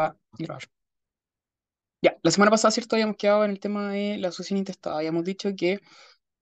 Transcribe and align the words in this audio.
a 0.00 0.16
grabar. 0.38 0.62
Ya, 2.02 2.16
la 2.22 2.30
semana 2.30 2.50
pasada, 2.50 2.70
¿cierto? 2.72 2.94
Habíamos 2.96 3.16
quedado 3.16 3.44
en 3.44 3.50
el 3.50 3.60
tema 3.60 3.90
de 3.92 4.18
la 4.18 4.30
sucesión 4.30 4.58
intestada. 4.58 4.98
Habíamos 4.98 5.24
dicho 5.24 5.50
que 5.56 5.80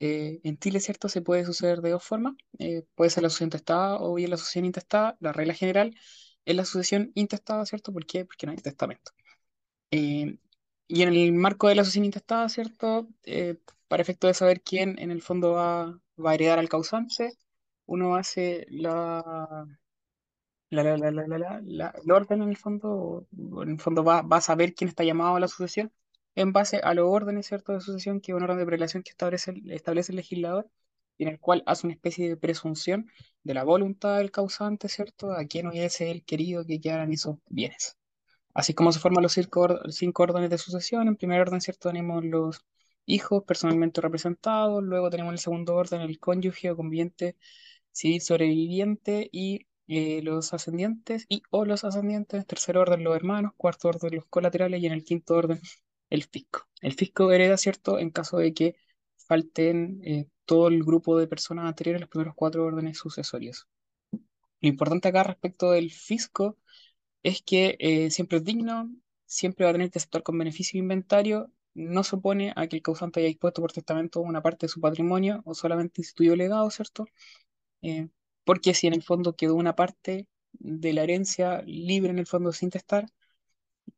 eh, 0.01 0.41
en 0.45 0.59
Chile, 0.59 0.81
¿cierto? 0.81 1.09
Se 1.09 1.23
puede 1.23 1.45
suceder 1.45 1.81
de 1.81 1.91
dos 1.91 2.05
formas. 2.05 2.35
Eh, 2.59 2.85
puede 2.95 3.11
ser 3.11 3.23
la 3.23 3.31
sucesión 3.31 3.49
intestada 3.49 3.99
o 4.01 4.15
bien 4.15 4.31
la 4.31 4.37
sucesión 4.37 4.65
intestada. 4.67 5.17
La 5.21 5.33
regla 5.33 5.55
general 5.55 5.97
es 6.45 6.57
la 6.57 6.65
sucesión 6.65 7.13
intestada, 7.15 7.67
¿cierto? 7.67 7.93
¿Por 7.93 8.07
qué? 8.07 8.25
Porque 8.25 8.47
no 8.47 8.53
hay 8.53 8.59
testamento. 8.59 9.13
Eh, 9.91 10.39
y 10.89 11.03
en 11.03 11.09
el 11.15 11.33
marco 11.33 11.69
de 11.69 11.77
la 11.77 11.85
sucesión 11.85 12.05
intestada, 12.05 12.49
¿cierto? 12.49 13.09
Eh, 13.25 13.59
para 13.89 14.03
efecto 14.03 14.27
de 14.27 14.35
saber 14.35 14.63
quién 14.63 14.99
en 14.99 15.11
el 15.11 15.23
fondo 15.23 15.53
va, 15.53 16.01
va 16.25 16.31
a 16.33 16.35
heredar 16.35 16.59
al 16.59 16.69
causante, 16.69 17.33
uno 17.87 18.17
hace 18.17 18.67
la, 18.71 19.67
la, 20.75 20.83
la, 20.85 21.11
la, 21.11 21.11
la, 21.27 21.39
la, 21.39 21.61
la- 21.65 21.95
el 22.05 22.11
orden 22.13 22.43
en 22.43 22.49
el 22.51 22.57
fondo, 22.57 23.27
en 23.63 23.71
el 23.71 23.81
fondo 23.81 24.05
va, 24.05 24.23
va 24.23 24.39
a 24.39 24.41
saber 24.41 24.75
quién 24.75 24.89
está 24.89 25.05
llamado 25.05 25.37
a 25.37 25.41
la 25.41 25.49
sucesión 25.49 25.93
en 26.35 26.53
base 26.53 26.79
a 26.83 26.95
los 26.95 27.09
órdenes, 27.09 27.47
¿cierto? 27.47 27.73
de 27.73 27.81
sucesión, 27.81 28.21
que 28.21 28.33
es 28.33 28.37
un 28.37 28.43
orden 28.45 28.59
de 28.59 28.67
prelación 28.67 29.03
que 29.03 29.11
establece, 29.11 29.53
el- 29.53 29.71
establece 29.73 30.13
el 30.13 30.17
legislador, 30.17 30.69
y 31.17 31.25
en 31.25 31.29
el 31.31 31.39
cual 31.41 31.63
hace 31.67 31.87
una 31.87 31.95
especie 31.95 32.29
de 32.29 32.37
presunción 32.37 33.09
de 33.45 33.55
la 33.55 33.65
voluntad 33.65 34.19
del 34.19 34.31
causante, 34.33 34.89
¿cierto? 34.89 35.33
A 35.33 35.45
quien 35.47 35.69
hubiese 35.69 36.11
el 36.11 36.25
querido 36.25 36.65
que 36.67 36.81
quedaran 36.81 37.13
esos 37.13 37.37
bienes. 37.49 37.97
Así 38.55 38.75
como 38.75 38.93
se 38.93 39.01
forman 39.01 39.23
los 39.23 39.33
cinco, 39.33 40.23
órdenes 40.23 40.51
de 40.51 40.59
sucesión, 40.59 41.09
en 41.09 41.17
primer 41.17 41.41
orden, 41.41 41.61
¿cierto? 41.61 41.89
Tenemos 41.91 42.25
los 42.25 42.65
hijos 43.07 43.45
personalmente 43.45 44.01
representados, 44.01 44.83
luego 44.83 45.11
tenemos 45.11 45.31
en 45.31 45.35
el 45.35 45.39
segundo 45.41 45.75
orden 45.75 46.01
el 46.03 46.19
cónyuge 46.21 46.71
o 46.71 46.77
conviviente 46.77 47.37
civil 47.93 48.21
sobreviviente 48.21 49.29
y 49.33 49.67
eh, 49.89 50.23
los 50.23 50.53
ascendientes 50.55 51.27
y 51.29 51.43
o 51.51 51.65
los 51.65 51.85
ascendientes, 51.85 52.47
tercer 52.47 52.77
orden 52.79 53.05
los 53.05 53.17
hermanos, 53.17 53.53
cuarto 53.57 53.89
orden 53.89 54.17
los 54.17 54.27
colaterales 54.27 54.81
y 54.83 54.87
en 54.87 54.93
el 54.93 55.05
quinto 55.05 55.35
orden 55.35 55.61
el 56.11 56.25
fisco. 56.25 56.69
El 56.81 56.95
fisco 56.95 57.31
hereda, 57.33 57.57
¿cierto? 57.57 57.99
En 57.99 58.11
caso 58.11 58.39
de 58.39 58.55
que 58.55 58.77
falten 59.17 60.01
eh, 60.05 60.29
todo 60.45 60.69
el 60.69 60.83
grupo 60.85 61.19
de 61.19 61.27
personas 61.27 61.67
anteriores, 61.67 62.01
los 62.01 62.11
primeros 62.11 62.35
cuatro 62.37 62.65
órdenes 62.65 62.99
sucesorios. 62.99 63.67
Lo 64.61 64.69
importante 64.69 65.09
acá 65.09 65.23
respecto 65.25 65.71
del 65.73 65.91
fisco 65.91 66.59
es 67.23 67.43
que 67.43 67.77
eh, 67.81 68.11
siempre 68.11 68.39
es 68.39 68.45
digno, 68.45 68.91
siempre 69.27 69.65
va 69.65 69.71
a 69.71 69.75
tener 69.75 69.91
que 69.91 69.99
aceptar 69.99 70.23
con 70.23 70.39
beneficio 70.39 70.79
inventario, 70.81 71.51
no 71.75 72.05
se 72.05 72.17
opone 72.17 72.53
a 72.57 72.67
que 72.69 72.77
el 72.77 72.83
causante 72.83 73.21
haya 73.21 73.29
dispuesto 73.29 73.63
por 73.63 73.73
testamento 73.73 74.21
una 74.21 74.43
parte 74.43 74.67
de 74.67 74.71
su 74.71 74.81
patrimonio 74.81 75.43
o 75.45 75.55
solamente 75.55 76.01
instituyó 76.03 76.37
legado, 76.37 76.71
¿cierto? 76.71 77.07
Porque 78.45 78.75
si 78.75 78.87
en 78.87 78.95
el 78.95 79.03
fondo 79.03 79.37
quedó 79.37 79.55
una 79.57 79.77
parte 79.77 80.29
de 80.53 80.93
la 80.93 81.03
herencia 81.05 81.63
libre 81.67 82.11
en 82.11 82.19
el 82.19 82.27
fondo 82.27 82.53
sin 82.53 82.71
testar, 82.71 83.07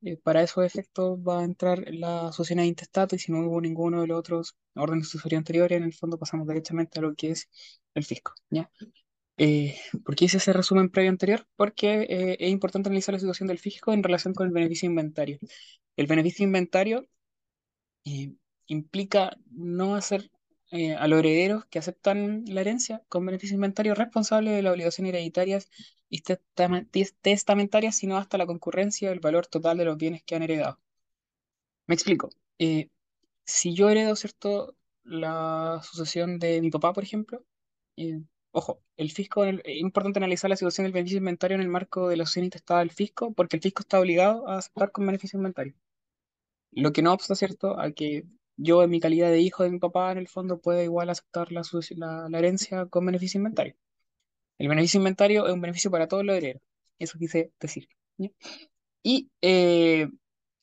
eh, 0.02 0.16
para 0.16 0.42
esos 0.42 0.64
efectos 0.64 1.18
va 1.18 1.40
a 1.40 1.44
entrar 1.44 1.84
la 1.92 2.32
sucesión 2.32 2.58
de 2.58 2.66
intestato 2.66 3.16
y 3.16 3.18
si 3.18 3.32
no 3.32 3.40
hubo 3.46 3.60
ninguno 3.60 4.00
de 4.00 4.06
los 4.08 4.18
otros 4.18 4.56
órdenes 4.74 5.08
sucesorios 5.08 5.38
anteriores, 5.38 5.78
en 5.78 5.84
el 5.84 5.94
fondo 5.94 6.18
pasamos 6.18 6.46
derechamente 6.46 6.98
a 6.98 7.02
lo 7.02 7.14
que 7.14 7.30
es 7.32 7.48
el 7.94 8.04
fisco, 8.04 8.32
¿ya? 8.50 8.70
Eh, 9.38 9.76
¿por 10.04 10.16
qué 10.16 10.26
hice 10.26 10.38
ese 10.38 10.52
resumen 10.52 10.90
previo 10.90 11.10
anterior? 11.10 11.46
Porque 11.56 12.02
eh, 12.08 12.36
es 12.40 12.50
importante 12.50 12.88
analizar 12.88 13.12
la 13.14 13.18
situación 13.18 13.48
del 13.48 13.58
fisco 13.58 13.92
en 13.92 14.02
relación 14.02 14.34
con 14.34 14.46
el 14.46 14.52
beneficio 14.52 14.88
inventario. 14.88 15.38
El 15.96 16.06
beneficio 16.06 16.44
inventario 16.44 17.06
eh, 18.04 18.32
implica 18.66 19.36
no 19.50 19.94
hacer 19.94 20.30
eh, 20.70 20.94
a 20.94 21.06
los 21.08 21.20
herederos 21.20 21.64
que 21.66 21.78
aceptan 21.78 22.44
la 22.46 22.60
herencia 22.60 23.02
con 23.08 23.24
beneficio 23.26 23.54
inventario 23.54 23.94
responsables 23.94 24.54
de 24.54 24.62
las 24.62 24.72
obligaciones 24.72 25.14
hereditarias 25.14 25.70
y 26.08 26.22
testamentarias, 26.22 27.96
sino 27.96 28.16
hasta 28.16 28.38
la 28.38 28.46
concurrencia 28.46 29.10
del 29.10 29.20
valor 29.20 29.46
total 29.46 29.78
de 29.78 29.84
los 29.84 29.96
bienes 29.96 30.22
que 30.24 30.34
han 30.34 30.42
heredado. 30.42 30.80
Me 31.86 31.94
explico. 31.94 32.30
Eh, 32.58 32.90
si 33.44 33.74
yo 33.74 33.90
heredo, 33.90 34.16
¿cierto? 34.16 34.76
La 35.04 35.80
sucesión 35.84 36.38
de 36.38 36.60
mi 36.60 36.70
papá, 36.70 36.92
por 36.92 37.04
ejemplo, 37.04 37.44
ojo, 38.50 38.82
el 38.96 39.10
fisco, 39.10 39.44
es 39.44 39.60
importante 39.66 40.18
analizar 40.18 40.50
la 40.50 40.56
situación 40.56 40.84
del 40.84 40.92
beneficio 40.92 41.18
inventario 41.18 41.54
en 41.56 41.60
el 41.62 41.68
marco 41.68 42.08
de 42.08 42.16
la 42.16 42.24
sucesión 42.24 42.46
intestada 42.46 42.80
del 42.80 42.90
fisco, 42.90 43.32
porque 43.32 43.56
el 43.56 43.62
fisco 43.62 43.82
está 43.82 44.00
obligado 44.00 44.48
a 44.48 44.58
aceptar 44.58 44.92
con 44.92 45.06
beneficio 45.06 45.36
inventario. 45.38 45.74
Lo 46.72 46.92
que 46.92 47.02
no 47.02 47.12
obsta, 47.12 47.34
¿cierto?, 47.34 47.78
a 47.78 47.90
que 47.92 48.24
yo, 48.56 48.82
en 48.82 48.90
mi 48.90 49.00
calidad 49.00 49.30
de 49.30 49.40
hijo 49.40 49.64
de 49.64 49.70
mi 49.70 49.78
papá, 49.78 50.12
en 50.12 50.18
el 50.18 50.28
fondo, 50.28 50.60
pueda 50.60 50.82
igual 50.82 51.10
aceptar 51.10 51.52
la, 51.52 51.62
la, 52.28 52.38
herencia 52.38 52.86
con 52.86 53.06
beneficio 53.06 53.38
inventario. 53.38 53.74
El 54.58 54.68
beneficio 54.68 54.98
inventario 54.98 55.46
es 55.46 55.52
un 55.52 55.60
beneficio 55.60 55.90
para 55.90 56.08
todos 56.08 56.24
los 56.24 56.36
herederos. 56.36 56.62
Eso 56.98 57.18
quise 57.18 57.52
decir. 57.60 57.88
Y 59.02 59.30
eh, 59.42 60.08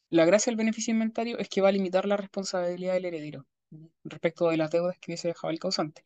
la 0.10 0.26
gracia 0.26 0.52
del 0.52 0.58
beneficio 0.58 0.94
inventario 0.94 1.38
es 1.40 1.50
que 1.50 1.62
va 1.62 1.70
a 1.70 1.72
limitar 1.72 2.06
la 2.06 2.18
responsabilidad 2.18 2.94
del 2.94 3.06
heredero 3.06 3.46
respecto 4.04 4.50
de 4.50 4.58
las 4.58 4.72
deudas 4.72 4.98
que 5.00 5.12
hubiese 5.12 5.30
dejado 5.30 5.52
el 5.52 5.60
causante. 5.60 6.06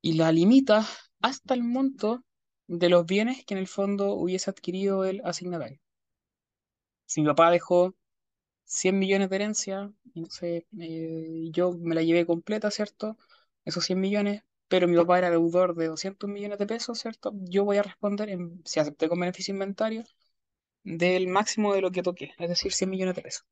Y 0.00 0.14
la 0.14 0.32
limita 0.32 0.86
hasta 1.20 1.54
el 1.54 1.64
monto 1.64 2.24
de 2.66 2.88
los 2.88 3.06
bienes 3.06 3.44
que 3.44 3.54
en 3.54 3.58
el 3.58 3.68
fondo 3.68 4.12
hubiese 4.14 4.50
adquirido 4.50 5.04
el 5.04 5.22
asignatario. 5.24 5.80
Si 7.06 7.22
mi 7.22 7.26
papá 7.26 7.50
dejó 7.50 7.94
100 8.68 8.98
millones 8.98 9.30
de 9.30 9.36
herencia, 9.36 9.92
sé, 10.30 10.66
eh, 10.80 11.48
yo 11.52 11.72
me 11.72 11.94
la 11.94 12.02
llevé 12.02 12.26
completa, 12.26 12.70
¿cierto? 12.70 13.16
Esos 13.64 13.84
100 13.86 14.00
millones, 14.00 14.42
pero 14.68 14.88
mi 14.88 14.96
papá 14.96 15.18
era 15.18 15.30
deudor 15.30 15.74
de 15.74 15.88
200 15.88 16.30
millones 16.30 16.58
de 16.58 16.66
pesos, 16.66 16.98
¿cierto? 17.00 17.32
Yo 17.34 17.64
voy 17.64 17.78
a 17.78 17.82
responder, 17.82 18.30
si 18.64 18.80
acepté 18.80 19.08
con 19.08 19.20
beneficio 19.20 19.52
inventario, 19.54 20.04
del 20.84 21.28
máximo 21.28 21.74
de 21.74 21.82
lo 21.82 21.92
que 21.92 22.02
toqué, 22.02 22.32
es 22.38 22.48
decir, 22.50 22.72
100 22.72 22.90
millones 22.90 23.16
de 23.16 23.22
pesos. 23.22 23.46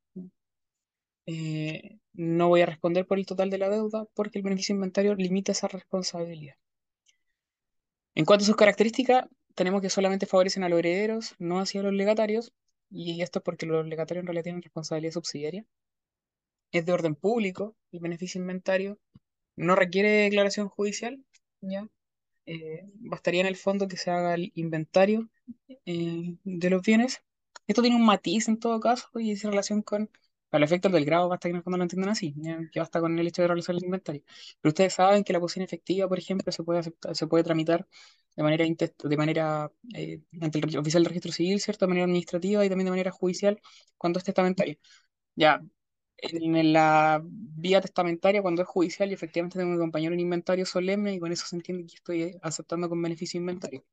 Eh, 1.26 1.98
no 2.14 2.48
voy 2.48 2.62
a 2.62 2.66
responder 2.66 3.06
por 3.06 3.18
el 3.18 3.26
total 3.26 3.50
de 3.50 3.58
la 3.58 3.68
deuda 3.68 4.06
porque 4.14 4.38
el 4.38 4.44
beneficio 4.44 4.74
inventario 4.74 5.14
limita 5.14 5.52
esa 5.52 5.68
responsabilidad. 5.68 6.56
En 8.16 8.24
cuanto 8.24 8.42
a 8.42 8.46
sus 8.46 8.56
características, 8.56 9.26
tenemos 9.54 9.80
que 9.80 9.90
solamente 9.90 10.26
favorecen 10.26 10.64
a 10.64 10.68
los 10.68 10.80
herederos, 10.80 11.36
no 11.38 11.60
hacia 11.60 11.82
los 11.82 11.92
legatarios, 11.92 12.52
y 12.90 13.22
esto 13.22 13.40
es 13.40 13.42
porque 13.44 13.66
los 13.66 13.86
legatarios 13.86 14.22
en 14.22 14.26
realidad 14.26 14.44
tienen 14.44 14.62
responsabilidad 14.62 15.12
subsidiaria. 15.12 15.64
Es 16.72 16.86
de 16.86 16.92
orden 16.92 17.14
público 17.16 17.76
el 17.92 18.00
beneficio 18.00 18.40
inventario, 18.40 18.98
no 19.56 19.74
requiere 19.74 20.10
declaración 20.22 20.68
judicial, 20.68 21.24
¿ya? 21.60 21.88
Eh, 22.46 22.84
bastaría 22.94 23.40
en 23.40 23.48
el 23.48 23.56
fondo 23.56 23.88
que 23.88 23.96
se 23.96 24.10
haga 24.10 24.34
el 24.34 24.52
inventario 24.54 25.28
eh, 25.86 26.36
de 26.44 26.70
los 26.70 26.82
bienes. 26.82 27.22
Esto 27.66 27.82
tiene 27.82 27.96
un 27.96 28.06
matiz 28.06 28.48
en 28.48 28.58
todo 28.58 28.78
caso 28.80 29.08
y 29.18 29.32
es 29.32 29.44
en 29.44 29.50
relación 29.50 29.82
con, 29.82 30.10
para 30.50 30.60
los 30.62 30.70
efectos 30.70 30.92
del 30.92 31.04
grado, 31.04 31.28
basta 31.28 31.48
que 31.48 31.50
en 31.50 31.56
el 31.56 31.62
fondo 31.62 31.76
lo 31.78 31.84
entiendan 31.84 32.10
así. 32.10 32.34
Que 32.72 32.80
basta 32.80 33.00
con 33.00 33.18
el 33.18 33.26
hecho 33.26 33.42
de 33.42 33.48
realizar 33.48 33.74
el 33.74 33.84
inventario. 33.84 34.22
Pero 34.60 34.70
ustedes 34.70 34.94
saben 34.94 35.24
que 35.24 35.32
la 35.32 35.40
posición 35.40 35.64
efectiva, 35.64 36.08
por 36.08 36.18
ejemplo, 36.18 36.50
se 36.52 36.62
puede 36.64 36.82
se 37.12 37.26
puede 37.26 37.44
tramitar 37.44 37.86
de 38.36 38.42
manera, 38.42 38.64
de 38.66 39.16
manera 39.16 39.72
eh, 39.94 40.20
ante 40.40 40.58
el 40.58 40.78
oficial 40.78 41.02
del 41.02 41.10
registro 41.10 41.32
civil, 41.32 41.60
¿cierto? 41.60 41.84
De 41.86 41.88
manera 41.88 42.04
administrativa 42.04 42.64
y 42.64 42.68
también 42.68 42.86
de 42.86 42.90
manera 42.92 43.10
judicial 43.10 43.60
cuando 43.98 44.18
es 44.18 44.24
testamentario. 44.24 44.76
Ya, 45.36 45.62
en 46.18 46.72
la 46.72 47.22
vía 47.24 47.80
testamentaria, 47.80 48.42
cuando 48.42 48.62
es 48.62 48.68
judicial, 48.68 49.10
y 49.10 49.14
efectivamente 49.14 49.58
tengo 49.58 49.72
que 49.72 49.76
acompañar 49.76 50.12
un 50.12 50.20
inventario 50.20 50.66
solemne, 50.66 51.14
y 51.14 51.20
con 51.20 51.32
eso 51.32 51.46
se 51.46 51.56
entiende 51.56 51.86
que 51.86 51.96
estoy 51.96 52.36
aceptando 52.42 52.88
con 52.88 53.02
beneficio 53.02 53.38
inventario. 53.40 53.84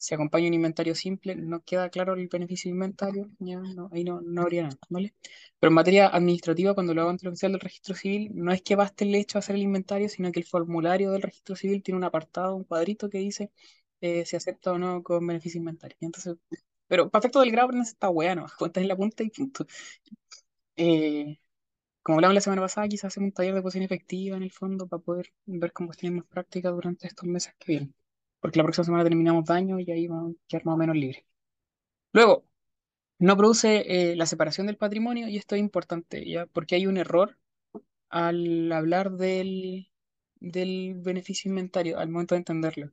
Si 0.00 0.14
acompaño 0.14 0.48
un 0.48 0.54
inventario 0.54 0.94
simple, 0.94 1.36
no 1.36 1.62
queda 1.62 1.90
claro 1.90 2.14
el 2.14 2.28
beneficio 2.28 2.70
de 2.70 2.74
inventario, 2.74 3.30
ya 3.38 3.58
no, 3.60 3.90
ahí 3.92 4.02
no, 4.04 4.20
no 4.22 4.42
habría 4.42 4.62
nada, 4.64 4.78
¿vale? 4.88 5.14
Pero 5.58 5.68
en 5.70 5.74
materia 5.74 6.08
administrativa, 6.08 6.74
cuando 6.74 6.94
lo 6.94 7.02
hago 7.02 7.10
ante 7.10 7.26
el 7.26 7.28
oficial 7.32 7.52
del 7.52 7.60
registro 7.60 7.94
civil, 7.94 8.30
no 8.34 8.52
es 8.52 8.62
que 8.62 8.76
baste 8.76 9.04
el 9.04 9.14
hecho 9.14 9.38
de 9.38 9.40
hacer 9.40 9.56
el 9.56 9.62
inventario, 9.62 10.08
sino 10.08 10.32
que 10.32 10.40
el 10.40 10.46
formulario 10.46 11.12
del 11.12 11.22
registro 11.22 11.54
civil 11.54 11.82
tiene 11.82 11.98
un 11.98 12.04
apartado, 12.04 12.56
un 12.56 12.64
cuadrito 12.64 13.10
que 13.10 13.18
dice 13.18 13.50
eh, 14.00 14.24
si 14.24 14.36
acepta 14.36 14.72
o 14.72 14.78
no 14.78 15.02
con 15.02 15.26
beneficio 15.26 15.58
de 15.58 15.62
inventario. 15.62 15.96
Entonces, 16.00 16.36
pero 16.88 17.10
para 17.10 17.20
efecto 17.20 17.40
del 17.40 17.52
grado, 17.52 17.72
no 17.72 17.82
está 17.82 18.08
bueno, 18.08 18.46
cuentas 18.58 18.82
en 18.82 18.88
la 18.88 18.96
punta 18.96 19.22
y 19.22 19.30
punto. 19.30 19.66
Eh, 20.76 21.38
como 22.02 22.18
hablamos 22.18 22.34
la 22.36 22.40
semana 22.42 22.62
pasada, 22.62 22.88
quizás 22.88 23.06
hacemos 23.06 23.28
un 23.28 23.32
taller 23.34 23.54
de 23.54 23.62
posición 23.62 23.84
efectiva 23.84 24.36
en 24.36 24.44
el 24.44 24.52
fondo 24.52 24.88
para 24.88 25.02
poder 25.02 25.32
ver 25.46 25.72
cómo 25.72 25.90
más 26.12 26.26
práctica 26.26 26.70
durante 26.70 27.06
estos 27.08 27.28
meses 27.28 27.54
que 27.58 27.72
vienen. 27.72 27.94
Porque 28.40 28.58
la 28.58 28.64
próxima 28.64 28.84
semana 28.84 29.04
terminamos 29.04 29.44
daño 29.44 29.78
y 29.80 29.90
ahí 29.90 30.08
vamos 30.08 30.34
a 30.34 30.48
quedar 30.48 30.66
más 30.66 30.74
o 30.74 30.78
menos 30.78 30.96
libres. 30.96 31.24
Luego, 32.12 32.44
no 33.18 33.36
produce 33.36 34.12
eh, 34.12 34.16
la 34.16 34.26
separación 34.26 34.66
del 34.66 34.76
patrimonio 34.78 35.28
y 35.28 35.36
esto 35.38 35.54
es 35.54 35.60
importante, 35.60 36.28
¿ya? 36.28 36.46
Porque 36.46 36.76
hay 36.76 36.86
un 36.86 36.98
error 36.98 37.38
al 38.10 38.72
hablar 38.72 39.12
del, 39.12 39.90
del 40.40 40.94
beneficio 40.96 41.50
inventario, 41.50 41.98
al 41.98 42.08
momento 42.10 42.34
de 42.34 42.40
entenderlo. 42.40 42.92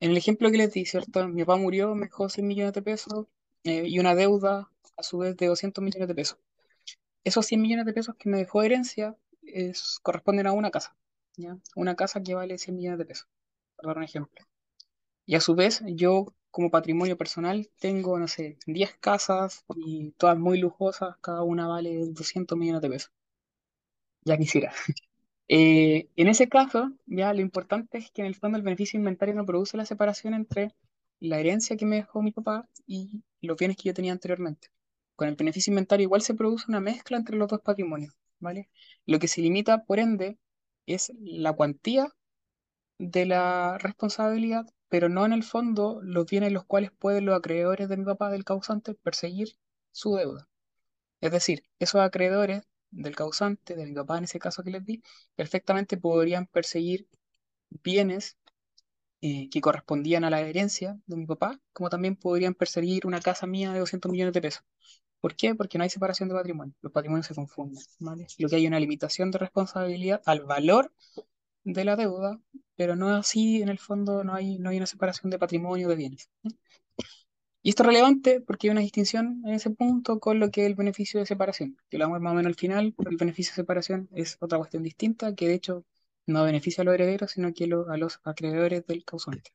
En 0.00 0.10
el 0.10 0.16
ejemplo 0.18 0.50
que 0.50 0.58
les 0.58 0.72
di, 0.72 0.84
¿cierto? 0.84 1.28
Mi 1.28 1.44
papá 1.44 1.56
murió, 1.58 1.94
me 1.94 2.06
dejó 2.06 2.28
100 2.28 2.46
millones 2.46 2.74
de 2.74 2.82
pesos 2.82 3.26
eh, 3.64 3.84
y 3.86 3.98
una 3.98 4.14
deuda 4.14 4.70
a 4.96 5.02
su 5.02 5.18
vez 5.18 5.36
de 5.36 5.46
200 5.46 5.82
millones 5.82 6.08
de 6.08 6.14
pesos. 6.14 6.38
Esos 7.24 7.46
100 7.46 7.62
millones 7.62 7.86
de 7.86 7.92
pesos 7.94 8.16
que 8.16 8.28
me 8.28 8.38
dejó 8.38 8.62
herencia 8.62 9.16
es, 9.42 9.98
corresponden 10.02 10.46
a 10.46 10.52
una 10.52 10.70
casa, 10.70 10.96
¿ya? 11.36 11.58
Una 11.76 11.96
casa 11.96 12.22
que 12.22 12.34
vale 12.34 12.58
100 12.58 12.76
millones 12.76 12.98
de 12.98 13.06
pesos, 13.06 13.28
dar 13.88 13.98
un 13.98 14.04
ejemplo. 14.04 14.44
Y 15.26 15.34
a 15.36 15.40
su 15.40 15.54
vez, 15.56 15.82
yo 15.86 16.34
como 16.50 16.70
patrimonio 16.70 17.16
personal 17.18 17.68
tengo, 17.80 18.18
no 18.18 18.28
sé, 18.28 18.58
10 18.66 18.96
casas 19.00 19.64
y 19.76 20.12
todas 20.12 20.38
muy 20.38 20.58
lujosas, 20.58 21.16
cada 21.20 21.42
una 21.42 21.66
vale 21.68 22.06
200 22.08 22.58
millones 22.58 22.82
de 22.82 22.90
pesos. 22.90 23.12
Ya 24.24 24.36
quisiera. 24.38 24.72
Eh, 25.54 26.08
en 26.16 26.28
ese 26.28 26.48
caso, 26.48 26.92
ya 27.06 27.34
lo 27.34 27.42
importante 27.42 27.98
es 27.98 28.10
que 28.10 28.22
en 28.22 28.28
el 28.28 28.34
fondo 28.34 28.56
el 28.56 28.64
beneficio 28.64 28.98
inventario 28.98 29.34
no 29.34 29.44
produce 29.44 29.76
la 29.76 29.84
separación 29.84 30.32
entre 30.32 30.74
la 31.20 31.40
herencia 31.40 31.76
que 31.76 31.84
me 31.84 31.96
dejó 31.96 32.22
mi 32.22 32.32
papá 32.32 32.68
y 32.86 33.10
los 33.42 33.58
bienes 33.58 33.76
que 33.76 33.84
yo 33.88 33.94
tenía 33.94 34.12
anteriormente. 34.12 34.68
Con 35.14 35.28
el 35.28 35.36
beneficio 35.36 35.70
inventario 35.70 36.04
igual 36.04 36.22
se 36.22 36.34
produce 36.34 36.64
una 36.68 36.80
mezcla 36.80 37.18
entre 37.18 37.36
los 37.36 37.48
dos 37.48 37.60
patrimonios, 37.60 38.14
¿vale? 38.40 38.70
Lo 39.04 39.18
que 39.18 39.28
se 39.28 39.42
limita, 39.42 39.84
por 39.84 39.98
ende, 39.98 40.38
es 40.86 41.12
la 41.20 41.52
cuantía 41.52 42.08
de 42.98 43.26
la 43.26 43.78
responsabilidad, 43.78 44.66
pero 44.88 45.08
no 45.08 45.24
en 45.26 45.32
el 45.32 45.42
fondo 45.42 46.00
los 46.02 46.26
bienes 46.26 46.48
en 46.48 46.54
los 46.54 46.64
cuales 46.64 46.90
pueden 46.92 47.26
los 47.26 47.36
acreedores 47.36 47.88
de 47.88 47.96
mi 47.96 48.04
papá, 48.04 48.30
del 48.30 48.44
causante, 48.44 48.94
perseguir 48.94 49.56
su 49.90 50.16
deuda. 50.16 50.48
Es 51.20 51.32
decir, 51.32 51.64
esos 51.78 52.00
acreedores 52.00 52.62
del 52.90 53.16
causante, 53.16 53.76
de 53.76 53.86
mi 53.86 53.94
papá 53.94 54.18
en 54.18 54.24
ese 54.24 54.38
caso 54.38 54.62
que 54.62 54.70
les 54.70 54.84
di, 54.84 55.02
perfectamente 55.36 55.96
podrían 55.96 56.46
perseguir 56.46 57.08
bienes 57.70 58.36
eh, 59.22 59.48
que 59.50 59.60
correspondían 59.60 60.24
a 60.24 60.30
la 60.30 60.40
herencia 60.40 60.98
de 61.06 61.16
mi 61.16 61.26
papá, 61.26 61.60
como 61.72 61.88
también 61.90 62.16
podrían 62.16 62.54
perseguir 62.54 63.06
una 63.06 63.20
casa 63.20 63.46
mía 63.46 63.72
de 63.72 63.78
200 63.78 64.10
millones 64.10 64.34
de 64.34 64.40
pesos. 64.42 64.64
¿Por 65.20 65.36
qué? 65.36 65.54
Porque 65.54 65.78
no 65.78 65.84
hay 65.84 65.90
separación 65.90 66.28
de 66.28 66.34
patrimonio. 66.34 66.74
Los 66.82 66.92
patrimonios 66.92 67.26
se 67.26 67.34
confunden. 67.34 67.80
Lo 68.38 68.48
que 68.48 68.56
hay 68.56 68.66
una 68.66 68.80
limitación 68.80 69.30
de 69.30 69.38
responsabilidad 69.38 70.20
al 70.26 70.40
valor 70.42 70.92
de 71.64 71.84
la 71.84 71.96
deuda, 71.96 72.40
pero 72.76 72.96
no 72.96 73.10
así, 73.10 73.62
en 73.62 73.68
el 73.68 73.78
fondo, 73.78 74.24
no 74.24 74.34
hay, 74.34 74.58
no 74.58 74.70
hay 74.70 74.76
una 74.78 74.86
separación 74.86 75.30
de 75.30 75.38
patrimonio 75.38 75.88
de 75.88 75.96
bienes. 75.96 76.30
Y 77.64 77.70
esto 77.70 77.84
es 77.84 77.86
relevante 77.86 78.40
porque 78.40 78.66
hay 78.66 78.72
una 78.72 78.80
distinción 78.80 79.42
en 79.46 79.54
ese 79.54 79.70
punto 79.70 80.18
con 80.18 80.40
lo 80.40 80.50
que 80.50 80.62
es 80.62 80.66
el 80.66 80.74
beneficio 80.74 81.20
de 81.20 81.26
separación, 81.26 81.76
que 81.88 81.98
lo 81.98 82.06
vamos 82.06 82.20
más 82.20 82.32
o 82.32 82.36
menos 82.36 82.50
al 82.50 82.56
final, 82.56 82.92
pero 82.96 83.10
el 83.10 83.16
beneficio 83.16 83.52
de 83.52 83.56
separación 83.56 84.08
es 84.14 84.36
otra 84.40 84.58
cuestión 84.58 84.82
distinta 84.82 85.34
que 85.34 85.46
de 85.46 85.54
hecho 85.54 85.84
no 86.26 86.44
beneficia 86.44 86.82
a 86.82 86.84
los 86.84 86.94
herederos, 86.94 87.30
sino 87.32 87.52
que 87.54 87.64
a 87.64 87.96
los 87.96 88.20
acreedores 88.24 88.84
del 88.86 89.04
causante. 89.04 89.52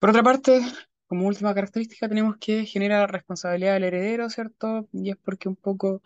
Por 0.00 0.10
otra 0.10 0.22
parte, 0.22 0.60
como 1.06 1.26
última 1.26 1.54
característica, 1.54 2.08
tenemos 2.08 2.36
que 2.38 2.66
genera 2.66 3.06
responsabilidad 3.06 3.74
del 3.74 3.84
heredero, 3.84 4.28
¿cierto? 4.30 4.88
Y 4.92 5.10
es 5.10 5.16
porque 5.16 5.48
un 5.48 5.56
poco 5.56 6.02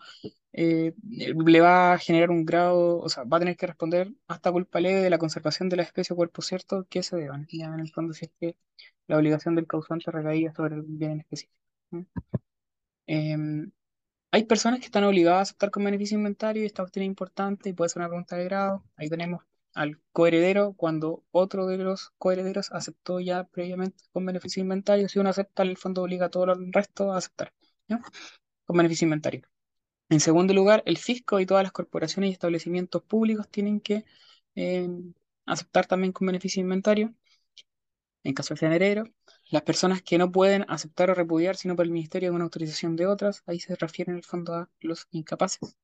eh, 0.53 0.93
le 1.03 1.61
va 1.61 1.93
a 1.93 1.97
generar 1.97 2.29
un 2.29 2.45
grado, 2.45 2.99
o 2.99 3.09
sea, 3.09 3.23
va 3.23 3.37
a 3.37 3.39
tener 3.39 3.57
que 3.57 3.67
responder 3.67 4.13
hasta 4.27 4.51
culpa 4.51 4.79
leve 4.79 5.01
de 5.01 5.09
la 5.09 5.17
conservación 5.17 5.69
de 5.69 5.77
la 5.77 5.83
especie 5.83 6.13
o 6.13 6.17
cuerpo 6.17 6.41
cierto 6.41 6.85
que 6.89 7.03
se 7.03 7.15
deban. 7.15 7.47
Ya 7.51 7.67
en 7.67 7.79
el 7.79 7.91
fondo, 7.91 8.13
si 8.13 8.25
es 8.25 8.31
que 8.39 8.55
la 9.07 9.17
obligación 9.17 9.55
del 9.55 9.67
causante 9.67 10.11
recaía 10.11 10.53
sobre 10.53 10.75
el 10.75 10.83
bien 10.83 11.19
específico. 11.21 11.55
Em, 13.07 13.71
hay 14.31 14.43
personas 14.45 14.79
que 14.79 14.85
están 14.87 15.03
obligadas 15.03 15.39
a 15.39 15.41
aceptar 15.43 15.71
con 15.71 15.83
beneficio 15.83 16.17
inventario 16.17 16.63
y 16.63 16.65
esta 16.65 16.83
cuestión 16.83 17.03
es 17.03 17.07
importante 17.07 17.69
y 17.69 17.73
puede 17.73 17.89
ser 17.89 18.01
una 18.01 18.09
pregunta 18.09 18.37
de 18.37 18.45
grado. 18.45 18.83
Ahí 18.95 19.09
tenemos 19.09 19.43
al 19.73 19.99
coheredero 20.11 20.73
cuando 20.73 21.23
otro 21.31 21.67
de 21.67 21.77
los 21.77 22.11
coherederos 22.17 22.71
aceptó 22.71 23.19
ya 23.19 23.45
previamente 23.45 24.03
con 24.13 24.25
beneficio 24.25 24.61
inventario. 24.61 25.09
Si 25.09 25.19
uno 25.19 25.29
acepta, 25.29 25.63
el 25.63 25.77
fondo 25.77 26.03
obliga 26.03 26.27
a 26.27 26.29
todo 26.29 26.51
el 26.53 26.73
resto 26.73 27.11
a 27.13 27.17
aceptar 27.17 27.53
con 28.65 28.77
beneficio 28.77 29.05
inventario. 29.05 29.41
En 30.11 30.19
segundo 30.19 30.53
lugar, 30.53 30.83
el 30.85 30.97
fisco 30.97 31.39
y 31.39 31.45
todas 31.47 31.63
las 31.63 31.71
corporaciones 31.71 32.29
y 32.29 32.33
establecimientos 32.33 33.01
públicos 33.01 33.49
tienen 33.49 33.79
que 33.79 34.05
eh, 34.55 34.87
aceptar 35.45 35.87
también 35.87 36.11
con 36.13 36.27
beneficio 36.27 36.61
inventario. 36.61 37.15
En 38.23 38.33
caso 38.33 38.53
de 38.53 38.59
ser 38.59 38.71
heredero, 38.73 39.05
las 39.51 39.61
personas 39.63 40.01
que 40.01 40.17
no 40.17 40.31
pueden 40.31 40.65
aceptar 40.67 41.09
o 41.09 41.13
repudiar 41.15 41.55
sino 41.55 41.75
por 41.75 41.85
el 41.85 41.91
ministerio 41.91 42.29
de 42.29 42.35
una 42.35 42.43
autorización 42.45 42.95
de 42.95 43.07
otras, 43.07 43.43
ahí 43.45 43.59
se 43.59 43.75
refiere 43.75 44.11
en 44.11 44.17
el 44.17 44.23
fondo 44.23 44.53
a 44.53 44.69
los 44.81 45.07
incapaces. 45.11 45.77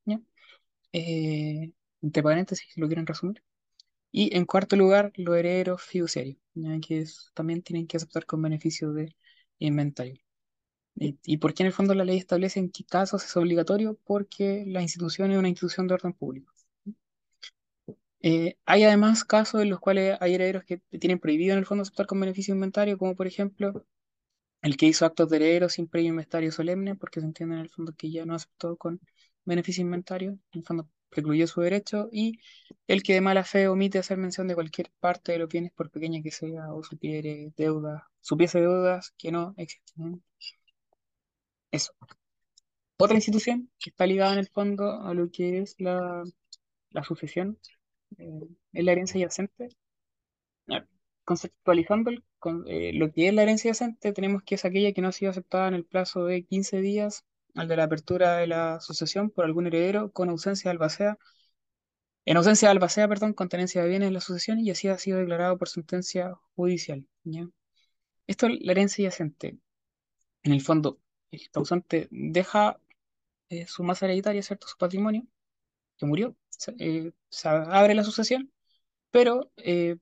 Eh, 0.94 1.72
entre 2.02 2.24
paréntesis, 2.24 2.68
si 2.74 2.82
lo 2.82 2.88
quieren 2.88 3.08
resumir. 3.08 3.44
Y 4.12 4.36
en 4.36 4.46
cuarto 4.46 4.76
lugar, 4.76 5.14
los 5.16 5.38
herederos 5.38 5.82
fiduciarios, 5.84 6.38
que 6.88 7.06
también 7.34 7.64
tienen 7.64 7.88
que 7.88 7.98
aceptar 7.98 8.26
con 8.26 8.42
beneficio 8.42 8.94
de 8.94 9.16
inventario. 9.60 10.27
¿Y, 11.00 11.38
por 11.38 11.54
qué 11.54 11.64
en 11.64 11.68
el 11.68 11.74
fondo 11.74 11.94
la 11.94 12.04
ley 12.06 12.18
establece 12.18 12.60
en 12.60 12.72
qué 12.72 12.84
casos 12.84 13.24
es 13.24 13.38
obligatorio? 13.38 13.98
Porque 14.04 14.64
la 14.68 14.82
institución 14.82 15.32
es 15.32 15.38
una 15.38 15.50
institución 15.50 15.88
de 15.88 15.94
orden 15.94 16.14
público. 16.14 16.52
Eh, 18.22 18.58
hay 18.66 18.84
además 18.84 19.24
casos 19.24 19.62
en 19.62 19.70
los 19.70 19.80
cuales 19.80 20.18
hay 20.22 20.34
herederos 20.36 20.64
que 20.66 20.80
tienen 21.00 21.20
prohibido 21.20 21.54
en 21.54 21.60
el 21.60 21.66
fondo 21.66 21.84
aceptar 21.84 22.08
con 22.08 22.20
beneficio 22.20 22.54
inventario, 22.54 22.98
como 22.98 23.16
por 23.16 23.28
ejemplo 23.28 23.86
el 24.62 24.78
que 24.78 24.88
hizo 24.88 25.06
actos 25.06 25.30
de 25.30 25.38
heredero 25.38 25.70
sin 25.70 25.88
previo 25.88 26.10
inventario 26.10 26.52
solemne, 26.52 26.96
porque 26.96 27.22
se 27.22 27.28
entiende 27.28 27.56
en 27.56 27.62
el 27.64 27.70
fondo 27.70 27.94
que 27.98 28.12
ya 28.12 28.26
no 28.26 28.36
aceptó 28.36 28.78
con 28.78 29.02
beneficio 29.46 29.82
inventario, 29.84 30.32
en 30.32 30.40
el 30.60 30.66
fondo 30.66 30.90
precluyó 31.10 31.48
su 31.48 31.62
derecho, 31.62 32.10
y 32.12 32.40
el 32.88 33.04
que 33.04 33.14
de 33.14 33.22
mala 33.22 33.44
fe 33.46 33.68
omite 33.70 34.00
hacer 34.00 34.18
mención 34.18 34.48
de 34.48 34.56
cualquier 34.56 34.92
parte 35.00 35.34
de 35.34 35.40
los 35.40 35.50
bienes, 35.50 35.72
por 35.74 35.92
pequeña 35.92 36.22
que 36.24 36.32
sea, 36.32 36.74
o 36.74 36.84
supiere 36.84 37.54
deudas, 37.58 38.04
supiese 38.22 38.60
deudas 38.62 39.14
que 39.18 39.32
no 39.32 39.54
existen. 39.58 40.24
Eso. 41.72 41.94
Otra 42.98 43.16
institución 43.16 43.70
que 43.80 43.92
está 43.92 44.06
ligada 44.08 44.34
en 44.34 44.40
el 44.40 44.48
fondo 44.50 45.02
a 45.02 45.14
lo 45.14 45.30
que 45.32 45.60
es 45.60 45.76
la, 45.80 46.24
sucesión 47.04 47.60
eh, 48.18 48.48
es 48.74 48.84
la 48.84 48.92
herencia 48.92 49.22
yacente. 49.22 49.70
Conceptualizando 51.24 52.12
eh, 52.68 52.94
lo 52.94 53.12
que 53.12 53.28
es 53.28 53.34
la 53.34 53.44
herencia 53.44 53.72
yacente, 53.72 54.14
tenemos 54.14 54.44
que 54.44 54.56
es 54.56 54.66
aquella 54.66 54.94
que 54.94 55.02
no 55.02 55.10
ha 55.10 55.12
sido 55.12 55.32
aceptada 55.32 55.68
en 55.68 55.74
el 55.74 55.86
plazo 55.86 56.26
de 56.26 56.46
15 56.46 56.80
días 56.82 57.26
al 57.56 57.68
de 57.68 57.76
la 57.76 57.84
apertura 57.84 58.38
de 58.38 58.48
la 58.48 58.80
sucesión 58.80 59.30
por 59.30 59.46
algún 59.46 59.68
heredero 59.68 60.12
con 60.12 60.30
ausencia 60.30 60.70
de 60.70 60.74
albacea, 60.74 61.18
en 62.26 62.38
ausencia 62.38 62.68
de 62.68 62.74
albacea, 62.74 63.08
perdón, 63.08 63.34
con 63.34 63.50
tenencia 63.50 63.82
de 63.82 63.90
bienes 63.90 64.08
en 64.08 64.14
la 64.14 64.22
sucesión 64.22 64.60
y 64.60 64.70
así 64.70 64.88
ha 64.88 64.98
sido 64.98 65.18
declarado 65.20 65.58
por 65.58 65.70
sentencia 65.70 66.36
judicial. 66.56 67.06
Esto 68.28 68.48
es 68.48 68.60
la 68.62 68.72
herencia 68.74 69.04
yacente. 69.06 69.58
En 70.44 70.54
el 70.54 70.62
fondo, 70.62 71.00
el 71.44 71.50
causante 71.52 72.08
deja 72.12 72.80
eh, 73.50 73.68
su 73.68 73.84
masa 73.84 74.06
hereditaria, 74.06 74.44
¿cierto? 74.44 74.68
Su 74.68 74.78
patrimonio, 74.78 75.24
que 75.98 76.06
murió, 76.06 76.36
se, 76.50 76.76
eh, 76.80 77.14
abre 77.46 77.96
la 77.96 78.04
sucesión, 78.04 78.52
pero 79.12 79.52
eh, 79.58 79.98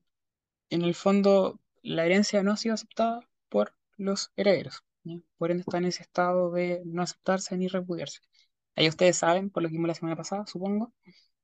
en 0.69 0.83
el 0.83 0.95
fondo 0.95 1.59
la 1.83 2.05
herencia 2.05 2.43
no 2.43 2.53
ha 2.53 2.57
sido 2.57 2.75
aceptada 2.75 3.21
por 3.49 3.75
los 3.97 4.31
herederos. 4.37 4.83
Por 5.37 5.51
ende 5.51 5.61
está 5.61 5.77
en 5.77 5.85
ese 5.85 6.03
estado 6.03 6.51
de 6.51 6.81
no 6.85 7.03
aceptarse 7.03 7.57
ni 7.57 7.67
repudiarse. 7.67 8.21
Ahí 8.75 8.89
ustedes 8.89 9.17
saben, 9.17 9.49
por 9.51 9.63
lo 9.63 9.69
que 9.69 9.73
vimos 9.73 9.87
la 9.89 9.95
semana 9.95 10.15
pasada, 10.15 10.47
supongo, 10.47 10.93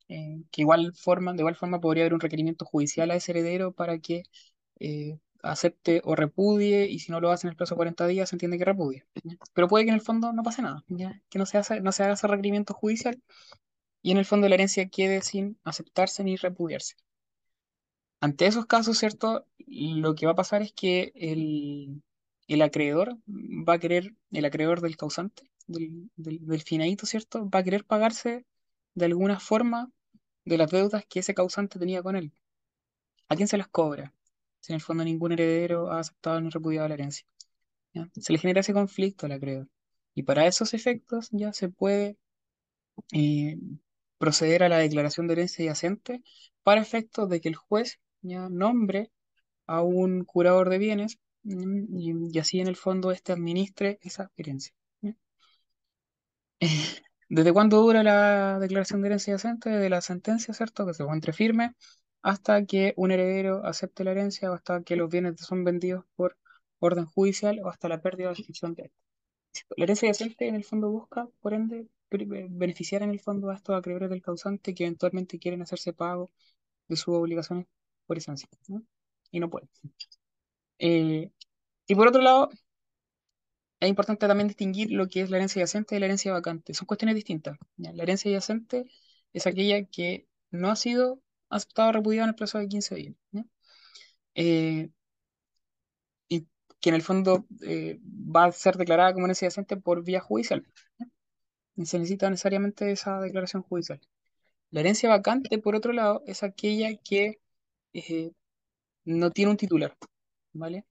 que 0.08 0.62
igual 0.62 0.94
forma, 0.96 1.34
de 1.34 1.40
igual 1.42 1.56
forma 1.56 1.80
podría 1.80 2.04
haber 2.04 2.14
un 2.16 2.20
requerimiento 2.20 2.66
judicial 2.66 3.12
a 3.12 3.16
ese 3.16 3.32
heredero 3.32 3.72
para 3.74 4.00
que 4.00 4.24
acepte 5.44 6.02
o 6.04 6.16
repudie, 6.16 6.86
y 6.88 7.00
si 7.00 7.12
no 7.12 7.20
lo 7.22 7.32
hace 7.32 7.48
en 7.48 7.52
el 7.52 7.58
plazo 7.58 7.76
de 7.76 7.78
40 7.78 8.08
días, 8.08 8.30
se 8.30 8.36
entiende 8.36 8.58
que 8.58 8.66
repudie. 8.66 9.06
Pero 9.54 9.68
puede 9.68 9.86
que 9.86 9.90
en 9.90 9.96
el 9.96 10.02
fondo 10.02 10.34
no 10.34 10.44
pase 10.44 10.62
nada, 10.62 10.84
que 11.30 11.40
no 11.40 11.46
se, 11.46 11.58
hace, 11.58 11.82
no 11.82 11.92
se 11.92 12.04
haga 12.04 12.14
ese 12.14 12.28
requerimiento 12.28 12.74
judicial 12.74 13.22
y 14.02 14.12
en 14.12 14.18
el 14.18 14.26
fondo 14.26 14.50
la 14.50 14.56
herencia 14.56 14.90
quede 14.90 15.22
sin 15.22 15.60
aceptarse 15.64 16.24
ni 16.24 16.36
repudiarse. 16.36 16.96
Ante 18.20 18.46
esos 18.48 18.66
casos, 18.68 18.98
¿cierto? 18.98 19.48
Lo 19.68 20.16
que 20.16 20.26
va 20.26 20.34
a 20.34 20.36
pasar 20.36 20.62
es 20.62 20.74
que 20.74 21.12
el, 21.16 22.04
el 22.48 22.62
acreedor 22.62 23.18
va 23.28 23.74
a 23.74 23.80
querer, 23.80 24.14
el 24.32 24.46
acreedor 24.46 24.82
del 24.82 24.98
causante, 24.98 25.50
del, 25.68 26.10
del, 26.16 26.46
del 26.46 26.62
finadito, 26.62 27.06
¿cierto? 27.06 27.50
Va 27.50 27.60
a 27.60 27.64
querer 27.64 27.86
pagarse 27.86 28.46
de 28.94 29.06
alguna 29.06 29.40
forma 29.40 29.92
de 30.46 30.58
las 30.58 30.72
deudas 30.72 31.06
que 31.08 31.20
ese 31.20 31.34
causante 31.34 31.80
tenía 31.80 32.04
con 32.04 32.16
él. 32.16 32.32
¿A 33.30 33.36
quién 33.36 33.48
se 33.48 33.58
las 33.58 33.68
cobra? 33.68 34.14
Si 34.62 34.72
en 34.72 34.76
el 34.76 34.82
fondo 34.82 35.04
ningún 35.04 35.34
heredero 35.34 35.92
ha 35.92 36.00
aceptado 36.00 36.40
ni 36.40 36.50
repudiado 36.50 36.88
la 36.88 36.94
herencia. 36.94 37.26
Se 38.16 38.32
le 38.32 38.40
genera 38.40 38.62
ese 38.62 38.74
conflicto 38.74 39.26
al 39.26 39.34
acreedor. 39.34 39.68
Y 40.14 40.24
para 40.24 40.48
esos 40.48 40.74
efectos 40.74 41.30
ya 41.32 41.52
se 41.52 41.70
puede 41.70 42.18
eh, 43.12 43.58
proceder 44.18 44.64
a 44.64 44.70
la 44.70 44.78
declaración 44.78 45.28
de 45.28 45.34
herencia 45.34 45.66
yacente 45.66 46.24
para 46.64 46.82
efectos 46.82 47.30
de 47.30 47.42
que 47.42 47.50
el 47.50 47.56
juez 47.56 48.00
ya 48.22 48.50
nombre 48.50 49.12
a 49.66 49.82
un 49.82 50.26
curador 50.26 50.70
de 50.70 50.78
bienes 50.78 51.20
mm, 51.44 51.98
y, 51.98 52.40
así 52.40 52.60
en 52.60 52.68
el 52.68 52.76
fondo 52.76 53.12
éste 53.12 53.34
administre 53.34 54.00
esa 54.04 54.32
herencia. 54.38 54.74
¿Desde 57.30 57.54
cuándo 57.54 57.82
dura 57.82 58.04
la 58.04 58.60
declaración 58.60 59.02
de 59.02 59.08
herencia 59.08 59.34
yacente? 59.34 59.70
De 59.70 59.90
la 59.90 60.02
sentencia, 60.02 60.54
¿cierto? 60.54 60.86
Que 60.86 60.94
se 60.94 61.04
encuentre 61.04 61.34
firme 61.34 61.76
hasta 62.22 62.66
que 62.66 62.94
un 62.98 63.12
heredero 63.12 63.66
acepte 63.66 64.04
la 64.04 64.12
herencia 64.12 64.52
o 64.52 64.54
hasta 64.56 64.84
que 64.84 64.96
los 64.96 65.10
bienes 65.10 65.40
son 65.42 65.64
vendidos 65.64 66.06
por 66.16 66.38
orden 66.80 67.06
judicial 67.06 67.60
o 67.64 67.70
hasta 67.70 67.90
la 67.90 68.02
pérdida 68.02 68.30
de 68.30 68.34
inscripción 68.34 68.76
de 68.76 68.92
La 69.78 69.84
herencia 69.86 70.10
yacente 70.10 70.48
en 70.48 70.56
el 70.56 70.64
fondo 70.64 70.90
busca, 70.92 71.28
por 71.42 71.54
ende, 71.54 71.88
beneficiar 72.12 73.04
en 73.04 73.12
el 73.12 73.20
fondo 73.20 73.50
a 73.50 73.56
estos 73.56 73.78
acreedores 73.78 74.10
del 74.10 74.22
causante 74.22 74.74
que 74.76 74.86
eventualmente 74.86 75.40
quieren 75.40 75.62
hacerse 75.62 75.94
pago 75.94 76.32
de 76.88 76.96
sus 76.98 77.16
obligaciones 77.16 77.68
por 78.08 78.18
esencia, 78.18 78.50
y 79.32 79.40
no 79.40 79.50
pueden. 79.50 79.70
Eh, 80.80 81.32
Y 81.88 81.96
por 81.96 82.08
otro 82.10 82.22
lado, 82.24 82.50
es 83.80 83.90
importante 83.90 84.28
también 84.28 84.48
distinguir 84.48 84.92
lo 84.92 85.08
que 85.08 85.22
es 85.22 85.30
la 85.30 85.38
herencia 85.38 85.62
yacente 85.62 85.96
y 85.96 86.00
la 86.00 86.06
herencia 86.06 86.32
vacante. 86.34 86.74
Son 86.74 86.86
cuestiones 86.86 87.16
distintas. 87.16 87.58
La 87.78 88.04
herencia 88.04 88.32
yacente 88.32 88.86
es 89.34 89.48
aquella 89.48 89.86
que 89.86 90.28
no 90.52 90.70
ha 90.70 90.76
sido 90.76 91.22
aceptada 91.52 91.90
o 91.90 91.92
repudiada 91.94 92.26
en 92.26 92.30
el 92.30 92.36
plazo 92.36 92.58
de 92.60 92.68
15 92.68 92.96
días. 92.96 93.16
Eh, 94.36 94.90
y 96.30 96.48
que 96.80 96.90
en 96.90 96.96
el 96.96 97.02
fondo 97.04 97.46
eh, 97.62 98.00
va 98.04 98.46
a 98.46 98.52
ser 98.52 98.78
declarada 98.78 99.14
como 99.14 99.26
herencia 99.26 99.48
yacente 99.48 99.78
por 99.78 100.04
vía 100.04 100.22
judicial. 100.22 100.66
Y 101.76 101.86
se 101.86 102.00
necesita 102.00 102.30
necesariamente 102.30 102.92
esa 102.92 103.20
declaración 103.20 103.64
judicial. 103.64 104.00
La 104.72 104.82
herencia 104.82 105.10
vacante, 105.10 105.58
por 105.60 105.76
otro 105.76 105.94
lado, 105.94 106.24
es 106.28 106.44
aquella 106.44 106.96
que 106.98 107.40
eh, 107.94 108.32
no 109.06 109.32
tiene 109.32 109.52
un 109.52 109.58
titular, 109.58 109.98
¿vale? 110.54 110.86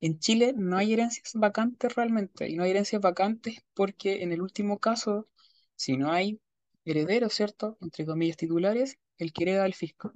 En 0.00 0.18
Chile 0.18 0.54
no 0.56 0.76
hay 0.78 0.92
herencias 0.94 1.32
vacantes 1.34 1.94
realmente, 1.94 2.48
y 2.48 2.56
no 2.56 2.64
hay 2.64 2.70
herencias 2.70 3.00
vacantes 3.02 3.62
porque 3.74 4.22
en 4.22 4.32
el 4.32 4.42
último 4.42 4.78
caso, 4.78 5.28
si 5.76 5.96
no 5.96 6.12
hay 6.12 6.40
herederos, 6.84 7.34
¿cierto? 7.34 7.78
Entre 7.80 8.06
comillas 8.06 8.36
titulares, 8.36 8.98
el 9.20 9.32
que 9.32 9.44
hereda 9.44 9.64
al 9.64 9.74
fisco. 9.74 10.12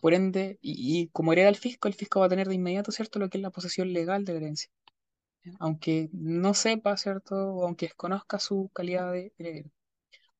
Por 0.00 0.14
ende, 0.14 0.58
y, 0.62 1.02
y 1.02 1.08
como 1.08 1.32
hereda 1.32 1.48
al 1.48 1.56
fisco, 1.56 1.88
el 1.88 1.94
fisco 1.94 2.20
va 2.20 2.26
a 2.26 2.28
tener 2.28 2.48
de 2.48 2.54
inmediato, 2.54 2.90
¿cierto? 2.92 3.18
Lo 3.18 3.28
que 3.28 3.38
es 3.38 3.42
la 3.42 3.50
posesión 3.50 3.92
legal 3.92 4.24
de 4.24 4.32
la 4.32 4.38
herencia. 4.40 4.70
Aunque 5.60 6.10
no 6.12 6.54
sepa, 6.54 6.96
¿cierto? 6.96 7.36
O 7.36 7.64
aunque 7.66 7.86
desconozca 7.86 8.38
su 8.40 8.70
calidad 8.74 9.12
de 9.12 9.32
heredero. 9.38 9.70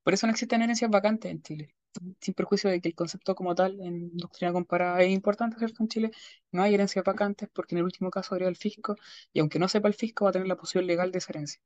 Por 0.05 0.15
eso 0.15 0.27
no 0.27 0.33
existen 0.33 0.63
herencias 0.63 0.91
vacantes 0.91 1.31
en 1.33 1.43
Chile. 1.43 1.75
Sin 2.21 2.35
perjuicio 2.35 2.71
de 2.71 2.81
que 2.81 2.89
el 2.91 2.95
concepto 2.97 3.35
como 3.35 3.55
tal 3.55 3.81
en 3.81 4.17
doctrina 4.17 4.53
comparada 4.53 5.03
es 5.03 5.11
importante, 5.11 5.59
¿cierto? 5.59 5.83
En 5.83 5.89
Chile 5.89 6.11
no 6.53 6.63
hay 6.63 6.75
herencias 6.75 7.05
vacantes 7.05 7.49
porque 7.53 7.75
en 7.77 7.81
el 7.81 7.85
último 7.85 8.11
caso 8.11 8.37
hereda 8.37 8.51
el 8.51 8.57
fisco 8.57 8.97
y 9.33 9.41
aunque 9.41 9.59
no 9.59 9.69
sepa 9.69 9.89
el 9.89 9.95
fisco 9.95 10.25
va 10.25 10.31
a 10.31 10.35
tener 10.35 10.49
la 10.49 10.57
posición 10.57 10.87
legal 10.87 11.13
de 11.13 11.19
esa 11.19 11.33
herencia. 11.33 11.61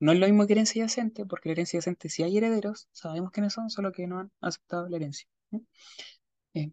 No 0.00 0.12
es 0.12 0.18
lo 0.18 0.26
mismo 0.26 0.46
que 0.46 0.52
herencia 0.54 0.84
yacente, 0.84 1.24
porque 1.26 1.48
la 1.48 1.54
herencia 1.54 1.78
yacente 1.78 2.08
si 2.08 2.22
hay 2.22 2.36
herederos, 2.38 2.88
sabemos 2.92 3.30
quiénes 3.30 3.52
son, 3.54 3.70
solo 3.70 3.92
que 3.92 4.06
no 4.06 4.18
han 4.20 4.32
aceptado 4.40 4.88
la 4.88 4.96
herencia. 4.96 5.28
Eh, 6.54 6.70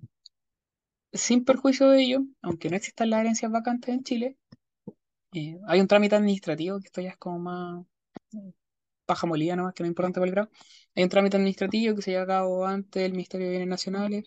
sin 1.13 1.45
perjuicio 1.45 1.89
de 1.89 2.01
ello, 2.01 2.25
aunque 2.41 2.69
no 2.69 2.75
existan 2.75 3.09
las 3.09 3.21
herencias 3.21 3.51
vacantes 3.51 3.93
en 3.93 4.03
Chile, 4.03 4.37
eh, 5.33 5.59
hay 5.67 5.81
un 5.81 5.87
trámite 5.87 6.15
administrativo, 6.15 6.79
que 6.79 6.87
esto 6.87 7.01
ya 7.01 7.09
es 7.11 7.17
como 7.17 7.39
más 7.39 7.85
eh, 8.33 8.53
paja 9.05 9.27
molida 9.27 9.55
nomás, 9.55 9.73
que 9.73 9.83
no 9.83 9.87
es 9.87 9.91
importante 9.91 10.19
para 10.19 10.27
el 10.29 10.31
grado. 10.33 10.49
Hay 10.95 11.03
un 11.03 11.09
trámite 11.09 11.37
administrativo 11.37 11.95
que 11.95 12.01
se 12.01 12.11
lleva 12.11 12.23
a 12.23 12.27
cabo 12.27 12.65
ante 12.65 13.05
el 13.05 13.13
Ministerio 13.13 13.47
de 13.47 13.51
Bienes 13.51 13.69
Nacionales, 13.69 14.25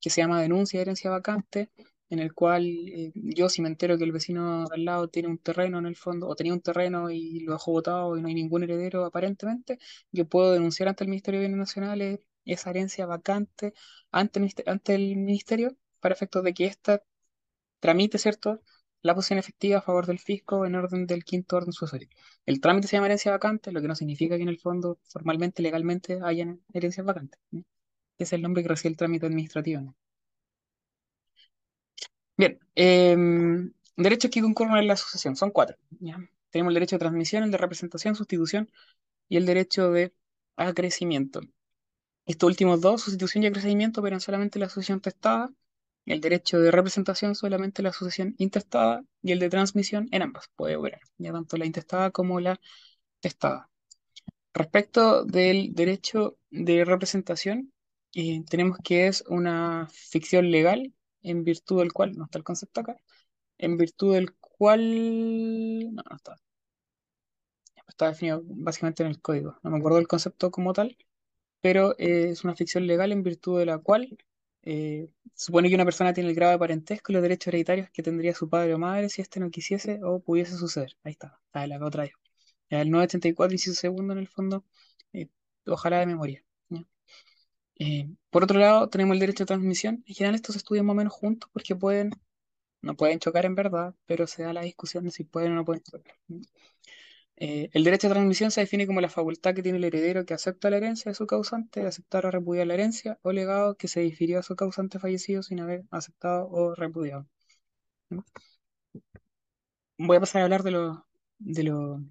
que 0.00 0.10
se 0.10 0.22
llama 0.22 0.42
denuncia 0.42 0.78
de 0.78 0.82
herencia 0.82 1.10
vacante, 1.10 1.70
en 2.10 2.18
el 2.18 2.34
cual 2.34 2.66
eh, 2.66 3.12
yo 3.14 3.48
si 3.48 3.62
me 3.62 3.68
entero 3.68 3.96
que 3.98 4.04
el 4.04 4.12
vecino 4.12 4.66
al 4.70 4.84
lado 4.84 5.08
tiene 5.08 5.28
un 5.28 5.38
terreno 5.38 5.78
en 5.78 5.86
el 5.86 5.96
fondo, 5.96 6.28
o 6.28 6.36
tenía 6.36 6.52
un 6.52 6.60
terreno 6.60 7.10
y 7.10 7.40
lo 7.40 7.52
dejó 7.52 7.72
botado 7.72 8.16
y 8.16 8.22
no 8.22 8.28
hay 8.28 8.34
ningún 8.34 8.62
heredero 8.64 9.04
aparentemente, 9.04 9.78
yo 10.12 10.28
puedo 10.28 10.52
denunciar 10.52 10.88
ante 10.88 11.04
el 11.04 11.10
Ministerio 11.10 11.40
de 11.40 11.46
Bienes 11.46 11.58
Nacionales 11.58 12.20
esa 12.44 12.70
herencia 12.70 13.06
vacante 13.06 13.74
ante, 14.10 14.40
el 14.94 15.16
Ministerio 15.16 15.76
para 16.00 16.14
efectos 16.14 16.42
de 16.44 16.54
que 16.54 16.66
ésta 16.66 17.02
tramite, 17.80 18.18
¿cierto? 18.18 18.60
la 19.02 19.14
posición 19.14 19.38
efectiva 19.38 19.78
a 19.78 19.82
favor 19.82 20.06
del 20.06 20.18
fisco 20.18 20.66
en 20.66 20.74
orden 20.74 21.06
del 21.06 21.24
quinto 21.24 21.56
orden 21.56 21.72
sucesorio. 21.72 22.08
El 22.46 22.60
trámite 22.60 22.88
se 22.88 22.96
llama 22.96 23.06
herencia 23.06 23.32
vacante, 23.32 23.72
lo 23.72 23.80
que 23.80 23.88
no 23.88 23.94
significa 23.94 24.36
que 24.36 24.42
en 24.42 24.48
el 24.48 24.58
fondo, 24.58 24.98
formalmente, 25.04 25.62
legalmente, 25.62 26.18
hayan 26.22 26.60
herencias 26.72 27.06
vacantes. 27.06 27.40
Es 28.18 28.32
el 28.32 28.42
nombre 28.42 28.62
que 28.62 28.68
recibe 28.68 28.92
el 28.92 28.96
trámite 28.98 29.26
administrativo. 29.26 29.96
Bien, 32.40 32.58
em, 32.74 33.72
derechos 33.96 34.30
que 34.30 34.40
concurren 34.40 34.76
en 34.78 34.88
la 34.88 34.96
sucesión, 34.96 35.36
son 35.36 35.50
cuatro. 35.50 35.76
Tenemos 36.50 36.70
el 36.70 36.74
derecho 36.74 36.96
de 36.96 37.00
transmisión, 37.00 37.44
el 37.44 37.50
de 37.50 37.58
representación, 37.58 38.14
sustitución 38.16 38.70
y 39.28 39.36
el 39.36 39.46
derecho 39.46 39.90
de 39.92 40.14
acrecimiento. 40.56 41.40
Estos 42.26 42.48
últimos 42.48 42.80
dos, 42.80 43.02
sustitución 43.02 43.44
y 43.44 43.48
acrecimiento, 43.48 44.00
operan 44.00 44.20
solamente 44.20 44.58
la 44.58 44.68
sucesión 44.68 45.00
testada 45.00 45.50
el 46.06 46.20
derecho 46.20 46.58
de 46.58 46.70
representación 46.70 47.34
solamente 47.34 47.82
la 47.82 47.92
sucesión 47.92 48.34
intestada 48.38 49.04
y 49.22 49.32
el 49.32 49.38
de 49.38 49.50
transmisión 49.50 50.08
en 50.12 50.22
ambas 50.22 50.48
puede 50.56 50.76
operar, 50.76 51.00
ya 51.18 51.32
tanto 51.32 51.56
la 51.56 51.66
intestada 51.66 52.10
como 52.10 52.40
la 52.40 52.60
testada. 53.20 53.70
Respecto 54.54 55.24
del 55.24 55.74
derecho 55.74 56.38
de 56.50 56.84
representación, 56.84 57.72
eh, 58.14 58.42
tenemos 58.48 58.78
que 58.82 59.06
es 59.06 59.24
una 59.28 59.88
ficción 59.92 60.50
legal 60.50 60.92
en 61.22 61.44
virtud 61.44 61.80
del 61.80 61.92
cual, 61.92 62.12
no 62.16 62.24
está 62.24 62.38
el 62.38 62.44
concepto 62.44 62.80
acá, 62.80 62.96
en 63.58 63.76
virtud 63.76 64.14
del 64.14 64.34
cual, 64.34 65.94
no, 65.94 66.02
no 66.08 66.16
está, 66.16 66.36
está 67.88 68.08
definido 68.08 68.42
básicamente 68.44 69.02
en 69.02 69.10
el 69.10 69.20
código, 69.20 69.58
no 69.62 69.70
me 69.70 69.78
acuerdo 69.78 69.98
del 69.98 70.08
concepto 70.08 70.50
como 70.50 70.72
tal, 70.72 70.96
pero 71.60 71.94
eh, 71.98 72.30
es 72.30 72.44
una 72.44 72.56
ficción 72.56 72.86
legal 72.86 73.12
en 73.12 73.22
virtud 73.22 73.58
de 73.58 73.66
la 73.66 73.78
cual 73.78 74.18
eh, 74.62 75.08
supone 75.34 75.68
que 75.68 75.74
una 75.74 75.84
persona 75.84 76.12
tiene 76.12 76.30
el 76.30 76.36
grado 76.36 76.52
de 76.52 76.58
parentesco 76.58 77.12
y 77.12 77.14
los 77.14 77.22
derechos 77.22 77.48
hereditarios 77.48 77.90
que 77.90 78.02
tendría 78.02 78.34
su 78.34 78.48
padre 78.48 78.74
o 78.74 78.78
madre 78.78 79.08
si 79.08 79.22
éste 79.22 79.40
no 79.40 79.50
quisiese 79.50 80.00
o 80.02 80.20
pudiese 80.20 80.56
suceder. 80.56 80.96
Ahí 81.04 81.12
está, 81.12 81.40
está 81.46 81.66
la 81.66 81.84
otra 81.84 82.04
vez. 82.04 82.12
El 82.70 82.90
984, 82.90 83.52
inciso 83.54 83.74
segundo, 83.80 84.12
en 84.12 84.20
el 84.20 84.28
fondo, 84.28 84.64
eh, 85.12 85.28
ojalá 85.66 86.00
de 86.00 86.06
memoria. 86.06 86.44
Eh, 87.80 88.08
por 88.30 88.44
otro 88.44 88.58
lado, 88.60 88.88
tenemos 88.90 89.14
el 89.14 89.20
derecho 89.20 89.44
de 89.44 89.48
transmisión. 89.48 90.04
En 90.06 90.14
general, 90.14 90.34
estos 90.36 90.54
estudian 90.56 90.86
más 90.86 90.94
o 90.94 90.96
menos 90.96 91.12
juntos 91.14 91.50
porque 91.52 91.74
pueden, 91.74 92.12
no 92.82 92.96
pueden 92.96 93.20
chocar 93.20 93.46
en 93.46 93.54
verdad, 93.56 93.94
pero 94.06 94.26
se 94.26 94.44
da 94.44 94.52
la 94.54 94.62
discusión 94.62 95.04
de 95.04 95.12
si 95.12 95.24
pueden 95.24 95.52
o 95.52 95.56
no 95.56 95.64
pueden 95.64 95.82
chocar. 95.84 96.14
Eh, 97.36 97.70
el 97.72 97.84
derecho 97.84 98.06
de 98.08 98.14
transmisión 98.14 98.50
se 98.50 98.60
define 98.60 98.86
como 98.86 99.00
la 99.00 99.08
facultad 99.08 99.54
que 99.54 99.62
tiene 99.62 99.78
el 99.78 99.84
heredero 99.84 100.24
que 100.26 100.34
acepta 100.34 100.70
la 100.70 100.76
herencia 100.76 101.10
de 101.10 101.14
su 101.14 101.26
causante 101.26 101.80
de 101.80 101.86
aceptar 101.88 102.26
o 102.26 102.30
repudiar 102.30 102.66
la 102.66 102.74
herencia 102.74 103.18
o 103.22 103.32
legado 103.32 103.76
que 103.76 103.88
se 103.88 104.00
difirió 104.00 104.38
a 104.38 104.42
su 104.42 104.54
causante 104.56 104.98
fallecido 104.98 105.42
sin 105.42 105.60
haber 105.60 105.84
aceptado 105.90 106.48
o 106.50 106.74
repudiado. 106.74 107.26
Voy 109.98 110.16
a 110.16 110.20
pasar 110.20 110.40
a 110.42 110.44
hablar 110.44 110.62
de, 110.64 110.70
lo, 110.72 111.06
de, 111.38 111.62
lo, 111.62 112.02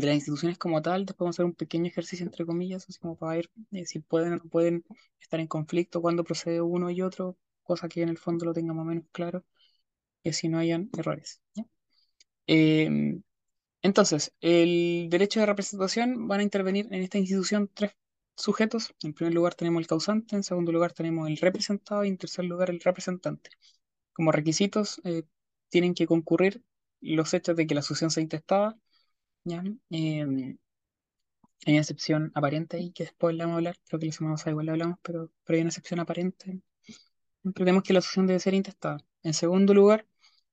de 0.00 0.06
las 0.06 0.16
instituciones 0.16 0.58
como 0.58 0.82
tal, 0.82 1.06
después 1.06 1.26
vamos 1.26 1.36
a 1.36 1.38
hacer 1.42 1.46
un 1.46 1.54
pequeño 1.54 1.86
ejercicio 1.86 2.24
entre 2.26 2.46
comillas, 2.46 2.86
así 2.88 2.98
como 2.98 3.16
para 3.16 3.36
ver 3.36 3.50
eh, 3.72 3.86
si 3.86 4.00
pueden 4.00 4.34
o 4.34 4.36
no 4.36 4.44
pueden 4.44 4.84
estar 5.20 5.40
en 5.40 5.46
conflicto 5.48 6.00
cuando 6.02 6.24
procede 6.24 6.60
uno 6.60 6.90
y 6.90 7.02
otro, 7.02 7.36
cosa 7.62 7.88
que 7.88 8.02
en 8.02 8.08
el 8.10 8.18
fondo 8.18 8.46
lo 8.46 8.52
tengamos 8.54 8.84
más 8.84 8.92
o 8.92 8.94
menos 8.94 9.04
claro, 9.12 9.44
y 10.22 10.32
si 10.32 10.48
no 10.48 10.58
hayan 10.58 10.90
errores. 10.96 11.42
Eh, 12.46 13.20
entonces, 13.82 14.32
el 14.40 15.08
derecho 15.10 15.40
de 15.40 15.46
representación 15.46 16.26
van 16.26 16.40
a 16.40 16.42
intervenir 16.42 16.86
en 16.90 17.02
esta 17.02 17.18
institución 17.18 17.70
tres 17.74 17.92
sujetos. 18.36 18.94
En 19.02 19.14
primer 19.14 19.34
lugar 19.34 19.54
tenemos 19.54 19.80
el 19.80 19.86
causante, 19.86 20.36
en 20.36 20.42
segundo 20.42 20.72
lugar 20.72 20.92
tenemos 20.92 21.28
el 21.28 21.36
representado 21.36 22.04
y 22.04 22.08
en 22.08 22.18
tercer 22.18 22.46
lugar 22.46 22.70
el 22.70 22.80
representante. 22.80 23.50
Como 24.14 24.32
requisitos 24.32 25.00
eh, 25.04 25.24
tienen 25.68 25.94
que 25.94 26.06
concurrir 26.06 26.62
los 27.00 27.34
hechos 27.34 27.56
de 27.56 27.66
que 27.66 27.74
la 27.74 27.82
sucesión 27.82 28.10
sea 28.10 28.22
intestada, 28.22 28.78
¿ya? 29.44 29.62
Em, 29.90 30.58
hay 31.66 31.72
una 31.74 31.80
excepción 31.82 32.32
aparente 32.34 32.78
y 32.80 32.92
que 32.92 33.04
después 33.04 33.34
le 33.34 33.44
vamos 33.44 33.54
a 33.54 33.58
hablar, 33.58 33.76
creo 33.86 34.00
que 34.00 34.06
la 34.06 34.12
semana 34.12 34.34
pasada 34.34 34.50
igual 34.52 34.66
le 34.66 34.72
hablamos, 34.72 34.98
pero, 35.02 35.30
pero 35.44 35.56
hay 35.56 35.60
una 35.62 35.68
excepción 35.70 36.00
aparente. 36.00 36.60
Entendemos 37.44 37.82
que 37.84 37.92
la 37.94 38.00
sucesión 38.02 38.26
debe 38.26 38.40
ser 38.40 38.54
intestada. 38.54 38.98
En 39.22 39.34
segundo 39.34 39.74
lugar, 39.74 40.06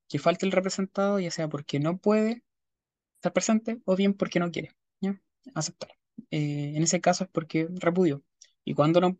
que 0.09 0.19
falte 0.19 0.45
el 0.45 0.51
representado, 0.53 1.19
ya 1.19 1.31
sea 1.31 1.49
porque 1.49 1.79
no 1.79 1.97
puede 1.97 2.43
estar 3.15 3.33
presente 3.33 3.81
o 3.85 3.95
bien 3.95 4.13
porque 4.15 4.39
no 4.39 4.51
quiere 4.51 4.75
¿ya? 5.01 5.21
aceptar. 5.55 5.91
Eh, 6.31 6.73
en 6.75 6.83
ese 6.83 7.01
caso 7.01 7.25
es 7.25 7.31
porque 7.31 7.69
repudió. 7.71 8.23
Y 8.65 8.73
cuando 8.75 9.01
no 9.01 9.17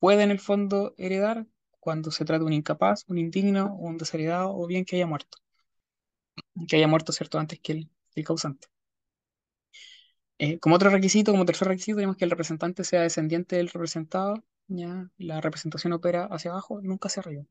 puede 0.00 0.24
en 0.24 0.30
el 0.32 0.40
fondo 0.40 0.94
heredar, 0.98 1.46
cuando 1.80 2.10
se 2.12 2.24
trata 2.24 2.40
de 2.40 2.46
un 2.46 2.52
incapaz, 2.54 3.04
un 3.08 3.18
indigno, 3.18 3.74
un 3.76 3.98
desheredado 3.98 4.56
o 4.56 4.66
bien 4.66 4.84
que 4.86 4.96
haya 4.96 5.06
muerto. 5.06 5.38
Que 6.68 6.76
haya 6.76 6.88
muerto, 6.88 7.12
¿cierto?, 7.12 7.38
antes 7.38 7.60
que 7.60 7.86
el 8.16 8.24
causante. 8.24 8.66
Eh, 10.38 10.58
como 10.58 10.76
otro 10.76 10.90
requisito, 10.90 11.32
como 11.32 11.44
tercer 11.44 11.68
requisito, 11.68 11.96
tenemos 11.96 12.16
que 12.16 12.24
el 12.24 12.30
representante 12.30 12.84
sea 12.84 13.02
descendiente 13.02 13.56
del 13.56 13.68
representado, 13.68 14.42
¿ya? 14.68 15.10
La 15.16 15.40
representación 15.40 15.92
opera 15.92 16.24
hacia 16.26 16.50
abajo, 16.50 16.80
nunca 16.82 17.08
hacia 17.08 17.20
arriba. 17.22 17.44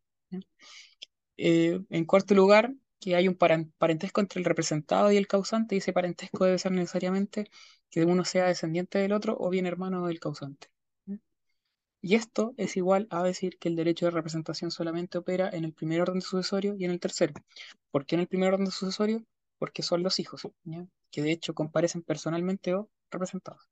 Eh, 1.38 1.80
en 1.90 2.06
cuarto 2.06 2.34
lugar, 2.36 2.74
que 3.00 3.16
hay 3.16 3.28
un 3.28 3.36
parentesco 3.36 4.22
entre 4.22 4.40
el 4.40 4.46
representado 4.46 5.12
y 5.12 5.18
el 5.18 5.28
causante, 5.28 5.76
y 5.76 5.80
ese 5.80 5.94
parentesco 5.94 6.46
debe 6.46 6.60
ser 6.60 6.72
necesariamente 6.72 7.50
que 7.90 8.06
uno 8.06 8.26
sea 8.26 8.46
descendiente 8.46 9.00
del 9.00 9.14
otro 9.14 9.36
o 9.40 9.50
bien 9.50 9.66
hermano 9.66 10.08
del 10.08 10.20
causante. 10.20 10.68
Y 12.02 12.14
esto 12.16 12.54
es 12.58 12.78
igual 12.78 13.08
a 13.10 13.24
decir 13.24 13.58
que 13.58 13.68
el 13.70 13.76
derecho 13.76 14.06
de 14.06 14.12
representación 14.12 14.70
solamente 14.70 15.18
opera 15.18 15.50
en 15.50 15.64
el 15.64 15.74
primer 15.74 16.02
orden 16.02 16.22
sucesorio 16.22 16.76
y 16.78 16.86
en 16.86 16.92
el 16.92 17.00
tercero. 17.00 17.34
¿Por 17.92 18.06
qué 18.06 18.16
en 18.16 18.22
el 18.22 18.28
primer 18.28 18.54
orden 18.54 18.70
sucesorio? 18.70 19.24
Porque 19.58 19.84
son 19.84 20.04
los 20.04 20.20
hijos, 20.20 20.48
que 21.12 21.22
de 21.22 21.32
hecho 21.32 21.54
comparecen 21.54 22.02
personalmente 22.04 22.74
o 22.76 22.90
representados. 23.12 23.70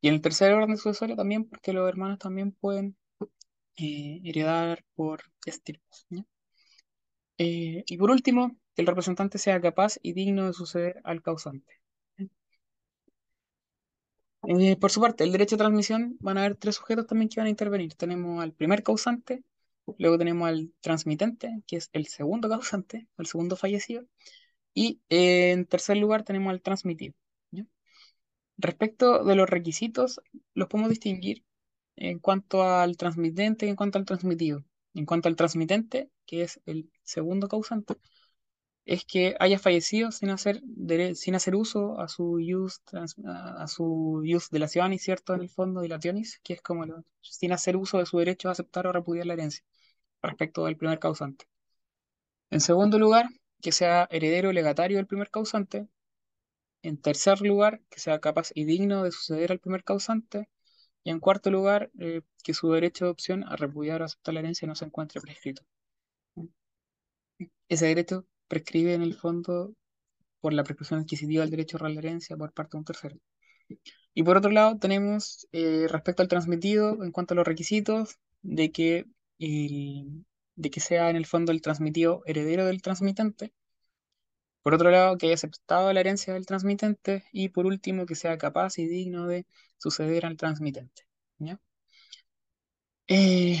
Y 0.00 0.08
en 0.08 0.14
el 0.14 0.20
tercer 0.20 0.52
orden 0.52 0.76
sucesorio 0.76 1.16
también 1.16 1.48
porque 1.48 1.72
los 1.72 1.88
hermanos 1.88 2.18
también 2.18 2.52
pueden 2.52 2.96
eh, 3.76 4.20
heredar 4.24 4.84
por 4.94 5.22
estirpes. 5.44 6.06
Eh, 7.38 7.84
y 7.86 7.96
por 7.98 8.10
último, 8.10 8.56
que 8.74 8.82
el 8.82 8.86
representante 8.88 9.38
sea 9.38 9.60
capaz 9.60 9.98
y 10.02 10.12
digno 10.12 10.46
de 10.46 10.52
suceder 10.52 11.00
al 11.04 11.22
causante. 11.22 11.80
Eh, 14.48 14.76
por 14.76 14.90
su 14.90 15.00
parte, 15.00 15.24
el 15.24 15.32
derecho 15.32 15.56
de 15.56 15.60
transmisión 15.60 16.16
van 16.20 16.38
a 16.38 16.44
haber 16.44 16.56
tres 16.56 16.76
sujetos 16.76 17.06
también 17.06 17.28
que 17.28 17.40
van 17.40 17.48
a 17.48 17.50
intervenir. 17.50 17.94
Tenemos 17.94 18.42
al 18.42 18.52
primer 18.52 18.82
causante, 18.82 19.42
luego 19.98 20.18
tenemos 20.18 20.48
al 20.48 20.72
transmitente, 20.80 21.62
que 21.66 21.76
es 21.76 21.90
el 21.92 22.06
segundo 22.06 22.48
causante, 22.48 23.08
el 23.18 23.26
segundo 23.26 23.56
fallecido, 23.56 24.04
y 24.76 25.00
en 25.08 25.64
tercer 25.64 25.96
lugar 25.96 26.22
tenemos 26.22 26.50
al 26.52 26.60
transmitido. 26.60 27.14
Respecto 28.58 29.24
de 29.24 29.34
los 29.34 29.48
requisitos, 29.48 30.20
los 30.54 30.68
podemos 30.68 30.90
distinguir 30.90 31.44
en 31.96 32.18
cuanto 32.18 32.62
al 32.62 32.96
transmitente 32.98 33.66
y 33.66 33.70
en 33.70 33.76
cuanto 33.76 33.98
al 33.98 34.04
transmitido. 34.04 34.64
En 34.94 35.06
cuanto 35.06 35.28
al 35.28 35.36
transmitente, 35.36 36.10
que 36.26 36.42
es 36.42 36.60
el 36.66 36.90
segundo 37.04 37.48
causante, 37.48 37.94
es 38.84 39.06
que 39.06 39.34
haya 39.40 39.58
fallecido 39.58 40.12
sin 40.12 40.28
hacer, 40.30 40.62
sin 41.14 41.34
hacer 41.34 41.56
uso 41.56 41.98
a 41.98 42.08
su 42.08 42.34
use, 42.34 42.80
a 43.24 43.66
su 43.68 44.22
use 44.24 44.48
de 44.50 44.58
la 44.58 44.68
Sionis, 44.68 45.02
¿cierto? 45.02 45.34
En 45.34 45.40
el 45.40 45.48
fondo, 45.48 45.80
de 45.80 45.88
la 45.88 45.98
Tionis, 45.98 46.38
que 46.42 46.52
es 46.54 46.60
como 46.62 46.84
sin 47.22 47.52
hacer 47.52 47.76
uso 47.76 47.98
de 47.98 48.06
su 48.06 48.18
derecho 48.18 48.48
a 48.50 48.52
aceptar 48.52 48.86
o 48.86 48.92
repudiar 48.92 49.26
la 49.26 49.34
herencia 49.34 49.64
respecto 50.22 50.66
del 50.66 50.76
primer 50.76 50.98
causante. 50.98 51.46
En 52.50 52.60
segundo 52.60 52.98
lugar, 52.98 53.26
que 53.62 53.72
sea 53.72 54.08
heredero 54.10 54.52
legatario 54.52 54.96
del 54.98 55.06
primer 55.06 55.30
causante. 55.30 55.88
En 56.82 57.00
tercer 57.00 57.40
lugar, 57.40 57.82
que 57.90 58.00
sea 58.00 58.20
capaz 58.20 58.50
y 58.54 58.64
digno 58.64 59.02
de 59.04 59.12
suceder 59.12 59.52
al 59.52 59.60
primer 59.60 59.84
causante. 59.84 60.48
Y 61.04 61.10
en 61.10 61.20
cuarto 61.20 61.50
lugar, 61.50 61.90
eh, 62.00 62.22
que 62.44 62.54
su 62.54 62.70
derecho 62.72 63.06
de 63.06 63.10
opción 63.12 63.44
a 63.44 63.56
repudiar 63.56 64.02
o 64.02 64.04
aceptar 64.06 64.34
la 64.34 64.40
herencia 64.40 64.68
no 64.68 64.74
se 64.74 64.84
encuentre 64.86 65.20
prescrito. 65.20 65.62
Ese 67.68 67.86
derecho 67.86 68.26
prescribe 68.48 68.94
en 68.94 69.02
el 69.02 69.14
fondo 69.14 69.74
por 70.40 70.52
la 70.52 70.64
prescripción 70.64 71.00
adquisitiva 71.00 71.42
del 71.42 71.50
derecho 71.50 71.78
a 71.80 71.88
la 71.88 71.98
herencia 71.98 72.36
por 72.36 72.52
parte 72.52 72.72
de 72.72 72.78
un 72.78 72.84
tercero. 72.84 73.16
Y 74.14 74.22
por 74.22 74.36
otro 74.36 74.50
lado, 74.50 74.78
tenemos 74.78 75.46
eh, 75.52 75.86
respecto 75.90 76.22
al 76.22 76.28
transmitido, 76.28 77.02
en 77.04 77.12
cuanto 77.12 77.34
a 77.34 77.36
los 77.36 77.46
requisitos, 77.46 78.16
de 78.42 78.70
que, 78.72 79.06
de 80.56 80.70
que 80.70 80.80
sea 80.80 81.10
en 81.10 81.16
el 81.16 81.26
fondo 81.26 81.52
el 81.52 81.62
transmitido 81.62 82.22
heredero 82.26 82.66
del 82.66 82.82
transmitente. 82.82 83.52
Por 84.62 84.74
otro 84.74 84.90
lado, 84.90 85.16
que 85.16 85.26
haya 85.26 85.34
aceptado 85.34 85.92
la 85.92 86.00
herencia 86.00 86.34
del 86.34 86.46
transmitente. 86.46 87.24
Y 87.32 87.48
por 87.50 87.66
último, 87.66 88.06
que 88.06 88.14
sea 88.16 88.36
capaz 88.38 88.78
y 88.78 88.86
digno 88.86 89.26
de 89.26 89.46
suceder 89.78 90.26
al 90.26 90.36
transmitente. 90.36 91.06
Eh, 93.08 93.58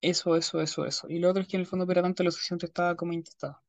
eso, 0.00 0.36
eso, 0.36 0.60
eso, 0.60 0.86
eso. 0.86 1.08
Y 1.08 1.18
lo 1.18 1.30
otro 1.30 1.42
es 1.42 1.48
que 1.48 1.56
en 1.56 1.62
el 1.62 1.66
fondo 1.66 1.84
opera 1.84 2.02
tanto 2.02 2.22
la 2.22 2.30
sucesión 2.30 2.58
testada 2.58 2.94
como 2.96 3.12
intestada. 3.12 3.62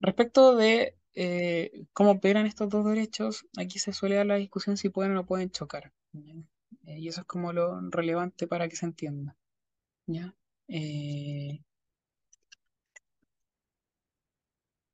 Respecto 0.00 0.54
de 0.54 0.96
eh, 1.14 1.86
cómo 1.92 2.12
operan 2.12 2.46
estos 2.46 2.68
dos 2.68 2.84
derechos, 2.86 3.46
aquí 3.56 3.78
se 3.78 3.92
suele 3.92 4.16
dar 4.16 4.26
la 4.26 4.36
discusión 4.36 4.76
si 4.76 4.88
pueden 4.90 5.12
o 5.12 5.14
no 5.14 5.26
pueden 5.26 5.50
chocar. 5.50 5.92
Eh, 6.12 6.98
y 6.98 7.08
eso 7.08 7.22
es 7.22 7.26
como 7.26 7.52
lo 7.52 7.80
relevante 7.90 8.46
para 8.46 8.68
que 8.68 8.76
se 8.76 8.86
entienda. 8.86 9.36
¿Ya? 10.06 10.34
Eh, 10.68 11.60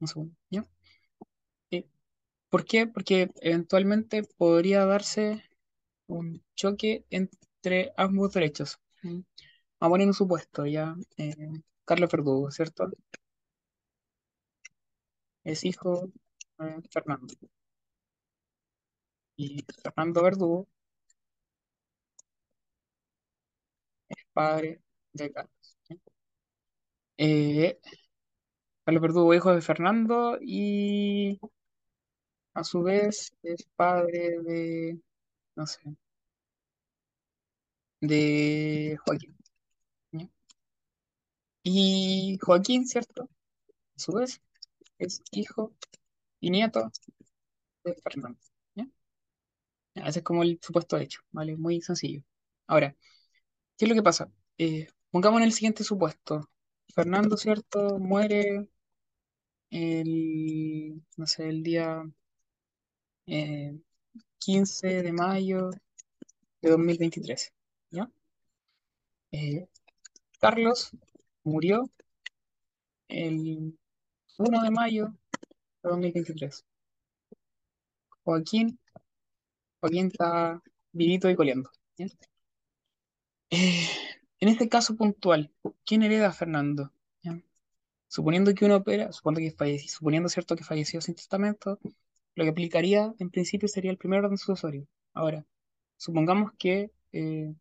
un 0.00 0.06
segundo, 0.08 0.36
¿ya? 0.50 0.66
¿Por 2.48 2.64
qué? 2.64 2.86
Porque 2.86 3.30
eventualmente 3.40 4.22
podría 4.36 4.84
darse 4.86 5.42
un 6.08 6.44
choque 6.56 7.06
entre 7.10 7.92
ambos 7.96 8.32
derechos. 8.34 8.80
Vamos 9.02 9.24
a 9.80 9.88
poner 9.90 10.06
un 10.08 10.14
supuesto, 10.14 10.66
ya. 10.66 10.96
Carlos 11.86 12.10
Verdugo, 12.10 12.50
¿cierto? 12.50 12.90
Es 15.44 15.64
hijo 15.66 16.10
de 16.58 16.80
Fernando. 16.90 17.34
Y 19.36 19.64
Fernando 19.82 20.22
Verdugo 20.22 20.68
es 24.08 24.24
padre 24.32 24.80
de 25.12 25.30
Carlos. 25.32 25.76
Eh, 27.18 27.78
Carlos 28.84 29.00
Verdugo, 29.02 29.32
hijo 29.34 29.54
de 29.54 29.62
Fernando, 29.62 30.36
y 30.40 31.38
a 32.54 32.62
su 32.64 32.82
vez 32.82 33.32
es 33.42 33.64
padre 33.76 34.40
de, 34.42 35.00
no 35.56 35.66
sé, 35.66 35.80
de 38.00 38.96
Joaquín. 39.04 39.36
Y 41.62 42.38
Joaquín, 42.42 42.86
¿cierto? 42.86 43.24
A 43.96 44.00
su 44.00 44.12
vez 44.12 44.40
es 44.98 45.22
hijo 45.32 45.74
y 46.40 46.50
nieto 46.50 46.90
de 47.84 47.94
Fernando. 48.02 48.38
Ese 49.94 50.20
es 50.20 50.24
como 50.24 50.42
el 50.42 50.58
supuesto 50.62 50.96
hecho, 50.98 51.20
¿vale? 51.32 51.56
Muy 51.56 51.80
sencillo. 51.80 52.22
Ahora, 52.66 52.94
¿qué 53.78 53.86
es 53.86 53.88
lo 53.88 53.94
que 53.94 54.02
pasa? 54.02 54.30
Eh, 54.58 54.88
pongamos 55.10 55.40
en 55.40 55.46
el 55.46 55.52
siguiente 55.52 55.84
supuesto. 55.84 56.48
Fernando, 56.94 57.36
¿cierto? 57.36 57.98
Muere 57.98 58.68
el, 59.70 61.02
no 61.16 61.26
sé, 61.26 61.48
el 61.48 61.62
día 61.62 62.02
15 63.26 64.98
eh, 64.98 65.02
de 65.02 65.12
mayo 65.12 65.70
de 66.60 66.70
2023. 66.70 67.52
¿Ya? 67.90 68.10
Eh, 69.32 69.66
Carlos 70.40 70.90
murió 71.44 71.90
el 73.08 73.78
1 74.38 74.62
de 74.62 74.70
mayo 74.70 75.14
de 75.82 75.90
2023. 75.90 76.64
Joaquín, 78.24 78.78
Joaquín 79.80 80.06
está 80.06 80.62
vivito 80.92 81.30
y 81.30 81.36
coleando. 81.36 81.70
Eh, 83.50 84.09
en 84.40 84.48
este 84.48 84.68
caso 84.68 84.96
puntual, 84.96 85.52
¿quién 85.84 86.02
hereda 86.02 86.28
a 86.28 86.32
Fernando? 86.32 86.92
Suponiendo 88.08 88.52
que 88.54 88.64
uno 88.64 88.76
opera, 88.76 89.12
suponiendo, 89.12 89.48
que 89.48 89.56
falleció, 89.56 90.28
cierto 90.28 90.56
que 90.56 90.64
falleció 90.64 91.00
sin 91.00 91.14
testamento, 91.14 91.78
lo 92.34 92.44
que 92.44 92.50
aplicaría 92.50 93.14
en 93.20 93.30
principio 93.30 93.68
sería 93.68 93.92
el 93.92 93.98
primer 93.98 94.24
orden 94.24 94.36
sucesorio. 94.36 94.88
Ahora, 95.12 95.46
supongamos 95.96 96.52
que 96.58 96.90
eh, 97.12 97.54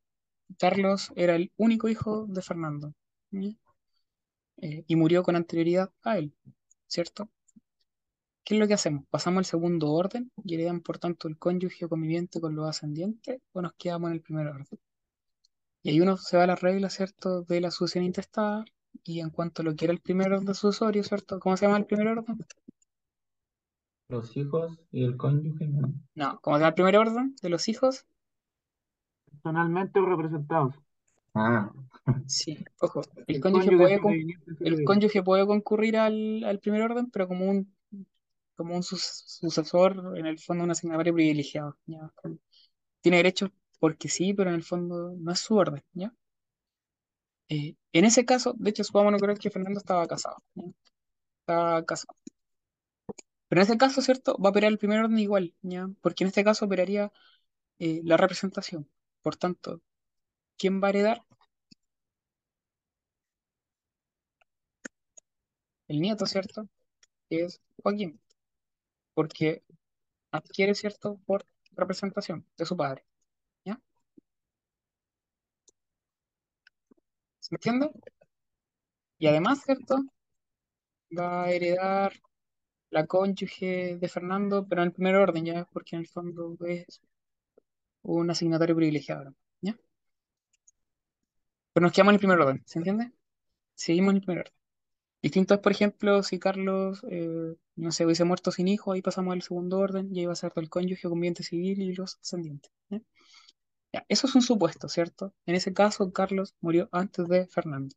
Carlos 0.57 1.11
era 1.15 1.35
el 1.35 1.51
único 1.57 1.87
hijo 1.87 2.25
de 2.27 2.41
Fernando 2.41 2.93
eh, 4.57 4.83
y 4.87 4.95
murió 4.95 5.21
con 5.21 5.35
anterioridad 5.35 5.91
a 6.01 6.17
él, 6.17 6.33
¿cierto? 6.87 7.29
¿Qué 8.43 8.55
es 8.55 8.59
lo 8.59 8.67
que 8.67 8.73
hacemos? 8.73 9.05
¿Pasamos 9.11 9.39
al 9.39 9.45
segundo 9.45 9.91
orden 9.91 10.31
y 10.43 10.55
heredan 10.55 10.81
por 10.81 10.97
tanto 10.97 11.27
el 11.27 11.37
cónyuge 11.37 11.87
conviviente 11.87 12.41
con 12.41 12.55
los 12.55 12.67
ascendientes 12.67 13.39
o 13.51 13.61
nos 13.61 13.73
quedamos 13.73 14.09
en 14.09 14.15
el 14.15 14.21
primer 14.21 14.47
orden? 14.47 14.79
Y 15.83 15.89
ahí 15.89 15.99
uno 16.01 16.15
se 16.17 16.37
va 16.37 16.43
a 16.43 16.47
la 16.47 16.55
regla, 16.55 16.89
¿cierto?, 16.89 17.41
de 17.43 17.59
la 17.61 17.71
sucesión 17.71 18.05
intestada 18.05 18.63
y 19.03 19.19
en 19.19 19.29
cuanto 19.29 19.61
a 19.61 19.65
lo 19.65 19.75
que 19.75 19.85
era 19.85 19.93
el 19.93 19.99
primer 20.01 20.31
orden 20.33 20.55
sucesorio, 20.55 21.03
¿cierto? 21.03 21.39
¿Cómo 21.39 21.57
se 21.57 21.65
llama 21.65 21.77
el 21.79 21.85
primer 21.85 22.07
orden? 22.07 22.37
Los 24.09 24.35
hijos 24.35 24.77
y 24.91 25.03
el 25.05 25.15
cónyuge, 25.15 25.65
¿no? 25.67 25.93
No, 26.13 26.39
¿cómo 26.41 26.57
se 26.57 26.59
llama 26.59 26.67
el 26.69 26.73
primer 26.75 26.97
orden 26.97 27.35
de 27.41 27.49
los 27.49 27.67
hijos? 27.69 28.05
Personalmente 29.31 29.99
representados. 30.01 30.75
Ah, 31.33 31.71
Sí, 32.25 32.57
ojo, 32.79 33.01
el 33.27 33.39
cónyuge 33.39 33.71
puede, 33.75 33.99
el 34.59 34.83
cónyuge 34.83 35.23
puede 35.23 35.47
concurrir 35.47 35.97
al, 35.97 36.43
al 36.43 36.59
primer 36.59 36.83
orden, 36.83 37.09
pero 37.11 37.27
como 37.27 37.45
un, 37.49 37.75
como 38.55 38.75
un 38.75 38.83
sucesor, 38.83 40.17
en 40.17 40.25
el 40.27 40.39
fondo 40.39 40.63
un 40.65 40.71
asignatario 40.71 41.13
privilegiado. 41.15 41.77
¿ya? 41.87 42.11
Tiene 43.01 43.17
derechos 43.17 43.51
porque 43.79 44.09
sí, 44.09 44.33
pero 44.33 44.49
en 44.51 44.55
el 44.57 44.63
fondo 44.63 45.13
no 45.17 45.31
es 45.31 45.39
su 45.39 45.55
orden, 45.57 45.83
¿ya? 45.93 46.13
Eh, 47.49 47.75
en 47.93 48.05
ese 48.05 48.25
caso, 48.25 48.53
de 48.57 48.69
hecho, 48.69 48.83
supongamos 48.83 49.13
no 49.13 49.19
creer 49.25 49.39
que 49.39 49.49
Fernando 49.51 49.79
estaba 49.79 50.07
casado. 50.07 50.37
Estaba 51.41 51.83
casado. 51.85 52.15
Pero 53.47 53.61
en 53.61 53.67
ese 53.67 53.77
caso, 53.77 54.01
¿cierto? 54.01 54.37
Va 54.37 54.49
a 54.49 54.51
operar 54.51 54.71
el 54.71 54.77
primer 54.77 54.99
orden 54.99 55.17
igual, 55.19 55.53
¿ya? 55.61 55.87
Porque 56.01 56.23
en 56.23 56.29
este 56.29 56.43
caso 56.43 56.65
operaría 56.65 57.11
eh, 57.79 58.01
la 58.05 58.17
representación. 58.17 58.89
Por 59.23 59.35
tanto, 59.37 59.81
¿quién 60.57 60.81
va 60.83 60.87
a 60.87 60.91
heredar? 60.91 61.23
El 65.89 65.99
nieto, 65.99 66.25
¿cierto? 66.25 66.69
Es 67.29 67.61
Joaquín. 67.83 68.21
Porque 69.15 69.63
adquiere, 70.31 70.75
¿cierto? 70.75 71.19
Por 71.25 71.45
representación 71.75 72.45
de 72.57 72.65
su 72.65 72.77
padre. 72.77 73.05
¿Se 77.49 77.55
entiende? 77.55 77.89
Y 79.19 79.27
además, 79.27 79.61
¿cierto? 79.63 79.97
Va 81.15 81.43
a 81.43 81.51
heredar 81.51 82.13
la 82.91 83.07
cónyuge 83.07 83.97
de 83.97 84.09
Fernando, 84.09 84.67
pero 84.67 84.81
en 84.83 84.87
el 84.89 84.93
primer 84.93 85.15
orden, 85.15 85.45
ya, 85.45 85.65
porque 85.73 85.95
en 85.97 86.01
el 86.03 86.07
fondo 86.09 86.57
es 86.65 87.01
un 88.03 88.29
asignatario 88.29 88.75
privilegiado, 88.75 89.33
¿ya? 89.61 89.77
Pero 91.73 91.83
nos 91.85 91.93
quedamos 91.93 92.11
en 92.11 92.15
el 92.15 92.19
primer 92.19 92.39
orden, 92.39 92.63
¿se 92.65 92.79
entiende? 92.79 93.11
Seguimos 93.75 94.11
en 94.11 94.17
el 94.17 94.23
primer 94.23 94.39
orden. 94.41 94.53
Distinto 95.21 95.55
es, 95.55 95.61
por 95.61 95.71
ejemplo, 95.73 96.23
si 96.23 96.39
Carlos, 96.39 97.03
eh, 97.09 97.55
no 97.77 97.91
sé, 97.91 98.05
hubiese 98.05 98.25
muerto 98.25 98.51
sin 98.51 98.67
hijo, 98.69 98.93
ahí 98.93 99.01
pasamos 99.01 99.33
al 99.33 99.41
segundo 99.43 99.79
orden, 99.79 100.09
y 100.15 100.21
ahí 100.21 100.25
va 100.27 100.33
a 100.33 100.35
ser 100.35 100.53
del 100.53 100.69
cónyuge, 100.69 101.09
conviviente 101.09 101.43
civil 101.43 101.81
y 101.81 101.93
los 101.95 102.17
ascendientes. 102.21 102.71
¿ya? 102.89 103.01
Eso 104.07 104.27
es 104.27 104.35
un 104.35 104.41
supuesto, 104.41 104.87
¿cierto? 104.89 105.33
En 105.45 105.55
ese 105.55 105.73
caso, 105.73 106.11
Carlos 106.11 106.55
murió 106.61 106.89
antes 106.91 107.27
de 107.27 107.47
Fernando. 107.47 107.95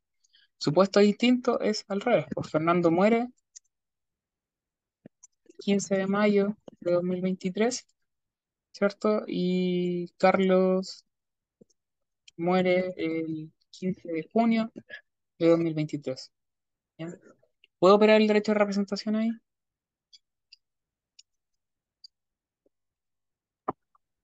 Supuesto 0.59 1.01
distinto 1.01 1.61
es 1.61 1.85
al 1.89 2.01
revés, 2.01 2.27
pues 2.35 2.51
Fernando 2.51 2.91
muere 2.91 3.29
15 5.59 5.97
de 5.97 6.07
mayo 6.07 6.57
de 6.81 6.93
2023, 6.93 7.87
¿cierto? 8.73 9.25
Y 9.27 10.09
Carlos 10.19 11.05
muere 12.37 12.93
el 12.97 13.53
15 13.71 14.13
de 14.13 14.29
junio 14.33 14.73
de 15.39 15.49
2023. 15.49 16.33
¿ya? 16.99 17.09
¿Puedo 17.79 17.97
operar 17.97 18.21
el 18.21 18.29
derecho 18.29 18.53
de 18.53 18.59
representación 18.59 19.17
ahí? 19.17 19.31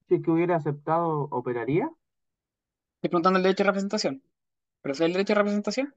Si 0.08 0.20
que 0.22 0.30
hubiera 0.32 0.56
aceptado, 0.56 1.28
¿operaría? 1.30 1.88
Estoy 2.96 3.08
preguntando 3.10 3.38
el 3.38 3.42
derecho 3.44 3.64
de 3.64 3.68
representación. 3.70 4.22
¿Pero 4.82 4.92
es 4.94 5.00
el 5.00 5.12
derecho 5.14 5.32
de 5.34 5.38
representación? 5.40 5.94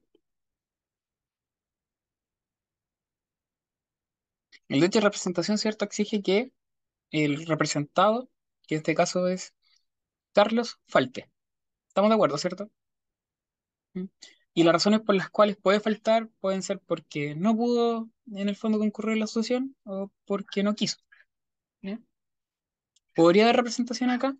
El 4.68 4.80
derecho 4.80 4.98
de 4.98 5.04
representación, 5.04 5.56
¿cierto? 5.58 5.84
Exige 5.84 6.20
que 6.22 6.52
el 7.12 7.46
representado, 7.46 8.30
que 8.68 8.76
en 8.76 8.80
este 8.80 8.94
caso 8.96 9.28
es 9.28 9.54
Carlos, 10.34 10.80
falte. 10.88 11.30
¿Estamos 11.88 12.10
de 12.10 12.14
acuerdo, 12.16 12.38
cierto? 12.38 12.70
¿Mm? 13.94 14.04
Y 14.54 14.64
las 14.64 14.72
razones 14.74 15.00
por 15.00 15.14
las 15.14 15.30
cuales 15.30 15.56
puede 15.56 15.80
faltar 15.80 16.28
pueden 16.40 16.62
ser 16.62 16.80
porque 16.80 17.34
no 17.34 17.56
pudo, 17.56 18.10
en 18.32 18.48
el 18.48 18.56
fondo, 18.56 18.78
concurrir 18.78 19.14
a 19.14 19.18
la 19.20 19.24
asociación 19.24 19.76
o 19.84 20.10
porque 20.26 20.62
no 20.62 20.74
quiso. 20.74 20.98
¿ya? 21.82 22.00
¿Podría 23.14 23.44
haber 23.44 23.56
representación 23.56 24.10
acá? 24.10 24.36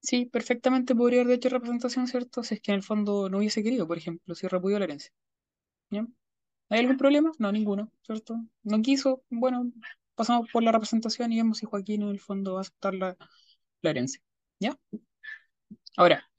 Sí, 0.00 0.26
perfectamente 0.26 0.94
podría 0.96 1.20
haber 1.22 1.36
hecho 1.36 1.48
representación, 1.48 2.08
¿cierto? 2.08 2.42
Si 2.42 2.54
es 2.54 2.60
que 2.60 2.72
en 2.72 2.76
el 2.78 2.82
fondo 2.82 3.28
no 3.28 3.38
hubiese 3.38 3.62
querido, 3.62 3.86
por 3.86 3.98
ejemplo, 3.98 4.34
si 4.34 4.48
repudió 4.48 4.78
la 4.78 4.84
herencia. 4.86 5.12
¿ya? 5.90 6.06
¿Hay 6.70 6.80
algún 6.80 6.98
problema? 6.98 7.32
No, 7.38 7.52
ninguno, 7.52 7.92
¿cierto? 8.02 8.36
No 8.64 8.82
quiso, 8.82 9.22
bueno, 9.30 9.72
pasamos 10.16 10.48
por 10.52 10.62
la 10.64 10.72
representación 10.72 11.32
y 11.32 11.38
vemos 11.38 11.58
si 11.58 11.66
Joaquín 11.66 12.02
en 12.02 12.10
el 12.10 12.20
fondo 12.20 12.54
va 12.54 12.60
a 12.60 12.62
aceptar 12.62 12.94
la, 12.94 13.16
la 13.82 13.90
herencia. 13.90 14.22
¿Ya? 14.60 14.78
Ahora, 15.96 16.30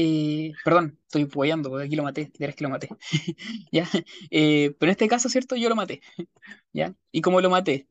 eh, 0.00 0.52
perdón, 0.64 0.98
estoy 1.04 1.22
apoyando, 1.22 1.70
porque 1.70 1.86
aquí 1.86 1.96
lo 1.96 2.02
maté, 2.04 2.30
dirás 2.38 2.54
que 2.56 2.64
lo 2.64 2.70
maté. 2.70 2.88
¿Ya? 3.72 3.86
Eh, 4.30 4.74
pero 4.78 4.90
en 4.90 4.92
este 4.92 5.08
caso, 5.08 5.28
¿cierto? 5.28 5.56
Yo 5.56 5.68
lo 5.68 5.76
maté. 5.76 6.00
¿Ya? 6.72 6.94
¿Y 7.12 7.20
cómo 7.22 7.40
lo 7.40 7.50
maté? 7.50 7.88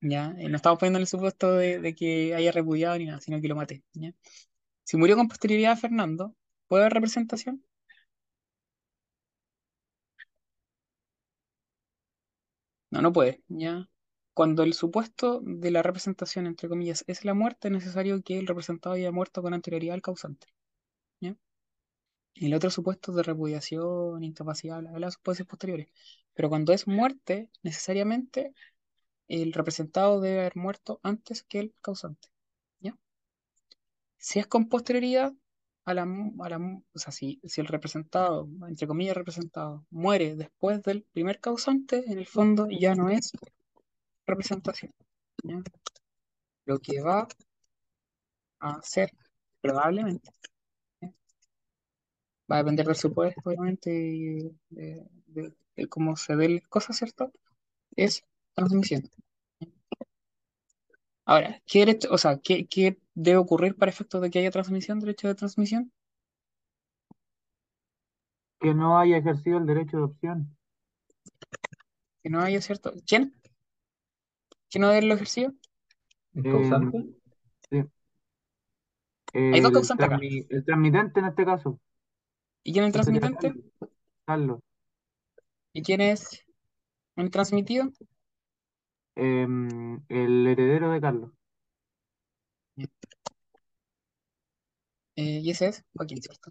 ¿Ya? 0.00 0.34
Eh, 0.38 0.48
no 0.48 0.56
estamos 0.56 0.78
poniendo 0.78 0.98
en 0.98 1.02
el 1.02 1.08
supuesto 1.08 1.52
de, 1.54 1.80
de 1.80 1.94
que 1.94 2.34
haya 2.34 2.52
repudiado 2.52 2.98
ni 2.98 3.06
nada, 3.06 3.20
sino 3.20 3.40
que 3.40 3.48
lo 3.48 3.56
maté. 3.56 3.84
¿Ya? 3.94 4.12
Si 4.84 4.96
murió 4.98 5.16
con 5.16 5.28
posterioridad 5.28 5.72
a 5.74 5.76
Fernando, 5.76 6.36
¿puede 6.68 6.84
haber 6.84 6.94
representación? 6.94 7.64
No, 12.90 13.00
no 13.00 13.12
puede, 13.12 13.42
¿ya? 13.48 13.88
Cuando 14.34 14.62
el 14.64 14.74
supuesto 14.74 15.40
de 15.44 15.70
la 15.70 15.82
representación, 15.84 16.46
entre 16.48 16.68
comillas, 16.68 17.04
es 17.06 17.24
la 17.24 17.32
muerte, 17.34 17.68
es 17.68 17.72
necesario 17.72 18.20
que 18.24 18.38
el 18.40 18.46
representado 18.48 18.96
haya 18.96 19.12
muerto 19.12 19.40
con 19.42 19.54
anterioridad 19.54 19.94
al 19.94 20.02
causante, 20.02 20.48
el 22.36 22.54
otro 22.54 22.70
supuesto 22.70 23.12
de 23.12 23.22
repudiación, 23.22 24.22
incapacidad, 24.24 24.80
bla, 24.80 24.92
bla, 24.92 25.10
puede 25.22 25.36
ser 25.36 25.46
posteriores. 25.46 25.88
Pero 26.34 26.48
cuando 26.48 26.72
es 26.72 26.86
muerte, 26.86 27.50
necesariamente 27.62 28.52
el 29.28 29.52
representado 29.52 30.20
debe 30.20 30.40
haber 30.40 30.56
muerto 30.56 31.00
antes 31.02 31.42
que 31.42 31.60
el 31.60 31.74
causante, 31.80 32.28
¿ya? 32.80 32.96
Si 34.18 34.38
es 34.38 34.46
con 34.46 34.68
posterioridad, 34.68 35.32
a 35.86 35.94
la, 35.94 36.02
a 36.02 36.48
la, 36.48 36.58
o 36.92 36.98
sea, 36.98 37.12
si, 37.12 37.40
si 37.44 37.60
el 37.60 37.68
representado, 37.68 38.48
entre 38.68 38.88
comillas 38.88 39.16
representado, 39.16 39.86
muere 39.90 40.34
después 40.34 40.82
del 40.82 41.04
primer 41.12 41.40
causante, 41.40 42.04
en 42.06 42.18
el 42.18 42.26
fondo 42.26 42.66
ya 42.68 42.94
no 42.94 43.08
es 43.08 43.32
representación. 44.26 44.92
Lo 46.66 46.78
que 46.80 47.00
va 47.00 47.26
a 48.60 48.70
hacer 48.76 49.10
probablemente. 49.60 50.30
Va 52.50 52.56
a 52.56 52.58
depender 52.60 52.86
del 52.86 52.96
supuesto, 52.96 53.40
obviamente, 53.44 53.90
y 53.92 54.50
de, 54.70 55.06
de- 55.26 55.54
de 55.76 55.88
cómo 55.88 56.16
se 56.16 56.34
ve 56.36 56.48
las 56.48 56.68
cosas, 56.68 56.96
¿cierto? 56.98 57.32
Es 57.96 58.24
transmisión. 58.54 59.10
Ahora, 61.24 61.60
¿qué 61.66 61.80
derecho- 61.80 62.08
o 62.10 62.18
sea, 62.18 62.38
¿qué, 62.38 62.66
qué 62.66 62.98
debe 63.14 63.36
ocurrir 63.38 63.76
para 63.76 63.90
efectos 63.90 64.20
de 64.22 64.30
que 64.30 64.38
haya 64.40 64.50
transmisión, 64.50 64.98
derecho 65.00 65.28
de 65.28 65.34
transmisión? 65.36 65.92
Que 68.60 68.74
no 68.74 68.98
haya 68.98 69.16
ejercido 69.16 69.56
el 69.56 69.64
derecho 69.64 69.96
de 69.96 70.02
opción. 70.02 70.54
Que 72.22 72.28
no 72.28 72.40
haya, 72.42 72.60
¿cierto? 72.60 72.92
¿Quién? 73.06 73.34
¿Quién 74.70 74.82
no 74.82 74.88
haberlo 74.88 75.14
ejercido? 75.14 75.52
¿El 76.34 76.44
Eh, 76.44 76.48
causante? 76.48 77.04
sí. 77.70 77.84
Hay 79.50 79.60
dos 79.60 79.72
El, 79.72 79.72
causantes 79.72 80.06
acá. 80.06 80.26
el 80.50 80.64
transmitente 80.64 81.20
en 81.20 81.26
este 81.26 81.44
caso, 81.44 81.80
¿Y 82.66 82.72
quién 82.72 82.84
es 82.84 82.88
el 82.88 82.92
transmitente? 82.94 83.54
Carlos. 84.26 84.58
¿Y 85.72 85.82
quién 85.82 86.00
es 86.00 86.44
el 87.14 87.30
transmitido? 87.30 87.92
Em, 89.14 90.00
el 90.08 90.46
heredero 90.48 90.90
de 90.90 91.00
Carlos. 91.00 91.30
Eh, 95.14 95.40
y 95.44 95.48
ese 95.48 95.68
es 95.68 95.84
Joaquín, 95.94 96.20
¿cierto? 96.20 96.50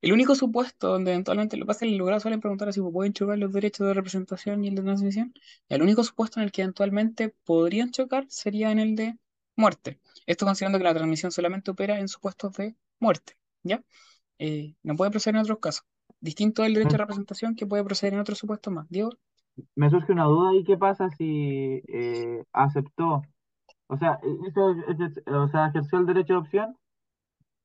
El 0.00 0.12
único 0.12 0.36
supuesto 0.36 0.86
donde 0.90 1.10
eventualmente 1.10 1.56
lo 1.56 1.66
pasa 1.66 1.80
que 1.80 1.86
los 1.86 1.98
abogados 1.98 2.22
suelen 2.22 2.40
preguntar 2.40 2.72
si 2.72 2.80
pueden 2.80 3.12
chocar 3.14 3.36
los 3.36 3.52
derechos 3.52 3.84
de 3.84 3.94
representación 3.94 4.64
y 4.64 4.68
el 4.68 4.76
de 4.76 4.82
transmisión. 4.82 5.34
El 5.68 5.82
único 5.82 6.04
supuesto 6.04 6.38
en 6.38 6.44
el 6.44 6.52
que 6.52 6.62
eventualmente 6.62 7.34
podrían 7.44 7.90
chocar 7.90 8.26
sería 8.28 8.70
en 8.70 8.78
el 8.78 8.94
de 8.94 9.18
muerte. 9.58 10.00
Esto 10.26 10.46
considerando 10.46 10.78
que 10.78 10.84
la 10.84 10.94
transmisión 10.94 11.32
solamente 11.32 11.70
opera 11.70 11.98
en 11.98 12.08
supuestos 12.08 12.54
de 12.54 12.76
muerte, 13.00 13.36
¿ya? 13.62 13.82
Eh, 14.38 14.74
no 14.82 14.96
puede 14.96 15.10
proceder 15.10 15.36
en 15.36 15.42
otros 15.42 15.58
casos. 15.58 15.84
Distinto 16.20 16.62
del 16.62 16.74
derecho 16.74 16.92
de 16.92 16.98
Me, 16.98 17.04
representación 17.04 17.54
que 17.56 17.66
puede 17.66 17.84
proceder 17.84 18.14
en 18.14 18.20
otros 18.20 18.38
supuestos 18.38 18.72
más. 18.72 18.88
Diego, 18.88 19.10
me 19.74 19.90
surge 19.90 20.12
una 20.12 20.24
duda 20.24 20.50
ahí, 20.50 20.64
¿qué 20.64 20.76
pasa 20.76 21.10
si 21.10 21.82
eh, 21.88 22.44
aceptó? 22.52 23.22
O 23.88 23.96
sea, 23.98 24.20
hizo- 24.46 24.74
ejer- 24.88 25.22
o 25.26 25.48
sea, 25.48 25.68
ejerció 25.68 25.98
el 25.98 26.06
derecho 26.06 26.34
de 26.34 26.38
opción 26.40 26.76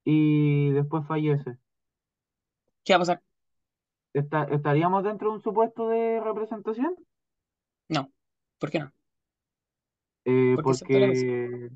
y 0.06 0.71
después 0.71 1.06
fallece. 1.08 1.58
¿qué 2.84 2.93
va 2.93 2.97
a 2.97 2.99
pasar? 2.99 3.21
¿Está- 4.13 4.45
¿estaríamos 4.45 5.03
dentro 5.03 5.29
de 5.29 5.36
un 5.36 5.41
supuesto 5.43 5.89
de 5.89 6.19
representación? 6.21 6.95
No. 7.89 8.12
¿Por 8.60 8.71
qué 8.71 8.79
no? 8.79 8.93
Eh, 10.26 10.58
Porque 10.62 11.24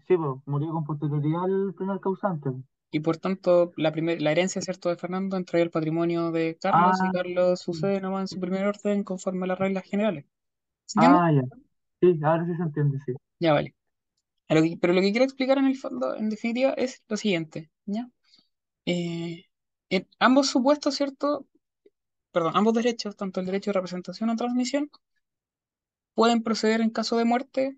sí, 0.07 0.17
pues, 0.17 0.37
murió 0.45 0.71
con 0.71 0.85
posterioridad 0.85 1.43
al 1.45 1.73
primer 1.75 1.99
causante. 1.99 2.49
Y 2.91 2.99
por 2.99 3.15
tanto, 3.15 3.71
la, 3.77 3.93
primer, 3.93 4.21
la 4.21 4.31
herencia, 4.33 4.61
¿cierto?, 4.61 4.89
de 4.89 4.97
Fernando 4.97 5.37
entraría 5.37 5.63
al 5.63 5.71
patrimonio 5.71 6.31
de 6.31 6.57
Carlos 6.59 7.01
y 7.01 7.09
Ah, 7.09 7.11
Carlos 7.11 7.61
sucede 7.61 8.01
nomás 8.01 8.23
en 8.23 8.27
su 8.27 8.41
primer 8.41 8.65
orden 8.67 9.05
conforme 9.05 9.45
a 9.45 9.47
las 9.47 9.59
reglas 9.59 9.85
generales. 9.85 10.25
Ah, 10.97 11.31
ya. 11.31 11.41
Sí, 12.01 12.19
ahora 12.23 12.45
sí 12.45 12.55
se 12.55 12.63
entiende, 12.63 12.99
sí. 13.05 13.13
Ya 13.39 13.53
vale. 13.53 13.75
A 14.49 14.55
lo 14.55 14.63
que- 14.63 14.77
pero 14.81 14.93
lo 14.93 15.01
que 15.01 15.11
quiero 15.11 15.25
explicar 15.25 15.57
en 15.59 15.67
el 15.67 15.77
fondo, 15.77 16.15
en 16.15 16.29
definitiva, 16.29 16.73
es 16.73 17.03
lo 17.09 17.17
siguiente, 17.17 17.71
¿ya? 17.85 18.09
Eh, 18.85 19.45
en 19.89 20.07
ambos 20.19 20.49
supuestos, 20.49 20.95
¿cierto? 20.95 21.47
Perdón, 22.31 22.53
ambos 22.57 22.73
derechos, 22.75 23.15
tanto 23.17 23.39
el 23.41 23.45
derecho 23.47 23.71
de 23.71 23.75
representación 23.75 24.29
o 24.31 24.37
transmisión, 24.37 24.91
pueden 26.15 26.43
proceder 26.43 26.81
en 26.81 26.89
caso 26.89 27.15
de 27.17 27.23
muerte 27.25 27.77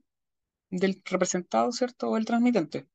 del 0.70 1.02
representado, 1.06 1.72
¿cierto? 1.72 2.10
O 2.10 2.18
el 2.18 2.26
transmitente. 2.26 2.88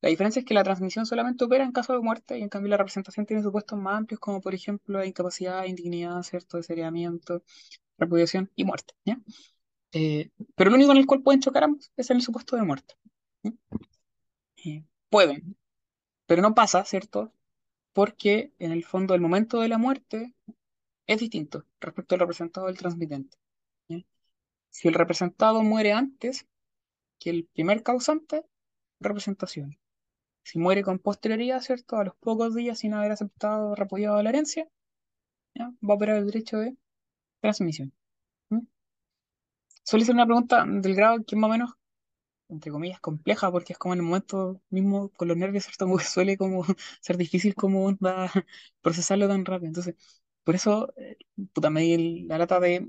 La 0.00 0.10
diferencia 0.10 0.40
es 0.40 0.46
que 0.46 0.54
la 0.54 0.62
transmisión 0.62 1.06
solamente 1.06 1.44
opera 1.44 1.64
en 1.64 1.72
caso 1.72 1.92
de 1.92 2.00
muerte 2.00 2.38
y 2.38 2.42
en 2.42 2.48
cambio 2.48 2.70
la 2.70 2.76
representación 2.76 3.26
tiene 3.26 3.42
supuestos 3.42 3.78
más 3.78 3.98
amplios 3.98 4.20
como 4.20 4.40
por 4.40 4.54
ejemplo 4.54 5.04
incapacidad, 5.04 5.64
indignidad, 5.64 6.22
¿cierto? 6.22 6.56
Desheredamiento, 6.56 7.42
repudiación 7.98 8.50
y 8.54 8.64
muerte. 8.64 8.94
Eh, 9.92 10.30
pero 10.54 10.70
lo 10.70 10.76
único 10.76 10.92
en 10.92 10.98
el 10.98 11.06
cual 11.06 11.22
pueden 11.22 11.40
chocar 11.40 11.68
es 11.96 12.10
en 12.10 12.16
el 12.16 12.22
supuesto 12.22 12.56
de 12.56 12.62
muerte. 12.62 12.94
Eh, 14.64 14.84
pueden, 15.08 15.56
pero 16.26 16.42
no 16.42 16.54
pasa, 16.54 16.84
¿cierto? 16.84 17.32
Porque 17.92 18.52
en 18.58 18.70
el 18.72 18.84
fondo 18.84 19.14
el 19.14 19.20
momento 19.20 19.60
de 19.60 19.68
la 19.68 19.78
muerte 19.78 20.34
es 21.06 21.18
distinto 21.18 21.64
respecto 21.80 22.14
al 22.14 22.20
representado 22.20 22.66
del 22.66 22.78
transmitente. 22.78 23.36
Si 24.70 24.86
el 24.86 24.94
representado 24.94 25.62
muere 25.62 25.92
antes 25.92 26.46
que 27.18 27.30
el 27.30 27.46
primer 27.46 27.82
causante, 27.82 28.44
representación. 29.00 29.78
Si 30.44 30.58
muere 30.58 30.82
con 30.84 30.98
posterioridad, 31.00 31.60
¿cierto? 31.62 31.96
A 31.98 32.04
los 32.04 32.16
pocos 32.16 32.54
días 32.54 32.78
sin 32.80 32.94
haber 32.94 33.12
aceptado 33.12 33.70
o 33.72 33.76
repudiado 33.76 34.22
la 34.22 34.30
herencia, 34.30 34.68
¿ya? 35.54 35.66
va 35.88 35.94
a 35.94 35.96
operar 35.96 36.18
el 36.18 36.26
derecho 36.26 36.58
de 36.58 36.76
transmisión. 37.40 37.92
Suele 39.82 40.04
ser 40.04 40.14
una 40.14 40.26
pregunta 40.26 40.64
del 40.66 40.94
grado 40.94 41.24
que 41.26 41.34
más 41.36 41.48
o 41.48 41.52
menos 41.52 41.70
entre 42.50 42.72
comillas, 42.72 43.00
compleja, 43.00 43.50
porque 43.52 43.74
es 43.74 43.78
como 43.80 43.94
en 43.94 44.00
el 44.00 44.06
momento 44.06 44.62
mismo 44.70 45.10
con 45.10 45.28
los 45.28 45.36
nervios, 45.38 45.64
¿cierto? 45.64 45.86
Como 45.86 45.98
que 45.98 46.04
suele 46.04 46.36
como 46.38 46.64
ser 47.02 47.16
difícil 47.18 47.54
como 47.56 47.86
onda 47.86 48.30
procesarlo 48.82 49.28
tan 49.28 49.44
rápido. 49.46 49.68
Entonces, 49.68 49.96
por 50.48 50.54
eso, 50.54 50.94
eh, 50.96 51.18
puta, 51.52 51.68
me 51.68 51.82
di 51.82 52.24
la 52.26 52.38
lata 52.38 52.58
de, 52.58 52.88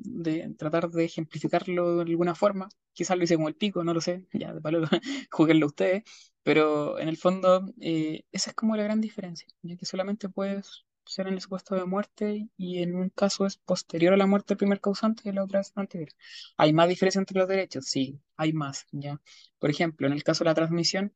tratar 0.57 0.89
de 0.91 1.03
ejemplificarlo 1.03 1.97
de 1.97 2.03
alguna 2.03 2.33
forma. 2.33 2.69
Quizás 2.93 3.17
lo 3.17 3.25
hice 3.25 3.35
como 3.35 3.49
el 3.49 3.55
pico, 3.55 3.83
no 3.83 3.93
lo 3.93 3.99
sé, 3.99 4.25
ya 4.31 4.53
de 4.53 4.61
palo, 4.61 4.81
jueguenlo 5.29 5.65
ustedes. 5.65 6.03
Pero 6.41 6.97
en 6.99 7.09
el 7.09 7.17
fondo, 7.17 7.65
eh, 7.81 8.23
esa 8.31 8.51
es 8.51 8.55
como 8.55 8.77
la 8.77 8.83
gran 8.83 9.01
diferencia, 9.01 9.45
ya 9.61 9.75
que 9.75 9.85
solamente 9.85 10.29
puedes 10.29 10.85
ser 11.03 11.27
en 11.27 11.33
el 11.33 11.41
supuesto 11.41 11.75
de 11.75 11.83
muerte 11.83 12.47
y 12.55 12.81
en 12.81 12.95
un 12.95 13.09
caso 13.09 13.45
es 13.45 13.57
posterior 13.57 14.13
a 14.13 14.17
la 14.17 14.25
muerte 14.25 14.53
del 14.53 14.57
primer 14.59 14.79
causante 14.79 15.23
y 15.25 15.29
en 15.29 15.35
la 15.35 15.43
otra 15.43 15.59
es 15.59 15.73
anterior. 15.75 16.11
¿Hay 16.55 16.71
más 16.71 16.87
diferencia 16.87 17.19
entre 17.19 17.39
los 17.39 17.49
derechos? 17.49 17.87
Sí, 17.87 18.21
hay 18.37 18.53
más, 18.53 18.87
¿ya? 18.93 19.19
Por 19.59 19.69
ejemplo, 19.69 20.07
en 20.07 20.13
el 20.13 20.23
caso 20.23 20.45
de 20.45 20.49
la 20.51 20.55
transmisión, 20.55 21.13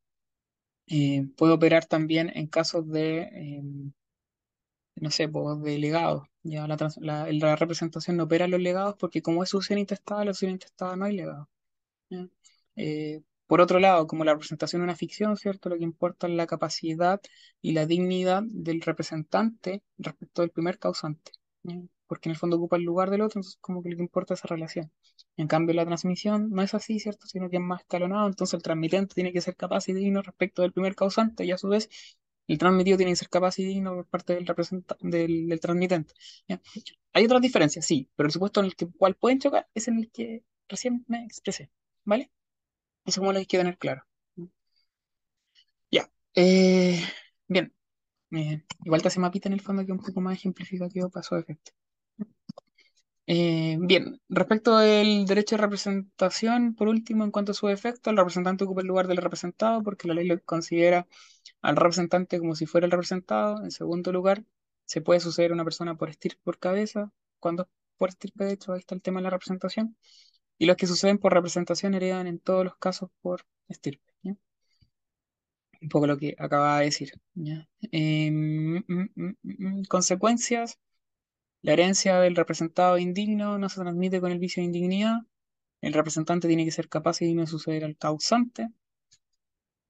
eh, 0.88 1.26
puede 1.38 1.54
operar 1.54 1.86
también 1.86 2.32
en 2.36 2.48
casos 2.48 2.90
de, 2.90 3.22
em, 3.32 3.94
no 4.96 5.12
sé, 5.12 5.28
de 5.28 5.78
legados. 5.78 6.33
Ya 6.44 6.68
la, 6.68 6.78
trans- 6.78 6.98
la- 7.02 7.28
la 7.34 7.56
representación 7.58 8.16
no 8.18 8.24
opera 8.26 8.46
en 8.46 8.52
los 8.52 8.62
legados 8.62 8.96
porque 8.98 9.22
como 9.22 9.44
es 9.44 9.50
sucesión 9.50 9.80
intestada, 9.80 10.24
la 10.24 10.32
sucesión 10.34 10.52
intestada 10.52 10.96
no 10.96 11.04
hay 11.06 11.16
legado. 11.18 11.50
Eh, 12.76 13.22
por 13.48 13.62
otro 13.62 13.80
lado, 13.80 14.08
como 14.08 14.24
la 14.24 14.34
representación 14.34 14.82
es 14.82 14.84
una 14.86 14.96
ficción, 14.96 15.38
¿cierto? 15.38 15.70
Lo 15.70 15.78
que 15.78 15.84
importa 15.84 16.28
es 16.28 16.34
la 16.34 16.48
capacidad 16.48 17.22
y 17.62 17.74
la 17.74 17.86
dignidad 17.86 18.44
del 18.46 18.82
representante 18.82 19.84
respecto 19.98 20.42
del 20.42 20.52
primer 20.52 20.80
causante. 20.80 21.32
Porque 22.08 22.30
en 22.30 22.32
el 22.34 22.38
fondo 22.38 22.58
ocupa 22.58 22.78
el 22.78 22.84
lugar 22.84 23.10
del 23.10 23.22
otro, 23.22 23.40
entonces 23.40 23.58
como 23.62 23.82
que 23.84 23.90
lo 23.90 23.98
que 23.98 24.04
importa 24.04 24.34
es 24.34 24.40
esa 24.42 24.48
relación. 24.50 24.92
En 25.38 25.48
cambio, 25.48 25.76
la 25.76 25.86
transmisión 25.86 26.50
no 26.52 26.62
es 26.62 26.74
así, 26.74 27.00
¿cierto? 27.00 27.28
Sino 27.28 27.50
que 27.50 27.58
es 27.58 27.64
más 27.64 27.82
escalonado, 27.82 28.28
entonces 28.28 28.54
el 28.56 28.64
transmitente 28.64 29.16
tiene 29.16 29.34
que 29.34 29.42
ser 29.42 29.56
capaz 29.56 29.90
y 29.90 29.94
digno 29.94 30.22
respecto 30.22 30.62
del 30.62 30.74
primer 30.74 30.96
causante 30.96 31.46
y 31.46 31.52
a 31.52 31.58
su 31.58 31.68
vez 31.70 31.90
el 32.48 32.58
transmitido 32.58 32.98
tiene 32.98 33.12
que 33.14 33.16
ser 33.18 33.30
capaz 33.30 33.60
y 33.60 33.66
digno 33.66 33.96
por 33.96 34.08
parte 34.08 34.36
del, 34.36 34.46
del, 35.02 35.48
del 35.50 35.60
transmitente. 35.60 36.14
Hay 37.14 37.26
otras 37.26 37.42
diferencias, 37.42 37.86
sí, 37.86 38.10
pero 38.16 38.28
el 38.28 38.34
supuesto 38.34 38.60
en 38.60 38.68
el 38.68 38.76
que, 38.76 38.88
cual 38.88 39.16
pueden 39.16 39.40
chocar 39.40 39.68
es 39.74 39.88
en 39.88 40.00
el 40.00 40.12
que 40.12 40.44
recién 40.68 41.04
me 41.08 41.24
expresé, 41.26 41.72
¿vale? 42.06 42.32
Eso 43.06 43.22
como 43.22 43.34
lo 43.34 43.40
hay 43.40 43.48
que 43.48 43.58
tener 43.60 43.78
claro. 43.80 44.04
Ya. 45.92 46.10
eh, 46.36 47.02
bien. 47.48 47.74
eh, 48.32 48.64
igual 48.86 49.02
te 49.02 49.10
hace 49.10 49.20
mapita 49.22 49.50
en 49.50 49.54
el 49.54 49.62
fondo 49.62 49.86
que 49.86 49.92
es 49.94 50.00
un 50.00 50.06
poco 50.06 50.22
más 50.22 50.38
ejemplificativo 50.38 51.10
para 51.12 51.24
su 51.24 51.36
efecto. 51.38 51.74
Eh, 53.26 53.78
bien, 53.80 54.22
respecto 54.30 54.78
del 54.78 55.26
derecho 55.26 55.56
de 55.56 55.62
representación, 55.62 56.76
por 56.76 56.90
último, 56.90 57.24
en 57.24 57.32
cuanto 57.32 57.52
a 57.54 57.56
su 57.56 57.70
efecto, 57.70 58.10
el 58.10 58.18
representante 58.18 58.66
ocupa 58.66 58.82
el 58.82 58.88
lugar 58.88 59.08
del 59.08 59.18
representado 59.18 59.82
porque 59.84 60.08
la 60.08 60.14
ley 60.14 60.28
lo 60.28 60.42
considera 60.44 61.08
al 61.62 61.76
representante 61.78 62.40
como 62.40 62.56
si 62.56 62.66
fuera 62.66 62.86
el 62.86 62.92
representado. 62.92 63.64
En 63.64 63.72
segundo 63.72 64.12
lugar, 64.12 64.44
se 64.86 65.02
puede 65.02 65.20
suceder 65.22 65.54
una 65.54 65.64
persona 65.64 65.96
por 65.96 66.10
estirpe 66.10 66.42
por 66.44 66.60
cabeza. 66.60 67.12
Cuando 67.40 67.64
es 67.64 67.70
por 67.98 68.10
estirpe, 68.10 68.46
de 68.46 68.54
hecho, 68.54 68.74
ahí 68.74 68.80
está 68.80 68.96
el 68.96 69.02
tema 69.02 69.20
de 69.20 69.26
la 69.26 69.30
representación. 69.32 69.98
Y 70.60 70.66
los 70.68 70.78
que 70.78 70.88
suceden 70.88 71.20
por 71.20 71.34
representación 71.34 71.94
heredan 71.96 72.28
en 72.28 72.40
todos 72.40 72.66
los 72.66 72.78
casos 72.78 73.10
por 73.22 73.46
estirpe. 73.70 74.04
Un 75.82 75.90
poco 75.90 76.08
lo 76.08 76.18
que 76.18 76.36
acababa 76.40 76.80
de 76.80 76.86
decir. 76.86 77.12
mm, 78.32 78.78
mm, 78.88 79.10
mm, 79.16 79.34
mm, 79.44 79.84
consecuencias. 79.90 80.80
La 81.64 81.74
herencia 81.74 82.20
del 82.20 82.36
representado 82.36 82.98
indigno 82.98 83.58
no 83.58 83.70
se 83.70 83.82
transmite 83.82 84.22
con 84.22 84.32
el 84.32 84.38
vicio 84.38 84.62
de 84.62 84.66
indignidad. 84.66 85.22
El 85.82 85.94
representante 85.94 86.48
tiene 86.48 86.66
que 86.66 86.72
ser 86.72 86.90
capaz 86.90 87.22
y 87.22 87.26
digno 87.26 87.42
de 87.42 87.48
suceder 87.48 87.86
al 87.86 87.98
causante, 87.98 88.70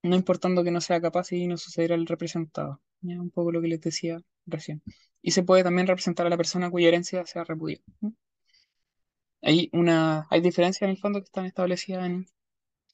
no 0.04 0.16
importando 0.16 0.64
que 0.64 0.72
no 0.72 0.82
sea 0.82 1.02
capaz 1.02 1.32
y 1.32 1.48
de 1.48 1.58
suceder 1.58 1.94
al 1.94 2.06
representado. 2.06 2.82
¿ya? 3.02 3.20
Un 3.20 3.32
poco 3.32 3.52
lo 3.52 3.62
que 3.62 3.68
les 3.70 3.82
decía 3.82 4.22
recién. 4.46 4.84
Y 5.22 5.32
se 5.32 5.44
puede 5.44 5.64
también 5.64 5.88
representar 5.88 6.28
a 6.28 6.30
la 6.30 6.38
persona 6.38 6.70
cuya 6.70 6.90
herencia 6.90 7.26
sea 7.26 7.44
repudiada. 7.44 7.84
¿no? 8.02 8.14
Hay 9.42 9.70
una, 9.74 10.28
hay 10.30 10.42
diferencias 10.42 10.84
en 10.84 10.92
el 10.92 10.98
fondo 10.98 11.20
que 11.20 11.26
están 11.26 11.46
establecidas 11.46 12.06
en, 12.06 12.28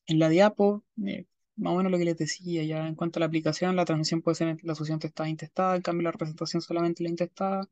en 0.08 0.20
la 0.20 0.30
diapo, 0.30 0.84
eh, 1.06 1.26
más 1.58 1.74
o 1.74 1.78
menos 1.78 1.92
lo 1.92 1.98
que 1.98 2.06
les 2.06 2.18
decía 2.18 2.64
ya 2.64 2.88
en 2.88 2.96
cuanto 2.96 3.20
a 3.20 3.22
la 3.22 3.26
aplicación, 3.26 3.76
la 3.76 3.86
transmisión 3.86 4.22
puede 4.22 4.36
ser 4.36 4.58
la 4.64 4.76
sucesión 4.76 5.00
testada 5.00 5.28
e 5.28 5.32
intestada, 5.32 5.76
en 5.76 5.82
cambio 5.82 6.04
la 6.06 6.12
representación 6.12 6.62
solamente 6.62 7.04
la 7.04 7.10
intestada. 7.10 7.68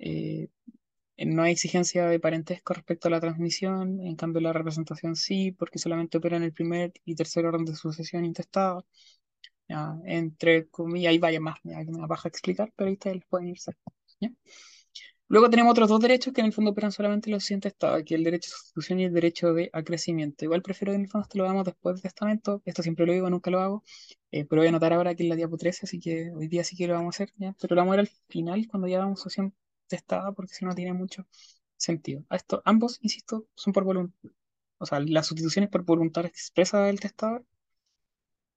Eh, 0.00 0.48
no 1.26 1.42
hay 1.42 1.52
exigencia 1.52 2.06
de 2.06 2.20
parentesco 2.20 2.74
respecto 2.74 3.08
a 3.08 3.10
la 3.10 3.20
transmisión, 3.20 4.00
en 4.00 4.16
cambio 4.16 4.40
la 4.40 4.52
representación 4.52 5.16
sí, 5.16 5.52
porque 5.52 5.78
solamente 5.78 6.18
opera 6.18 6.36
en 6.38 6.44
el 6.44 6.52
primer 6.52 6.92
y 7.04 7.14
tercer 7.14 7.46
orden 7.46 7.64
de 7.66 7.76
sucesión 7.76 8.24
intestada. 8.24 8.82
Ya, 9.68 9.96
entre 10.04 10.68
comillas, 10.68 11.10
hay 11.10 11.18
varias 11.18 11.42
más, 11.42 11.58
ya, 11.64 11.84
que 11.84 11.92
me 11.92 12.06
baja 12.06 12.28
explicar, 12.28 12.72
pero 12.76 12.88
ahí 12.88 12.94
ustedes 12.94 13.22
pueden 13.28 13.48
irse. 13.48 13.72
¿ya? 14.20 14.30
Luego 15.28 15.48
tenemos 15.48 15.70
otros 15.72 15.88
dos 15.88 16.00
derechos 16.00 16.32
que 16.34 16.40
en 16.40 16.48
el 16.48 16.52
fondo 16.52 16.72
operan 16.72 16.90
solamente 16.90 17.30
en 17.30 17.34
los 17.34 17.44
siguientes 17.44 17.72
estados, 17.72 18.02
que 18.04 18.16
el 18.16 18.24
derecho 18.24 18.50
de 18.50 18.56
sustitución 18.56 18.98
y 19.00 19.04
el 19.04 19.12
derecho 19.14 19.54
de 19.54 19.70
acrecimiento. 19.72 20.44
Igual 20.44 20.60
prefiero 20.62 20.90
que 20.92 20.96
en 20.96 21.02
el 21.02 21.08
fondo 21.08 21.22
esto 21.22 21.38
lo 21.38 21.44
hagamos 21.44 21.64
después 21.66 21.94
del 21.94 22.02
testamento, 22.02 22.62
esto 22.64 22.82
siempre 22.82 23.06
lo 23.06 23.12
digo, 23.12 23.30
nunca 23.30 23.50
lo 23.50 23.60
hago, 23.60 23.84
eh, 24.32 24.44
pero 24.44 24.60
voy 24.60 24.66
a 24.66 24.70
anotar 24.70 24.92
ahora 24.92 25.14
que 25.14 25.22
es 25.22 25.28
la 25.28 25.36
diapo 25.36 25.56
13, 25.56 25.86
así 25.86 26.00
que 26.00 26.32
hoy 26.34 26.48
día 26.48 26.64
sí 26.64 26.76
que 26.76 26.88
lo 26.88 26.94
vamos 26.94 27.14
a 27.20 27.24
hacer. 27.24 27.32
Pero 27.60 27.76
lo 27.76 27.80
vamos 27.82 27.92
a 27.92 27.96
ver 27.98 28.00
al 28.00 28.10
final 28.28 28.66
cuando 28.68 28.88
ya 28.88 28.96
hagamos 28.98 29.20
sucesión 29.20 29.54
testada, 29.90 30.32
porque 30.32 30.54
si 30.54 30.64
no 30.64 30.74
tiene 30.74 30.94
mucho 30.94 31.26
sentido. 31.76 32.24
Esto, 32.30 32.62
ambos, 32.64 32.98
insisto, 33.02 33.46
son 33.54 33.72
por 33.74 33.84
voluntad. 33.84 34.30
O 34.78 34.86
sea, 34.86 35.00
la 35.00 35.22
sustitución 35.22 35.64
es 35.64 35.70
por 35.70 35.84
voluntad 35.84 36.24
expresa 36.26 36.84
del 36.84 37.00
testador, 37.00 37.44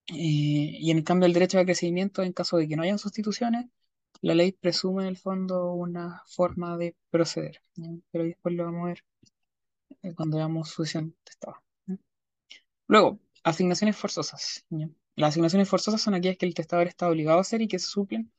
eh, 0.08 0.15
y 0.15 0.91
en 0.91 1.02
cambio 1.04 1.28
el 1.28 1.34
derecho 1.34 1.58
de 1.58 1.63
acrecimiento, 1.63 2.24
en 2.24 2.34
caso 2.34 2.58
de 2.58 2.67
que 2.67 2.76
no 2.76 2.84
hayan 2.84 3.00
sustituciones, 3.00 3.67
la 4.22 4.36
ley 4.36 4.52
presume 4.54 5.04
en 5.04 5.10
el 5.10 5.17
fondo 5.17 5.74
una 5.74 6.24
forma 6.28 6.78
de 6.78 6.96
proceder. 7.10 7.62
Pero 8.12 8.26
después 8.26 8.56
lo 8.56 8.65
vamos 8.65 8.84
a 8.84 8.88
ver 8.88 9.06
eh, 10.04 10.13
cuando 10.15 10.38
veamos 10.38 10.69
sucesión 10.69 11.15
testada. 11.24 11.62
Luego, 12.88 13.19
asignaciones 13.43 13.98
forzosas. 13.98 14.65
Las 15.15 15.30
asignaciones 15.30 15.69
forzosas 15.69 16.02
son 16.02 16.13
aquellas 16.13 16.38
que 16.38 16.46
el 16.46 16.54
testador 16.54 16.88
está 16.88 17.10
obligado 17.10 17.38
a 17.39 17.41
hacer 17.41 17.62
y 17.62 17.67
que 17.67 17.80
se 17.80 17.88
suplen 17.88 18.32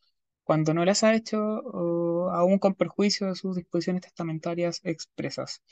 cuando 0.45 0.75
no 0.75 0.85
las 0.85 1.03
ha 1.05 1.15
hecho 1.15 1.39
o 1.41 2.31
aún 2.31 2.59
con 2.59 2.75
perjuicio 2.75 3.29
de 3.29 3.35
sus 3.37 3.57
disposiciones 3.57 4.03
testamentarias 4.03 4.81
expresas. 4.85 5.63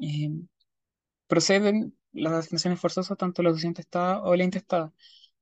Eh, 0.00 0.30
proceden 1.26 1.96
las 2.12 2.32
asignaciones 2.34 2.80
forzosas 2.80 3.18
tanto 3.18 3.42
la 3.42 3.50
sucesión 3.50 3.74
testada 3.74 4.22
o 4.22 4.36
la 4.36 4.44
intestada. 4.44 4.92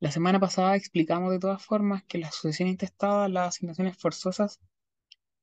La 0.00 0.12
semana 0.12 0.40
pasada 0.40 0.76
explicamos 0.76 1.32
de 1.32 1.40
todas 1.40 1.64
formas 1.64 2.04
que 2.04 2.18
la 2.18 2.30
sucesión 2.30 2.68
intestada, 2.68 3.28
las 3.28 3.48
asignaciones 3.48 3.98
forzosas 3.98 4.60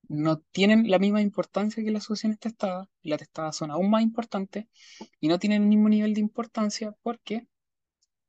no 0.08 0.38
tienen 0.52 0.90
la 0.90 1.00
misma 1.00 1.22
importancia 1.22 1.84
que 1.84 1.92
las 1.92 2.04
sucesiones 2.04 2.40
testadas, 2.40 2.88
las 3.02 3.20
testadas 3.20 3.56
son 3.56 3.72
aún 3.72 3.90
más 3.90 4.04
importantes 4.04 4.68
y 5.20 5.28
no 5.28 5.40
tienen 5.40 5.64
el 5.64 5.70
mismo 5.70 5.90
nivel 5.90 6.14
de 6.14 6.22
importancia 6.22 6.96
porque 7.02 7.48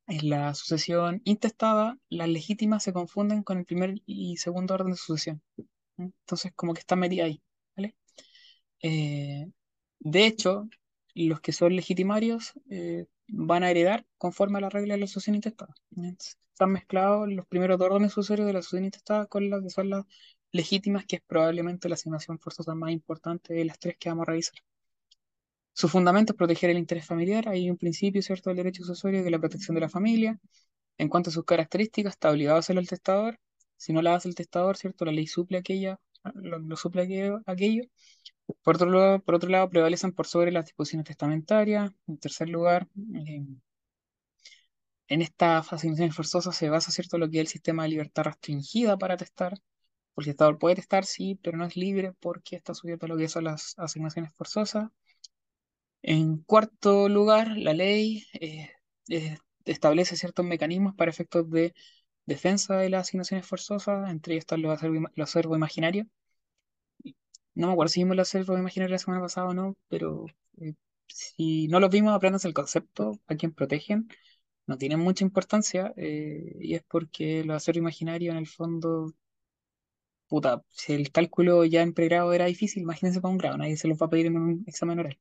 en 0.06 0.30
la 0.30 0.54
sucesión 0.54 1.20
intestada 1.24 1.98
las 2.08 2.28
legítimas 2.28 2.82
se 2.84 2.92
confunden 2.92 3.42
con 3.42 3.58
el 3.58 3.64
primer 3.64 4.02
y 4.06 4.36
segundo 4.38 4.74
orden 4.74 4.92
de 4.92 4.96
sucesión. 4.96 5.42
Entonces 5.98 6.52
como 6.54 6.74
que 6.74 6.80
está 6.80 6.96
metida 6.96 7.24
ahí, 7.24 7.42
¿vale? 7.76 7.96
Eh, 8.82 9.50
de 10.00 10.26
hecho, 10.26 10.68
los 11.14 11.40
que 11.40 11.52
son 11.52 11.74
legitimarios 11.76 12.54
eh, 12.70 13.06
van 13.28 13.62
a 13.64 13.70
heredar 13.70 14.06
conforme 14.18 14.58
a 14.58 14.62
la 14.62 14.70
regla 14.70 14.94
de 14.94 15.00
la 15.00 15.06
sucesión 15.06 15.36
intestada. 15.36 15.74
Están 16.52 16.72
mezclados 16.72 17.28
los 17.32 17.46
primeros 17.46 17.78
dos 17.78 17.88
órdenes 17.90 18.12
sucesorios 18.12 18.46
de 18.46 18.52
la 18.54 18.62
sucesión 18.62 18.84
intestada 18.84 19.26
con 19.26 19.50
las 19.50 19.62
que 19.62 19.70
son 19.70 19.90
las 19.90 20.04
legítimas, 20.52 21.06
que 21.06 21.16
es 21.16 21.22
probablemente 21.26 21.88
la 21.88 21.94
asignación 21.94 22.38
forzosa 22.38 22.74
más 22.74 22.92
importante 22.92 23.54
de 23.54 23.64
las 23.64 23.78
tres 23.78 23.96
que 23.98 24.08
vamos 24.08 24.22
a 24.28 24.30
revisar. 24.32 24.56
Su 25.76 25.88
fundamento 25.88 26.32
es 26.32 26.38
proteger 26.38 26.70
el 26.70 26.78
interés 26.78 27.04
familiar. 27.06 27.48
Hay 27.50 27.70
un 27.70 27.76
principio, 27.76 28.22
¿cierto?, 28.22 28.48
del 28.48 28.56
derecho 28.56 28.82
sucesorio 28.82 29.22
de 29.22 29.30
la 29.30 29.38
protección 29.38 29.74
de 29.74 29.82
la 29.82 29.90
familia. 29.90 30.38
En 30.98 31.08
cuanto 31.10 31.28
a 31.30 31.32
sus 31.34 31.44
características, 31.44 32.14
está 32.14 32.30
obligado 32.30 32.56
a 32.56 32.60
hacerlo 32.60 32.80
el 32.80 32.88
testador. 32.88 33.38
Si 33.76 33.92
no 33.92 34.00
la 34.00 34.14
hace 34.14 34.28
el 34.28 34.34
testador, 34.34 34.78
¿cierto?, 34.78 35.04
la 35.04 35.12
ley 35.12 35.26
suple 35.26 35.58
aquella, 35.58 36.00
lo, 36.34 36.76
suple 36.76 37.02
aquello. 37.46 37.82
Por 38.62 38.76
otro 38.76 38.90
lado, 38.90 39.20
por 39.22 39.34
otro 39.34 39.50
lado, 39.50 39.68
prevalecen 39.68 40.12
por 40.12 40.26
sobre 40.26 40.50
las 40.50 40.64
disposiciones 40.64 41.06
testamentarias. 41.06 41.92
En 42.06 42.18
tercer 42.18 42.48
lugar, 42.48 42.88
eh, 43.14 43.44
en 45.08 45.20
estas 45.22 45.72
asignaciones 45.72 46.14
forzosas 46.16 46.56
se 46.56 46.70
basa, 46.70 46.90
¿cierto?, 46.90 47.18
lo 47.18 47.28
que 47.30 47.38
es 47.38 47.42
el 47.42 47.48
sistema 47.48 47.82
de 47.82 47.90
libertad 47.90 48.24
restringida 48.24 48.96
para 48.96 49.18
testar. 49.18 49.52
El 50.16 50.24
testador 50.24 50.58
puede 50.58 50.76
testar, 50.76 51.04
sí, 51.04 51.38
pero 51.42 51.58
no 51.58 51.66
es 51.66 51.76
libre 51.76 52.14
porque 52.20 52.56
está 52.56 52.72
sujeto 52.72 53.04
a 53.06 53.10
lo 53.10 53.18
que 53.18 53.28
son 53.28 53.44
las 53.44 53.74
asignaciones 53.78 54.32
forzosas. 54.34 54.88
En 56.02 56.38
cuarto 56.38 57.08
lugar, 57.08 57.56
la 57.56 57.74
ley 57.74 58.24
eh, 58.40 58.70
establece 59.64 60.16
ciertos 60.16 60.44
mecanismos 60.46 60.94
para 60.94 61.10
efectos 61.10 61.50
de 61.50 61.74
defensa 62.26 62.76
de 62.78 62.90
las 62.90 63.02
asignaciones 63.08 63.46
forzosas, 63.46 64.10
entre 64.10 64.34
ellos 64.34 64.42
están 64.44 64.62
los 64.62 64.72
acervos, 64.72 65.10
los 65.14 65.28
acervos 65.30 65.56
imaginarios. 65.58 66.06
No 67.54 67.66
me 67.68 67.72
acuerdo 67.72 67.88
si 67.90 68.00
vimos 68.00 68.16
los 68.16 68.28
acervos 68.28 68.58
imaginarios 68.58 68.92
la 68.92 68.98
semana 68.98 69.22
pasada 69.22 69.48
o 69.48 69.54
no, 69.54 69.76
pero 69.88 70.26
eh, 70.60 70.74
si 71.06 71.68
no 71.68 71.80
los 71.80 71.90
vimos, 71.90 72.14
apréndanse 72.14 72.48
el 72.48 72.54
concepto, 72.54 73.18
a 73.26 73.36
quien 73.36 73.52
protegen. 73.52 74.08
No 74.66 74.78
tienen 74.78 75.00
mucha 75.00 75.24
importancia 75.24 75.92
eh, 75.96 76.56
y 76.60 76.74
es 76.74 76.82
porque 76.88 77.44
los 77.44 77.56
acervos 77.56 77.78
imaginarios 77.80 78.32
en 78.32 78.38
el 78.38 78.46
fondo, 78.48 79.14
puta, 80.28 80.62
si 80.70 80.92
el 80.92 81.10
cálculo 81.12 81.64
ya 81.64 81.82
en 81.82 81.92
pregrado 81.94 82.32
era 82.32 82.46
difícil, 82.46 82.82
imagínense 82.82 83.20
para 83.20 83.32
un 83.32 83.38
grado, 83.38 83.56
nadie 83.58 83.76
se 83.76 83.88
los 83.88 83.98
va 83.98 84.06
a 84.06 84.10
pedir 84.10 84.26
en 84.26 84.36
un 84.36 84.64
examen 84.66 84.98
oral. 85.00 85.18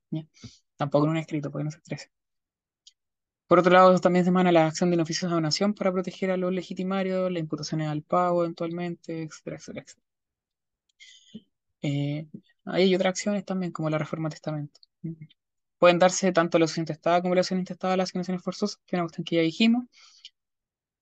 Tampoco 0.77 1.05
en 1.05 1.11
un 1.11 1.17
escrito, 1.17 1.51
porque 1.51 1.65
no 1.65 1.71
se 1.71 1.77
estrese. 1.77 2.11
Por 3.47 3.57
otro 3.57 3.71
lado, 3.73 3.97
también 3.99 4.23
se 4.23 4.29
emana 4.29 4.51
la 4.51 4.67
acción 4.67 4.91
de 4.91 5.01
oficios 5.01 5.31
de 5.31 5.35
donación 5.35 5.73
para 5.73 5.91
proteger 5.91 6.29
a 6.29 6.37
los 6.37 6.53
legitimarios, 6.53 7.31
las 7.31 7.39
imputaciones 7.39 7.87
al 7.89 8.03
pago 8.03 8.43
eventualmente, 8.43 9.23
etcétera, 9.23 9.57
etcétera, 9.57 9.83
etcétera. 9.83 10.05
Eh, 11.81 12.27
hay 12.65 12.95
otras 12.95 13.11
acciones 13.11 13.45
también, 13.45 13.71
como 13.71 13.89
la 13.89 13.97
reforma 13.97 14.29
testamento. 14.29 14.79
Pueden 15.79 15.99
darse 15.99 16.31
tanto 16.33 16.59
la 16.59 16.65
asociación 16.65 16.83
intestada 16.83 17.21
como 17.21 17.35
la 17.35 17.41
asociación 17.41 17.59
intestada 17.59 17.93
a 17.93 17.97
las 17.97 18.09
asignaciones 18.09 18.43
forzosas, 18.43 18.77
que 18.85 18.95
es 18.95 18.99
una 18.99 19.03
cuestión 19.03 19.23
que 19.25 19.35
ya 19.37 19.41
dijimos. 19.41 19.85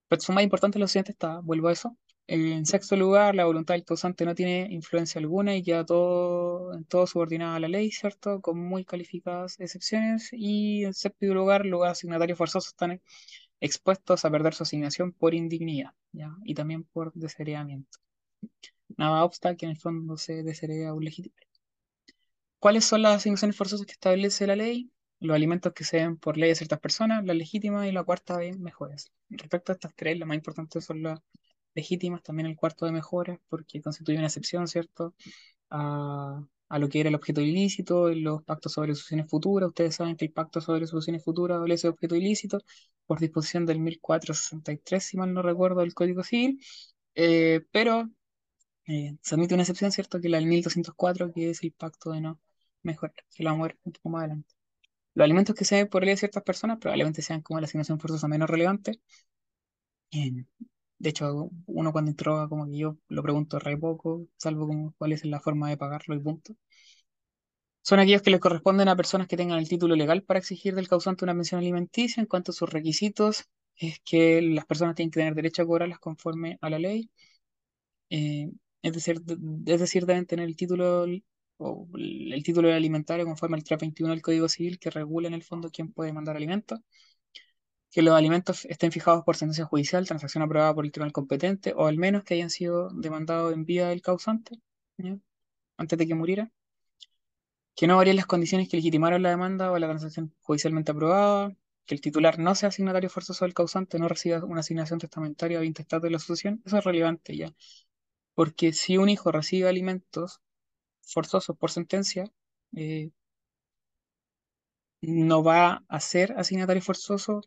Pero 0.08 0.22
son 0.22 0.36
más 0.36 0.44
importantes 0.46 0.80
las 0.80 0.92
asociación 0.92 1.02
intestada, 1.10 1.40
vuelvo 1.42 1.68
a 1.68 1.74
eso. 1.74 1.98
En 2.28 2.66
sexto 2.66 2.96
lugar, 2.96 3.36
la 3.36 3.46
voluntad 3.46 3.74
del 3.76 3.84
causante 3.84 4.26
no 4.26 4.34
tiene 4.34 4.68
influencia 4.72 5.20
alguna 5.20 5.56
y 5.56 5.64
queda 5.64 5.86
todo, 5.86 6.72
todo 6.88 7.06
subordinado 7.06 7.56
a 7.56 7.60
la 7.60 7.68
ley, 7.68 7.92
¿cierto? 7.92 8.42
Con 8.42 8.60
muy 8.60 8.86
calificadas 8.86 9.60
excepciones. 9.60 10.30
Y 10.32 10.86
en 10.86 10.94
séptimo 10.94 11.34
lugar, 11.34 11.66
los 11.66 11.86
asignatarios 11.86 12.38
forzosos 12.38 12.70
están 12.70 13.02
expuestos 13.60 14.24
a 14.26 14.32
perder 14.32 14.54
su 14.54 14.64
asignación 14.64 15.12
por 15.12 15.34
indignidad. 15.34 15.92
Y 16.46 16.54
también 16.56 16.86
por 16.86 17.14
desheredamiento. 17.14 18.00
Nada 18.98 19.24
obsta 19.26 19.56
que 19.56 19.66
en 19.66 19.72
el 19.72 19.78
fondo 19.78 20.18
se 20.18 20.44
deshereda 20.44 20.94
un 20.94 21.04
legítimo. 21.04 21.36
¿Cuáles 22.60 22.86
son 22.86 23.02
las 23.02 23.18
asignaciones 23.18 23.58
forzosas 23.58 23.86
que 23.86 23.92
establece 23.94 24.48
la 24.48 24.56
ley? 24.56 24.90
Los 25.20 25.36
alimentos 25.36 25.74
que 25.74 25.84
se 25.84 25.98
den 25.98 26.18
por 26.18 26.38
ley 26.38 26.52
a 26.52 26.56
ciertas 26.56 26.80
personas, 26.80 27.26
la 27.26 27.34
legítima 27.34 27.88
y 27.88 27.92
la 27.92 28.04
cuarta 28.04 28.38
de 28.38 28.54
mejoras. 28.58 29.12
Respecto 29.30 29.72
a 29.72 29.76
estas 29.76 29.94
tres, 29.96 30.18
las 30.18 30.28
más 30.28 30.38
importantes 30.38 30.86
son 30.86 31.04
las 31.04 31.20
legítimas, 31.76 32.24
también 32.24 32.48
el 32.48 32.56
cuarto 32.56 32.86
de 32.86 32.92
mejoras, 32.92 33.40
porque 33.50 33.82
constituye 33.82 34.18
una 34.18 34.28
excepción, 34.28 34.68
¿cierto? 34.68 35.16
A, 35.70 36.44
a 36.70 36.80
lo 36.80 36.90
que 36.90 37.00
era 37.02 37.10
el 37.10 37.16
objeto 37.16 37.42
ilícito, 37.42 38.10
los 38.10 38.44
pactos 38.44 38.74
sobre 38.74 38.96
sucesiones 38.96 39.30
futuras. 39.30 39.70
Ustedes 39.70 39.96
saben 39.96 40.16
que 40.18 40.26
el 40.26 40.32
pacto 40.34 40.62
sobre 40.62 40.88
sucesiones 40.88 41.24
futuras 41.24 41.58
establece 41.58 41.88
objeto 41.88 42.16
ilícito 42.16 42.60
por 43.06 43.20
disposición 43.20 43.66
del 43.66 43.80
1463, 43.80 45.04
si 45.06 45.18
mal 45.18 45.34
no 45.34 45.42
recuerdo, 45.42 45.82
del 45.82 45.94
Código 45.94 46.24
Civil. 46.24 46.60
Eh, 47.16 47.62
pero 47.72 48.10
eh, 48.88 49.18
se 49.22 49.36
admite 49.36 49.54
una 49.54 49.64
excepción, 49.64 49.92
¿cierto? 49.92 50.20
Que 50.22 50.30
la 50.30 50.38
del 50.38 50.48
1204, 50.48 51.32
que 51.34 51.50
es 51.52 51.64
el 51.64 51.72
pacto 51.74 52.12
de 52.12 52.22
no 52.22 52.40
mejorar, 52.84 53.16
que 53.36 53.44
lo 53.44 53.52
vamos 53.52 53.66
a 53.66 53.68
ver 53.70 53.80
un 53.84 53.94
poco 53.94 54.10
más 54.10 54.20
adelante. 54.22 54.56
Los 55.16 55.26
alimentos 55.26 55.56
que 55.56 55.66
se 55.66 55.76
den 55.78 55.90
por 55.90 56.04
ley 56.06 56.14
a 56.16 56.18
ciertas 56.18 56.44
personas 56.44 56.80
probablemente 56.80 57.22
sean 57.24 57.42
como 57.42 57.60
la 57.60 57.66
asignación 57.66 58.00
forzosa 58.00 58.28
menos 58.28 58.50
relevante. 58.50 59.02
Eh, 60.12 60.46
de 61.00 61.10
hecho, 61.10 61.50
uno 61.68 61.92
cuando 61.92 62.12
interroga, 62.12 62.48
como 62.50 62.66
que 62.66 62.78
yo 62.78 62.98
lo 63.10 63.24
pregunto 63.24 63.60
re 63.60 63.78
poco, 63.78 64.28
salvo 64.38 64.68
como 64.68 64.94
cuál 64.98 65.12
es 65.14 65.26
la 65.26 65.40
forma 65.40 65.70
de 65.70 65.78
pagarlo 65.78 66.16
y 66.16 66.20
punto. 66.20 66.56
Son 67.82 68.00
aquellos 68.00 68.22
que 68.22 68.32
les 68.32 68.40
corresponden 68.40 68.88
a 68.90 68.96
personas 68.96 69.28
que 69.28 69.38
tengan 69.38 69.60
el 69.60 69.68
título 69.70 69.96
legal 69.96 70.24
para 70.24 70.40
exigir 70.40 70.74
del 70.76 70.88
causante 70.88 71.26
una 71.26 71.34
pensión 71.34 71.60
alimenticia. 71.60 72.22
En 72.22 72.28
cuanto 72.28 72.52
a 72.52 72.56
sus 72.56 72.70
requisitos, 72.70 73.44
es 73.76 74.00
que 74.06 74.42
las 74.42 74.66
personas 74.66 74.96
tienen 74.96 75.12
que 75.12 75.20
tener 75.20 75.36
derecho 75.36 75.62
a 75.64 75.66
cobrarlas 75.66 76.00
conforme 76.00 76.58
a 76.62 76.70
la 76.70 76.80
ley. 76.80 77.10
Eh, 78.10 78.52
es 78.82 78.94
decir, 78.94 79.22
es 79.66 79.80
decir, 79.80 80.06
deben 80.06 80.26
tener 80.26 80.48
el 80.48 80.56
título 80.56 81.06
o 81.58 81.88
el 81.96 82.44
título 82.44 82.72
alimentario 82.74 83.26
conforme 83.26 83.58
al 83.58 83.64
321 83.64 84.14
del 84.14 84.22
Código 84.22 84.50
Civil 84.50 84.80
que 84.80 84.90
regula 84.90 85.28
en 85.28 85.34
el 85.36 85.44
fondo 85.44 85.70
quién 85.72 85.92
puede 85.92 86.14
mandar 86.14 86.36
alimentos 86.36 86.80
que 87.94 88.02
los 88.02 88.16
alimentos 88.16 88.66
estén 88.66 88.92
fijados 88.92 89.24
por 89.24 89.38
sentencia 89.38 89.66
judicial, 89.66 90.08
transacción 90.08 90.44
aprobada 90.44 90.74
por 90.74 90.84
el 90.86 90.92
tribunal 90.92 91.14
competente, 91.14 91.74
o 91.76 91.86
al 91.86 91.98
menos 91.98 92.24
que 92.24 92.34
hayan 92.34 92.50
sido 92.50 92.90
demandados 92.90 93.54
en 93.54 93.66
vía 93.66 93.88
del 93.90 94.02
causante, 94.02 94.60
antes 95.78 96.00
de 96.00 96.08
que 96.08 96.16
muriera, 96.16 96.52
que 97.76 97.86
no 97.88 97.98
varíen 97.98 98.16
las 98.16 98.26
condiciones 98.26 98.68
que 98.68 98.78
legitimaron 98.78 99.22
la 99.22 99.30
demanda 99.30 99.72
o 99.72 99.78
la 99.78 99.88
transacción 99.88 100.34
judicialmente 100.42 100.92
aprobada, 100.92 101.56
que 101.86 101.94
el 101.96 102.02
titular 102.02 102.40
no 102.40 102.56
sea 102.56 102.70
asignatario 102.70 103.10
forzoso 103.12 103.46
del 103.46 103.54
causante, 103.54 104.00
no 104.00 104.08
reciba 104.08 104.44
una 104.44 104.62
asignación 104.62 105.00
testamentaria 105.00 105.60
o 105.60 105.64
intestada 105.64 106.02
de 106.02 106.10
la 106.12 106.18
asociación, 106.18 106.64
eso 106.66 106.78
es 106.80 106.84
relevante 106.84 107.38
ya. 107.38 107.54
Porque 108.34 108.74
si 108.74 108.98
un 108.98 109.10
hijo 109.10 109.32
recibe 109.32 109.70
alimentos 109.70 110.42
forzosos 111.02 111.56
por 111.58 111.70
sentencia, 111.72 112.26
eh, 112.76 113.12
no 115.02 115.44
va 115.44 115.84
a 115.88 116.00
ser 116.00 116.34
asignatario 116.34 116.82
forzoso 116.82 117.42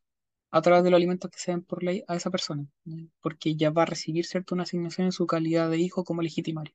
a 0.50 0.62
través 0.62 0.84
de 0.84 0.90
los 0.90 0.98
alimentos 0.98 1.30
que 1.30 1.38
se 1.38 1.50
den 1.52 1.62
por 1.62 1.82
ley 1.82 2.04
a 2.08 2.16
esa 2.16 2.30
persona, 2.30 2.66
porque 3.20 3.56
ya 3.56 3.70
va 3.70 3.82
a 3.82 3.86
recibir 3.86 4.26
cierta 4.26 4.54
una 4.54 4.64
asignación 4.64 5.06
en 5.06 5.12
su 5.12 5.26
calidad 5.26 5.70
de 5.70 5.78
hijo 5.78 6.04
como 6.04 6.22
legitimario. 6.22 6.74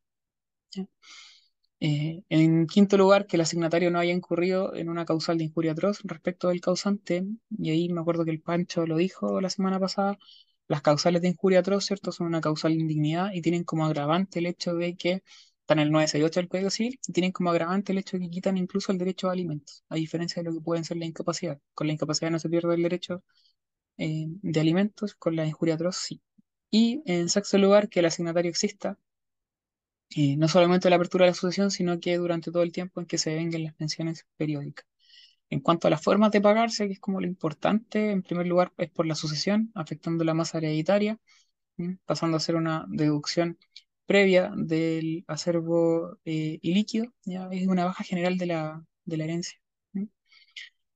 Eh, 1.83 2.23
en 2.29 2.67
quinto 2.67 2.95
lugar, 2.97 3.25
que 3.25 3.37
el 3.37 3.41
asignatario 3.41 3.89
no 3.89 3.99
haya 3.99 4.13
incurrido 4.13 4.75
en 4.75 4.87
una 4.89 5.03
causal 5.05 5.37
de 5.39 5.45
injuria 5.45 5.71
atroz 5.71 5.99
respecto 6.03 6.49
del 6.49 6.61
causante, 6.61 7.25
y 7.49 7.69
ahí 7.71 7.89
me 7.89 8.01
acuerdo 8.01 8.23
que 8.23 8.31
el 8.31 8.41
Pancho 8.41 8.85
lo 8.85 8.97
dijo 8.97 9.41
la 9.41 9.49
semana 9.49 9.79
pasada, 9.79 10.17
las 10.67 10.81
causales 10.83 11.21
de 11.23 11.29
injuria 11.29 11.59
atroz, 11.59 11.85
¿cierto? 11.85 12.11
Son 12.11 12.27
una 12.27 12.39
causal 12.41 12.73
de 12.73 12.79
indignidad 12.81 13.31
y 13.33 13.41
tienen 13.41 13.63
como 13.63 13.85
agravante 13.85 14.39
el 14.39 14.45
hecho 14.45 14.75
de 14.75 14.95
que 14.95 15.23
están 15.61 15.79
en 15.79 15.87
el 15.87 15.91
968 15.91 16.39
del 16.39 16.49
Código 16.49 16.69
Civil 16.69 16.99
y 17.07 17.13
tienen 17.13 17.31
como 17.31 17.49
agravante 17.49 17.91
el 17.93 17.97
hecho 17.97 18.17
de 18.17 18.25
que 18.25 18.29
quitan 18.29 18.57
incluso 18.57 18.91
el 18.91 18.97
derecho 18.99 19.29
a 19.29 19.33
alimentos, 19.33 19.83
a 19.89 19.95
diferencia 19.95 20.41
de 20.43 20.49
lo 20.49 20.55
que 20.55 20.61
pueden 20.61 20.83
ser 20.85 20.97
la 20.97 21.05
incapacidad. 21.05 21.59
Con 21.73 21.87
la 21.87 21.93
incapacidad 21.93 22.29
no 22.31 22.39
se 22.39 22.49
pierde 22.49 22.75
el 22.75 22.83
derecho 22.83 23.23
eh, 23.97 24.25
de 24.27 24.59
alimentos, 24.59 25.15
con 25.15 25.35
la 25.35 25.45
injuria 25.45 25.75
atroz 25.75 25.97
sí. 25.97 26.21
Y 26.71 27.03
en 27.05 27.29
sexto 27.29 27.57
lugar, 27.57 27.89
que 27.89 27.99
el 28.01 28.07
asignatario 28.07 28.51
exista, 28.51 28.97
eh, 30.15 30.35
no 30.37 30.47
solamente 30.47 30.89
la 30.89 30.97
apertura 30.97 31.25
de 31.25 31.29
la 31.29 31.31
asociación, 31.31 31.71
sino 31.71 31.99
que 31.99 32.17
durante 32.17 32.51
todo 32.51 32.63
el 32.63 32.71
tiempo 32.71 32.99
en 32.99 33.05
que 33.07 33.17
se 33.17 33.33
vengan 33.35 33.63
las 33.63 33.73
pensiones 33.75 34.25
periódicas. 34.37 34.85
En 35.49 35.61
cuanto 35.61 35.87
a 35.87 35.91
las 35.91 36.03
formas 36.03 36.31
de 36.31 36.41
pagarse, 36.41 36.87
que 36.87 36.93
es 36.95 36.99
como 36.99 37.21
lo 37.21 37.27
importante, 37.27 38.11
en 38.11 38.23
primer 38.23 38.47
lugar 38.47 38.73
es 38.77 38.91
por 38.91 39.05
la 39.07 39.15
sucesión, 39.15 39.71
afectando 39.75 40.23
la 40.25 40.33
masa 40.33 40.59
hereditaria, 40.59 41.19
pasando 42.05 42.37
a 42.37 42.39
ser 42.39 42.55
una 42.55 42.85
deducción 42.89 43.57
previa 44.05 44.51
del 44.55 45.25
acervo 45.27 46.19
eh, 46.25 46.59
ilíquido, 46.61 47.13
¿ya? 47.25 47.49
es 47.51 47.67
una 47.67 47.85
baja 47.85 48.03
general 48.03 48.37
de 48.37 48.47
la, 48.47 48.85
de 49.05 49.17
la 49.17 49.25
herencia. 49.25 49.60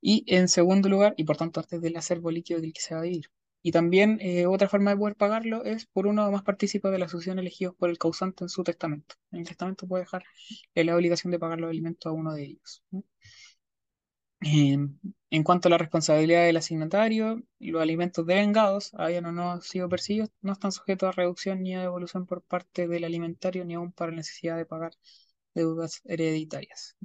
Y 0.08 0.24
en 0.28 0.46
segundo 0.46 0.88
lugar, 0.88 1.14
y 1.16 1.24
por 1.24 1.36
tanto 1.36 1.58
antes 1.58 1.80
del 1.80 1.96
acervo 1.96 2.30
líquido 2.30 2.60
del 2.60 2.72
que 2.72 2.80
se 2.80 2.94
va 2.94 3.00
a 3.00 3.02
dividir. 3.02 3.26
Y 3.60 3.72
también 3.72 4.18
eh, 4.20 4.46
otra 4.46 4.68
forma 4.68 4.92
de 4.92 4.96
poder 4.98 5.16
pagarlo 5.16 5.64
es 5.64 5.86
por 5.86 6.06
uno 6.06 6.24
o 6.28 6.30
más 6.30 6.44
participantes 6.44 6.92
de 6.94 6.98
la 7.00 7.06
asociación 7.06 7.40
elegidos 7.40 7.74
por 7.74 7.90
el 7.90 7.98
causante 7.98 8.44
en 8.44 8.48
su 8.48 8.62
testamento. 8.62 9.16
En 9.32 9.40
el 9.40 9.48
testamento 9.48 9.88
puede 9.88 10.04
dejar 10.04 10.22
la 10.74 10.94
obligación 10.94 11.32
de 11.32 11.40
pagar 11.40 11.58
los 11.60 11.70
alimentos 11.70 12.08
a 12.08 12.12
uno 12.14 12.32
de 12.34 12.44
ellos. 12.44 12.84
Em, 14.40 14.98
en 15.30 15.42
cuanto 15.42 15.68
a 15.68 15.70
la 15.70 15.78
responsabilidad 15.78 16.44
del 16.44 16.56
asignatario, 16.58 17.42
los 17.58 17.82
alimentos 17.82 18.24
devengados, 18.26 18.92
hayan 18.94 19.26
o 19.26 19.32
no 19.32 19.60
sido 19.60 19.88
percibidos, 19.88 20.30
no 20.40 20.52
están 20.52 20.70
sujetos 20.72 21.08
a 21.08 21.12
reducción 21.12 21.62
ni 21.62 21.74
a 21.74 21.80
devolución 21.80 22.26
por 22.26 22.42
parte 22.42 22.86
del 22.86 23.04
alimentario, 23.04 23.64
ni 23.64 23.74
aún 23.74 23.90
para 23.92 24.12
necesidad 24.12 24.56
de 24.56 24.66
pagar 24.66 24.92
deudas 25.54 26.00
hereditarias. 26.04 26.96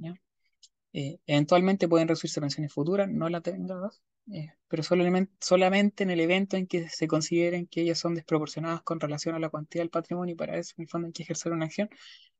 Eh, 0.92 1.18
eventualmente 1.26 1.88
pueden 1.88 2.08
reducirse 2.08 2.40
pensiones 2.40 2.72
futuras, 2.72 3.08
no 3.08 3.28
las 3.28 3.42
devengadas, 3.42 4.02
eh, 4.32 4.52
pero 4.68 4.82
solamente, 4.82 5.32
solamente 5.40 6.04
en 6.04 6.10
el 6.10 6.20
evento 6.20 6.56
en 6.56 6.66
que 6.66 6.88
se 6.88 7.08
consideren 7.08 7.66
que 7.66 7.82
ellas 7.82 7.98
son 7.98 8.14
desproporcionadas 8.14 8.82
con 8.82 9.00
relación 9.00 9.34
a 9.34 9.38
la 9.38 9.48
cuantía 9.48 9.80
del 9.82 9.90
patrimonio 9.90 10.34
y 10.34 10.36
para 10.36 10.56
eso 10.58 10.74
en 10.76 10.82
el 10.82 10.88
fondo 10.88 11.06
hay 11.06 11.12
que 11.12 11.22
ejercer 11.22 11.52
una 11.52 11.64
acción, 11.66 11.88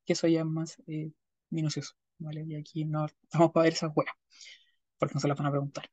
que 0.05 0.12
eso 0.14 0.28
ya 0.28 0.40
es 0.40 0.46
más 0.46 0.78
eh, 0.86 1.12
minucioso, 1.50 1.94
¿vale? 2.18 2.44
Y 2.46 2.57
aquí 2.57 2.84
no 2.84 3.07
vamos 3.32 3.53
para 3.53 3.64
ver 3.64 3.72
esas 3.74 3.90
huevas 3.94 4.14
porque 4.98 5.14
no 5.14 5.20
se 5.20 5.28
las 5.28 5.36
van 5.36 5.46
a 5.48 5.50
preguntar. 5.50 5.90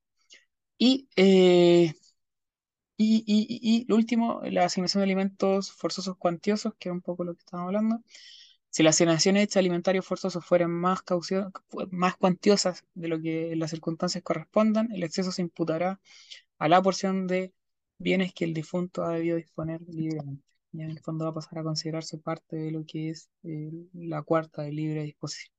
Y, 0.77 1.09
eh, 1.15 1.93
y, 2.97 3.23
y, 3.25 3.59
y, 3.61 3.85
lo 3.87 3.95
último, 3.95 4.41
la 4.43 4.65
asignación 4.65 4.99
de 5.01 5.05
alimentos 5.05 5.71
forzosos 5.71 6.17
cuantiosos, 6.17 6.73
que 6.77 6.89
es 6.89 6.93
un 6.93 7.01
poco 7.01 7.23
lo 7.23 7.33
que 7.33 7.39
estamos 7.39 7.67
hablando. 7.67 8.03
Si 8.69 8.83
las 8.83 8.95
asignaciones 8.95 9.49
de 9.49 9.59
alimentarios 9.59 10.05
forzosos 10.05 10.45
fueran 10.45 10.71
más, 10.71 10.99
más 11.91 12.15
cuantiosas 12.17 12.85
de 12.93 13.07
lo 13.07 13.19
que 13.19 13.55
las 13.55 13.71
circunstancias 13.71 14.23
correspondan, 14.23 14.91
el 14.91 15.03
exceso 15.03 15.31
se 15.31 15.41
imputará 15.41 15.99
a 16.59 16.67
la 16.69 16.81
porción 16.81 17.27
de 17.27 17.53
bienes 17.97 18.33
que 18.33 18.45
el 18.45 18.53
difunto 18.53 19.03
ha 19.03 19.13
debido 19.13 19.37
disponer 19.37 19.81
libremente. 19.87 20.43
Y 20.71 20.81
en 20.83 20.91
el 20.91 20.99
fondo 20.99 21.25
va 21.25 21.31
a 21.31 21.33
pasar 21.33 21.59
a 21.59 21.63
considerarse 21.63 22.19
parte 22.19 22.55
de 22.55 22.71
lo 22.71 22.85
que 22.85 23.09
es 23.09 23.29
eh, 23.43 23.71
la 23.93 24.21
cuarta 24.21 24.61
de 24.61 24.71
libre 24.71 25.03
disposición. 25.03 25.51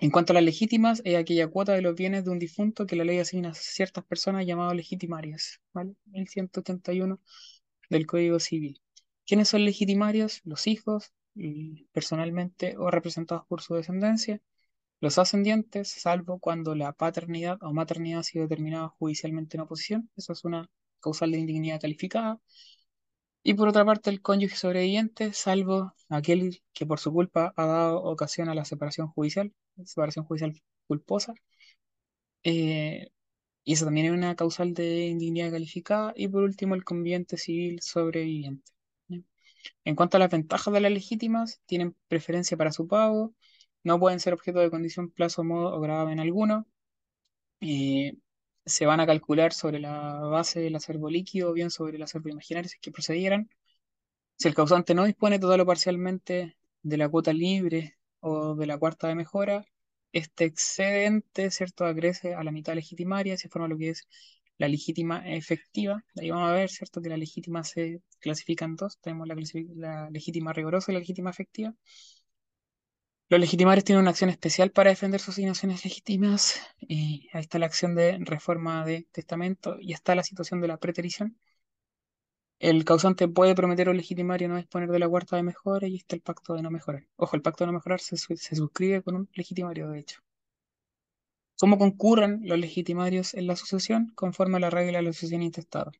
En 0.00 0.10
cuanto 0.10 0.32
a 0.32 0.34
las 0.34 0.44
legítimas, 0.44 1.02
es 1.04 1.16
aquella 1.16 1.48
cuota 1.48 1.72
de 1.72 1.82
los 1.82 1.94
bienes 1.94 2.24
de 2.24 2.30
un 2.30 2.38
difunto 2.38 2.86
que 2.86 2.96
la 2.96 3.04
ley 3.04 3.18
asigna 3.18 3.50
a 3.50 3.54
ciertas 3.54 4.04
personas 4.04 4.44
llamadas 4.46 4.76
legitimarias, 4.76 5.60
¿vale? 5.72 5.94
1181 6.06 7.20
del 7.90 8.06
Código 8.06 8.40
Civil. 8.40 8.80
¿Quiénes 9.26 9.48
son 9.48 9.64
legitimarios? 9.64 10.40
Los 10.44 10.66
hijos, 10.66 11.12
personalmente 11.92 12.76
o 12.78 12.90
representados 12.90 13.46
por 13.46 13.62
su 13.62 13.74
descendencia, 13.74 14.40
los 15.00 15.18
ascendientes, 15.18 15.90
salvo 15.90 16.38
cuando 16.40 16.74
la 16.74 16.92
paternidad 16.92 17.58
o 17.62 17.72
maternidad 17.74 18.20
ha 18.20 18.24
sido 18.24 18.44
determinada 18.48 18.88
judicialmente 18.90 19.56
en 19.56 19.62
oposición. 19.62 20.10
Eso 20.16 20.32
es 20.32 20.44
una 20.44 20.70
causal 21.00 21.32
de 21.32 21.38
indignidad 21.38 21.80
calificada. 21.80 22.40
Y 23.44 23.54
por 23.54 23.68
otra 23.68 23.84
parte, 23.84 24.10
el 24.10 24.20
cónyuge 24.22 24.56
sobreviviente, 24.56 25.32
salvo 25.32 25.94
aquel 26.08 26.62
que 26.72 26.84
por 26.86 26.98
su 26.98 27.12
culpa 27.12 27.52
ha 27.56 27.66
dado 27.66 28.02
ocasión 28.02 28.48
a 28.48 28.54
la 28.54 28.64
separación 28.64 29.08
judicial, 29.08 29.52
separación 29.84 30.24
judicial 30.24 30.60
culposa. 30.88 31.34
Eh, 32.44 33.08
y 33.64 33.74
eso 33.74 33.86
también 33.86 34.08
es 34.08 34.12
una 34.14 34.36
causal 34.36 34.74
de 34.74 35.08
indignidad 35.08 35.52
calificada. 35.52 36.14
Y 36.16 36.28
por 36.28 36.44
último, 36.44 36.76
el 36.76 36.84
conviviente 36.84 37.38
civil 37.38 37.80
sobreviviente. 37.82 38.73
En 39.84 39.96
cuanto 39.96 40.16
a 40.16 40.20
las 40.20 40.30
ventajas 40.30 40.72
de 40.74 40.80
las 40.80 40.92
legítimas, 40.92 41.60
tienen 41.66 41.96
preferencia 42.08 42.56
para 42.56 42.72
su 42.72 42.88
pago, 42.88 43.34
no 43.84 43.98
pueden 44.00 44.20
ser 44.20 44.34
objeto 44.34 44.60
de 44.60 44.70
condición, 44.70 45.10
plazo, 45.10 45.44
modo 45.44 45.74
o 45.76 45.80
gravamen 45.80 46.20
alguno. 46.20 46.66
Eh, 47.60 48.16
se 48.66 48.86
van 48.86 49.00
a 49.00 49.06
calcular 49.06 49.52
sobre 49.52 49.80
la 49.80 50.20
base 50.20 50.60
del 50.60 50.76
acervo 50.76 51.10
líquido 51.10 51.50
o 51.50 51.52
bien 51.52 51.70
sobre 51.70 51.96
el 51.96 52.02
acervo 52.02 52.28
imaginario 52.30 52.68
si 52.68 52.76
es 52.76 52.80
que 52.80 52.92
procedieran. 52.92 53.50
Si 54.38 54.48
el 54.48 54.54
causante 54.54 54.94
no 54.94 55.04
dispone 55.04 55.38
total 55.38 55.60
o 55.60 55.66
parcialmente 55.66 56.56
de 56.82 56.96
la 56.96 57.08
cuota 57.08 57.32
libre 57.32 57.96
o 58.20 58.54
de 58.54 58.66
la 58.66 58.78
cuarta 58.78 59.08
de 59.08 59.14
mejora, 59.16 59.64
este 60.12 60.44
excedente, 60.44 61.50
¿cierto?, 61.50 61.84
acrece 61.86 62.34
a 62.34 62.44
la 62.44 62.52
mitad 62.52 62.74
legitimaria, 62.74 63.36
se 63.36 63.48
forma 63.48 63.68
lo 63.68 63.78
que 63.78 63.90
es 63.90 64.06
la 64.58 64.68
legítima 64.68 65.22
efectiva. 65.26 66.02
Ahí 66.20 66.30
vamos 66.30 66.50
a 66.50 66.52
ver, 66.54 66.70
¿cierto?, 66.70 67.00
que 67.02 67.08
la 67.08 67.16
legítima 67.16 67.64
se 67.64 68.00
clasifica 68.20 68.64
en 68.64 68.76
dos. 68.76 68.98
Tenemos 69.00 69.28
la, 69.28 70.10
legítima 70.10 70.52
rigurosa 70.52 70.92
y 70.92 70.94
la 70.94 71.00
legítima 71.00 71.30
efectiva. 71.30 71.74
Los 73.28 73.38
legitimarios 73.40 73.84
tienen 73.84 74.00
una 74.02 74.10
acción 74.10 74.30
especial 74.30 74.70
para 74.70 74.88
defender 74.90 75.20
sus 75.20 75.34
asignaciones 75.34 75.84
legítimas. 75.84 76.58
ahí 76.88 77.28
está 77.34 77.58
la 77.58 77.66
acción 77.66 77.94
de 77.94 78.18
reforma 78.20 78.84
de 78.84 79.06
testamento 79.12 79.76
y 79.80 79.92
está 79.92 80.14
la 80.14 80.22
situación 80.22 80.60
de 80.62 80.68
la 80.68 80.78
preterición. 80.78 81.36
El 82.58 82.84
causante 82.84 83.28
puede 83.28 83.54
prometer 83.54 83.88
un 83.88 83.96
legitimario 83.96 84.48
no 84.48 84.56
disponer 84.56 84.90
de 84.90 84.98
la 84.98 85.08
cuarta 85.08 85.36
de 85.36 85.44
mejora 85.44 85.86
y 85.86 85.94
está 85.94 86.16
el 86.16 86.22
pacto 86.22 86.54
de 86.54 86.62
no 86.62 86.70
mejorar. 86.72 87.06
Ojo, 87.14 87.36
el 87.36 87.42
pacto 87.42 87.62
de 87.62 87.66
no 87.68 87.74
mejorar 87.74 88.00
se, 88.00 88.16
se 88.16 88.56
suscribe 88.56 89.02
con 89.02 89.14
un 89.14 89.28
legitimario, 89.34 89.88
de 89.88 90.00
hecho. 90.00 90.23
¿Cómo 91.58 91.78
concurren 91.78 92.40
los 92.44 92.58
legitimarios 92.58 93.34
en 93.34 93.46
la 93.46 93.56
sucesión? 93.56 94.12
Conforme 94.14 94.56
a 94.56 94.60
la 94.60 94.70
regla 94.70 94.98
de 94.98 95.04
la 95.04 95.12
sucesión 95.12 95.42
intestada. 95.42 95.92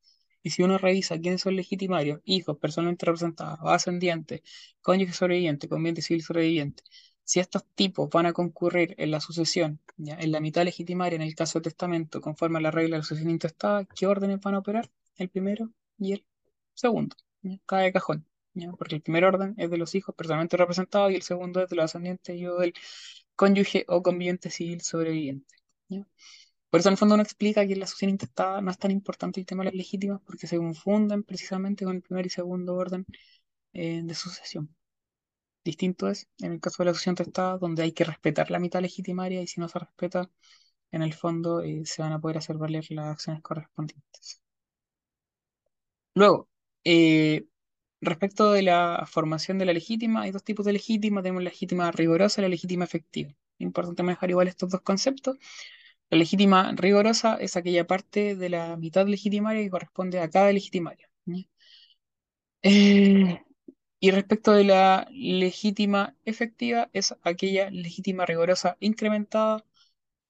Y 0.42 0.50
si 0.50 0.62
uno 0.62 0.78
revisa 0.78 1.18
quiénes 1.18 1.42
son 1.42 1.56
legitimarios, 1.56 2.20
hijos, 2.24 2.58
personalmente 2.58 3.06
representados, 3.06 3.60
ascendientes, 3.64 4.42
cónyuge 4.82 5.12
sobreviviente, 5.12 5.68
conviente 5.68 6.02
civil 6.02 6.22
sobreviviente, 6.22 6.82
si 7.24 7.40
estos 7.40 7.64
tipos 7.74 8.10
van 8.10 8.26
a 8.26 8.32
concurrir 8.32 8.94
en 8.98 9.10
la 9.10 9.20
sucesión, 9.20 9.80
¿ya? 9.96 10.16
en 10.16 10.32
la 10.32 10.40
mitad 10.40 10.64
legitimaria 10.64 11.16
en 11.16 11.22
el 11.22 11.34
caso 11.34 11.58
de 11.58 11.64
testamento, 11.64 12.20
conforme 12.20 12.58
a 12.58 12.60
la 12.62 12.70
regla 12.70 12.96
de 12.96 12.98
la 12.98 13.04
sucesión 13.04 13.30
intestada, 13.30 13.86
¿qué 13.86 14.06
órdenes 14.06 14.40
van 14.40 14.54
a 14.54 14.58
operar? 14.58 14.90
El 15.16 15.30
primero 15.30 15.70
y 15.98 16.12
el 16.12 16.26
segundo, 16.74 17.16
cada 17.64 17.90
cajón, 17.92 18.26
porque 18.78 18.96
el 18.96 19.02
primer 19.02 19.24
orden 19.24 19.54
es 19.56 19.70
de 19.70 19.78
los 19.78 19.94
hijos 19.94 20.14
personalmente 20.14 20.56
representados 20.56 21.12
y 21.12 21.14
el 21.14 21.22
segundo 21.22 21.62
es 21.62 21.70
de 21.70 21.76
los 21.76 21.86
ascendientes 21.86 22.36
y 22.36 22.46
o 22.46 22.58
del 22.58 22.74
cónyuge 23.36 23.84
o 23.88 24.02
conviviente 24.02 24.50
civil 24.50 24.80
sobreviviente. 24.82 25.54
Por 26.70 26.80
eso 26.80 26.88
en 26.88 26.94
el 26.94 26.98
fondo 26.98 27.14
uno 27.14 27.22
explica 27.22 27.66
que 27.66 27.74
en 27.74 27.80
la 27.80 27.86
sucesión 27.86 28.10
intestada 28.10 28.60
no 28.60 28.70
es 28.70 28.78
tan 28.78 28.90
importante 28.90 29.38
el 29.40 29.46
tema 29.46 29.62
de 29.62 29.70
las 29.70 29.76
legítimas 29.76 30.20
porque 30.26 30.46
se 30.48 30.56
confunden 30.56 31.22
precisamente 31.22 31.84
con 31.84 31.96
el 31.96 32.02
primer 32.02 32.26
y 32.26 32.30
segundo 32.30 32.74
orden 32.74 33.06
eh, 33.72 34.02
de 34.04 34.14
sucesión. 34.14 34.74
Distinto 35.64 36.08
es 36.08 36.28
en 36.40 36.52
el 36.52 36.60
caso 36.60 36.82
de 36.82 36.86
la 36.86 36.94
sucesión 36.94 37.14
testada, 37.16 37.58
donde 37.58 37.82
hay 37.84 37.92
que 37.92 38.04
respetar 38.04 38.50
la 38.50 38.58
mitad 38.58 38.80
legitimaria 38.82 39.42
y 39.42 39.46
si 39.46 39.60
no 39.60 39.68
se 39.68 39.78
respeta, 39.78 40.30
en 40.92 41.02
el 41.02 41.14
fondo 41.14 41.62
eh, 41.62 41.82
se 41.86 42.02
van 42.02 42.12
a 42.12 42.20
poder 42.20 42.38
hacer 42.38 42.56
valer 42.58 42.84
las 42.90 43.06
acciones 43.06 43.42
correspondientes. 43.42 44.40
Luego, 46.14 46.48
eh, 46.84 47.46
respecto 48.04 48.52
de 48.52 48.62
la 48.62 49.04
formación 49.10 49.58
de 49.58 49.64
la 49.66 49.72
legítima, 49.72 50.22
hay 50.22 50.30
dos 50.32 50.44
tipos 50.44 50.66
de 50.66 50.72
legítima. 50.72 51.22
Tenemos 51.22 51.42
la 51.42 51.50
legítima 51.50 51.90
rigurosa 51.92 52.40
y 52.40 52.42
la 52.42 52.48
legítima 52.48 52.84
efectiva. 52.84 53.34
importante 53.58 54.02
manejar 54.02 54.30
igual 54.30 54.48
estos 54.48 54.70
dos 54.70 54.80
conceptos. 54.82 55.36
La 56.10 56.18
legítima 56.18 56.72
rigurosa 56.76 57.36
es 57.36 57.56
aquella 57.56 57.86
parte 57.86 58.36
de 58.36 58.48
la 58.50 58.76
mitad 58.76 59.06
legitimaria 59.08 59.62
que 59.62 59.70
corresponde 59.70 60.20
a 60.20 60.30
cada 60.30 60.52
legitimario. 60.52 61.08
Eh, 62.62 63.42
y 64.00 64.10
respecto 64.10 64.52
de 64.52 64.64
la 64.64 65.08
legítima 65.12 66.16
efectiva, 66.24 66.90
es 66.92 67.14
aquella 67.22 67.70
legítima 67.70 68.26
rigurosa 68.26 68.76
incrementada 68.80 69.64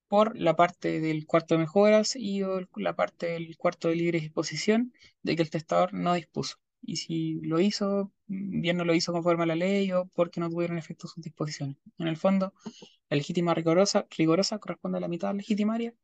por 0.08 0.38
la 0.38 0.56
parte 0.56 1.00
del 1.00 1.26
cuarto 1.26 1.54
de 1.56 1.60
mejoras 1.60 2.16
y 2.16 2.42
la 2.76 2.96
parte 2.96 3.26
del 3.28 3.56
cuarto 3.58 3.88
de 3.88 3.96
libre 3.96 4.20
disposición 4.20 4.94
de 5.22 5.36
que 5.36 5.42
el 5.42 5.50
testador 5.50 5.94
no 5.94 6.14
dispuso. 6.14 6.56
Y 6.86 6.96
si 6.96 7.34
lo 7.42 7.60
hizo, 7.60 8.12
bien 8.26 8.76
no 8.76 8.84
lo 8.84 8.94
hizo 8.94 9.12
conforme 9.12 9.44
a 9.44 9.46
la 9.46 9.54
ley 9.56 9.92
o 9.92 10.06
porque 10.14 10.40
no 10.40 10.50
tuvieron 10.50 10.78
efecto 10.78 11.08
sus 11.08 11.22
disposiciones. 11.24 11.76
En 11.98 12.08
el 12.08 12.16
fondo, 12.16 12.54
la 13.10 13.16
legítima 13.16 13.54
rigurosa 13.54 14.06
corresponde 14.60 14.98
a 14.98 15.00
la 15.00 15.08
mitad 15.08 15.34
legitimaria. 15.34 15.94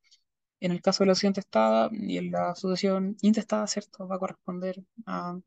En 0.60 0.72
el 0.72 0.82
caso 0.82 1.04
de 1.04 1.08
la 1.08 1.12
asociación 1.12 1.34
testada 1.34 1.90
y 1.92 2.18
en 2.18 2.32
la 2.32 2.50
asociación 2.50 3.16
intestada, 3.22 3.66
¿cierto? 3.66 4.08
Va 4.08 4.16
a 4.16 4.18
corresponder 4.18 4.84
a 5.06 5.38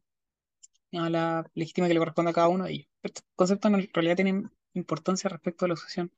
a 0.93 1.09
la 1.09 1.45
legítima 1.55 1.87
que 1.87 1.93
le 1.93 1.99
corresponde 1.99 2.31
a 2.31 2.33
cada 2.33 2.47
uno 2.49 2.65
de 2.65 2.71
ellos. 2.73 2.87
Estos 3.01 3.25
conceptos 3.35 3.71
en 3.73 3.89
realidad 3.93 4.15
tienen 4.15 4.51
importancia 4.73 5.29
respecto 5.29 5.65
a 5.65 5.67
la 5.69 5.75
sucesión 5.75 6.11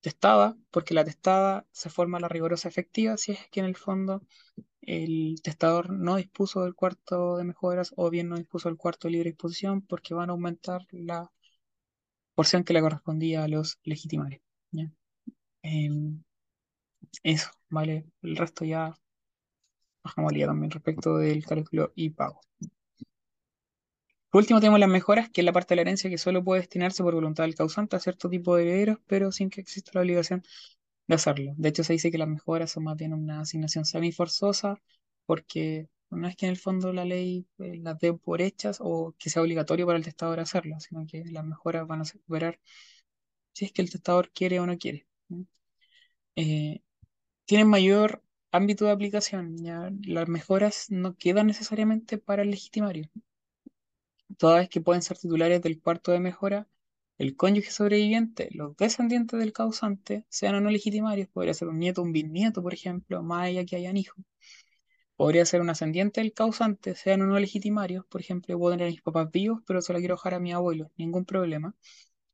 testada, 0.00 0.56
porque 0.70 0.94
la 0.94 1.04
testada 1.04 1.66
se 1.72 1.90
forma 1.90 2.20
la 2.20 2.28
rigurosa 2.28 2.68
efectiva 2.68 3.16
si 3.16 3.32
es 3.32 3.48
que 3.50 3.60
en 3.60 3.66
el 3.66 3.76
fondo 3.76 4.22
el 4.82 5.40
testador 5.42 5.90
no 5.90 6.16
dispuso 6.16 6.64
del 6.64 6.74
cuarto 6.74 7.36
de 7.36 7.44
mejoras 7.44 7.92
o 7.96 8.10
bien 8.10 8.28
no 8.28 8.36
dispuso 8.36 8.68
del 8.68 8.78
cuarto 8.78 9.08
de 9.08 9.12
libre 9.12 9.30
disposición 9.30 9.82
porque 9.82 10.14
van 10.14 10.30
a 10.30 10.32
aumentar 10.32 10.86
la 10.90 11.30
porción 12.34 12.64
que 12.64 12.72
le 12.72 12.80
correspondía 12.80 13.44
a 13.44 13.48
los 13.48 13.78
legitimarios. 13.84 14.42
Em, 15.62 16.22
eso, 17.22 17.50
¿vale? 17.68 18.06
El 18.22 18.36
resto 18.36 18.64
ya 18.64 18.94
bajamos 20.02 20.32
también 20.32 20.70
respecto 20.70 21.16
del 21.18 21.44
cálculo 21.44 21.92
y 21.94 22.10
pago. 22.10 22.40
Por 24.30 24.42
último, 24.42 24.60
tenemos 24.60 24.78
las 24.78 24.88
mejoras, 24.88 25.28
que 25.28 25.40
es 25.40 25.44
la 25.44 25.52
parte 25.52 25.74
de 25.74 25.76
la 25.76 25.82
herencia 25.82 26.08
que 26.08 26.18
solo 26.18 26.44
puede 26.44 26.60
destinarse 26.60 27.02
por 27.02 27.14
voluntad 27.14 27.44
del 27.44 27.56
causante 27.56 27.96
a 27.96 28.00
cierto 28.00 28.28
tipo 28.30 28.54
de 28.54 28.62
herederos, 28.62 28.98
pero 29.06 29.32
sin 29.32 29.50
que 29.50 29.60
exista 29.60 29.90
la 29.94 30.02
obligación 30.02 30.44
de 31.10 31.16
hacerlo. 31.16 31.52
De 31.56 31.68
hecho, 31.68 31.84
se 31.84 31.92
dice 31.94 32.10
que 32.10 32.18
las 32.18 32.28
mejoras 32.28 32.70
son 32.72 32.84
más 32.84 32.96
bien 32.96 33.12
una 33.14 33.40
asignación 33.42 33.84
semi-forzosa, 33.84 34.80
porque 35.26 35.88
no 36.10 36.26
es 36.28 36.36
que 36.36 36.46
en 36.46 36.52
el 36.52 36.58
fondo 36.58 36.92
la 36.92 37.04
ley 37.04 37.46
eh, 37.58 37.78
las 37.82 37.98
dé 37.98 38.12
por 38.14 38.40
hechas 38.42 38.78
o 38.80 39.14
que 39.18 39.30
sea 39.30 39.42
obligatorio 39.42 39.86
para 39.86 39.98
el 39.98 40.04
testador 40.04 40.40
hacerlo, 40.40 40.78
sino 40.80 41.06
que 41.06 41.24
las 41.26 41.44
mejoras 41.44 41.86
van 41.86 42.00
a 42.02 42.04
operar 42.26 42.60
si 43.52 43.66
es 43.66 43.72
que 43.72 43.82
el 43.82 43.90
testador 43.90 44.30
quiere 44.32 44.60
o 44.60 44.66
no 44.66 44.78
quiere. 44.78 45.06
Eh, 46.36 46.80
tienen 47.46 47.68
mayor 47.68 48.22
ámbito 48.52 48.84
de 48.86 48.92
aplicación, 48.92 49.56
ya 49.58 49.90
las 50.04 50.28
mejoras 50.28 50.86
no 50.90 51.16
quedan 51.16 51.48
necesariamente 51.48 52.18
para 52.18 52.42
el 52.42 52.50
legitimario 52.50 53.10
toda 54.38 54.58
vez 54.58 54.68
que 54.68 54.80
pueden 54.80 55.02
ser 55.02 55.18
titulares 55.18 55.62
del 55.62 55.80
cuarto 55.80 56.12
de 56.12 56.20
mejora, 56.20 56.66
el 57.20 57.36
cónyuge 57.36 57.70
sobreviviente, 57.70 58.48
los 58.52 58.74
descendientes 58.78 59.38
del 59.38 59.52
causante, 59.52 60.24
sean 60.30 60.54
o 60.54 60.60
no 60.62 60.70
legitimarios, 60.70 61.28
podría 61.28 61.52
ser 61.52 61.68
un 61.68 61.78
nieto, 61.78 62.02
un 62.02 62.12
bisnieto, 62.12 62.62
por 62.62 62.72
ejemplo, 62.72 63.22
más 63.22 63.44
allá 63.48 63.66
que 63.66 63.76
hayan 63.76 63.98
hijos. 63.98 64.24
Podría 65.16 65.44
ser 65.44 65.60
un 65.60 65.68
ascendiente 65.68 66.22
del 66.22 66.32
causante, 66.32 66.94
sean 66.94 67.20
o 67.20 67.26
no 67.26 67.38
legitimarios, 67.38 68.06
por 68.06 68.22
ejemplo, 68.22 68.58
puedo 68.58 68.72
tener 68.72 68.88
a 68.88 68.90
mis 68.90 69.02
papás 69.02 69.30
vivos, 69.30 69.60
pero 69.66 69.82
se 69.82 69.92
la 69.92 69.98
quiero 69.98 70.14
dejar 70.14 70.32
a 70.32 70.40
mi 70.40 70.52
abuelo, 70.52 70.90
ningún 70.96 71.26
problema. 71.26 71.74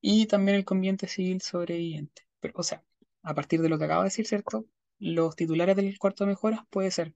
Y 0.00 0.26
también 0.26 0.56
el 0.56 0.64
conviviente 0.64 1.08
civil 1.08 1.40
sobreviviente. 1.42 2.22
Pero, 2.40 2.54
o 2.56 2.62
sea, 2.62 2.84
a 3.22 3.34
partir 3.34 3.62
de 3.62 3.68
lo 3.68 3.78
que 3.78 3.86
acabo 3.86 4.02
de 4.02 4.08
decir, 4.08 4.26
¿cierto? 4.26 4.66
Los 5.00 5.36
titulares 5.36 5.74
del 5.76 5.98
cuarto 5.98 6.24
de 6.24 6.30
mejoras 6.30 6.60
puede 6.70 6.92
ser 6.92 7.14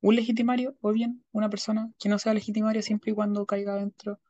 un 0.00 0.16
legitimario 0.16 0.76
o 0.80 0.92
bien 0.92 1.24
una 1.32 1.50
persona 1.50 1.92
que 1.98 2.08
no 2.08 2.18
sea 2.20 2.34
legitimaria 2.34 2.82
siempre 2.82 3.12
y 3.12 3.14
cuando 3.14 3.46
caiga 3.46 3.76
dentro 3.76 4.20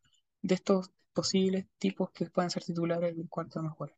de 0.42 0.54
estos 0.54 0.90
posibles 1.12 1.66
tipos 1.78 2.10
que 2.10 2.26
pueden 2.26 2.50
ser 2.50 2.64
titulares 2.64 3.16
del 3.16 3.28
cuarto 3.28 3.60
de 3.60 3.68
mejora. 3.68 3.94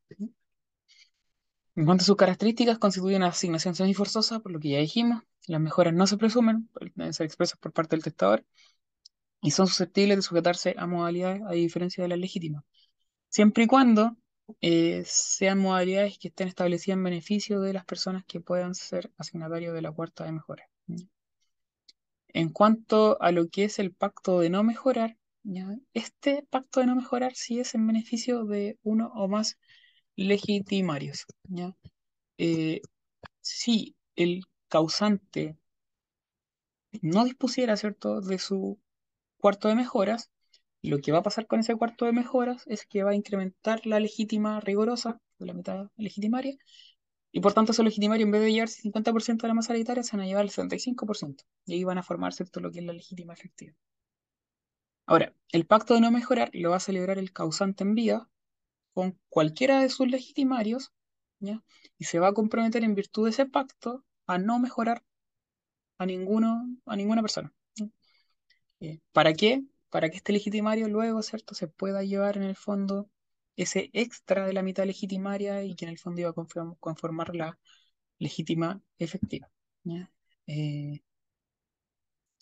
En 1.76 1.84
cuanto 1.84 2.02
a 2.02 2.04
sus 2.06 2.16
características, 2.16 2.78
constituyen 2.78 3.22
una 3.22 3.28
asignación 3.28 3.74
semiforzosa, 3.74 4.40
por 4.40 4.52
lo 4.52 4.60
que 4.60 4.70
ya 4.70 4.78
dijimos. 4.78 5.22
Las 5.46 5.60
mejoras 5.60 5.92
no 5.92 6.06
se 6.06 6.16
presumen, 6.16 6.70
deben 6.94 7.12
ser 7.12 7.26
expresas 7.26 7.58
por 7.58 7.72
parte 7.72 7.96
del 7.96 8.04
testador 8.04 8.44
y 9.42 9.50
son 9.50 9.66
susceptibles 9.66 10.16
de 10.16 10.22
sujetarse 10.22 10.74
a 10.78 10.86
modalidades 10.86 11.42
a 11.46 11.52
diferencia 11.52 12.02
de 12.02 12.08
las 12.08 12.18
legítimas. 12.18 12.64
Siempre 13.28 13.64
y 13.64 13.66
cuando 13.66 14.16
eh, 14.60 15.02
sean 15.06 15.58
modalidades 15.58 16.18
que 16.18 16.28
estén 16.28 16.48
establecidas 16.48 16.96
en 16.96 17.04
beneficio 17.04 17.60
de 17.60 17.72
las 17.72 17.84
personas 17.84 18.24
que 18.24 18.40
puedan 18.40 18.74
ser 18.74 19.12
asignatarios 19.18 19.74
de 19.74 19.82
la 19.82 19.92
cuarta 19.92 20.24
de 20.24 20.32
mejora. 20.32 20.68
En 22.28 22.50
cuanto 22.50 23.20
a 23.20 23.32
lo 23.32 23.48
que 23.48 23.64
es 23.64 23.78
el 23.78 23.92
pacto 23.92 24.40
de 24.40 24.50
no 24.50 24.62
mejorar, 24.64 25.16
¿ya? 25.44 25.76
este 25.92 26.46
pacto 26.50 26.80
de 26.80 26.86
no 26.86 26.96
mejorar 26.96 27.34
sí 27.34 27.60
es 27.60 27.74
en 27.74 27.86
beneficio 27.86 28.44
de 28.44 28.78
uno 28.82 29.12
o 29.14 29.28
más 29.28 29.58
legitimarios. 30.16 31.26
¿ya? 31.44 31.76
Eh, 32.38 32.80
si 33.40 33.94
el 34.16 34.42
causante 34.68 35.56
no 37.02 37.24
dispusiera, 37.24 37.76
¿cierto?, 37.76 38.20
de 38.20 38.38
su 38.38 38.80
cuarto 39.38 39.68
de 39.68 39.74
mejoras, 39.74 40.30
lo 40.82 40.98
que 40.98 41.12
va 41.12 41.18
a 41.18 41.22
pasar 41.22 41.46
con 41.46 41.60
ese 41.60 41.76
cuarto 41.76 42.04
de 42.04 42.12
mejoras 42.12 42.62
es 42.66 42.86
que 42.86 43.02
va 43.02 43.10
a 43.10 43.14
incrementar 43.14 43.84
la 43.86 44.00
legítima 44.00 44.60
rigorosa, 44.60 45.20
de 45.38 45.46
la 45.46 45.54
mitad 45.54 45.88
legitimaria, 45.96 46.56
y 47.32 47.40
por 47.40 47.52
tanto 47.52 47.72
ese 47.72 47.82
legitimario 47.82 48.26
en 48.26 48.32
vez 48.32 48.42
de 48.42 48.52
llevarse 48.52 48.82
50% 48.82 49.42
de 49.42 49.48
la 49.48 49.54
masa 49.54 49.72
hereditaria, 49.72 50.02
se 50.02 50.16
van 50.16 50.24
a 50.24 50.28
llevar 50.28 50.44
el 50.44 50.50
75%, 50.50 51.44
y 51.66 51.74
ahí 51.74 51.84
van 51.84 51.98
a 51.98 52.02
formar, 52.02 52.32
¿cierto?, 52.32 52.60
lo 52.60 52.70
que 52.70 52.78
es 52.80 52.84
la 52.84 52.92
legítima 52.92 53.32
efectiva. 53.32 53.74
Ahora, 55.06 55.34
el 55.52 55.66
pacto 55.66 55.94
de 55.94 56.00
no 56.00 56.10
mejorar 56.10 56.50
lo 56.52 56.70
va 56.70 56.76
a 56.76 56.80
celebrar 56.80 57.18
el 57.18 57.32
causante 57.32 57.84
en 57.84 57.94
vida 57.94 58.28
con 58.94 59.18
cualquiera 59.28 59.80
de 59.80 59.88
sus 59.90 60.08
legitimarios, 60.08 60.92
¿ya? 61.40 61.62
Y 61.98 62.04
se 62.04 62.18
va 62.18 62.28
a 62.28 62.34
comprometer 62.34 62.84
en 62.84 62.94
virtud 62.94 63.24
de 63.24 63.30
ese 63.30 63.46
pacto 63.46 64.04
a 64.26 64.38
no 64.38 64.58
mejorar 64.58 65.04
a 65.98 66.06
ninguno, 66.06 66.66
a 66.86 66.96
ninguna 66.96 67.22
persona. 67.22 67.52
Eh, 68.80 69.00
¿Para 69.12 69.32
qué? 69.34 69.64
Para 69.90 70.10
que 70.10 70.16
este 70.16 70.32
legitimario 70.32 70.88
luego, 70.88 71.22
¿cierto?, 71.22 71.54
se 71.54 71.68
pueda 71.68 72.02
llevar 72.02 72.36
en 72.36 72.42
el 72.44 72.56
fondo 72.56 73.08
ese 73.56 73.90
extra 73.92 74.46
de 74.46 74.52
la 74.52 74.62
mitad 74.62 74.84
legitimaria 74.84 75.62
y 75.64 75.74
que 75.76 75.84
en 75.84 75.90
el 75.92 75.98
fondo 75.98 76.20
iba 76.20 76.30
a 76.30 76.34
conformar 76.80 77.34
la 77.36 77.58
legítima 78.18 78.82
efectiva. 78.98 79.50
Eh, 80.46 81.02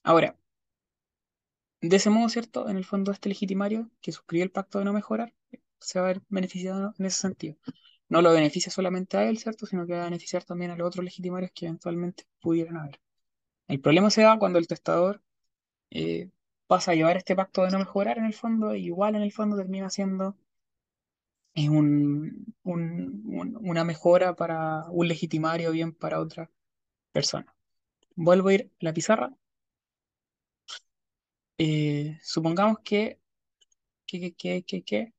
ahora, 0.05 0.37
de 1.83 1.97
ese 1.97 2.11
modo, 2.11 2.29
¿cierto? 2.29 2.69
En 2.69 2.77
el 2.77 2.85
fondo, 2.85 3.13
este 3.13 3.29
legitimario 3.29 3.91
que 4.01 4.13
suscribe 4.13 4.45
el 4.45 4.51
pacto 4.51 4.79
de 4.79 4.85
no 4.87 4.93
mejorar 4.93 5.35
se 5.81 5.99
va 6.01 6.07
a 6.07 6.13
ver 6.13 6.23
beneficiado 6.29 6.95
en 6.99 7.07
ese 7.07 7.19
sentido. 7.21 7.57
No 8.09 8.23
lo 8.23 8.33
beneficia 8.33 8.71
solamente 8.73 9.17
a 9.17 9.29
él, 9.29 9.39
¿cierto? 9.39 9.67
Sino 9.67 9.87
que 9.87 9.95
va 9.95 10.03
a 10.03 10.05
beneficiar 10.05 10.45
también 10.45 10.71
a 10.71 10.77
los 10.77 10.87
otros 10.87 11.05
legitimarios 11.05 11.51
que 11.55 11.67
eventualmente 11.67 12.25
pudieran 12.41 12.77
haber. 12.77 13.01
El 13.69 13.81
problema 13.81 14.11
se 14.11 14.23
da 14.23 14.39
cuando 14.39 14.59
el 14.59 14.69
testador 14.69 15.23
eh, 15.91 16.31
pasa 16.67 16.93
a 16.93 16.95
llevar 16.95 17.17
este 17.17 17.37
pacto 17.37 17.65
de 17.65 17.71
no 17.71 17.79
mejorar 17.79 18.19
en 18.19 18.27
el 18.27 18.35
fondo, 18.35 18.75
igual 18.75 19.17
en 19.17 19.23
el 19.23 19.33
fondo 19.33 19.57
termina 19.57 19.91
siendo 19.91 20.37
eh, 21.55 21.69
un, 21.69 22.55
una 22.65 23.85
mejora 23.85 24.35
para 24.37 24.85
un 24.91 25.09
legitimario 25.09 25.71
bien 25.73 25.93
para 25.93 26.21
otra 26.21 26.51
persona. 27.13 27.55
Vuelvo 28.17 28.49
a 28.49 28.55
ir 28.55 28.71
a 28.81 28.85
la 28.85 28.95
pizarra. 28.95 29.35
Eh, 31.65 32.19
supongamos 32.25 32.79
que, 32.83 33.21
que, 34.07 34.35
que, 34.35 34.65
que, 34.65 35.15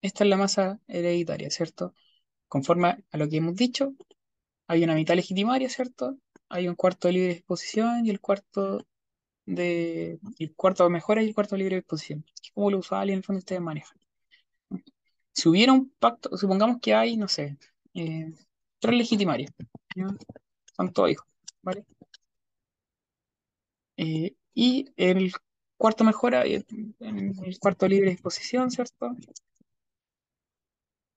esta 0.00 0.24
es 0.24 0.30
la 0.30 0.36
masa 0.36 0.80
hereditaria, 0.86 1.50
¿cierto? 1.50 1.94
Conforme 2.48 3.04
a 3.10 3.16
lo 3.18 3.28
que 3.28 3.38
hemos 3.38 3.56
dicho, 3.56 3.94
hay 4.68 4.84
una 4.84 4.94
mitad 4.94 5.16
legitimaria, 5.16 5.68
¿cierto? 5.68 6.18
Hay 6.48 6.68
un 6.68 6.76
cuarto 6.76 7.08
de 7.08 7.14
libre 7.14 7.34
disposición 7.34 8.06
y 8.06 8.10
el 8.10 8.20
cuarto 8.20 8.86
de 9.46 10.20
el 10.38 10.54
cuarto 10.54 10.88
mejora 10.90 11.22
y 11.22 11.28
el 11.28 11.34
cuarto 11.34 11.56
de 11.56 11.60
libre 11.60 11.76
disposición. 11.76 12.24
Que 12.42 12.52
como 12.54 12.70
lo 12.70 12.78
usual 12.78 13.10
y 13.10 13.12
en 13.14 13.18
el 13.18 13.24
fondo 13.24 13.40
ustedes 13.40 13.60
manejan. 13.62 13.98
Si 15.32 15.48
hubiera 15.48 15.72
un 15.72 15.90
pacto, 15.98 16.36
supongamos 16.36 16.78
que 16.80 16.94
hay, 16.94 17.16
no 17.16 17.26
sé, 17.28 17.58
eh, 17.94 18.32
tres 18.78 18.94
legitimarios. 18.94 19.50
Son 20.76 20.92
todos 20.92 21.10
hijos, 21.10 21.26
¿vale? 21.62 21.84
Eh, 23.96 24.34
y 24.54 24.92
el 24.96 25.32
cuarto 25.76 26.04
mejora, 26.04 26.42
el, 26.42 26.66
el 27.00 27.58
cuarto 27.60 27.88
libre 27.88 28.10
disposición, 28.10 28.70
¿cierto? 28.70 29.16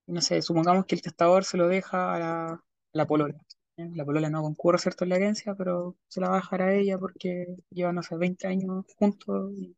no 0.07 0.21
sé, 0.21 0.41
supongamos 0.41 0.85
que 0.85 0.95
el 0.95 1.01
testador 1.01 1.45
se 1.45 1.57
lo 1.57 1.67
deja 1.67 2.15
a 2.15 2.19
la, 2.19 2.63
la 2.93 3.07
polola. 3.07 3.35
La 3.77 4.05
polola 4.05 4.29
no 4.29 4.41
concurre, 4.43 4.77
¿cierto?, 4.77 5.03
en 5.03 5.09
la 5.09 5.15
herencia, 5.17 5.55
pero 5.55 5.97
se 6.07 6.21
la 6.21 6.29
va 6.29 6.35
a 6.35 6.41
dejar 6.41 6.61
a 6.61 6.75
ella 6.75 6.97
porque 6.99 7.47
llevan, 7.71 7.95
no 7.95 8.03
sé, 8.03 8.15
20 8.17 8.47
años 8.47 8.85
juntos 8.97 9.51
y 9.55 9.75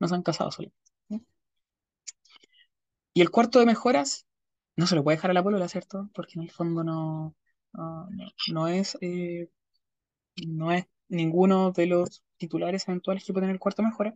no 0.00 0.08
se 0.08 0.14
han 0.14 0.22
casado 0.22 0.50
solos. 0.52 0.72
Y 3.12 3.22
el 3.22 3.30
cuarto 3.30 3.58
de 3.60 3.66
mejoras 3.66 4.26
no 4.76 4.86
se 4.86 4.94
lo 4.96 5.04
puede 5.04 5.16
dejar 5.16 5.30
a 5.30 5.34
la 5.34 5.42
polola, 5.42 5.68
¿cierto? 5.68 6.10
Porque 6.14 6.32
en 6.36 6.42
el 6.42 6.50
fondo 6.50 6.84
no, 6.84 7.36
no, 8.52 8.68
es, 8.68 8.96
eh, 9.00 9.48
no 10.46 10.72
es 10.72 10.86
ninguno 11.08 11.72
de 11.72 11.86
los 11.86 12.22
titulares 12.36 12.88
eventuales 12.88 13.24
que 13.24 13.32
puede 13.32 13.44
tener 13.44 13.54
el 13.56 13.60
cuarto 13.60 13.82
mejora. 13.82 14.14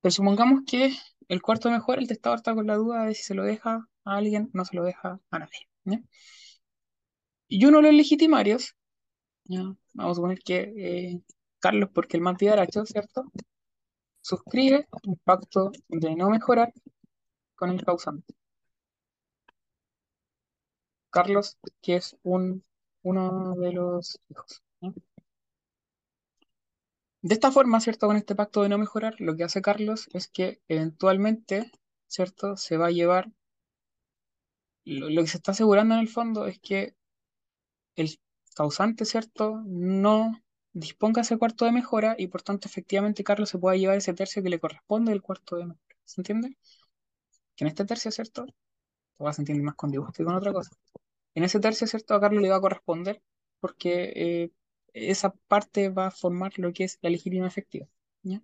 Pero 0.00 0.12
supongamos 0.12 0.62
que 0.66 0.92
el 1.28 1.42
cuarto 1.42 1.70
mejora, 1.70 2.00
el 2.00 2.08
testador 2.08 2.38
está 2.38 2.54
con 2.54 2.66
la 2.66 2.76
duda 2.76 3.04
de 3.04 3.14
si 3.14 3.22
se 3.22 3.34
lo 3.34 3.44
deja 3.44 3.88
a 4.04 4.16
alguien, 4.16 4.50
no 4.52 4.64
se 4.64 4.76
lo 4.76 4.84
deja 4.84 5.20
a 5.30 5.38
nadie. 5.38 5.68
Y 7.48 7.64
uno 7.66 7.78
de 7.78 7.84
los 7.84 7.94
legitimarios, 7.94 8.74
vamos 9.94 10.12
a 10.12 10.14
suponer 10.14 10.40
que 10.40 10.72
eh, 10.76 11.20
Carlos, 11.60 11.90
porque 11.94 12.16
el 12.16 12.22
más 12.22 12.36
hecho, 12.40 12.84
¿cierto? 12.86 13.24
Suscribe 14.20 14.88
un 15.04 15.16
pacto 15.24 15.70
de 15.88 16.16
no 16.16 16.30
mejorar 16.30 16.72
con 17.54 17.70
el 17.70 17.84
causante. 17.84 18.34
Carlos, 21.10 21.58
que 21.80 21.94
es 21.96 22.16
un, 22.24 22.64
uno 23.02 23.54
de 23.54 23.72
los 23.72 24.18
hijos. 24.28 24.62
De 27.22 27.34
esta 27.34 27.52
forma, 27.52 27.80
¿cierto? 27.80 28.08
Con 28.08 28.16
este 28.16 28.34
pacto 28.34 28.62
de 28.62 28.68
no 28.68 28.78
mejorar, 28.78 29.14
lo 29.20 29.36
que 29.36 29.44
hace 29.44 29.62
Carlos 29.62 30.08
es 30.12 30.26
que 30.26 30.60
eventualmente, 30.68 31.70
¿cierto? 32.08 32.56
Se 32.56 32.76
va 32.76 32.86
a 32.88 32.90
llevar, 32.90 33.30
lo, 34.84 35.22
que 35.22 35.28
se 35.28 35.36
está 35.36 35.52
asegurando 35.52 35.94
en 35.94 36.00
el 36.00 36.08
fondo 36.08 36.46
es 36.46 36.58
que 36.58 36.96
el 37.94 38.18
causante, 38.56 39.04
¿cierto? 39.04 39.62
No 39.66 40.42
disponga 40.72 41.22
ese 41.22 41.38
cuarto 41.38 41.64
de 41.64 41.72
mejora 41.72 42.16
y 42.18 42.26
por 42.26 42.42
tanto 42.42 42.66
efectivamente 42.66 43.22
Carlos 43.24 43.50
se 43.50 43.58
pueda 43.58 43.76
llevar 43.76 43.98
ese 43.98 44.14
tercio 44.14 44.42
que 44.42 44.50
le 44.50 44.58
corresponde 44.58 45.12
del 45.12 45.22
cuarto 45.22 45.56
de 45.56 45.66
mejora. 45.66 45.96
¿Se 46.04 46.20
entiende? 46.20 46.56
Que 47.54 47.64
en 47.64 47.68
este 47.68 47.84
tercio, 47.84 48.10
¿cierto? 48.10 48.46
Vas 49.18 49.38
a 49.38 49.42
entender 49.42 49.62
más 49.64 49.76
con 49.76 49.90
dibujo 49.92 50.12
que 50.12 50.24
con 50.24 50.34
otra 50.34 50.52
cosa. 50.52 50.72
En 51.34 51.44
ese 51.44 51.60
tercio, 51.60 51.86
¿cierto? 51.86 52.14
A 52.14 52.20
Carlos 52.20 52.42
le 52.42 52.50
va 52.50 52.56
a 52.56 52.60
corresponder 52.60 53.22
porque 53.60 54.12
eh, 54.16 54.50
esa 54.94 55.30
parte 55.48 55.88
va 55.90 56.08
a 56.08 56.10
formar 56.10 56.58
lo 56.58 56.72
que 56.72 56.84
es 56.84 56.98
la 57.02 57.10
legítima 57.10 57.46
efectiva. 57.46 57.88
¿ya? 58.22 58.42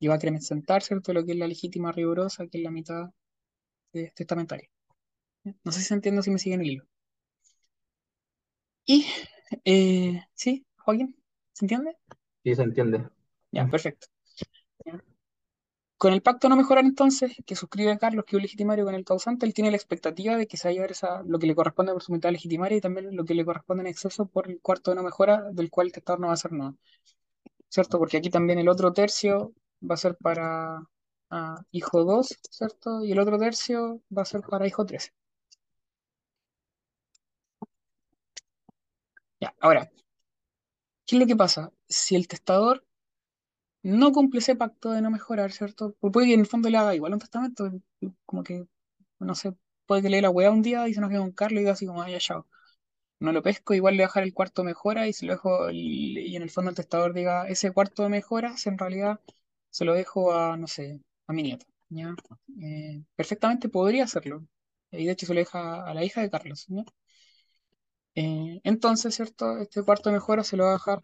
Y 0.00 0.08
va 0.08 0.14
a 0.14 0.16
acrecentar, 0.18 0.82
¿cierto? 0.82 1.12
Lo 1.12 1.24
que 1.24 1.32
es 1.32 1.38
la 1.38 1.48
legítima 1.48 1.92
rigurosa, 1.92 2.46
que 2.48 2.58
es 2.58 2.64
la 2.64 2.70
mitad 2.70 3.10
testamentaria. 4.14 4.68
No 5.64 5.72
sé 5.72 5.80
si 5.80 5.86
se 5.86 5.94
entiende 5.94 6.22
si 6.22 6.30
me 6.30 6.38
siguen 6.38 6.62
el 6.62 6.70
hilo. 6.70 6.84
Y, 8.86 9.06
eh, 9.64 10.22
¿sí, 10.34 10.66
Joaquín? 10.76 11.16
¿Se 11.52 11.64
entiende? 11.64 11.96
Sí, 12.44 12.54
se 12.54 12.62
entiende. 12.62 13.08
Ya, 13.52 13.66
perfecto. 13.68 14.06
Con 16.02 16.12
el 16.12 16.20
pacto 16.20 16.48
no 16.48 16.56
mejorar 16.56 16.84
entonces, 16.84 17.32
que 17.46 17.54
suscribe 17.54 17.96
Carlos, 17.96 18.24
que 18.24 18.30
es 18.34 18.38
un 18.38 18.42
legitimario 18.42 18.84
con 18.84 18.96
el 18.96 19.04
causante, 19.04 19.46
él 19.46 19.54
tiene 19.54 19.70
la 19.70 19.76
expectativa 19.76 20.36
de 20.36 20.48
que 20.48 20.56
se 20.56 20.68
va 20.68 20.84
a 20.84 20.86
esa, 20.86 21.22
lo 21.22 21.38
que 21.38 21.46
le 21.46 21.54
corresponde 21.54 21.92
por 21.92 22.02
su 22.02 22.10
mitad 22.10 22.32
legitimaria 22.32 22.78
y 22.78 22.80
también 22.80 23.14
lo 23.14 23.24
que 23.24 23.34
le 23.34 23.44
corresponde 23.44 23.82
en 23.82 23.86
exceso 23.86 24.26
por 24.26 24.50
el 24.50 24.60
cuarto 24.60 24.90
de 24.90 24.96
no 24.96 25.04
mejora, 25.04 25.44
del 25.52 25.70
cual 25.70 25.86
el 25.86 25.92
testador 25.92 26.18
no 26.18 26.26
va 26.26 26.32
a 26.32 26.34
hacer 26.34 26.50
nada. 26.50 26.74
¿Cierto? 27.68 27.98
Porque 27.98 28.16
aquí 28.18 28.30
también 28.30 28.58
el 28.58 28.68
otro 28.68 28.92
tercio 28.92 29.54
va 29.88 29.94
a 29.94 29.98
ser 29.98 30.16
para 30.16 30.82
ah, 31.30 31.62
hijo 31.70 32.04
2, 32.04 32.36
¿cierto? 32.50 33.04
Y 33.04 33.12
el 33.12 33.20
otro 33.20 33.38
tercio 33.38 34.00
va 34.16 34.22
a 34.22 34.24
ser 34.24 34.40
para 34.42 34.66
hijo 34.66 34.84
13. 34.84 35.12
Ya, 39.40 39.54
ahora, 39.60 39.90
¿qué 41.06 41.16
es 41.16 41.20
lo 41.20 41.26
que 41.26 41.36
pasa? 41.36 41.72
Si 41.88 42.16
el 42.16 42.26
testador 42.28 42.84
no 43.82 44.12
cumple 44.12 44.40
ese 44.40 44.56
pacto 44.56 44.92
de 44.92 45.02
no 45.02 45.10
mejorar, 45.10 45.52
¿cierto? 45.52 45.94
Porque 46.00 46.12
puede 46.12 46.26
que 46.28 46.34
en 46.34 46.40
el 46.40 46.46
fondo 46.46 46.70
le 46.70 46.78
haga 46.78 46.94
igual 46.94 47.12
un 47.14 47.18
testamento, 47.20 47.70
como 48.26 48.42
que, 48.42 48.66
no 49.20 49.34
sé, 49.34 49.54
puede 49.86 50.02
que 50.02 50.10
le 50.10 50.16
dé 50.16 50.22
la 50.22 50.30
weá 50.30 50.50
un 50.50 50.62
día 50.62 50.88
y 50.88 50.94
se 50.94 51.00
nos 51.00 51.10
quede 51.10 51.20
con 51.20 51.32
Carlos 51.32 51.56
y 51.58 51.60
diga 51.60 51.72
así 51.72 51.86
como, 51.86 52.02
ay, 52.02 52.16
chao. 52.18 52.46
No 53.20 53.32
lo 53.32 53.42
pesco, 53.42 53.74
igual 53.74 53.94
le 53.94 53.98
voy 53.98 54.04
a 54.04 54.08
dejar 54.08 54.22
el 54.24 54.34
cuarto 54.34 54.64
mejora 54.64 55.06
y 55.08 55.12
se 55.12 55.26
lo 55.26 55.32
dejo, 55.34 55.70
y 55.70 56.34
en 56.36 56.42
el 56.42 56.50
fondo 56.50 56.70
el 56.70 56.76
testador 56.76 57.14
diga, 57.14 57.48
ese 57.48 57.72
cuarto 57.72 58.02
de 58.02 58.08
mejoras 58.10 58.66
en 58.66 58.78
realidad 58.78 59.20
se 59.70 59.84
lo 59.84 59.94
dejo 59.94 60.32
a, 60.34 60.56
no 60.56 60.66
sé, 60.66 61.00
a 61.28 61.32
mi 61.32 61.42
nieto, 61.44 61.66
¿ya? 61.88 62.14
Eh, 62.62 63.02
perfectamente 63.16 63.68
podría 63.68 64.04
hacerlo. 64.04 64.44
Y 64.90 65.06
de 65.06 65.12
hecho 65.12 65.26
se 65.26 65.34
lo 65.34 65.40
deja 65.40 65.84
a 65.86 65.94
la 65.94 66.04
hija 66.04 66.20
de 66.22 66.30
Carlos, 66.30 66.66
¿ya? 66.68 66.84
Eh, 68.14 68.60
entonces, 68.64 69.14
¿cierto? 69.14 69.58
Este 69.58 69.82
cuarto 69.82 70.10
de 70.10 70.14
mejora 70.16 70.44
se 70.44 70.56
lo 70.56 70.64
va 70.64 70.70
a 70.70 70.72
dejar 70.74 71.00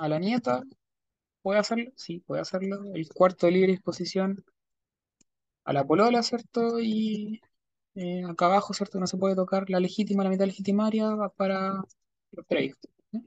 a 0.00 0.08
la 0.08 0.18
nieta. 0.18 0.62
¿Puede 1.42 1.60
hacerlo? 1.60 1.92
Sí, 1.96 2.20
puede 2.20 2.42
hacerlo. 2.42 2.82
El 2.94 3.08
cuarto 3.08 3.46
de 3.46 3.52
libre 3.52 3.72
disposición 3.72 4.44
a 5.64 5.72
la 5.72 5.86
polola, 5.86 6.22
¿cierto? 6.22 6.80
Y 6.80 7.40
eh, 7.94 8.22
acá 8.28 8.46
abajo, 8.46 8.74
¿cierto? 8.74 8.98
No 9.00 9.06
se 9.06 9.18
puede 9.18 9.36
tocar 9.36 9.70
la 9.70 9.80
legítima, 9.80 10.24
la 10.24 10.30
mitad 10.30 10.46
legitimaria 10.46 11.14
va 11.14 11.28
para 11.30 11.82
los 12.32 12.46
previos. 12.46 12.78
¿no? 13.12 13.22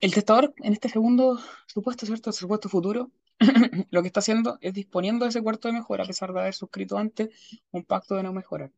El 0.00 0.12
testador 0.12 0.52
en 0.58 0.72
este 0.74 0.88
segundo 0.90 1.38
supuesto, 1.66 2.04
¿cierto? 2.06 2.30
El 2.30 2.34
supuesto 2.34 2.68
futuro, 2.68 3.10
lo 3.90 4.02
que 4.02 4.08
está 4.08 4.20
haciendo 4.20 4.58
es 4.60 4.74
disponiendo 4.74 5.24
de 5.24 5.30
ese 5.30 5.42
cuarto 5.42 5.68
de 5.68 5.74
mejora, 5.74 6.04
a 6.04 6.06
pesar 6.06 6.32
de 6.32 6.40
haber 6.40 6.54
suscrito 6.54 6.98
antes 6.98 7.30
un 7.70 7.84
pacto 7.84 8.14
de 8.16 8.22
no 8.24 8.32
mejorar. 8.32 8.72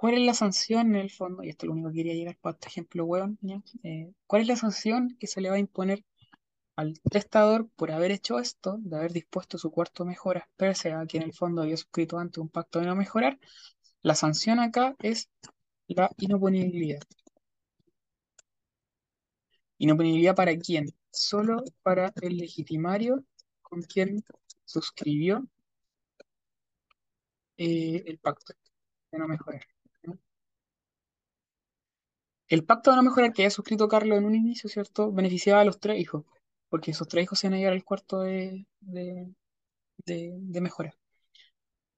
¿Cuál 0.00 0.14
es 0.14 0.20
la 0.22 0.32
sanción 0.32 0.94
en 0.94 0.96
el 0.96 1.10
fondo? 1.10 1.42
Y 1.44 1.50
esto 1.50 1.66
es 1.66 1.68
lo 1.68 1.74
único 1.74 1.90
que 1.90 1.96
quería 1.96 2.14
llegar 2.14 2.38
para 2.40 2.54
este 2.54 2.68
ejemplo, 2.68 3.04
weón. 3.04 3.38
Eh, 3.82 4.10
¿cuál 4.26 4.40
es 4.40 4.48
la 4.48 4.56
sanción 4.56 5.14
que 5.20 5.26
se 5.26 5.42
le 5.42 5.50
va 5.50 5.56
a 5.56 5.58
imponer 5.58 6.06
al 6.76 6.98
testador 7.10 7.68
por 7.76 7.92
haber 7.92 8.10
hecho 8.10 8.38
esto, 8.38 8.78
de 8.80 8.96
haber 8.96 9.12
dispuesto 9.12 9.58
su 9.58 9.70
cuarto 9.70 10.06
mejora, 10.06 10.48
pese 10.56 10.92
a 10.92 11.04
que 11.04 11.18
en 11.18 11.24
el 11.24 11.34
fondo 11.34 11.60
había 11.60 11.76
suscrito 11.76 12.18
antes 12.18 12.38
un 12.38 12.48
pacto 12.48 12.78
de 12.80 12.86
no 12.86 12.96
mejorar? 12.96 13.38
La 14.02 14.14
sanción 14.14 14.58
acá 14.58 14.96
es 15.00 15.28
la 15.88 16.10
inoponibilidad. 16.16 17.02
¿Inoponibilidad 19.78 20.34
para 20.34 20.56
quién? 20.56 20.86
Solo 21.10 21.62
para 21.82 22.10
el 22.22 22.38
legitimario 22.38 23.22
con 23.60 23.82
quien 23.82 24.24
suscribió 24.64 25.46
eh, 27.58 28.02
el 28.06 28.18
pacto 28.18 28.54
de 29.12 29.18
no 29.18 29.28
mejorar. 29.28 29.60
El 32.50 32.64
pacto 32.66 32.90
de 32.90 32.96
no 32.98 33.02
mejorar 33.04 33.32
que 33.32 33.42
había 33.42 33.50
suscrito 33.50 33.88
Carlos 33.88 34.18
en 34.18 34.26
un 34.26 34.34
inicio, 34.34 34.68
¿cierto? 34.68 35.10
Beneficiaba 35.10 35.62
a 35.62 35.64
los 35.64 35.80
tres 35.80 35.98
hijos, 35.98 36.24
porque 36.68 36.90
esos 36.90 37.08
tres 37.08 37.24
hijos 37.24 37.38
se 37.38 37.46
iban 37.46 37.54
a 37.54 37.58
llegar 37.58 37.72
al 37.72 37.84
cuarto 37.84 38.20
de, 38.20 38.66
de, 38.80 39.32
de- 40.06 40.32
de 40.40 40.60
mejora. 40.62 40.94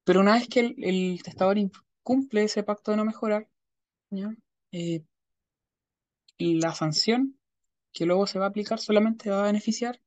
Pero 0.04 0.20
una 0.20 0.34
vez 0.34 0.46
que 0.48 0.60
el, 0.60 0.74
el 0.84 1.20
testador 1.24 1.56
cumple 2.04 2.44
ese 2.44 2.62
pacto 2.62 2.92
de 2.92 2.96
no 2.98 3.04
mejorar. 3.04 3.48
Eh, 4.72 5.02
la 6.38 6.74
sanción 6.74 7.38
que 7.92 8.06
luego 8.06 8.26
se 8.26 8.38
va 8.38 8.46
a 8.46 8.48
aplicar 8.48 8.78
solamente 8.80 9.30
va 9.30 9.42
a 9.42 9.46
beneficiar 9.46 10.00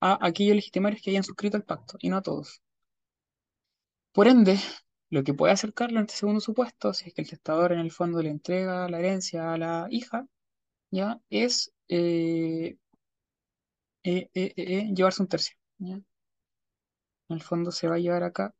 a 0.00 0.18
aquellos 0.26 0.56
legitimarios 0.56 1.02
que 1.02 1.10
hayan 1.10 1.24
suscrito 1.24 1.56
el 1.56 1.64
pacto 1.64 1.98
y 2.00 2.10
no 2.10 2.18
a 2.18 2.22
todos. 2.22 2.62
Por 4.12 4.28
ende, 4.28 4.58
lo 5.10 5.24
que 5.24 5.34
puede 5.34 5.52
hacer 5.52 5.72
Carlos 5.74 5.98
en 6.00 6.06
este 6.06 6.18
segundo 6.18 6.40
supuesto, 6.40 6.92
si 6.94 7.08
es 7.08 7.14
que 7.14 7.22
el 7.22 7.30
testador 7.30 7.72
en 7.72 7.80
el 7.80 7.90
fondo 7.92 8.22
le 8.22 8.30
entrega 8.30 8.88
la 8.88 8.98
herencia 8.98 9.52
a 9.52 9.58
la 9.58 9.86
hija, 9.90 10.26
¿ya? 10.90 11.20
Es 11.30 11.72
eh, 11.88 12.76
eh, 14.02 14.28
eh, 14.34 14.92
llevarse 14.94 15.22
un 15.22 15.28
tercio. 15.28 15.56
En 15.80 16.04
el 17.28 17.42
fondo 17.42 17.70
se 17.72 17.88
va 17.88 17.94
a 17.96 17.98
llevar 17.98 18.22
acá 18.22 18.54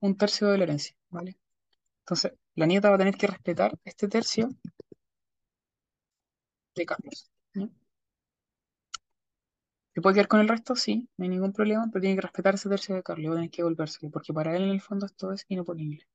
un 0.00 0.16
tercio 0.16 0.48
de 0.48 0.58
la 0.58 0.64
herencia, 0.64 0.96
¿vale? 1.10 1.36
Entonces, 2.00 2.32
la 2.54 2.66
nieta 2.66 2.88
va 2.90 2.96
a 2.96 2.98
tener 2.98 3.14
que 3.16 3.26
respetar 3.26 3.78
este 3.84 4.08
tercio 4.08 4.48
de 6.74 6.86
Carlos. 6.86 7.30
¿Se 9.94 10.00
puede 10.00 10.14
quedar 10.14 10.26
con 10.28 10.40
el 10.40 10.48
resto? 10.48 10.74
Sí, 10.74 11.08
no 11.16 11.22
hay 11.22 11.28
ningún 11.28 11.52
problema, 11.52 11.86
pero 11.92 12.00
tiene 12.00 12.16
que 12.16 12.22
respetar 12.22 12.54
ese 12.56 12.68
tercio 12.68 12.94
de 12.96 13.04
Carlos, 13.04 13.36
tener 13.36 13.50
que 13.50 13.62
devolvérselo, 13.62 14.10
porque 14.10 14.32
para 14.32 14.56
él 14.56 14.64
en 14.64 14.70
el 14.70 14.80
fondo 14.80 15.06
esto 15.06 15.32
es 15.32 15.44
inoponible, 15.48 16.06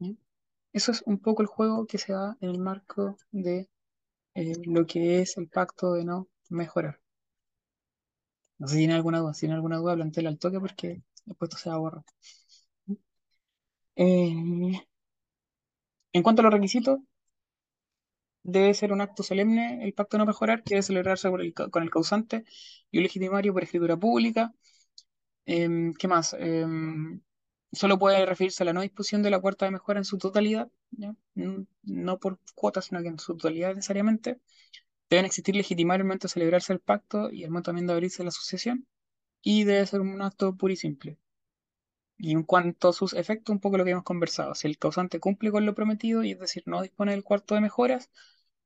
¿ya? 0.00 0.12
Eso 0.74 0.92
es 0.92 1.02
un 1.06 1.18
poco 1.20 1.42
el 1.42 1.48
juego 1.48 1.86
que 1.86 1.98
se 1.98 2.12
da 2.14 2.36
en 2.40 2.50
el 2.50 2.58
marco 2.60 3.16
de 3.32 3.70
eh, 4.34 4.54
lo 4.66 4.86
que 4.86 5.22
es 5.22 5.36
el 5.38 5.48
pacto 5.48 5.94
de 5.94 6.04
no 6.04 6.28
mejorar. 6.50 7.00
No 8.60 8.68
sé 8.68 8.74
si 8.74 8.80
tiene 8.82 8.94
alguna 8.94 9.18
duda. 9.18 9.34
Si 9.34 9.40
tiene 9.40 9.54
alguna 9.56 9.78
duda, 9.78 9.96
plantéala 9.96 10.28
al 10.30 10.38
toque 10.38 10.60
porque 10.60 11.02
después 11.24 11.48
esto 11.50 11.60
se 11.60 11.68
va 11.70 11.74
a 11.76 11.78
borrar. 11.78 12.04
Eh, 13.96 14.80
en 16.12 16.22
cuanto 16.22 16.40
a 16.42 16.44
los 16.44 16.52
requisitos, 16.52 17.00
debe 18.42 18.74
ser 18.74 18.92
un 18.92 19.00
acto 19.00 19.22
solemne 19.22 19.84
el 19.84 19.94
pacto 19.94 20.18
no 20.18 20.26
mejorar, 20.26 20.62
que 20.62 20.74
debe 20.74 20.82
celebrarse 20.82 21.28
el 21.28 21.54
con 21.54 21.82
el 21.82 21.90
causante 21.90 22.44
y 22.90 22.98
un 22.98 23.04
legitimario 23.04 23.52
por 23.52 23.62
escritura 23.64 23.96
pública. 23.98 24.54
Em, 25.46 25.94
¿qué 25.94 26.08
más? 26.08 26.34
Em, 26.38 27.20
solo 27.72 27.98
puede 27.98 28.24
referirse 28.26 28.62
a 28.62 28.66
la 28.66 28.72
no 28.72 28.82
disposición 28.82 29.22
de 29.22 29.30
la 29.30 29.40
cuarta 29.40 29.64
de 29.66 29.72
mejora 29.72 29.98
en 30.00 30.04
su 30.04 30.18
totalidad. 30.18 30.70
Mm, 31.34 31.62
No 31.84 32.18
por 32.18 32.38
cuotas, 32.54 32.86
sino 32.86 33.02
que 33.02 33.08
en 33.08 33.18
su 33.18 33.36
totalidad 33.36 33.74
necesariamente. 33.74 34.40
Deben 35.10 35.26
existir 35.26 35.56
legitimarios 35.56 36.02
al 36.04 36.06
momento 36.08 36.28
de 36.28 36.32
celebrarse 36.34 36.72
el 36.74 36.80
pacto 36.80 37.30
y 37.32 37.44
al 37.44 37.50
momento 37.50 37.68
también 37.70 37.86
de 37.88 37.94
abrirse 37.94 38.22
la 38.24 38.30
asociación. 38.30 38.86
Y 39.42 39.64
debe 39.64 39.86
ser 39.86 40.00
un 40.02 40.22
acto 40.22 40.56
puro 40.56 40.72
y 40.74 40.76
simple. 40.76 41.18
Y 42.22 42.32
en 42.32 42.42
cuanto 42.44 42.90
a 42.90 42.92
sus 42.92 43.14
efectos, 43.14 43.52
un 43.52 43.60
poco 43.60 43.78
lo 43.78 43.84
que 43.84 43.92
hemos 43.92 44.04
conversado. 44.04 44.54
Si 44.54 44.68
el 44.68 44.78
causante 44.78 45.18
cumple 45.20 45.50
con 45.50 45.64
lo 45.66 45.74
prometido, 45.74 46.22
y 46.22 46.32
es 46.32 46.38
decir, 46.38 46.62
no 46.66 46.82
dispone 46.82 47.12
del 47.12 47.24
cuarto 47.24 47.54
de 47.54 47.62
mejoras, 47.62 48.10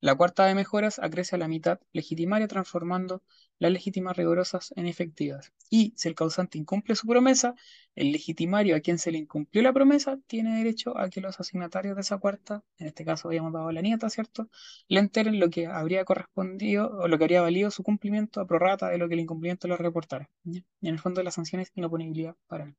la 0.00 0.14
cuarta 0.16 0.44
de 0.44 0.54
mejoras 0.54 0.98
acrece 0.98 1.36
a 1.36 1.38
la 1.38 1.48
mitad 1.48 1.80
legitimaria, 1.92 2.48
transformando 2.48 3.22
las 3.58 3.72
legítimas 3.72 4.16
rigurosas 4.16 4.74
en 4.76 4.86
efectivas. 4.86 5.52
Y 5.70 5.94
si 5.96 6.08
el 6.08 6.14
causante 6.14 6.58
incumple 6.58 6.96
su 6.96 7.06
promesa, 7.06 7.54
el 7.94 8.12
legitimario 8.12 8.76
a 8.76 8.80
quien 8.80 8.98
se 8.98 9.12
le 9.12 9.18
incumplió 9.18 9.62
la 9.62 9.72
promesa 9.72 10.18
tiene 10.26 10.58
derecho 10.58 10.98
a 10.98 11.08
que 11.08 11.20
los 11.20 11.40
asignatarios 11.40 11.94
de 11.94 12.02
esa 12.02 12.18
cuarta, 12.18 12.62
en 12.78 12.88
este 12.88 13.04
caso 13.04 13.28
habíamos 13.28 13.52
dado 13.52 13.70
la 13.72 13.82
nieta, 13.82 14.10
¿cierto?, 14.10 14.50
le 14.88 15.00
enteren 15.00 15.38
lo 15.40 15.48
que 15.48 15.66
habría 15.66 16.04
correspondido 16.04 16.90
o 16.90 17.08
lo 17.08 17.16
que 17.18 17.24
habría 17.24 17.40
valido 17.40 17.70
su 17.70 17.82
cumplimiento 17.82 18.40
a 18.40 18.46
prorrata 18.46 18.88
de 18.88 18.98
lo 18.98 19.08
que 19.08 19.14
el 19.14 19.20
incumplimiento 19.20 19.68
lo 19.68 19.76
reportara. 19.76 20.28
Y 20.44 20.58
en 20.82 20.94
el 20.94 20.98
fondo 20.98 21.22
la 21.22 21.30
sanción 21.30 21.62
es 21.62 21.70
inoponibilidad 21.74 22.36
para 22.48 22.64
él. 22.64 22.76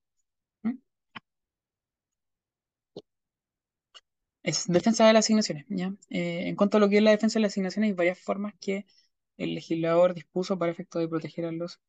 Es 4.46 4.66
defensa 4.68 5.06
de 5.08 5.14
las 5.14 5.26
asignaciones, 5.26 5.66
¿ya? 5.70 5.88
Eh, 6.10 6.48
en 6.48 6.56
cuanto 6.56 6.78
a 6.78 6.80
lo 6.80 6.88
que 6.90 6.98
es 6.98 7.04
la 7.04 7.10
defensa 7.12 7.40
de 7.40 7.42
las 7.44 7.54
asignaciones, 7.54 7.90
hay 7.90 7.94
varias 7.96 8.20
formas 8.20 8.54
que 8.62 8.86
el 9.38 9.56
legislador 9.56 10.14
dispuso 10.14 10.58
para 10.60 10.72
efecto 10.72 11.00
de 11.00 11.08
proteger 11.08 11.46
a 11.46 11.52
los 11.52 11.80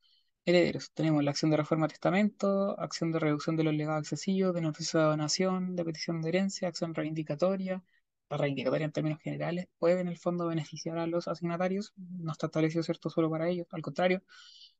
herederos. 0.45 0.91
Tenemos 0.93 1.23
la 1.23 1.31
acción 1.31 1.51
de 1.51 1.57
reforma 1.57 1.85
de 1.87 1.91
testamento, 1.93 2.79
acción 2.79 3.11
de 3.11 3.19
reducción 3.19 3.55
de 3.57 3.63
los 3.63 3.73
legados 3.75 4.01
excesivos, 4.03 4.53
de 4.55 4.61
de 4.61 4.99
donación, 4.99 5.75
de 5.75 5.85
petición 5.85 6.21
de 6.21 6.29
herencia, 6.29 6.67
acción 6.67 6.95
reivindicatoria. 6.95 7.83
La 8.29 8.37
reivindicatoria 8.37 8.85
en 8.85 8.91
términos 8.91 9.19
generales 9.21 9.67
puede 9.77 10.01
en 10.01 10.07
el 10.09 10.17
fondo 10.17 10.47
beneficiar 10.47 10.97
a 10.97 11.07
los 11.07 11.27
asignatarios, 11.27 11.93
no 11.97 12.31
está 12.31 12.47
establecido 12.47 12.83
cierto 12.83 13.09
solo 13.11 13.29
para 13.29 13.47
ellos, 13.49 13.67
al 13.71 13.81
contrario, 13.83 14.23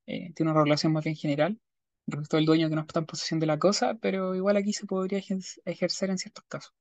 eh, 0.08 0.34
tiene 0.36 0.52
una 0.52 0.60
regulación 0.62 0.94
más 0.94 1.04
bien 1.06 1.16
general 1.18 1.60
respecto 2.08 2.38
al 2.38 2.46
dueño 2.46 2.70
que 2.70 2.76
no 2.76 2.82
está 2.82 3.00
en 3.02 3.06
posesión 3.08 3.40
de 3.42 3.48
la 3.48 3.60
cosa, 3.60 3.96
pero 4.02 4.36
igual 4.36 4.58
aquí 4.58 4.74
se 4.74 4.86
podría 4.88 5.20
ejer- 5.20 5.62
ejercer 5.66 6.10
en 6.12 6.18
ciertos 6.20 6.46
casos. 6.50 6.74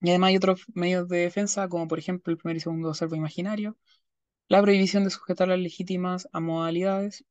Y 0.00 0.10
además 0.10 0.28
hay 0.28 0.36
otros 0.36 0.64
medios 0.74 1.08
de 1.08 1.18
defensa, 1.18 1.68
como 1.68 1.88
por 1.88 1.98
ejemplo 1.98 2.32
el 2.32 2.38
primer 2.38 2.56
y 2.56 2.60
segundo 2.60 2.94
servo 2.94 3.16
imaginario, 3.16 3.76
la 4.48 4.62
prohibición 4.62 5.04
de 5.04 5.10
sujetar 5.10 5.48
las 5.48 5.58
legítimas 5.58 6.28
a 6.32 6.40
modalidades. 6.40 7.24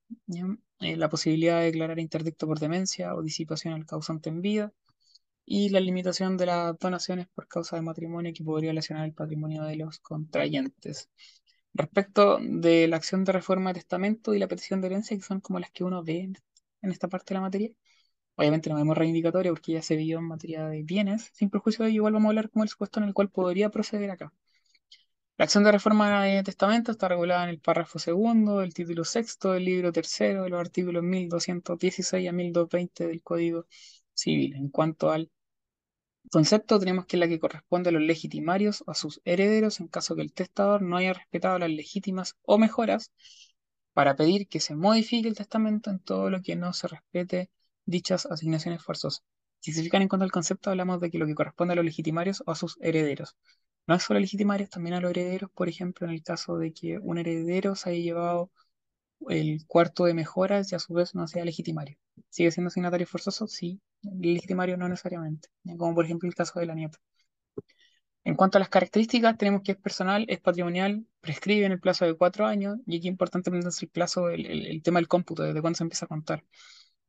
Eh, 0.81 0.95
la 0.97 1.09
posibilidad 1.09 1.59
de 1.59 1.65
declarar 1.65 1.99
interdicto 1.99 2.47
por 2.47 2.59
demencia 2.59 3.13
o 3.15 3.21
disipación 3.21 3.73
al 3.73 3.85
causante 3.85 4.29
en 4.29 4.41
vida, 4.41 4.73
y 5.45 5.69
la 5.69 5.79
limitación 5.79 6.37
de 6.37 6.45
las 6.45 6.77
donaciones 6.79 7.27
por 7.29 7.47
causa 7.47 7.75
de 7.75 7.81
matrimonio 7.81 8.31
que 8.35 8.43
podría 8.43 8.73
lesionar 8.73 9.05
el 9.05 9.13
patrimonio 9.13 9.63
de 9.63 9.75
los 9.77 9.99
contrayentes. 9.99 11.09
Respecto 11.73 12.39
de 12.41 12.87
la 12.87 12.97
acción 12.97 13.23
de 13.25 13.31
reforma 13.33 13.71
de 13.71 13.79
testamento 13.79 14.33
y 14.33 14.39
la 14.39 14.47
petición 14.47 14.81
de 14.81 14.87
herencia, 14.87 15.17
que 15.17 15.23
son 15.23 15.41
como 15.41 15.59
las 15.59 15.71
que 15.71 15.83
uno 15.83 16.03
ve 16.03 16.31
en 16.81 16.91
esta 16.91 17.07
parte 17.07 17.33
de 17.33 17.35
la 17.35 17.41
materia, 17.41 17.71
obviamente 18.39 18.69
no 18.69 18.77
vemos 18.77 18.97
reivindicatoria 18.97 19.51
porque 19.51 19.73
ya 19.73 19.81
se 19.81 19.97
vio 19.97 20.17
en 20.19 20.23
materia 20.23 20.65
de 20.65 20.81
bienes, 20.83 21.29
sin 21.33 21.49
perjuicio 21.49 21.83
de 21.83 21.91
ello, 21.91 21.97
igual 21.97 22.13
vamos 22.13 22.27
a 22.27 22.29
hablar 22.29 22.49
como 22.49 22.63
el 22.63 22.69
supuesto 22.69 23.01
en 23.01 23.07
el 23.07 23.13
cual 23.13 23.29
podría 23.29 23.69
proceder 23.69 24.09
acá. 24.11 24.31
La 25.37 25.43
acción 25.43 25.65
de 25.65 25.73
reforma 25.73 26.23
de 26.23 26.41
testamento 26.43 26.91
está 26.91 27.09
regulada 27.09 27.43
en 27.43 27.49
el 27.49 27.59
párrafo 27.59 27.99
segundo, 27.99 28.59
del 28.59 28.73
título 28.73 29.03
sexto, 29.03 29.51
del 29.51 29.65
libro 29.65 29.91
tercero, 29.91 30.43
de 30.43 30.49
los 30.51 30.59
artículos 30.59 31.03
1216 31.03 32.29
a 32.29 32.31
1220 32.31 33.07
del 33.07 33.21
Código 33.23 33.65
Civil. 34.13 34.55
En 34.55 34.69
cuanto 34.69 35.11
al 35.11 35.29
concepto, 36.31 36.79
tenemos 36.79 37.07
que 37.07 37.17
es 37.17 37.19
la 37.19 37.27
que 37.27 37.39
corresponde 37.39 37.89
a 37.89 37.91
los 37.91 38.01
legitimarios 38.01 38.83
o 38.87 38.91
a 38.91 38.95
sus 38.95 39.21
herederos 39.25 39.81
en 39.81 39.87
caso 39.89 40.15
que 40.15 40.21
el 40.21 40.31
testador 40.31 40.81
no 40.81 40.95
haya 40.95 41.11
respetado 41.13 41.59
las 41.59 41.69
legítimas 41.69 42.37
o 42.43 42.57
mejoras 42.57 43.11
para 43.93 44.15
pedir 44.15 44.47
que 44.47 44.61
se 44.61 44.75
modifique 44.75 45.27
el 45.27 45.35
testamento 45.35 45.89
en 45.89 45.99
todo 45.99 46.29
lo 46.29 46.41
que 46.41 46.55
no 46.55 46.71
se 46.71 46.87
respete 46.87 47.49
dichas 47.89 48.25
asignaciones 48.25 48.83
forzosas. 48.83 49.23
Si 49.59 49.73
se 49.73 49.83
fijan 49.83 50.01
en 50.01 50.07
cuanto 50.07 50.23
al 50.23 50.31
concepto, 50.31 50.69
hablamos 50.69 51.01
de 51.01 51.09
que 51.11 51.17
lo 51.17 51.25
que 51.25 51.35
corresponde 51.35 51.73
a 51.73 51.75
los 51.75 51.85
legitimarios 51.85 52.43
o 52.45 52.51
a 52.51 52.55
sus 52.55 52.77
herederos. 52.81 53.35
No 53.87 53.95
es 53.95 54.03
solo 54.03 54.19
legitimarios, 54.19 54.69
también 54.69 54.95
a 54.95 55.01
los 55.01 55.11
herederos, 55.11 55.51
por 55.51 55.67
ejemplo, 55.67 56.07
en 56.07 56.13
el 56.13 56.23
caso 56.23 56.57
de 56.57 56.71
que 56.73 56.99
un 56.99 57.17
heredero 57.17 57.75
se 57.75 57.89
haya 57.89 57.99
llevado 57.99 58.51
el 59.29 59.65
cuarto 59.67 60.05
de 60.05 60.13
mejoras 60.13 60.71
y 60.71 60.75
a 60.75 60.79
su 60.79 60.93
vez 60.93 61.15
no 61.15 61.27
sea 61.27 61.43
legitimario. 61.43 61.97
¿Sigue 62.29 62.51
siendo 62.51 62.69
asignatario 62.69 63.07
forzoso? 63.07 63.47
Sí. 63.47 63.81
Legitimario 64.01 64.77
no 64.77 64.87
necesariamente, 64.87 65.49
como 65.77 65.95
por 65.95 66.05
ejemplo 66.05 66.29
el 66.29 66.35
caso 66.35 66.59
de 66.59 66.67
la 66.67 66.75
nieta. 66.75 66.99
En 68.23 68.35
cuanto 68.35 68.57
a 68.57 68.59
las 68.59 68.69
características, 68.69 69.37
tenemos 69.37 69.61
que 69.63 69.71
es 69.73 69.77
personal, 69.77 70.25
es 70.29 70.39
patrimonial, 70.39 71.05
prescribe 71.21 71.65
en 71.65 71.71
el 71.71 71.79
plazo 71.79 72.05
de 72.05 72.15
cuatro 72.15 72.45
años, 72.45 72.77
y 72.85 72.97
aquí 72.97 73.07
es 73.07 73.11
importante 73.11 73.49
entenderse 73.49 73.85
el 73.85 73.91
plazo, 73.91 74.29
el- 74.29 74.45
el 74.45 74.81
tema 74.83 74.99
del 74.99 75.07
cómputo, 75.07 75.43
desde 75.43 75.61
cuándo 75.61 75.77
se 75.77 75.83
empieza 75.83 76.05
a 76.05 76.09
contar. 76.09 76.45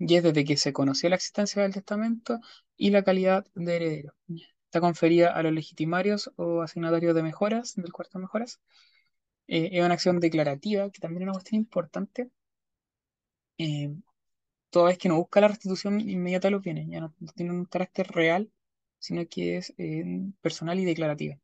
Y 0.01 0.17
es 0.17 0.23
desde 0.25 0.45
que 0.45 0.57
se 0.57 0.73
conoció 0.73 1.09
la 1.11 1.17
existencia 1.17 1.63
del 1.63 1.75
testamento 1.75 2.41
y 2.77 2.91
la 2.91 3.05
calidad 3.05 3.47
de 3.55 3.77
heredero. 3.77 4.15
Está 4.65 4.81
conferida 4.81 5.35
a 5.35 5.43
los 5.43 5.53
legitimarios 5.53 6.33
o 6.37 6.63
asignatarios 6.63 7.15
de 7.15 7.23
mejoras, 7.23 7.75
del 7.77 7.93
cuarto 7.93 8.19
de 8.19 8.23
mejoras. 8.23 8.61
Eh, 9.49 9.71
es 9.73 9.85
una 9.85 9.95
acción 9.95 10.21
declarativa, 10.21 10.91
que 10.91 11.01
también 11.01 11.23
es 11.23 11.27
una 11.27 11.33
cuestión 11.35 11.61
importante, 11.61 12.31
eh, 13.59 13.95
toda 14.71 14.87
vez 14.87 14.99
que 14.99 15.09
no 15.09 15.17
busca 15.17 15.41
la 15.41 15.49
restitución 15.49 16.01
inmediata 16.01 16.49
de 16.49 16.53
los 16.53 16.63
bienes, 16.63 16.87
ya 16.89 17.01
no, 17.01 17.15
tiene 17.35 17.53
un 17.53 17.65
carácter 17.67 18.09
real, 18.09 18.51
sino 18.99 19.27
que 19.29 19.59
es 19.59 19.75
eh, 19.79 20.05
personal 20.43 20.79
y 20.81 20.85
declarativa. 20.85 21.39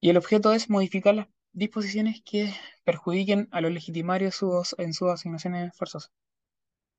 Y 0.00 0.10
el 0.10 0.16
objeto 0.16 0.52
es 0.52 0.70
modificar 0.70 1.14
las 1.14 1.28
disposiciones 1.52 2.22
que 2.24 2.52
perjudiquen 2.84 3.48
a 3.52 3.60
los 3.60 3.72
legitimarios 3.72 4.42
en 4.78 4.92
sus 4.94 5.08
asignaciones 5.10 5.76
forzosas. 5.76 6.12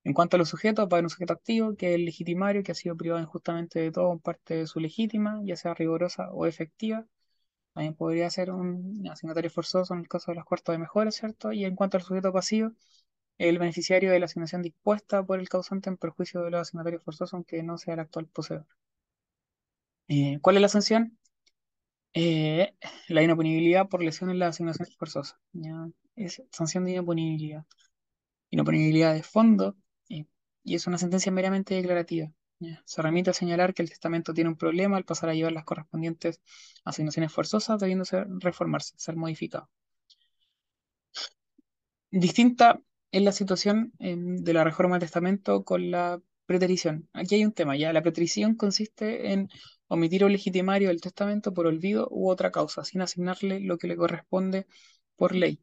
En 0.04 0.14
cuanto 0.14 0.36
a 0.36 0.38
los 0.38 0.48
sujetos, 0.48 0.86
va 0.86 0.88
a 0.92 0.94
haber 0.96 1.04
un 1.04 1.10
sujeto 1.10 1.34
activo, 1.34 1.76
que 1.76 1.90
es 1.90 1.94
el 1.96 2.06
legitimario, 2.06 2.62
que 2.62 2.72
ha 2.72 2.74
sido 2.74 2.96
privado 2.96 3.20
injustamente 3.20 3.80
de 3.80 3.92
todo 3.92 4.12
en 4.12 4.18
parte 4.20 4.54
de 4.54 4.66
su 4.66 4.80
legítima, 4.80 5.40
ya 5.44 5.56
sea 5.56 5.74
rigurosa 5.74 6.30
o 6.32 6.46
efectiva. 6.46 7.06
También 7.74 7.94
podría 7.94 8.30
ser 8.30 8.50
un 8.50 9.06
asignatario 9.10 9.50
forzoso 9.50 9.94
en 9.94 10.00
el 10.00 10.08
caso 10.08 10.32
de 10.32 10.36
las 10.36 10.44
cuartas 10.44 10.74
de 10.74 10.78
mejora, 10.78 11.10
¿cierto? 11.10 11.52
Y 11.52 11.64
en 11.64 11.76
cuanto 11.76 11.98
al 11.98 12.02
sujeto 12.02 12.32
pasivo, 12.32 12.72
el 13.38 13.58
beneficiario 13.58 14.10
de 14.12 14.20
la 14.20 14.26
asignación 14.26 14.62
dispuesta 14.62 15.24
por 15.24 15.40
el 15.40 15.48
causante 15.48 15.90
en 15.90 15.96
perjuicio 15.96 16.42
de 16.42 16.50
los 16.50 16.62
asignatarios 16.62 17.02
forzosos, 17.02 17.34
aunque 17.34 17.62
no 17.62 17.78
sea 17.78 17.94
el 17.94 18.00
actual 18.00 18.26
poseedor. 18.26 18.66
Eh, 20.08 20.38
¿cuál 20.42 20.56
es 20.56 20.62
la 20.62 20.68
sanción? 20.68 21.18
Eh, 22.12 22.74
la 23.08 23.22
inoponibilidad 23.22 23.88
por 23.88 24.02
lesión 24.02 24.30
en 24.30 24.38
las 24.40 24.50
asignaciones 24.50 24.96
forzosas. 24.96 25.38
¿ya? 25.52 25.88
Es 26.16 26.42
sanción 26.50 26.84
de 26.84 26.92
inoponibilidad. 26.92 27.64
Inoponibilidad 28.50 29.14
de 29.14 29.22
fondo 29.22 29.76
y 30.64 30.74
es 30.74 30.86
una 30.86 30.98
sentencia 30.98 31.32
meramente 31.32 31.74
declarativa. 31.74 32.32
Se 32.84 33.00
remite 33.02 33.30
a 33.30 33.32
señalar 33.32 33.72
que 33.74 33.82
el 33.82 33.88
testamento 33.88 34.34
tiene 34.34 34.50
un 34.50 34.56
problema 34.56 34.96
al 34.96 35.04
pasar 35.04 35.30
a 35.30 35.34
llevar 35.34 35.52
las 35.52 35.64
correspondientes 35.64 36.40
asignaciones 36.84 37.32
forzosas, 37.32 37.80
debiendo 37.80 38.04
ser, 38.04 38.26
reformarse, 38.40 38.94
ser 38.98 39.16
modificado. 39.16 39.70
Distinta 42.10 42.80
es 43.12 43.22
la 43.22 43.32
situación 43.32 43.92
em, 43.98 44.36
de 44.36 44.52
la 44.52 44.64
reforma 44.64 44.96
del 44.96 45.02
testamento 45.02 45.64
con 45.64 45.90
la 45.90 46.20
preterición. 46.46 47.08
Aquí 47.12 47.36
hay 47.36 47.44
un 47.44 47.52
tema, 47.52 47.76
ya. 47.76 47.92
La 47.92 48.02
preterición 48.02 48.56
consiste 48.56 49.32
en 49.32 49.48
omitir 49.88 50.24
un 50.24 50.32
legitimario 50.32 50.88
del 50.88 51.00
testamento 51.00 51.54
por 51.54 51.66
olvido 51.66 52.08
u 52.10 52.28
otra 52.30 52.50
causa, 52.50 52.84
sin 52.84 53.00
asignarle 53.00 53.60
lo 53.60 53.78
que 53.78 53.88
le 53.88 53.96
corresponde 53.96 54.66
por 55.16 55.34
ley, 55.34 55.60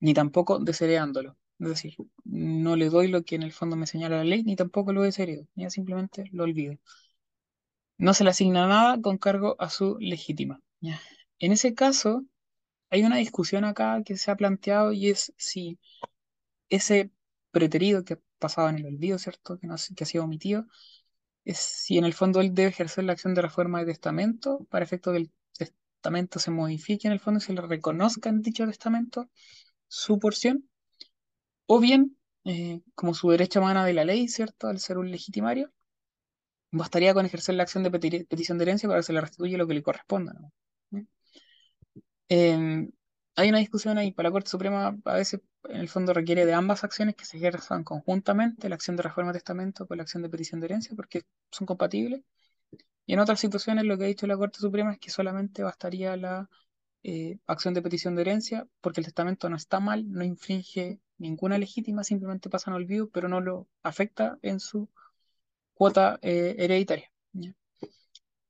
ni 0.00 0.14
tampoco 0.14 0.58
desheredándolo. 0.58 1.36
Es 1.58 1.68
decir, 1.68 1.96
no 2.24 2.76
le 2.76 2.90
doy 2.90 3.08
lo 3.08 3.22
que 3.24 3.36
en 3.36 3.42
el 3.42 3.52
fondo 3.52 3.76
me 3.76 3.86
señala 3.86 4.18
la 4.18 4.24
ley, 4.24 4.42
ni 4.44 4.56
tampoco 4.56 4.92
lo 4.92 5.02
desheredo, 5.02 5.46
ya 5.54 5.70
simplemente 5.70 6.24
lo 6.32 6.44
olvido. 6.44 6.76
No 7.98 8.14
se 8.14 8.24
le 8.24 8.30
asigna 8.30 8.66
nada 8.66 9.00
con 9.00 9.18
cargo 9.18 9.56
a 9.58 9.70
su 9.70 9.96
legítima. 9.98 10.60
¿ya? 10.80 11.00
En 11.38 11.52
ese 11.52 11.74
caso, 11.74 12.24
hay 12.90 13.04
una 13.04 13.16
discusión 13.16 13.64
acá 13.64 14.02
que 14.04 14.16
se 14.16 14.30
ha 14.30 14.36
planteado 14.36 14.92
y 14.92 15.08
es 15.10 15.32
si 15.36 15.78
ese 16.68 17.10
preterido 17.50 18.04
que 18.04 18.18
pasaba 18.38 18.70
en 18.70 18.78
el 18.78 18.86
olvido, 18.86 19.18
¿cierto? 19.18 19.58
Que, 19.58 19.66
no, 19.66 19.76
que 19.96 20.04
ha 20.04 20.06
sido 20.06 20.24
omitido, 20.24 20.66
es 21.44 21.58
si 21.58 21.98
en 21.98 22.04
el 22.04 22.14
fondo 22.14 22.40
él 22.40 22.54
debe 22.54 22.70
ejercer 22.70 23.04
la 23.04 23.12
acción 23.12 23.34
de 23.34 23.42
reforma 23.42 23.80
de 23.80 23.86
testamento 23.86 24.66
para 24.70 24.84
efecto 24.84 25.12
que 25.12 25.18
el 25.18 25.32
testamento 25.56 26.38
se 26.38 26.50
modifique 26.50 27.06
en 27.08 27.12
el 27.12 27.20
fondo 27.20 27.38
y 27.38 27.42
se 27.42 27.52
le 27.54 27.62
reconozca 27.62 28.28
en 28.28 28.42
dicho 28.42 28.66
testamento 28.66 29.30
su 29.88 30.18
porción, 30.18 30.68
o 31.66 31.80
bien, 31.80 32.16
eh, 32.44 32.80
como 32.94 33.14
su 33.14 33.30
derecha 33.30 33.60
humana 33.60 33.84
de 33.84 33.94
la 33.94 34.04
ley, 34.04 34.28
¿cierto? 34.28 34.68
Al 34.68 34.78
ser 34.80 34.98
un 34.98 35.10
legitimario, 35.10 35.72
bastaría 36.70 37.12
con 37.14 37.26
ejercer 37.26 37.56
la 37.56 37.64
acción 37.64 37.82
de 37.82 37.90
peti- 37.90 38.24
petición 38.28 38.56
de 38.58 38.64
herencia 38.64 38.88
para 38.88 39.00
que 39.00 39.04
se 39.06 39.12
le 39.12 39.20
restituya 39.20 39.58
lo 39.58 39.66
que 39.66 39.74
le 39.74 39.82
corresponda, 39.82 40.32
¿no? 40.34 40.52
Eh, 42.28 42.88
hay 43.36 43.48
una 43.48 43.58
discusión 43.58 43.98
ahí, 43.98 44.12
para 44.12 44.28
la 44.28 44.32
Corte 44.32 44.50
Suprema 44.50 44.96
a 45.04 45.14
veces 45.14 45.40
en 45.68 45.76
el 45.76 45.88
fondo 45.88 46.12
requiere 46.14 46.46
de 46.46 46.54
ambas 46.54 46.84
acciones 46.84 47.14
que 47.16 47.24
se 47.24 47.36
ejerzan 47.36 47.84
conjuntamente, 47.84 48.68
la 48.68 48.74
acción 48.76 48.96
de 48.96 49.02
reforma 49.02 49.32
de 49.32 49.38
testamento 49.38 49.86
con 49.86 49.96
la 49.98 50.02
acción 50.04 50.22
de 50.22 50.28
petición 50.30 50.60
de 50.60 50.66
herencia, 50.66 50.96
porque 50.96 51.22
son 51.50 51.66
compatibles. 51.66 52.22
Y 53.06 53.14
en 53.14 53.20
otras 53.20 53.40
situaciones 53.40 53.84
lo 53.86 53.98
que 53.98 54.04
ha 54.04 54.08
dicho 54.08 54.26
la 54.28 54.36
Corte 54.38 54.60
Suprema 54.60 54.92
es 54.94 54.98
que 55.00 55.10
solamente 55.10 55.62
bastaría 55.64 56.16
la 56.16 56.48
eh, 57.04 57.38
acción 57.46 57.74
de 57.74 57.82
petición 57.82 58.16
de 58.16 58.22
herencia, 58.22 58.68
porque 58.80 59.00
el 59.02 59.06
testamento 59.06 59.48
no 59.50 59.56
está 59.56 59.80
mal, 59.80 60.10
no 60.10 60.24
infringe 60.24 61.00
ninguna 61.18 61.58
legítima, 61.58 62.04
simplemente 62.04 62.50
pasa 62.50 62.70
en 62.70 62.76
olvido, 62.76 63.08
pero 63.10 63.28
no 63.28 63.40
lo 63.40 63.68
afecta 63.82 64.38
en 64.42 64.60
su 64.60 64.88
cuota 65.74 66.18
eh, 66.22 66.56
hereditaria. 66.58 67.10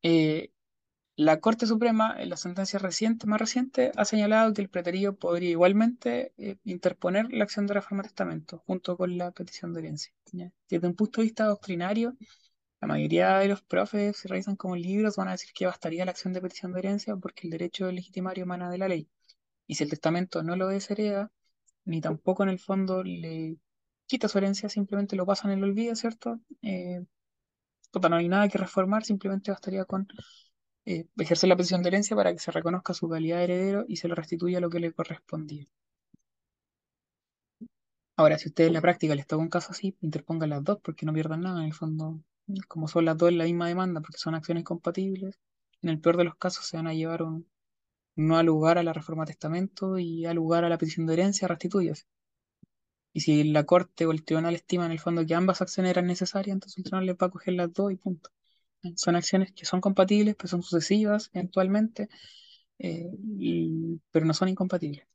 Eh, 0.03 0.51
la 1.17 1.41
Corte 1.41 1.67
Suprema, 1.67 2.15
en 2.19 2.29
la 2.29 2.37
sentencia 2.37 2.79
reciente, 2.79 3.27
más 3.27 3.41
reciente, 3.41 3.91
ha 3.97 4.05
señalado 4.05 4.53
que 4.53 4.61
el 4.63 4.69
preterido 4.69 5.17
podría 5.17 5.51
igualmente 5.51 6.35
eh, 6.37 6.59
interponer 6.65 7.33
la 7.33 7.45
acción 7.45 7.67
de 7.67 7.75
reforma 7.75 8.03
de 8.03 8.11
testamento 8.11 8.63
junto 8.67 8.97
con 8.97 9.17
la 9.17 9.31
petición 9.33 9.73
de 9.73 9.81
herencia. 9.81 10.13
Desde 10.69 10.87
un 10.87 10.95
punto 10.95 11.21
de 11.21 11.25
vista 11.25 11.47
doctrinario, 11.47 12.17
la 12.81 12.89
mayoría 12.89 13.39
de 13.39 13.49
los 13.49 13.63
profes, 13.63 14.19
si 14.19 14.29
revisan 14.29 14.57
como 14.57 14.77
libros, 14.77 15.17
van 15.17 15.29
a 15.29 15.33
decir 15.33 15.51
que 15.55 15.67
bastaría 15.67 16.05
la 16.05 16.11
acción 16.11 16.35
de 16.35 16.43
petición 16.43 16.73
de 16.73 16.81
herencia 16.81 17.17
porque 17.17 17.47
el 17.47 17.51
derecho 17.51 17.91
legitimario 17.91 18.45
emana 18.45 18.71
de 18.71 18.79
la 18.79 18.89
ley. 18.89 19.09
Y 19.67 19.77
si 19.77 19.85
el 19.85 19.91
testamento 19.91 20.43
no 20.43 20.55
lo 20.57 20.69
deshereda, 20.69 21.33
ni 21.87 22.01
tampoco 22.01 22.43
en 22.43 22.51
el 22.51 22.59
fondo 22.59 23.03
le 23.03 23.59
quita 24.07 24.29
su 24.29 24.39
herencia, 24.39 24.69
simplemente 24.69 25.17
lo 25.17 25.27
pasa 25.27 25.49
en 25.49 25.59
el 25.59 25.65
olvido, 25.65 25.97
¿cierto? 25.97 26.41
Eh, 26.63 27.05
no 28.11 28.17
hay 28.17 28.29
nada 28.29 28.49
que 28.49 28.59
reformar, 28.59 29.05
simplemente 29.05 29.51
bastaría 29.51 29.85
con 29.87 30.07
eh, 30.85 31.07
ejercer 31.17 31.49
la 31.49 31.57
petición 31.57 31.83
de 31.83 31.89
herencia 31.89 32.17
para 32.17 32.33
que 32.33 32.39
se 32.39 32.51
reconozca 32.53 32.95
su 32.95 33.09
calidad 33.09 33.39
de 33.39 33.45
heredero 33.45 33.85
y 33.89 33.97
se 33.97 34.09
le 34.09 34.15
restituya 34.15 34.61
lo 34.61 34.71
que 34.71 34.81
le 34.81 34.93
correspondía. 34.93 35.67
Ahora, 38.17 38.39
si 38.39 38.49
usted 38.49 38.67
en 38.67 38.73
la 38.75 38.81
práctica 38.81 39.15
les 39.15 39.27
toca 39.27 39.43
un 39.43 39.49
caso 39.49 39.73
así, 39.73 39.97
interpongan 40.01 40.51
las 40.51 40.65
dos 40.65 40.79
porque 40.83 41.07
no 41.07 41.13
pierdan 41.13 41.43
nada. 41.43 41.61
En 41.61 41.67
el 41.67 41.75
fondo, 41.75 42.21
como 42.69 42.89
son 42.89 43.05
las 43.05 43.17
dos 43.17 43.31
en 43.31 43.39
la 43.39 43.45
misma 43.45 43.69
demanda, 43.69 44.01
porque 44.01 44.19
son 44.19 44.35
acciones 44.35 44.65
compatibles, 44.65 45.39
en 45.83 45.91
el 45.91 46.01
peor 46.01 46.17
de 46.17 46.25
los 46.25 46.37
casos 46.37 46.67
se 46.67 46.77
van 46.77 46.87
a 46.87 46.95
llevar 46.95 47.23
un, 47.23 47.47
no 48.17 48.39
al 48.39 48.47
lugar 48.47 48.79
a 48.79 48.83
la 48.83 48.93
reforma 48.93 49.25
de 49.25 49.33
testamento 49.33 49.99
y 49.99 50.27
al 50.27 50.37
lugar 50.37 50.65
a 50.65 50.69
la 50.69 50.79
petición 50.79 51.07
de 51.07 51.15
herencia, 51.15 51.49
restituyase. 51.49 52.05
Y 53.13 53.21
si 53.21 53.45
la 53.45 53.65
corte 53.65 54.07
o 54.07 54.13
el 54.13 54.25
tribunal 54.25 54.55
estima 54.55 54.87
en 54.87 54.93
el 54.93 55.01
fondo 55.01 55.25
que 55.27 55.35
ambas 55.35 55.63
acciones 55.63 55.91
eran 55.91 56.07
necesarias, 56.07 56.55
entonces 56.55 56.79
el 56.79 56.85
tribunal 56.85 57.07
les 57.07 57.17
va 57.17 57.27
a 57.29 57.31
coger 57.31 57.55
las 57.55 57.73
dos 57.73 57.93
y 57.93 57.97
punto. 57.97 58.31
Son 58.97 59.17
acciones 59.17 59.53
que 59.53 59.67
son 59.67 59.81
compatibles, 59.81 60.37
pero 60.37 60.49
son 60.49 60.63
sucesivas 60.63 61.31
eventualmente, 61.35 62.09
eh, 62.79 63.11
y- 63.39 64.01
pero 64.13 64.27
no 64.27 64.35
son 64.35 64.49
incompatibles. 64.51 65.07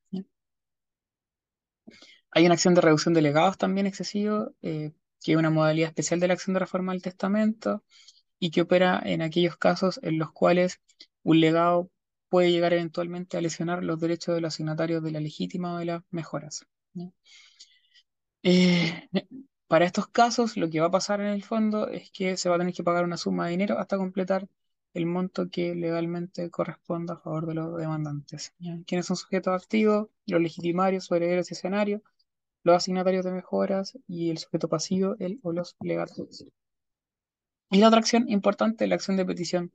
Hay 2.32 2.46
una 2.46 2.54
acción 2.56 2.74
de 2.74 2.82
reducción 2.82 3.14
de 3.14 3.22
legados 3.22 3.58
también 3.58 3.88
excesivo, 3.88 4.54
eh, 4.62 4.92
que 5.24 5.34
es 5.34 5.38
una 5.38 5.50
modalidad 5.50 5.90
especial 5.90 6.20
de 6.20 6.28
la 6.28 6.34
acción 6.34 6.54
de 6.54 6.60
reforma 6.60 6.94
del 6.94 7.02
testamento 7.02 7.84
y 8.40 8.52
que 8.52 8.62
opera 8.62 9.02
en 9.06 9.22
aquellos 9.22 9.58
casos 9.58 10.00
en 10.04 10.20
los 10.20 10.32
cuales 10.34 10.82
un 11.24 11.40
legado 11.42 11.92
puede 12.32 12.50
llegar 12.50 12.72
eventualmente 12.74 13.38
a 13.38 13.42
lesionar 13.42 13.84
los 13.84 14.00
derechos 14.00 14.34
de 14.34 14.42
los 14.42 14.54
signatarios 14.56 15.04
de 15.04 15.12
la 15.12 15.20
legítima 15.20 15.76
o 15.76 15.80
de 15.80 15.86
las 15.86 16.04
mejoras. 16.12 16.66
Eh, 18.44 19.10
para 19.68 19.86
estos 19.86 20.08
casos, 20.08 20.56
lo 20.56 20.70
que 20.70 20.80
va 20.80 20.88
a 20.88 20.92
pasar 20.92 21.20
en 21.20 21.28
el 21.28 21.44
fondo 21.44 21.90
es 21.90 22.10
que 22.12 22.38
se 22.38 22.48
va 22.48 22.56
a 22.56 22.60
tener 22.60 22.74
que 22.74 22.86
pagar 22.86 23.04
una 23.04 23.18
suma 23.18 23.46
de 23.46 23.52
dinero 23.52 23.78
hasta 23.80 23.98
completar 23.98 24.48
el 24.94 25.06
monto 25.08 25.50
que 25.50 25.76
legalmente 25.76 26.50
corresponda 26.50 27.16
a 27.16 27.18
favor 27.18 27.48
de 27.48 27.56
los 27.56 27.78
demandantes. 27.78 28.54
¿ya? 28.60 28.80
¿Quiénes 28.88 29.08
son 29.08 29.18
sujetos 29.18 29.62
activos? 29.62 30.08
Los 30.26 30.42
legitimarios, 30.42 31.06
sus 31.06 31.18
herederos 31.18 31.52
y 31.52 31.54
escenarios, 31.56 32.02
los 32.64 32.78
asignatarios 32.78 33.26
de 33.26 33.34
mejoras 33.34 33.98
y 34.08 34.30
el 34.30 34.38
sujeto 34.38 34.70
pasivo, 34.70 35.18
el 35.20 35.40
o 35.44 35.52
los 35.52 35.76
legatos. 35.82 36.46
Y 37.70 37.80
la 37.80 37.90
otra 37.90 38.00
acción 38.00 38.30
importante 38.30 38.86
es 38.86 38.90
la 38.90 38.96
acción 38.96 39.18
de 39.18 39.26
petición 39.26 39.74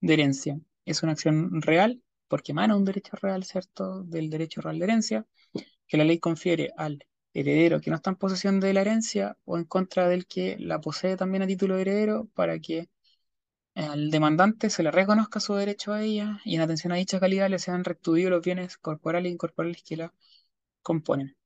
de 0.00 0.14
herencia. 0.14 0.60
Es 0.88 1.02
una 1.02 1.12
acción 1.12 1.62
real 1.62 2.02
porque 2.28 2.52
emana 2.52 2.76
un 2.76 2.84
derecho 2.84 3.16
real, 3.16 3.44
¿cierto? 3.44 4.02
Del 4.04 4.30
derecho 4.30 4.60
real 4.60 4.78
de 4.78 4.84
herencia 4.84 5.26
que 5.86 5.96
la 5.96 6.04
ley 6.04 6.18
confiere 6.18 6.72
al 6.76 7.06
heredero 7.34 7.80
que 7.80 7.90
no 7.90 7.96
está 7.96 8.10
en 8.10 8.16
posesión 8.16 8.60
de 8.60 8.72
la 8.72 8.80
herencia 8.82 9.36
o 9.44 9.58
en 9.58 9.64
contra 9.64 10.08
del 10.08 10.26
que 10.26 10.56
la 10.58 10.80
posee 10.80 11.16
también 11.16 11.42
a 11.42 11.46
título 11.46 11.76
de 11.76 11.82
heredero 11.82 12.28
para 12.34 12.58
que 12.58 12.88
al 13.74 14.10
demandante 14.10 14.70
se 14.70 14.82
le 14.82 14.90
reconozca 14.90 15.40
su 15.40 15.54
derecho 15.54 15.92
a 15.92 16.02
ella 16.02 16.40
y 16.44 16.56
en 16.56 16.62
atención 16.62 16.92
a 16.92 16.96
dicha 16.96 17.20
calidad 17.20 17.50
le 17.50 17.58
sean 17.58 17.84
restituidos 17.84 18.30
los 18.32 18.42
bienes 18.44 18.76
corporales 18.78 19.30
e 19.30 19.34
incorporales 19.34 19.82
que 19.82 19.96
la 19.96 20.14
componen. 20.82 21.36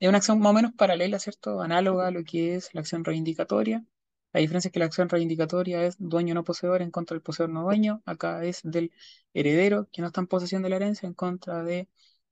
Es 0.00 0.08
una 0.08 0.18
acción 0.18 0.38
más 0.40 0.50
o 0.50 0.54
menos 0.54 0.72
paralela, 0.74 1.18
¿cierto? 1.18 1.60
Análoga 1.60 2.08
a 2.08 2.10
lo 2.12 2.24
que 2.24 2.56
es 2.56 2.74
la 2.74 2.80
acción 2.82 3.04
reivindicatoria. 3.04 3.84
La 4.32 4.40
diferencia 4.40 4.68
es 4.68 4.72
que 4.72 4.78
la 4.78 4.86
acción 4.86 5.08
reivindicatoria 5.08 5.84
es 5.84 5.96
dueño 5.98 6.34
no 6.34 6.44
poseedor 6.44 6.82
en 6.82 6.90
contra 6.90 7.14
del 7.14 7.22
poseedor 7.22 7.50
no 7.50 7.62
dueño. 7.62 8.02
Acá 8.06 8.44
es 8.44 8.60
del 8.64 8.92
heredero 9.34 9.88
que 9.92 10.02
no 10.02 10.08
está 10.08 10.20
en 10.20 10.26
posesión 10.28 10.62
de 10.62 10.70
la 10.70 10.76
herencia 10.76 11.06
en 11.06 11.14
contra 11.14 11.62
de 11.64 11.88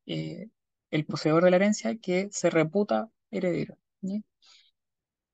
eh, 0.07 0.48
el 0.90 1.07
poseedor 1.07 1.44
de 1.44 1.51
la 1.51 1.57
herencia 1.57 1.96
que 1.98 2.28
se 2.32 2.51
reputa 2.51 3.11
heredero. 3.30 3.78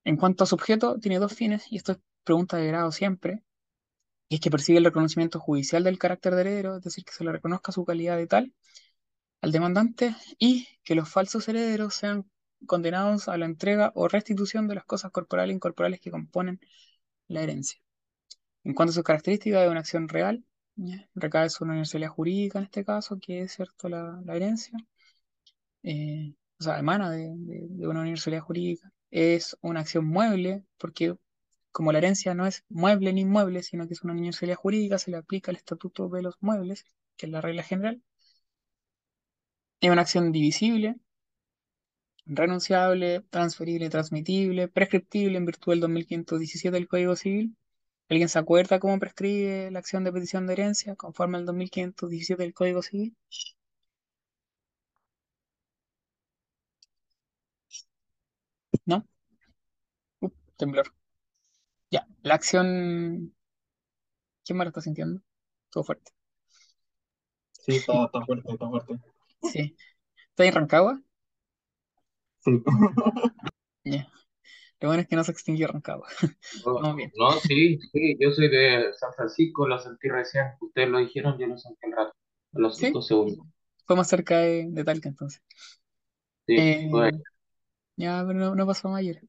En 0.04 0.16
cuanto 0.16 0.44
a 0.44 0.46
su 0.46 0.54
objeto, 0.54 0.98
tiene 0.98 1.18
dos 1.18 1.34
fines, 1.34 1.66
y 1.70 1.76
esto 1.76 1.92
es 1.92 1.98
pregunta 2.24 2.56
de 2.56 2.66
grado 2.68 2.92
siempre, 2.92 3.42
y 4.28 4.36
es 4.36 4.40
que 4.40 4.50
persigue 4.50 4.78
el 4.78 4.84
reconocimiento 4.84 5.40
judicial 5.40 5.84
del 5.84 5.98
carácter 5.98 6.34
de 6.34 6.42
heredero, 6.42 6.76
es 6.76 6.82
decir, 6.82 7.04
que 7.04 7.12
se 7.12 7.24
le 7.24 7.32
reconozca 7.32 7.72
su 7.72 7.84
calidad 7.84 8.16
de 8.16 8.26
tal 8.26 8.54
al 9.42 9.52
demandante, 9.52 10.14
y 10.38 10.68
que 10.84 10.94
los 10.94 11.08
falsos 11.10 11.48
herederos 11.48 11.94
sean 11.94 12.30
condenados 12.66 13.28
a 13.28 13.36
la 13.38 13.46
entrega 13.46 13.92
o 13.94 14.08
restitución 14.08 14.68
de 14.68 14.76
las 14.76 14.84
cosas 14.84 15.10
corporales 15.12 15.52
e 15.52 15.56
incorporales 15.56 16.00
que 16.00 16.10
componen 16.10 16.60
la 17.28 17.42
herencia. 17.42 17.80
En 18.64 18.74
cuanto 18.74 18.90
a 18.92 18.94
sus 18.94 19.04
características 19.04 19.62
de 19.62 19.68
una 19.70 19.80
acción 19.80 20.08
real, 20.08 20.44
¿ya? 20.76 21.08
recae 21.14 21.50
sobre 21.50 21.66
una 21.66 21.74
universalidad 21.74 22.10
jurídica 22.10 22.58
en 22.58 22.64
este 22.66 22.84
caso, 22.84 23.18
que 23.20 23.42
es 23.42 23.52
cierto 23.54 23.88
la, 23.88 24.22
herencia, 24.28 24.78
eh, 25.82 26.34
o 26.58 26.64
sea, 26.64 26.78
emana 26.78 27.10
de 27.10 27.86
una 27.86 28.00
universalidad 28.00 28.42
jurídica. 28.42 28.92
Es 29.10 29.56
una 29.62 29.80
acción 29.80 30.06
mueble, 30.06 30.64
porque 30.78 31.16
como 31.76 31.92
la 31.92 31.98
herencia 31.98 32.34
no 32.34 32.46
es 32.46 32.64
mueble 32.70 33.12
ni 33.12 33.20
inmueble, 33.22 33.62
sino 33.62 33.86
que 33.86 33.94
es 33.94 34.02
una 34.02 34.14
universalidad 34.14 34.56
jurídica, 34.56 34.98
se 34.98 35.10
le 35.10 35.18
aplica 35.18 35.50
el 35.50 35.58
estatuto 35.58 36.08
de 36.08 36.22
los 36.22 36.36
muebles, 36.40 36.84
que 37.16 37.26
es 37.26 37.32
la 37.32 37.42
regla 37.42 37.62
general. 37.62 38.02
Es 39.80 39.90
una 39.90 40.02
acción 40.02 40.32
divisible, 40.32 40.96
renunciable, 42.27 43.22
transferible, 43.31 43.89
transmitible, 43.91 44.68
prescriptible 44.68 45.37
en 45.39 45.47
virtud 45.47 45.72
del 45.72 45.81
2517 45.81 46.74
del 46.77 46.89
Código 46.89 47.16
Civil. 47.16 47.57
¿Alguien 48.09 48.29
se 48.29 48.39
acuerda 48.39 48.79
cómo 48.81 48.99
prescribe 48.99 49.70
la 49.70 49.79
acción 49.81 50.05
de 50.05 50.12
petición 50.12 50.47
de 50.47 50.55
herencia 50.55 50.97
conforme 50.97 51.39
al 51.39 51.47
2517 51.47 52.43
del 52.43 52.55
Código 52.55 52.83
Civil? 52.83 53.16
¿No? 58.85 59.07
Uh, 60.20 60.31
temblor. 60.57 60.93
Ya, 61.91 62.07
la 62.22 62.35
acción... 62.35 63.35
¿Quién 64.45 64.57
más 64.57 64.66
lo 64.66 64.68
está 64.68 64.81
sintiendo? 64.81 65.20
Todo 65.70 65.85
fuerte. 65.85 66.12
Sí, 67.53 67.77
está, 67.77 68.05
está 68.05 68.24
fuerte, 68.24 68.53
está 68.53 68.68
fuerte. 68.68 68.95
Sí. 69.53 69.77
¿Está 70.31 70.45
en 70.45 70.55
Rancagua? 70.55 71.03
Sí. 72.47 72.62
Lo 74.80 74.88
bueno 74.88 75.03
es 75.03 75.09
que 75.09 75.16
no 75.16 75.24
se 75.24 75.32
extinguió 75.32 75.68
Rancagua. 75.68 76.09
No, 76.64 76.94
bien. 76.94 77.12
no, 77.14 77.30
sí, 77.40 77.78
sí, 77.92 78.16
yo 78.20 78.30
soy 78.30 78.49
de 78.49 78.92
San 78.94 79.12
Francisco, 79.14 79.66
lo 79.66 79.78
sentí 79.78 80.09
recién. 80.09 80.47
Ustedes 80.61 80.88
lo 80.88 80.99
dijeron, 80.99 81.38
yo 81.38 81.47
lo 81.47 81.59
sentí 81.59 81.86
al 81.86 81.92
rato, 81.92 82.14
a 82.55 82.59
los 82.61 82.76
¿Sí? 82.76 82.86
cinco 82.86 83.03
segundos. 83.03 83.47
Fue 83.86 83.97
más 83.97 84.09
cerca 84.09 84.38
de, 84.40 84.66
de 84.70 84.84
Talca 84.84 85.09
entonces. 85.09 85.42
Sí, 86.47 86.55
Eh, 86.55 87.12
ya, 87.97 88.24
pero 88.26 88.38
no, 88.38 88.55
no 88.55 88.66
pasó 88.66 88.88
a 88.88 88.92
mayores. 88.92 89.24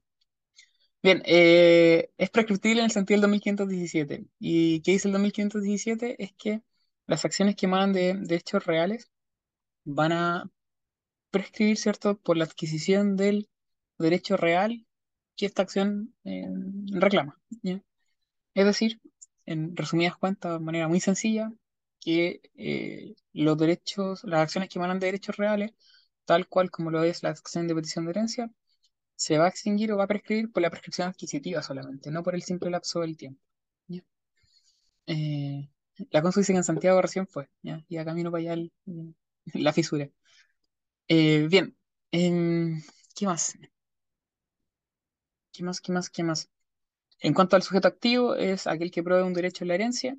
Bien, 1.04 1.22
eh, 1.26 2.12
es 2.18 2.30
prescriptible 2.30 2.80
en 2.80 2.86
el 2.86 2.92
sentido 2.92 3.16
del 3.16 3.22
2517. 3.22 4.26
¿Y 4.40 4.82
qué 4.82 4.92
dice 4.92 5.08
el 5.08 5.14
2517? 5.14 6.22
Es 6.24 6.34
que 6.34 6.62
las 7.06 7.24
acciones 7.26 7.56
que 7.56 7.66
emanan 7.68 7.94
de, 7.94 8.16
de 8.16 8.36
hechos 8.36 8.66
reales 8.66 9.10
van 9.86 10.14
a 10.14 10.52
prescribir, 11.40 11.78
¿cierto?, 11.78 12.18
por 12.18 12.38
la 12.38 12.46
adquisición 12.46 13.16
del 13.16 13.50
derecho 13.98 14.38
real 14.38 14.86
que 15.36 15.46
esta 15.46 15.64
acción 15.64 16.16
eh, 16.24 16.48
reclama. 16.92 17.40
Es 18.54 18.66
decir, 18.66 19.00
en 19.46 19.76
resumidas 19.76 20.18
cuentas, 20.18 20.54
de 20.54 20.66
manera 20.66 20.88
muy 20.88 21.00
sencilla, 21.00 21.52
que 22.00 22.42
eh, 22.56 23.16
los 23.34 23.58
derechos, 23.58 24.24
las 24.24 24.42
acciones 24.42 24.70
que 24.70 24.80
emanan 24.80 25.00
de 25.00 25.08
derechos 25.08 25.38
reales, 25.38 25.72
tal 26.26 26.48
cual 26.48 26.72
como 26.72 26.92
lo 26.92 27.04
es 27.04 27.24
la 27.24 27.30
acción 27.30 27.68
de 27.68 27.76
petición 27.76 28.06
de 28.06 28.12
herencia, 28.12 28.52
se 29.16 29.38
va 29.38 29.46
a 29.46 29.50
extinguir 29.50 29.92
o 29.92 29.98
va 29.98 30.06
a 30.06 30.08
prescribir 30.08 30.52
por 30.52 30.62
la 30.64 30.70
prescripción 30.70 31.10
adquisitiva 31.10 31.62
solamente, 31.64 32.12
no 32.12 32.24
por 32.24 32.36
el 32.36 32.44
simple 32.44 32.70
lapso 32.70 33.02
del 33.02 33.18
tiempo. 33.18 33.42
Eh, 35.08 35.70
la 36.12 36.22
Consu 36.22 36.42
dice 36.42 36.54
que 36.54 36.58
en 36.58 36.64
Santiago 36.64 37.02
recién 37.02 37.28
fue, 37.28 37.50
¿ya? 37.64 37.84
Y 37.88 37.98
a 37.98 38.06
camino 38.06 38.32
para 38.32 38.54
allá 38.54 38.70
la 39.54 39.74
fisura. 39.74 40.10
Eh, 41.10 41.48
bien, 41.50 41.76
em, 42.12 42.82
¿qué 43.16 43.26
más? 43.26 43.54
¿Qué 45.52 45.62
más? 45.64 45.82
¿Qué 45.82 45.92
más? 45.92 46.10
¿Qué 46.10 46.24
más? 46.24 46.50
En 47.22 47.34
cuanto 47.34 47.56
al 47.56 47.64
sujeto 47.64 47.88
activo, 47.88 48.36
es 48.36 48.68
aquel 48.68 48.92
que 48.92 49.04
provee 49.04 49.24
un 49.28 49.34
derecho 49.34 49.64
en 49.64 49.70
la 49.70 49.76
herencia. 49.76 50.18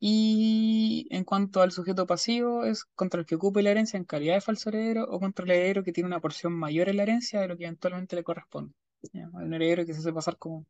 Y 0.00 1.06
en 1.10 1.24
cuanto 1.24 1.60
al 1.62 1.72
sujeto 1.72 2.06
pasivo, 2.06 2.64
es 2.64 2.84
contra 2.94 3.20
el 3.20 3.26
que 3.26 3.36
ocupe 3.36 3.62
la 3.62 3.70
herencia 3.70 3.96
en 3.96 4.04
calidad 4.04 4.34
de 4.34 4.40
falso 4.40 4.68
heredero 4.70 5.04
o 5.04 5.20
contra 5.20 5.44
el 5.44 5.50
heredero 5.52 5.84
que 5.84 5.92
tiene 5.92 6.08
una 6.08 6.20
porción 6.20 6.52
mayor 6.54 6.88
en 6.88 6.96
la 6.96 7.04
herencia 7.04 7.40
de 7.40 7.48
lo 7.48 7.56
que 7.56 7.64
eventualmente 7.64 8.16
le 8.16 8.24
corresponde. 8.24 8.74
¿ya? 9.12 9.28
Un 9.32 9.52
heredero 9.54 9.84
que 9.86 9.92
se 9.94 10.00
hace 10.00 10.12
pasar 10.12 10.36
como, 10.38 10.66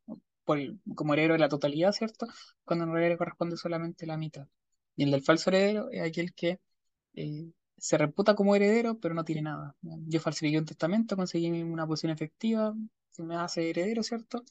el- 0.48 0.80
como 0.94 1.14
heredero 1.14 1.34
de 1.34 1.40
la 1.40 1.48
totalidad, 1.48 1.92
¿cierto? 1.92 2.26
Cuando 2.64 2.84
realidad 2.86 3.10
le 3.12 3.18
corresponde 3.18 3.56
solamente 3.56 4.06
la 4.06 4.16
mitad. 4.16 4.46
Y 4.96 5.04
el 5.04 5.10
del 5.12 5.22
falso 5.22 5.50
heredero 5.50 5.88
es 5.90 6.02
aquel 6.02 6.34
que 6.34 6.58
eh, 7.14 7.50
se 7.82 7.98
reputa 7.98 8.36
como 8.36 8.54
heredero, 8.54 8.98
pero 9.00 9.12
no 9.14 9.24
tiene 9.24 9.42
nada. 9.42 9.74
Yo 9.82 10.20
falsifiqué 10.20 10.56
un 10.58 10.66
testamento, 10.66 11.16
conseguí 11.16 11.50
una 11.62 11.86
posición 11.86 12.12
efectiva, 12.12 12.74
se 13.10 13.24
me 13.24 13.34
hace 13.36 13.70
heredero, 13.70 14.04
¿cierto? 14.04 14.44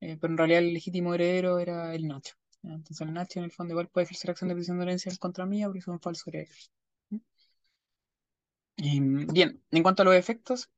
Eh, 0.00 0.18
pero 0.20 0.32
en 0.34 0.38
realidad 0.38 0.60
el 0.60 0.74
legítimo 0.74 1.14
heredero 1.14 1.58
era 1.58 1.94
el 1.94 2.06
Nacho. 2.06 2.34
Entonces 2.62 3.00
el 3.00 3.14
Nacho 3.14 3.38
en 3.38 3.46
el 3.46 3.52
fondo 3.52 3.72
igual 3.72 3.88
puede 3.88 4.04
ejercer 4.04 4.30
acción 4.30 4.48
de 4.48 4.54
petición 4.56 4.78
de 4.78 4.84
herencia 4.84 5.10
en 5.10 5.16
contra 5.16 5.46
mía 5.46 5.66
porque 5.68 5.78
es 5.80 5.88
un 5.88 6.00
falso 6.00 6.24
heredero. 6.28 6.52
Y, 8.76 9.00
bien, 9.00 9.62
en 9.70 9.82
cuanto 9.82 10.02
a 10.02 10.04
los 10.04 10.14
efectos, 10.14 10.68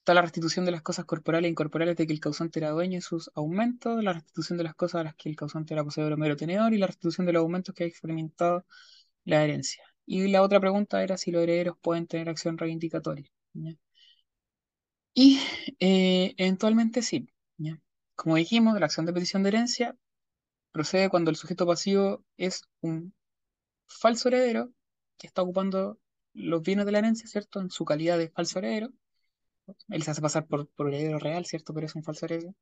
está 0.00 0.14
la 0.14 0.22
restitución 0.22 0.64
de 0.64 0.72
las 0.72 0.82
cosas 0.82 1.04
corporales 1.04 1.48
e 1.48 1.52
incorporales 1.52 1.96
de 1.96 2.06
que 2.06 2.12
el 2.14 2.20
causante 2.20 2.60
era 2.60 2.70
dueño 2.70 2.98
y 2.98 3.00
sus 3.02 3.30
aumentos, 3.36 4.02
la 4.04 4.14
restitución 4.14 4.58
de 4.58 4.64
las 4.64 4.74
cosas 4.74 5.02
a 5.02 5.04
las 5.04 5.14
que 5.16 5.28
el 5.30 5.36
causante 5.36 5.74
era 5.74 5.84
poseedor 5.84 6.14
o 6.14 6.16
mero 6.16 6.36
tenedor 6.36 6.74
y 6.74 6.78
la 6.78 6.88
restitución 6.88 7.26
de 7.26 7.34
los 7.34 7.42
aumentos 7.42 7.74
que 7.74 7.84
ha 7.84 7.86
experimentado 7.86 8.66
la 9.24 9.44
herencia. 9.44 9.87
Y 10.10 10.26
la 10.28 10.42
otra 10.42 10.58
pregunta 10.58 11.02
era 11.02 11.18
si 11.18 11.30
los 11.30 11.42
herederos 11.42 11.76
pueden 11.82 12.06
tener 12.06 12.30
acción 12.30 12.56
reivindicatoria. 12.56 13.30
Y 15.14 15.38
eh, 15.80 16.34
eventualmente 16.38 17.02
sí. 17.02 17.28
Como 18.16 18.36
dijimos, 18.36 18.80
la 18.80 18.86
acción 18.86 19.04
de 19.04 19.12
petición 19.12 19.42
de 19.42 19.50
herencia 19.50 19.96
procede 20.72 21.10
cuando 21.10 21.30
el 21.30 21.36
sujeto 21.36 21.66
pasivo 21.66 22.24
es 22.38 22.62
un 22.80 23.14
falso 23.86 24.28
heredero 24.28 24.72
que 25.18 25.26
está 25.26 25.42
ocupando 25.42 25.98
los 26.32 26.62
bienes 26.62 26.86
de 26.86 26.92
la 26.92 27.00
herencia, 27.00 27.28
¿cierto? 27.28 27.60
En 27.60 27.70
su 27.70 27.84
calidad 27.84 28.16
de 28.16 28.30
falso 28.30 28.60
heredero. 28.60 28.90
Él 29.90 30.02
se 30.02 30.10
hace 30.10 30.22
pasar 30.22 30.46
por, 30.46 30.68
por 30.70 30.88
heredero 30.88 31.18
real, 31.18 31.44
¿cierto? 31.44 31.74
Pero 31.74 31.86
es 31.86 31.94
un 31.94 32.02
falso 32.02 32.24
heredero. 32.24 32.54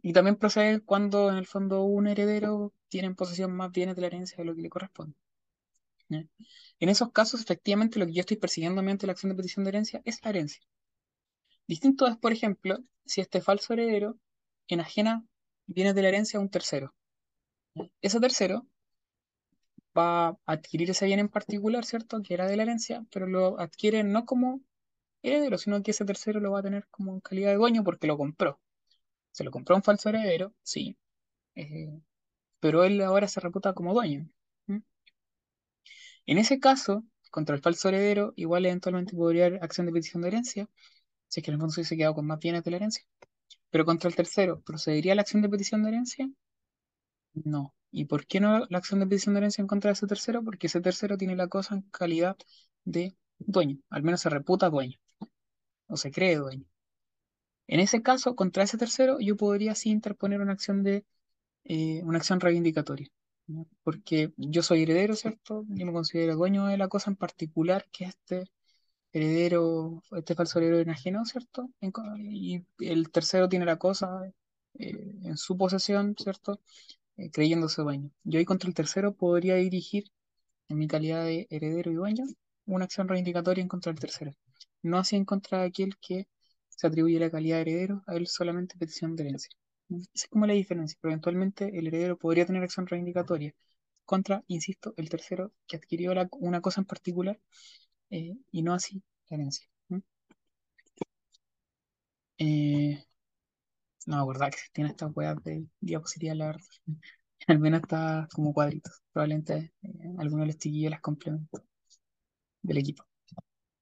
Y 0.00 0.12
también 0.12 0.36
procede 0.36 0.80
cuando 0.80 1.28
en 1.28 1.38
el 1.38 1.46
fondo 1.46 1.82
un 1.82 2.06
heredero 2.06 2.72
tiene 2.88 3.08
en 3.08 3.16
posesión 3.16 3.52
más 3.56 3.72
bienes 3.72 3.96
de 3.96 4.02
la 4.02 4.06
herencia 4.06 4.36
de 4.36 4.44
lo 4.44 4.54
que 4.54 4.62
le 4.62 4.70
corresponde. 4.70 5.16
En 6.10 6.88
esos 6.88 7.12
casos, 7.12 7.40
efectivamente, 7.40 7.98
lo 7.98 8.06
que 8.06 8.12
yo 8.14 8.20
estoy 8.20 8.36
persiguiendo 8.36 8.82
mediante 8.82 9.06
la 9.06 9.12
acción 9.12 9.30
de 9.30 9.36
petición 9.36 9.64
de 9.64 9.70
herencia 9.70 10.02
es 10.04 10.22
la 10.24 10.30
herencia. 10.30 10.62
Distinto 11.66 12.06
es, 12.06 12.16
por 12.16 12.32
ejemplo, 12.32 12.78
si 13.04 13.20
este 13.20 13.40
falso 13.40 13.72
heredero 13.74 14.18
enajena 14.68 15.24
bienes 15.66 15.94
de 15.94 16.02
la 16.02 16.08
herencia 16.08 16.38
a 16.38 16.42
un 16.42 16.50
tercero. 16.50 16.94
Ese 18.00 18.20
tercero 18.20 18.66
va 19.96 20.28
a 20.28 20.38
adquirir 20.46 20.90
ese 20.90 21.06
bien 21.06 21.18
en 21.20 21.28
particular, 21.28 21.84
¿cierto? 21.84 22.22
Que 22.22 22.34
era 22.34 22.46
de 22.46 22.56
la 22.56 22.62
herencia, 22.64 23.04
pero 23.10 23.26
lo 23.26 23.60
adquiere 23.60 24.04
no 24.04 24.24
como 24.24 24.60
heredero, 25.22 25.58
sino 25.58 25.82
que 25.82 25.92
ese 25.92 26.04
tercero 26.04 26.40
lo 26.40 26.52
va 26.52 26.60
a 26.60 26.62
tener 26.62 26.86
como 26.90 27.14
en 27.14 27.20
calidad 27.20 27.50
de 27.50 27.56
dueño 27.56 27.84
porque 27.84 28.06
lo 28.06 28.16
compró. 28.18 28.60
Se 29.32 29.44
lo 29.44 29.50
compró 29.50 29.76
un 29.76 29.82
falso 29.82 30.08
heredero, 30.10 30.54
sí, 30.62 30.98
eh, 31.56 32.00
pero 32.60 32.84
él 32.84 33.00
ahora 33.02 33.28
se 33.28 33.40
reputa 33.40 33.74
como 33.74 33.94
dueño. 33.94 34.28
En 36.28 36.36
ese 36.36 36.60
caso, 36.60 37.04
contra 37.30 37.56
el 37.56 37.62
falso 37.62 37.88
heredero, 37.88 38.34
igual 38.36 38.66
eventualmente 38.66 39.16
podría 39.16 39.46
haber 39.46 39.64
acción 39.64 39.86
de 39.86 39.92
petición 39.94 40.20
de 40.20 40.28
herencia, 40.28 40.68
si 41.26 41.40
es 41.40 41.44
que 41.44 41.50
el 41.50 41.58
se 41.58 41.80
hubiese 41.80 41.96
quedado 41.96 42.14
con 42.14 42.26
más 42.26 42.38
bienes 42.38 42.62
de 42.64 42.70
la 42.70 42.76
herencia. 42.76 43.02
Pero 43.70 43.86
contra 43.86 44.10
el 44.10 44.14
tercero, 44.14 44.60
¿procedería 44.60 45.14
la 45.14 45.22
acción 45.22 45.40
de 45.40 45.48
petición 45.48 45.82
de 45.82 45.88
herencia? 45.88 46.30
No. 47.32 47.74
¿Y 47.90 48.04
por 48.04 48.26
qué 48.26 48.40
no 48.40 48.66
la 48.68 48.76
acción 48.76 49.00
de 49.00 49.06
petición 49.06 49.34
de 49.34 49.38
herencia 49.38 49.62
en 49.62 49.68
contra 49.68 49.88
de 49.88 49.94
ese 49.94 50.06
tercero? 50.06 50.44
Porque 50.44 50.66
ese 50.66 50.82
tercero 50.82 51.16
tiene 51.16 51.34
la 51.34 51.48
cosa 51.48 51.76
en 51.76 51.82
calidad 51.90 52.36
de 52.84 53.16
dueño, 53.38 53.78
al 53.88 54.02
menos 54.02 54.20
se 54.20 54.28
reputa 54.28 54.68
dueño, 54.68 54.98
o 55.86 55.96
se 55.96 56.10
cree 56.10 56.36
dueño. 56.36 56.66
En 57.68 57.80
ese 57.80 58.02
caso, 58.02 58.36
contra 58.36 58.64
ese 58.64 58.76
tercero, 58.76 59.18
yo 59.18 59.34
podría 59.36 59.74
sí 59.74 59.88
interponer 59.88 60.42
una 60.42 60.52
acción 60.52 60.82
de 60.82 61.06
eh, 61.64 62.02
una 62.04 62.18
acción 62.18 62.40
reivindicatoria. 62.40 63.08
Porque 63.82 64.32
yo 64.36 64.62
soy 64.62 64.82
heredero, 64.82 65.14
¿cierto? 65.16 65.64
Yo 65.68 65.86
me 65.86 65.92
considero 65.92 66.36
dueño 66.36 66.66
de 66.66 66.76
la 66.78 66.88
cosa 66.88 67.10
en 67.10 67.16
particular, 67.16 67.86
que 67.92 68.04
este 68.04 68.44
heredero, 69.12 70.02
este 70.12 70.34
falso 70.34 70.58
heredero 70.58 70.80
enajeno, 70.80 71.24
¿cierto? 71.24 71.70
Y 72.18 72.62
el 72.80 73.10
tercero 73.10 73.48
tiene 73.48 73.64
la 73.64 73.76
cosa 73.78 74.22
eh, 74.78 75.14
en 75.24 75.36
su 75.36 75.56
posesión, 75.56 76.14
¿cierto? 76.18 76.60
Eh, 77.16 77.30
creyéndose 77.30 77.82
dueño. 77.82 78.10
Yo 78.24 78.38
ahí 78.38 78.44
contra 78.44 78.68
el 78.68 78.74
tercero 78.74 79.14
podría 79.14 79.56
dirigir, 79.56 80.04
en 80.68 80.78
mi 80.78 80.88
calidad 80.88 81.24
de 81.24 81.46
heredero 81.50 81.90
y 81.90 81.94
dueño, 81.94 82.24
una 82.66 82.84
acción 82.84 83.08
reivindicatoria 83.08 83.62
en 83.62 83.68
contra 83.68 83.92
del 83.92 84.00
tercero. 84.00 84.34
No 84.82 84.98
así 84.98 85.16
en 85.16 85.24
contra 85.24 85.60
de 85.60 85.66
aquel 85.68 85.96
que 85.98 86.28
se 86.68 86.86
atribuye 86.86 87.18
la 87.20 87.30
calidad 87.30 87.56
de 87.56 87.62
heredero 87.62 88.02
a 88.06 88.14
él 88.16 88.26
solamente 88.28 88.76
petición 88.78 89.16
de 89.16 89.24
herencia. 89.24 89.50
Esa 89.90 90.08
es 90.14 90.28
como 90.28 90.46
la 90.46 90.52
diferencia, 90.54 90.98
pero 91.00 91.12
eventualmente 91.12 91.78
el 91.78 91.86
heredero 91.88 92.18
podría 92.18 92.46
tener 92.46 92.62
acción 92.62 92.86
reivindicatoria 92.86 93.54
contra, 94.04 94.44
insisto, 94.48 94.94
el 94.96 95.08
tercero 95.08 95.52
que 95.66 95.76
adquirió 95.76 96.12
una 96.32 96.60
cosa 96.60 96.80
en 96.80 96.86
particular 96.86 97.40
eh, 98.10 98.36
y 98.52 98.62
no 98.62 98.74
así 98.74 99.02
la 99.28 99.36
herencia. 99.36 99.68
Eh, 102.38 103.04
no 104.06 104.20
acordaba 104.20 104.50
que 104.50 104.56
existían 104.56 104.88
estas 104.88 105.14
weas 105.14 105.42
de 105.44 105.66
diapositivas, 105.80 106.36
la 106.36 106.46
verdad. 106.46 106.66
Al 107.46 107.58
menos 107.58 107.82
está 107.82 108.28
como 108.32 108.52
cuadritos. 108.52 109.02
Probablemente 109.12 109.72
eh, 109.82 110.14
alguno 110.18 110.42
de 110.42 110.48
los 110.48 110.58
chiquillos 110.58 110.90
las 110.90 111.00
complementó 111.00 111.62
del 112.62 112.78
equipo. 112.78 113.04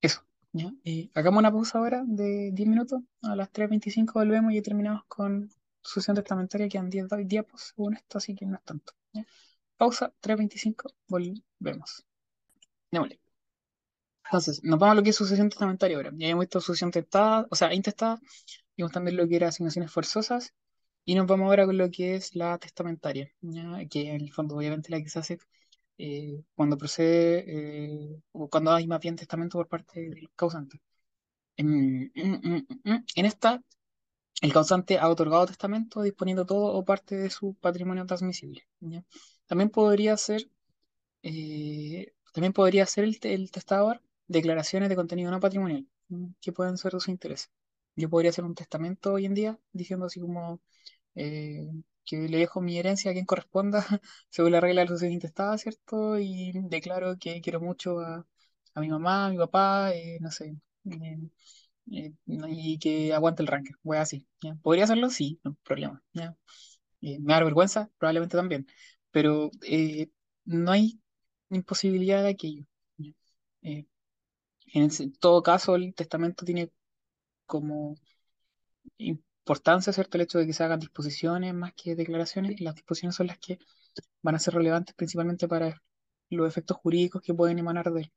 Eso. 0.01 0.23
¿ya? 0.53 0.73
Eh, 0.85 1.11
hagamos 1.15 1.39
una 1.41 1.53
pausa 1.53 1.79
ahora 1.79 2.03
de 2.07 2.51
10 2.53 2.69
minutos. 2.69 3.03
A 3.23 3.37
las 3.37 3.53
3.25 3.53 4.15
volvemos 4.15 4.53
y 4.53 4.63
terminamos 4.63 5.05
con 5.07 5.51
sucesión 5.87 6.16
testamentaria. 6.16 6.68
Quedan 6.68 6.91
10 6.91 7.09
di- 7.09 7.24
diapos 7.24 7.72
según 7.74 7.95
esto, 7.97 8.18
así 8.18 8.34
que 8.34 8.47
no 8.47 8.57
es 8.57 8.64
tanto. 8.64 8.93
¿ya? 9.12 9.24
Pausa, 9.76 10.12
3.25, 10.20 10.95
volvemos. 11.09 12.07
Démosle. 12.91 13.20
Entonces, 14.24 14.62
nos 14.64 14.78
vamos 14.78 14.93
a 14.93 14.97
lo 14.97 15.03
que 15.03 15.11
es 15.11 15.16
sucesión 15.16 15.49
testamentaria 15.51 15.97
ahora. 15.97 16.11
Ya 16.16 16.28
hemos 16.28 16.43
visto 16.45 16.61
sucesión 16.61 16.91
testada, 16.91 17.47
o 17.51 17.55
sea, 17.57 17.72
intestada, 17.74 18.20
vimos 18.76 18.93
también 18.93 19.16
lo 19.16 19.28
que 19.28 19.37
era 19.37 19.49
asignaciones 19.49 19.93
forzosas, 19.93 20.53
y 21.05 21.14
nos 21.14 21.26
vamos 21.26 21.47
ahora 21.47 21.66
con 21.66 21.78
lo 21.78 21.91
que 21.91 22.16
es 22.16 22.34
la 22.34 22.59
testamentaria, 22.59 23.32
¿ya? 23.41 23.87
Que 23.89 24.11
en 24.11 24.22
el 24.22 24.32
fondo, 24.32 24.57
obviamente, 24.57 24.91
la 24.91 25.01
que 25.03 25.09
se 25.11 25.18
hace 25.20 25.39
eh, 25.99 26.43
cuando 26.55 26.76
procede, 26.78 27.45
eh, 28.14 28.22
o 28.32 28.49
cuando 28.51 28.72
hay 28.72 28.87
más 28.89 29.01
bien 29.01 29.16
testamento 29.16 29.59
por 29.59 29.68
parte 29.68 30.01
del 30.11 30.30
causante. 30.37 30.80
En- 31.57 32.11
en- 32.14 32.66
en- 32.84 33.07
en 33.16 33.26
esta, 33.26 33.62
el 34.43 34.53
causante 34.53 34.99
ha 34.99 35.09
otorgado 35.09 35.47
testamento 35.47 36.03
disponiendo 36.03 36.47
todo 36.47 36.74
o 36.74 36.84
parte 36.84 37.16
de 37.16 37.30
su 37.30 37.55
patrimonio 37.55 38.07
transmisible. 38.07 38.66
También 39.47 39.70
podría 39.70 40.16
ser 40.16 40.49
eh, 41.22 42.12
también 42.32 42.53
podría 42.53 42.84
hacer 42.84 43.05
el, 43.05 43.20
te- 43.20 43.34
el 43.34 43.51
testador 43.51 44.03
declaraciones 44.28 44.89
de 44.89 44.97
contenido 44.97 45.30
no 45.30 45.41
patrimonial 45.41 45.87
que 46.41 46.53
pueden 46.53 46.78
ser 46.78 46.93
de 46.93 47.01
su 47.01 47.11
interés. 47.11 47.51
Yo 47.97 48.11
podría 48.11 48.30
hacer 48.30 48.45
un 48.45 48.55
testamento 48.55 49.14
hoy 49.14 49.26
en 49.26 49.34
día 49.34 49.59
diciendo 49.72 50.07
así 50.07 50.20
como 50.20 50.61
eh, 51.16 51.68
que 52.05 52.28
le 52.28 52.39
dejo 52.39 52.61
mi 52.61 52.78
herencia 52.78 53.11
a 53.11 53.14
quien 53.14 53.26
corresponda 53.26 53.84
según 54.30 54.53
la 54.53 54.61
regla 54.61 54.82
de 54.82 54.87
la 54.87 54.91
sucesión 54.91 55.12
intestada, 55.14 55.59
¿cierto? 55.59 56.18
Y 56.18 56.53
declaro 56.70 57.16
que 57.18 57.41
quiero 57.43 57.61
mucho 57.61 58.01
a, 58.01 58.26
a 58.74 58.80
mi 58.80 58.89
mamá, 58.91 59.26
a 59.26 59.30
mi 59.30 59.39
papá, 59.39 59.93
eh, 59.95 60.18
no 60.20 60.30
sé, 60.30 60.57
eh, 61.93 62.12
y 62.26 62.78
que 62.78 63.12
aguante 63.14 63.43
el 63.43 63.49
ranking, 63.49 63.74
voy 63.82 63.99
así. 63.99 64.26
¿ya? 64.43 64.55
¿Podría 64.62 64.84
hacerlo? 64.84 65.11
Sí, 65.11 65.41
no 65.45 65.57
problema. 65.62 66.03
Eh, 67.01 67.18
¿me 67.20 67.32
da 67.34 67.45
vergüenza? 67.45 67.91
Probablemente 67.99 68.37
también. 68.37 68.66
Pero 69.11 69.51
eh, 69.62 70.09
no 70.45 70.72
hay 70.72 71.01
imposibilidad 71.51 72.22
de 72.22 72.30
aquello. 72.30 72.64
¿ya? 72.99 73.12
En 74.74 75.12
todo 75.20 75.43
caso, 75.43 75.76
el 75.76 75.95
testamento 75.95 76.45
tiene 76.45 76.70
como 77.47 77.97
importancia, 78.99 79.93
¿cierto? 79.93 80.16
El 80.16 80.22
hecho 80.22 80.39
de 80.39 80.47
que 80.47 80.53
se 80.53 80.64
hagan 80.64 80.80
disposiciones 80.80 81.55
más 81.55 81.72
que 81.74 81.95
declaraciones. 81.97 82.61
y 82.61 82.64
Las 82.64 82.74
disposiciones 82.74 83.16
son 83.16 83.28
las 83.28 83.39
que 83.39 83.59
van 84.22 84.34
a 84.34 84.39
ser 84.39 84.55
relevantes 84.55 84.95
principalmente 84.95 85.49
para 85.49 85.82
los 86.30 86.49
efectos 86.49 86.76
jurídicos 86.78 87.22
que 87.22 87.34
pueden 87.34 87.59
emanar 87.59 87.93
de 87.93 88.03
él. 88.03 88.12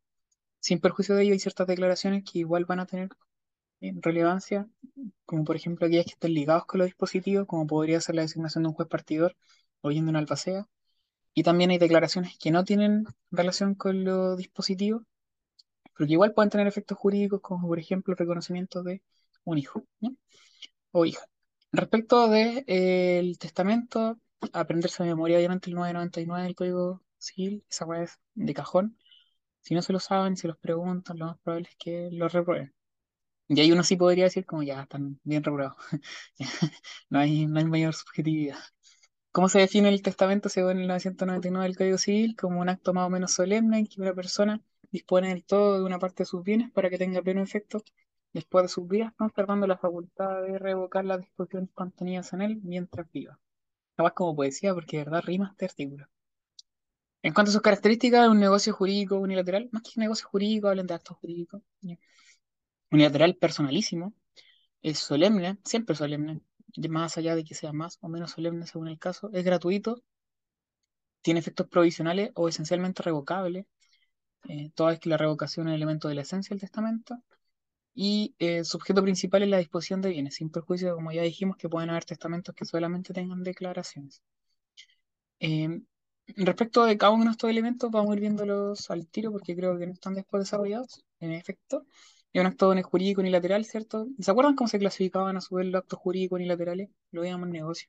Sin 0.60 0.80
perjuicio 0.80 1.16
de 1.16 1.24
ello, 1.24 1.34
hay 1.34 1.40
ciertas 1.40 1.68
declaraciones 1.68 2.24
que 2.26 2.40
igual 2.40 2.66
van 2.66 2.80
a 2.82 2.86
tener 2.86 3.10
eh, 3.82 3.94
relevancia, 4.02 4.68
como 5.26 5.44
por 5.46 5.56
ejemplo 5.56 5.88
aquellas 5.88 6.06
que 6.06 6.12
estén 6.14 6.34
ligados 6.34 6.66
con 6.66 6.80
los 6.80 6.88
dispositivos, 6.88 7.48
como 7.48 7.68
podría 7.68 8.02
ser 8.02 8.16
la 8.16 8.24
designación 8.24 8.64
de 8.64 8.70
un 8.70 8.76
juez 8.76 8.90
partidor 8.90 9.36
o 9.82 9.90
bien 9.90 10.06
de 10.06 10.12
una 10.12 10.20
albacea. 10.20 10.68
Y 11.34 11.44
también 11.44 11.72
hay 11.72 11.78
declaraciones 11.80 12.38
que 12.40 12.52
no 12.52 12.64
tienen 12.66 13.06
relación 13.32 13.76
con 13.76 14.04
los 14.04 14.38
dispositivos, 14.38 15.04
pero 15.96 16.08
que 16.08 16.14
igual 16.14 16.34
pueden 16.34 16.50
tener 16.50 16.68
efectos 16.68 16.98
jurídicos, 16.98 17.42
como 17.42 17.68
por 17.68 17.80
ejemplo 17.80 18.14
el 18.14 18.18
reconocimiento 18.18 18.84
de 18.84 19.02
un 19.46 19.58
hijo, 19.58 19.86
o 20.92 21.06
hija. 21.06 21.26
Respecto 21.72 22.30
del 22.30 23.38
testamento, 23.40 24.20
aprenderse 24.54 25.04
de 25.04 25.10
memoria, 25.10 25.38
obviamente 25.38 25.70
el 25.70 25.76
999 25.76 26.44
del 26.44 26.56
Código 26.56 27.02
Civil, 27.18 27.64
esa 27.70 27.86
weá 27.86 28.04
es 28.04 28.20
de 28.34 28.54
cajón. 28.54 28.98
Si 29.62 29.76
no 29.76 29.82
se 29.82 29.94
lo 29.94 30.00
saben, 30.00 30.38
si 30.38 30.48
los 30.48 30.58
preguntan, 30.58 31.20
lo 31.20 31.28
más 31.28 31.38
probable 31.40 31.70
es 31.70 31.76
que 31.78 32.10
lo 32.12 32.28
reprueben. 32.30 32.74
Y 33.50 33.60
ahí 33.60 33.72
uno 33.72 33.84
sí 33.84 33.96
podría 33.96 34.26
decir 34.26 34.46
como 34.46 34.64
ya 34.64 34.84
están 34.84 35.20
bien 35.24 35.44
reprobados. 35.44 35.78
No 37.10 37.20
hay, 37.20 37.48
no 37.48 37.60
hay 37.60 37.66
mayor 37.66 37.94
subjetividad. 37.96 38.58
¿Cómo 39.32 39.50
se 39.50 39.60
define 39.60 39.90
el 39.90 40.02
testamento 40.04 40.50
según 40.50 40.80
el 40.80 40.88
999 40.88 41.68
del 41.68 41.78
Código 41.78 41.98
Civil? 41.98 42.36
Como 42.36 42.62
un 42.62 42.70
acto 42.70 42.94
más 42.94 43.08
o 43.08 43.10
menos 43.10 43.32
solemne 43.32 43.80
en 43.80 43.88
que 43.88 44.02
una 44.02 44.14
persona 44.14 44.62
dispone 44.92 45.30
del 45.30 45.46
todo 45.46 45.80
de 45.80 45.84
una 45.84 46.00
parte 46.00 46.24
de 46.24 46.28
sus 46.28 46.44
bienes 46.44 46.72
para 46.72 46.90
que 46.90 46.98
tenga 46.98 47.22
pleno 47.22 47.42
efecto 47.42 47.84
después 48.34 48.64
de 48.64 48.70
sus 48.70 48.88
vidas, 48.88 49.14
conservando 49.18 49.68
la 49.68 49.78
facultad 49.78 50.44
de 50.44 50.60
revocar 50.60 51.06
las 51.06 51.20
disposiciones 51.20 51.70
contenidas 51.74 52.32
en 52.34 52.42
él 52.44 52.60
mientras 52.64 53.12
viva. 53.12 53.40
Capaz 53.96 54.14
como 54.14 54.36
poesía, 54.36 54.74
porque 54.74 54.98
de 54.98 55.06
verdad 55.06 55.24
rima 55.24 55.50
este 55.52 55.66
artículo. 55.66 56.08
En 57.22 57.34
cuanto 57.34 57.50
a 57.50 57.54
sus 57.54 57.62
características, 57.62 58.30
un 58.30 58.40
negocio 58.40 58.74
jurídico 58.74 59.18
unilateral, 59.18 59.70
más 59.72 59.84
que 59.84 60.00
negocio 60.00 60.28
jurídico, 60.28 60.70
hablan 60.70 60.88
de 60.88 60.94
actos 60.94 61.18
jurídicos. 61.18 61.62
Unilateral 62.92 63.36
personalísimo, 63.36 64.14
es 64.82 65.00
solemne, 65.00 65.58
siempre 65.66 65.96
solemne, 65.96 66.42
más 66.90 67.18
allá 67.18 67.36
de 67.36 67.44
que 67.44 67.56
sea 67.56 67.74
más 67.74 67.98
o 68.02 68.10
menos 68.10 68.32
solemne 68.32 68.68
según 68.68 68.88
el 68.90 69.00
caso, 69.00 69.30
es 69.34 69.44
gratuito, 69.44 70.04
tiene 71.22 71.40
efectos 71.40 71.68
provisionales 71.68 72.32
o 72.36 72.48
esencialmente 72.50 73.04
revocables, 73.04 73.66
eh, 74.50 74.72
toda 74.76 74.92
vez 74.92 75.00
que 75.00 75.10
la 75.10 75.18
revocación 75.18 75.68
es 75.68 75.72
el 75.72 75.78
elemento 75.78 76.08
de 76.08 76.16
la 76.16 76.22
esencia 76.22 76.54
del 76.54 76.62
testamento, 76.62 77.18
y 77.94 78.36
eh, 78.40 78.64
su 78.64 78.78
objeto 78.78 79.04
principal 79.04 79.44
es 79.44 79.50
la 79.50 79.58
disposición 79.60 80.02
de 80.02 80.10
bienes, 80.10 80.36
sin 80.36 80.50
perjuicio, 80.52 80.96
como 80.96 81.12
ya 81.12 81.24
dijimos, 81.24 81.58
que 81.58 81.70
pueden 81.70 81.90
haber 81.90 82.06
testamentos 82.06 82.56
que 82.56 82.66
solamente 82.66 83.14
tengan 83.14 83.44
declaraciones. 83.44 84.22
Eh, 85.40 85.82
respecto 86.38 86.86
de 86.86 86.98
cada 86.98 87.12
uno 87.14 87.26
de 87.26 87.32
estos 87.32 87.50
elementos, 87.50 87.92
vamos 87.92 88.12
a 88.12 88.14
ir 88.16 88.22
viéndolos 88.22 88.90
al 88.92 89.08
tiro 89.08 89.32
porque 89.32 89.56
creo 89.56 89.78
que 89.78 89.88
no 89.88 89.94
están 89.94 90.14
después 90.14 90.44
desarrollados. 90.44 91.04
En 91.20 91.32
efecto, 91.32 91.86
es 92.34 92.42
un 92.42 92.48
acto 92.48 92.74
jurídico 92.84 93.22
unilateral, 93.22 93.66
¿cierto? 93.66 94.08
¿Se 94.20 94.32
acuerdan 94.32 94.56
cómo 94.56 94.68
se 94.68 94.80
clasificaban 94.80 95.38
a 95.38 95.42
su 95.42 95.54
vez 95.56 95.68
los 95.68 95.80
actos 95.82 96.00
jurídicos 96.00 96.38
unilaterales? 96.38 96.90
Lo 97.12 97.22
veíamos 97.22 97.46
en 97.48 97.54
negocio. 97.54 97.88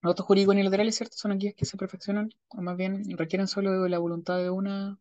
Los 0.00 0.12
actos 0.12 0.24
jurídicos 0.24 0.54
unilaterales, 0.54 0.94
¿cierto? 0.96 1.18
Son 1.18 1.32
aquellos 1.32 1.54
que 1.54 1.66
se 1.66 1.76
perfeccionan, 1.76 2.30
o 2.48 2.62
más 2.62 2.78
bien 2.78 3.04
requieren 3.18 3.46
solo 3.46 3.86
la 3.88 3.98
voluntad 3.98 4.38
de 4.38 4.48
una 4.48 4.98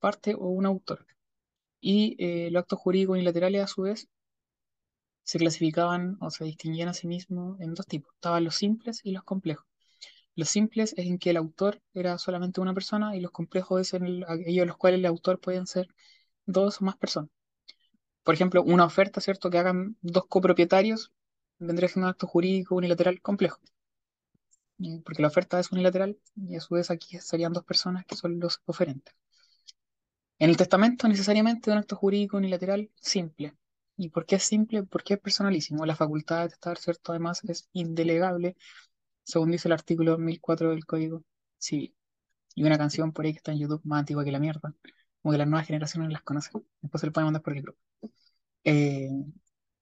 parte 0.00 0.34
o 0.34 0.48
un 0.48 0.66
autor. 0.66 1.06
Y 1.80 2.16
eh, 2.18 2.50
los 2.50 2.62
actos 2.62 2.80
jurídicos 2.80 3.14
unilaterales, 3.14 3.62
a 3.64 3.68
su 3.68 3.82
vez, 3.82 4.08
se 5.22 5.38
clasificaban 5.38 6.16
o 6.20 6.28
se 6.32 6.42
distinguían 6.42 6.88
a 6.88 6.92
sí 6.92 7.06
mismos 7.06 7.60
en 7.60 7.72
dos 7.72 7.86
tipos. 7.86 8.12
Estaban 8.16 8.42
los 8.42 8.56
simples 8.56 9.00
y 9.04 9.12
los 9.12 9.22
complejos. 9.22 9.67
Los 10.38 10.48
simples 10.48 10.94
es 10.96 11.06
en 11.06 11.18
que 11.18 11.28
el 11.28 11.36
autor 11.36 11.82
era 11.92 12.16
solamente 12.16 12.62
una 12.62 12.72
persona 12.72 13.14
y 13.14 13.20
los 13.20 13.30
complejos 13.30 13.82
es 13.82 13.92
en 13.92 14.06
el- 14.06 14.24
aquellos 14.26 14.66
los 14.66 14.78
cuales 14.78 15.00
el 15.00 15.06
autor 15.06 15.38
pueden 15.38 15.66
ser 15.66 15.88
dos 16.46 16.80
o 16.82 16.86
más 16.86 16.96
personas. 16.96 17.30
Por 18.24 18.34
ejemplo, 18.34 18.62
una 18.62 18.84
oferta, 18.86 19.20
¿cierto? 19.20 19.50
Que 19.50 19.58
hagan 19.58 19.96
dos 20.02 20.26
copropietarios 20.28 21.12
vendría 21.58 21.88
siendo 21.88 22.06
un 22.08 22.12
acto 22.12 22.26
jurídico 22.28 22.76
unilateral 22.76 23.20
complejo. 23.22 23.60
eh, 24.82 25.00
Porque 25.04 25.22
la 25.22 25.28
oferta 25.28 25.60
es 25.60 25.70
unilateral 25.70 26.18
y 26.34 26.56
a 26.56 26.60
su 26.60 26.74
vez 26.74 26.90
aquí 26.90 27.18
serían 27.20 27.52
dos 27.52 27.64
personas 27.64 28.04
que 28.06 28.16
son 28.16 28.40
los 28.40 28.60
oferentes. 28.66 29.14
En 30.40 30.50
el 30.50 30.56
testamento 30.56 31.06
necesariamente 31.06 31.70
un 31.70 31.78
acto 31.78 31.94
jurídico 31.94 32.38
unilateral 32.38 32.90
simple. 33.00 33.54
¿Y 33.96 34.08
por 34.08 34.26
qué 34.26 34.34
es 34.36 34.42
simple? 34.42 34.82
Porque 34.82 35.14
es 35.14 35.20
personalísimo. 35.20 35.86
La 35.86 35.94
facultad 35.94 36.42
de 36.42 36.48
testar, 36.50 36.76
¿cierto? 36.78 37.12
Además 37.12 37.44
es 37.44 37.68
indelegable, 37.72 38.56
según 39.28 39.50
dice 39.50 39.68
el 39.68 39.72
artículo 39.72 40.16
1004 40.18 40.70
del 40.70 40.86
Código 40.86 41.22
Civil. 41.58 41.94
Y 42.54 42.64
una 42.64 42.78
canción 42.78 43.12
por 43.12 43.26
ahí 43.26 43.32
que 43.32 43.36
está 43.38 43.52
en 43.52 43.58
YouTube 43.58 43.82
más 43.84 44.00
antigua 44.00 44.24
que 44.24 44.32
la 44.32 44.38
mierda. 44.40 44.74
Como 45.22 45.32
que 45.32 45.38
las 45.38 45.46
nuevas 45.46 45.66
generaciones 45.66 46.10
las 46.10 46.22
conocen. 46.22 46.64
Después 46.80 47.00
se 47.00 47.06
lo 47.06 47.12
pueden 47.12 47.26
mandar 47.26 47.42
por 47.42 47.54
el 47.54 47.62
grupo. 47.62 47.78
Eh, 48.64 49.10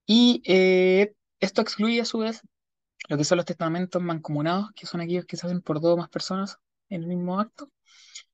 y 0.05 0.42
eh, 0.47 1.14
esto 1.38 1.62
excluye 1.62 2.01
a 2.01 2.05
su 2.05 2.18
vez 2.18 2.42
lo 3.09 3.16
que 3.16 3.24
son 3.24 3.36
los 3.36 3.44
testamentos 3.44 4.03
mancomunados, 4.03 4.72
que 4.74 4.86
son 4.86 5.01
aquellos 5.01 5.26
que 5.26 5.36
se 5.36 5.47
hacen 5.47 5.62
por 5.62 5.80
dos 5.80 5.94
o 5.94 5.97
más 5.97 6.09
personas 6.09 6.59
en 6.88 7.03
el 7.03 7.09
mismo 7.09 7.38
acto. 7.38 7.70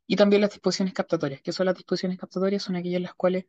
Y 0.06 0.16
también 0.16 0.40
las 0.40 0.50
disposiciones 0.50 0.94
captatorias, 0.94 1.42
que 1.42 1.52
son 1.52 1.66
las 1.66 1.74
disposiciones 1.74 2.18
captatorias, 2.18 2.62
son 2.62 2.76
aquellas 2.76 2.96
en 2.96 3.02
las 3.04 3.14
cuales 3.14 3.44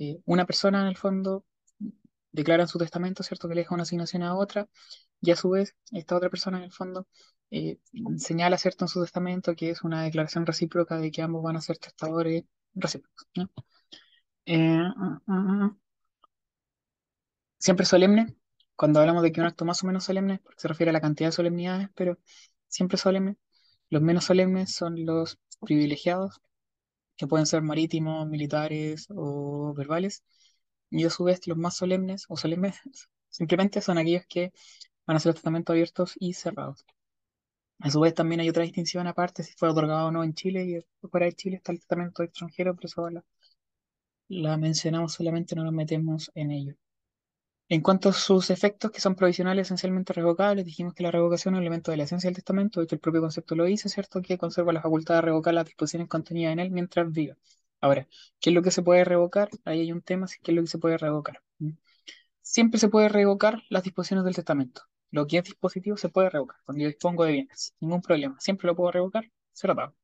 eh, 0.00 0.18
una 0.24 0.46
persona 0.46 0.82
en 0.82 0.88
el 0.88 0.96
fondo 0.96 1.44
declara 2.38 2.66
su 2.66 2.78
testamento, 2.78 3.22
¿cierto?, 3.22 3.48
que 3.48 3.54
le 3.54 3.62
deja 3.62 3.74
una 3.74 3.82
asignación 3.84 4.22
a 4.22 4.34
otra, 4.36 4.68
y 5.20 5.30
a 5.32 5.36
su 5.36 5.50
vez 5.50 5.74
esta 5.92 6.16
otra 6.16 6.30
persona 6.30 6.58
en 6.58 6.64
el 6.64 6.72
fondo 6.72 7.06
eh, 7.50 7.78
señala, 8.18 8.58
¿cierto?, 8.58 8.84
en 8.84 8.88
su 8.88 9.02
testamento 9.02 9.54
que 9.56 9.70
es 9.70 9.82
una 9.82 10.02
declaración 10.04 10.46
recíproca 10.46 10.98
de 10.98 11.10
que 11.10 11.22
ambos 11.22 11.42
van 11.42 11.56
a 11.56 11.60
ser 11.60 11.78
testadores 11.78 12.44
recíprocos. 12.74 13.26
Eh, 14.46 14.56
mm, 14.56 15.20
mm, 15.26 15.64
mm. 15.64 15.78
siempre 17.58 17.86
solemne. 17.86 18.36
Cuando 18.76 19.00
hablamos 19.00 19.22
de 19.22 19.32
que 19.32 19.40
un 19.40 19.46
acto 19.46 19.64
más 19.64 19.82
o 19.82 19.86
menos 19.86 20.04
solemne, 20.04 20.40
porque 20.42 20.60
se 20.60 20.68
refiere 20.68 20.90
a 20.90 20.92
la 20.92 21.00
cantidad 21.00 21.28
de 21.28 21.32
solemnidades, 21.32 21.88
pero 21.94 22.18
siempre 22.68 22.98
solemne. 22.98 23.36
Los 23.90 24.02
menos 24.02 24.24
solemnes 24.24 24.74
son 24.74 25.04
los 25.06 25.38
privilegiados, 25.60 26.40
que 27.16 27.26
pueden 27.26 27.46
ser 27.46 27.62
marítimos, 27.62 28.28
militares 28.28 29.08
o 29.10 29.74
verbales. 29.76 30.24
Y 30.90 31.04
a 31.04 31.10
su 31.10 31.24
vez, 31.24 31.46
los 31.46 31.56
más 31.58 31.76
solemnes 31.76 32.26
o 32.28 32.36
solemnes 32.36 32.76
simplemente 33.30 33.80
son 33.80 33.98
aquellos 33.98 34.26
que 34.28 34.52
van 35.06 35.16
a 35.16 35.20
ser 35.20 35.34
testamentos 35.34 35.74
abiertos 35.74 36.14
y 36.18 36.34
cerrados. 36.34 36.84
A 37.80 37.90
su 37.90 37.98
vez, 38.00 38.14
también 38.14 38.40
hay 38.40 38.48
otra 38.50 38.62
distinción 38.62 39.08
aparte, 39.08 39.42
si 39.42 39.52
fue 39.54 39.68
otorgado 39.70 40.08
o 40.08 40.10
no 40.12 40.22
en 40.22 40.34
Chile 40.34 40.64
y 40.64 41.08
fuera 41.08 41.26
de 41.26 41.32
Chile 41.32 41.56
está 41.56 41.72
el 41.72 41.78
testamento 41.78 42.22
extranjero, 42.22 42.74
pero 42.76 42.86
eso 42.86 43.10
la, 43.10 43.24
la 44.28 44.56
mencionamos 44.56 45.12
solamente, 45.12 45.54
no 45.54 45.64
nos 45.64 45.72
metemos 45.74 46.30
en 46.34 46.50
ello. 46.50 46.74
En 47.68 47.82
cuanto 47.82 48.10
a 48.10 48.12
sus 48.14 48.50
efectos, 48.50 48.90
que 48.90 49.00
son 49.00 49.14
provisionales 49.16 49.68
esencialmente 49.68 50.12
revocables, 50.12 50.64
dijimos 50.66 50.94
que 50.94 51.02
la 51.02 51.10
revocación 51.10 51.54
es 51.54 51.58
un 51.58 51.62
elemento 51.62 51.90
de 51.90 51.96
la 51.98 52.04
esencia 52.04 52.28
del 52.28 52.36
testamento 52.36 52.82
y 52.82 52.86
que 52.86 52.96
el 52.96 53.00
propio 53.00 53.22
concepto 53.22 53.54
lo 53.56 53.64
dice, 53.64 53.88
¿cierto? 53.88 54.22
Que 54.22 54.38
conserva 54.38 54.72
la 54.74 54.82
facultad 54.82 55.16
de 55.16 55.22
revocar 55.22 55.54
las 55.54 55.66
disposiciones 55.66 56.08
contenidas 56.08 56.52
en 56.52 56.60
él 56.60 56.70
mientras 56.70 57.10
viva. 57.12 57.36
Ahora, 57.80 58.08
¿qué 58.40 58.50
es 58.50 58.54
lo 58.54 58.62
que 58.62 58.70
se 58.70 58.82
puede 58.82 59.04
revocar? 59.04 59.48
Ahí 59.64 59.80
hay 59.80 59.92
un 59.92 60.02
tema, 60.02 60.26
¿qué 60.42 60.52
es 60.52 60.56
lo 60.56 60.62
que 60.62 60.68
se 60.68 60.78
puede 60.78 60.98
revocar? 60.98 61.42
Siempre 62.42 62.80
se 62.80 62.88
puede 62.88 63.08
revocar 63.08 63.62
las 63.68 63.82
disposiciones 63.84 64.24
del 64.24 64.34
testamento. 64.34 64.82
Lo 65.10 65.26
que 65.26 65.38
es 65.38 65.44
dispositivo 65.44 65.96
se 65.96 66.08
puede 66.08 66.30
revocar 66.30 66.58
cuando 66.64 66.82
yo 66.82 66.88
dispongo 66.88 67.24
de 67.24 67.32
bienes, 67.32 67.74
ningún 67.80 68.02
problema. 68.02 68.38
Siempre 68.40 68.66
lo 68.66 68.76
puedo 68.76 68.90
revocar, 68.92 69.30
se 69.52 69.66
lo 69.68 69.76
pago. 69.76 69.94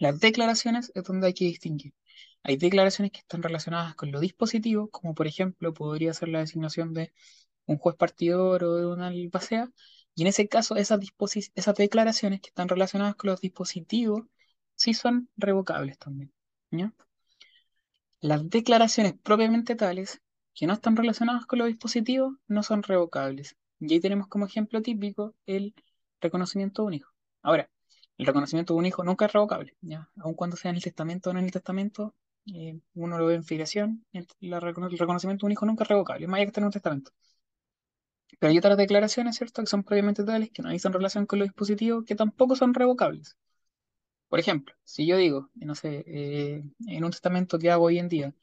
Las 0.00 0.18
declaraciones 0.20 0.90
es 0.94 1.04
donde 1.04 1.28
hay 1.28 1.34
que 1.34 1.44
distinguir. 1.44 1.94
Hay 2.42 2.56
declaraciones 2.56 3.12
que 3.12 3.18
están 3.20 3.42
relacionadas 3.42 3.94
con 3.94 4.10
lo 4.12 4.20
dispositivo, 4.20 4.88
como 4.90 5.14
por 5.14 5.26
ejemplo 5.26 5.74
podría 5.74 6.14
ser 6.14 6.28
la 6.28 6.40
designación 6.40 6.94
de 6.94 7.12
un 7.66 7.78
juez 7.78 7.96
partidor 7.96 8.64
o 8.64 8.76
de 8.76 8.86
una 8.86 9.08
albacea, 9.08 9.70
y 10.14 10.22
en 10.22 10.28
ese 10.28 10.48
caso 10.48 10.76
esas 10.76 11.00
declaraciones 11.76 12.40
que 12.40 12.48
están 12.48 12.68
relacionadas 12.68 13.14
con 13.16 13.30
los 13.30 13.40
dispositivos 13.40 14.22
sí 14.74 14.94
son 14.94 15.28
revocables 15.36 15.98
también. 15.98 16.32
Las 18.20 18.48
declaraciones 18.48 19.14
propiamente 19.22 19.74
tales 19.76 20.20
que 20.54 20.66
no 20.66 20.74
están 20.74 20.96
relacionadas 20.96 21.46
con 21.46 21.58
los 21.58 21.68
dispositivos 21.68 22.34
no 22.48 22.62
son 22.62 22.82
revocables. 22.82 23.56
Y 23.80 23.92
ahí 23.94 24.00
tenemos 24.00 24.28
como 24.28 24.46
ejemplo 24.46 24.82
típico 24.82 25.34
el 25.46 25.74
reconocimiento 26.20 26.82
de 26.82 26.86
un 26.86 26.94
hijo. 26.94 27.12
Ahora, 27.42 27.70
el 28.18 28.26
reconocimiento 28.26 28.74
de 28.74 28.78
un 28.78 28.86
hijo 28.86 29.02
nunca 29.04 29.26
es 29.26 29.32
revocable, 29.32 29.74
¿ya? 29.80 30.10
Aun 30.18 30.34
cuando 30.34 30.56
sea 30.56 30.70
en 30.70 30.76
el 30.76 30.82
testamento 30.82 31.30
o 31.30 31.32
no 31.32 31.38
en 31.38 31.46
el 31.46 31.52
testamento, 31.52 32.14
eh, 32.54 32.78
uno 32.94 33.18
lo 33.18 33.26
ve 33.26 33.34
en 33.36 33.44
filiación, 33.44 34.04
el, 34.12 34.26
reconocimiento 34.60 35.46
de 35.46 35.46
un 35.46 35.52
hijo 35.52 35.66
nunca 35.66 35.84
es 35.84 35.88
revocable, 35.88 36.26
más 36.26 36.38
allá 36.38 36.44
que 36.44 36.48
esté 36.48 36.60
en 36.60 36.66
un 36.66 36.72
testamento. 36.72 37.12
Pero 38.40 38.50
hay 38.50 38.58
otras 38.58 38.76
declaraciones, 38.76 39.36
¿cierto?, 39.36 39.62
que 39.62 39.66
son 39.68 39.84
propiamente 39.84 40.24
tales, 40.24 40.50
que 40.50 40.62
no 40.62 40.70
dicen 40.70 40.92
relación 40.92 41.26
con 41.26 41.38
los 41.38 41.48
dispositivos, 41.48 42.04
que 42.04 42.14
tampoco 42.16 42.56
son 42.56 42.74
revocables. 42.74 43.36
Por 44.30 44.40
ejemplo, 44.40 44.76
si 44.84 45.06
yo 45.06 45.18
digo, 45.18 45.50
no 45.56 45.74
sé, 45.76 46.04
eh, 46.08 46.64
en 46.88 47.04
un 47.04 47.12
testamento 47.12 47.58
que 47.60 47.70
hago 47.72 47.86
hoy 47.86 47.98
en 48.00 48.08
día, 48.10 48.34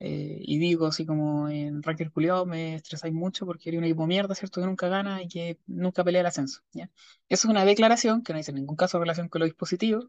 eh, 0.00 0.38
y 0.42 0.58
digo 0.58 0.86
así 0.88 1.06
como 1.06 1.48
en 1.50 1.82
Ranker 1.82 2.12
Culeado 2.12 2.46
me 2.46 2.76
estresáis 2.76 3.14
mucho 3.14 3.46
porque 3.46 3.70
eres 3.70 3.78
un 3.80 3.84
equipo 3.86 4.06
mierda, 4.08 4.34
¿cierto? 4.36 4.60
Que 4.60 4.68
nunca 4.68 4.88
gana 4.88 5.22
y 5.22 5.28
que 5.28 5.58
nunca 5.66 6.04
pelea 6.04 6.22
el 6.22 6.28
ascenso, 6.28 6.62
¿ya? 6.72 6.86
Eso 7.30 7.48
es 7.48 7.52
una 7.52 7.64
declaración 7.66 8.22
que 8.24 8.34
no 8.34 8.38
dice 8.38 8.52
en 8.52 8.56
ningún 8.58 8.76
caso 8.76 9.00
relación 9.00 9.30
con 9.30 9.40
los 9.40 9.48
dispositivos, 9.48 10.08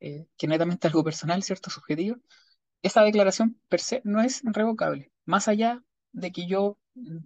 eh, 0.00 0.26
que 0.36 0.46
netamente 0.48 0.86
algo 0.88 1.04
personal, 1.04 1.42
¿cierto? 1.42 1.70
Subjetivo. 1.70 2.18
Esa 2.82 3.02
declaración 3.02 3.60
per 3.68 3.80
se 3.80 4.00
no 4.04 4.20
es 4.22 4.42
revocable, 4.44 5.12
más 5.24 5.48
allá 5.48 5.82
de 6.12 6.32
que 6.32 6.46
yo 6.46 6.78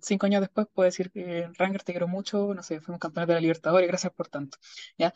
cinco 0.03 0.27
años 0.27 0.41
después 0.41 0.67
puedo 0.75 0.87
decir 0.87 1.11
que 1.13 1.49
Ranger 1.59 1.83
te 1.85 1.93
quiero 1.93 2.09
mucho, 2.09 2.55
no 2.55 2.63
sé, 2.63 2.81
fuimos 2.81 3.01
campeones 3.01 3.29
de 3.29 3.35
la 3.35 3.41
Libertadores, 3.41 3.89
gracias 3.89 4.13
por 4.15 4.29
tanto, 4.29 4.59
¿ya? 4.99 5.15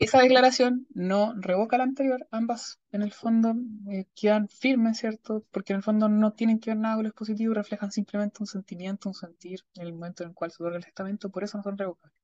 Esa 0.00 0.20
declaración 0.20 0.86
no 0.94 1.34
revoca 1.36 1.76
la 1.78 1.84
anterior, 1.84 2.26
ambas 2.30 2.80
en 2.92 3.02
el 3.02 3.12
fondo 3.12 3.54
eh, 3.90 4.06
quedan 4.14 4.48
firmes, 4.48 4.98
¿cierto? 4.98 5.44
Porque 5.50 5.72
en 5.72 5.78
el 5.78 5.82
fondo 5.82 6.08
no 6.08 6.32
tienen 6.32 6.60
que 6.60 6.70
ver 6.70 6.78
nada 6.78 6.94
con 6.96 7.04
lo 7.04 7.08
expositivo, 7.10 7.54
reflejan 7.54 7.90
simplemente 7.92 8.38
un 8.40 8.46
sentimiento, 8.46 9.08
un 9.08 9.14
sentir 9.14 9.60
en 9.74 9.86
el 9.86 9.92
momento 9.92 10.22
en 10.22 10.30
el 10.30 10.34
cual 10.34 10.50
se 10.52 10.62
otorga 10.62 10.78
el 10.78 10.84
testamento, 10.84 11.30
por 11.30 11.42
eso 11.44 11.58
no 11.58 11.64
son 11.64 11.78
revocables. 11.78 12.16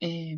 Eh, 0.00 0.36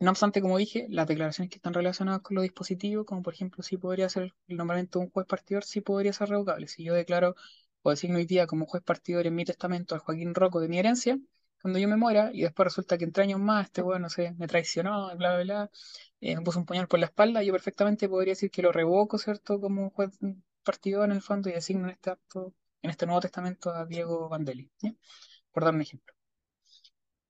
no 0.00 0.10
obstante, 0.10 0.40
como 0.40 0.58
dije, 0.58 0.86
las 0.90 1.06
declaraciones 1.06 1.50
que 1.50 1.56
están 1.56 1.74
relacionadas 1.74 2.22
con 2.22 2.34
los 2.34 2.42
dispositivos, 2.42 3.04
como 3.06 3.22
por 3.22 3.34
ejemplo 3.34 3.62
si 3.62 3.76
podría 3.76 4.08
ser 4.08 4.34
el 4.48 4.56
nombramiento 4.56 4.98
de 4.98 5.04
un 5.06 5.10
juez 5.10 5.26
partidor, 5.26 5.64
sí 5.64 5.80
podría 5.80 6.12
ser 6.12 6.28
revocable. 6.30 6.68
Si 6.68 6.82
yo 6.84 6.94
declaro 6.94 7.34
o 7.82 7.90
designo 7.90 8.16
hoy 8.18 8.24
día 8.26 8.46
como 8.46 8.66
juez 8.66 8.82
partidor 8.82 9.26
en 9.26 9.34
mi 9.34 9.44
testamento 9.44 9.94
al 9.94 10.00
Joaquín 10.00 10.34
Rocco 10.34 10.60
de 10.60 10.68
mi 10.68 10.78
herencia, 10.78 11.18
cuando 11.60 11.78
yo 11.78 11.88
me 11.88 11.96
muera 11.96 12.30
y 12.32 12.42
después 12.42 12.64
resulta 12.66 12.98
que 12.98 13.04
entre 13.04 13.24
años 13.24 13.40
más 13.40 13.66
este 13.66 13.82
weón, 13.82 14.02
no 14.02 14.08
sé, 14.10 14.32
me 14.38 14.46
traicionó, 14.48 15.14
bla, 15.16 15.34
bla, 15.36 15.42
bla, 15.42 15.70
eh, 16.20 16.36
me 16.36 16.42
puso 16.42 16.58
un 16.58 16.66
puñal 16.66 16.88
por 16.88 17.00
la 17.00 17.06
espalda, 17.06 17.42
yo 17.42 17.52
perfectamente 17.52 18.08
podría 18.08 18.32
decir 18.32 18.50
que 18.50 18.62
lo 18.62 18.72
revoco, 18.72 19.18
¿cierto? 19.18 19.60
Como 19.60 19.90
juez 19.90 20.18
partido 20.62 21.04
en 21.04 21.12
el 21.12 21.22
fondo 21.22 21.48
y 21.48 21.52
designo 21.52 21.84
en 21.84 21.90
este 21.90 22.10
acto, 22.10 22.54
en 22.82 22.90
este 22.90 23.06
Nuevo 23.06 23.20
Testamento 23.22 23.70
a 23.70 23.86
Diego 23.86 24.28
Vandelli, 24.28 24.70
¿sí? 24.78 24.96
Por 25.52 25.64
dar 25.64 25.74
un 25.74 25.82
ejemplo. 25.82 26.14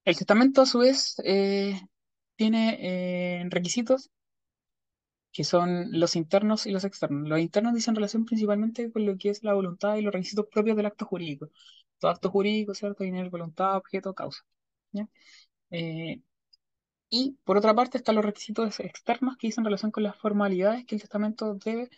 El 0.05 0.15
testamento, 0.17 0.61
a 0.61 0.65
su 0.65 0.79
vez, 0.79 1.15
eh, 1.23 1.79
tiene 2.35 2.77
eh, 3.41 3.43
requisitos 3.49 4.11
que 5.31 5.43
son 5.43 5.87
los 5.99 6.15
internos 6.15 6.65
y 6.65 6.71
los 6.71 6.83
externos. 6.83 7.27
Los 7.27 7.39
internos 7.39 7.73
dicen 7.73 7.95
relación 7.95 8.25
principalmente 8.25 8.91
con 8.91 9.05
lo 9.05 9.17
que 9.17 9.29
es 9.29 9.43
la 9.43 9.53
voluntad 9.53 9.95
y 9.95 10.01
los 10.01 10.13
requisitos 10.13 10.47
propios 10.51 10.75
del 10.77 10.87
acto 10.87 11.05
jurídico 11.05 11.49
acto 12.09 12.29
jurídico, 12.29 12.73
¿cierto? 12.73 13.03
Tiene 13.03 13.27
voluntad, 13.29 13.77
objeto, 13.77 14.13
causa. 14.13 14.41
¿ya? 14.91 15.07
Eh, 15.71 16.21
y 17.09 17.37
por 17.43 17.57
otra 17.57 17.75
parte 17.75 17.97
están 17.97 18.15
los 18.15 18.25
requisitos 18.25 18.79
externos 18.79 19.37
que 19.37 19.47
dicen 19.47 19.65
relación 19.65 19.91
con 19.91 20.03
las 20.03 20.17
formalidades 20.17 20.85
que 20.85 20.95
el 20.95 21.01
testamento 21.01 21.55
debe 21.55 21.89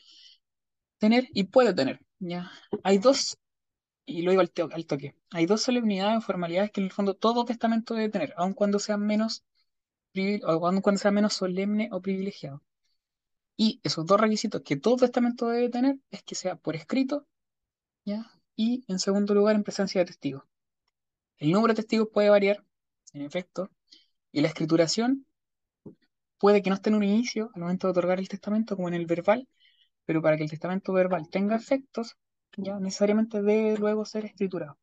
tener 0.98 1.28
y 1.34 1.46
puede 1.46 1.74
tener. 1.74 2.00
¿ya? 2.20 2.52
Hay 2.84 2.98
dos, 2.98 3.38
y 4.06 4.24
lo 4.24 4.32
digo 4.32 4.42
al, 4.42 4.52
al 4.74 4.86
toque, 4.88 5.16
hay 5.32 5.46
dos 5.46 5.62
solemnidades 5.64 6.20
o 6.20 6.22
formalidades 6.22 6.72
que 6.72 6.82
en 6.82 6.86
el 6.86 6.94
fondo 6.94 7.16
todo 7.16 7.46
testamento 7.46 7.96
debe 7.96 8.10
tener, 8.10 8.34
aun 8.38 8.54
cuando 8.54 8.80
sea 8.80 8.98
menos, 8.98 9.44
o 10.46 10.68
aun 10.68 10.82
cuando 10.82 11.00
sea 11.00 11.12
menos 11.12 11.34
solemne 11.34 11.90
o 11.92 12.02
privilegiado. 12.02 12.64
Y 13.58 13.80
esos 13.84 14.06
dos 14.06 14.20
requisitos 14.20 14.62
que 14.64 14.78
todo 14.78 14.98
testamento 14.98 15.48
debe 15.50 15.70
tener 15.70 15.98
es 16.12 16.24
que 16.24 16.36
sea 16.36 16.56
por 16.56 16.76
escrito, 16.76 17.28
¿ya? 18.06 18.32
Y, 18.56 18.84
en 18.88 19.00
segundo 19.00 19.34
lugar, 19.34 19.56
en 19.56 19.64
presencia 19.64 20.02
de 20.02 20.06
testigos. 20.06 20.44
El 21.38 21.52
número 21.52 21.74
de 21.74 21.82
testigos 21.82 22.10
puede 22.12 22.30
variar, 22.30 22.64
en 23.14 23.22
efecto, 23.22 23.70
y 24.32 24.42
la 24.42 24.48
escrituración 24.48 25.26
puede 26.38 26.62
que 26.62 26.70
no 26.70 26.76
esté 26.76 26.90
en 26.90 26.96
un 26.96 27.04
inicio 27.04 27.50
al 27.54 27.62
momento 27.62 27.88
de 27.88 27.92
otorgar 27.92 28.20
el 28.20 28.28
testamento 28.28 28.76
como 28.76 28.88
en 28.90 28.96
el 28.96 29.06
verbal, 29.06 29.48
pero 30.06 30.22
para 30.22 30.38
que 30.38 30.44
el 30.44 30.50
testamento 30.50 30.92
verbal 30.94 31.30
tenga 31.30 31.56
efectos, 31.56 32.18
ya 32.58 32.80
necesariamente 32.80 33.42
debe 33.42 33.78
luego 33.78 34.06
ser 34.06 34.26
escriturado. 34.26 34.78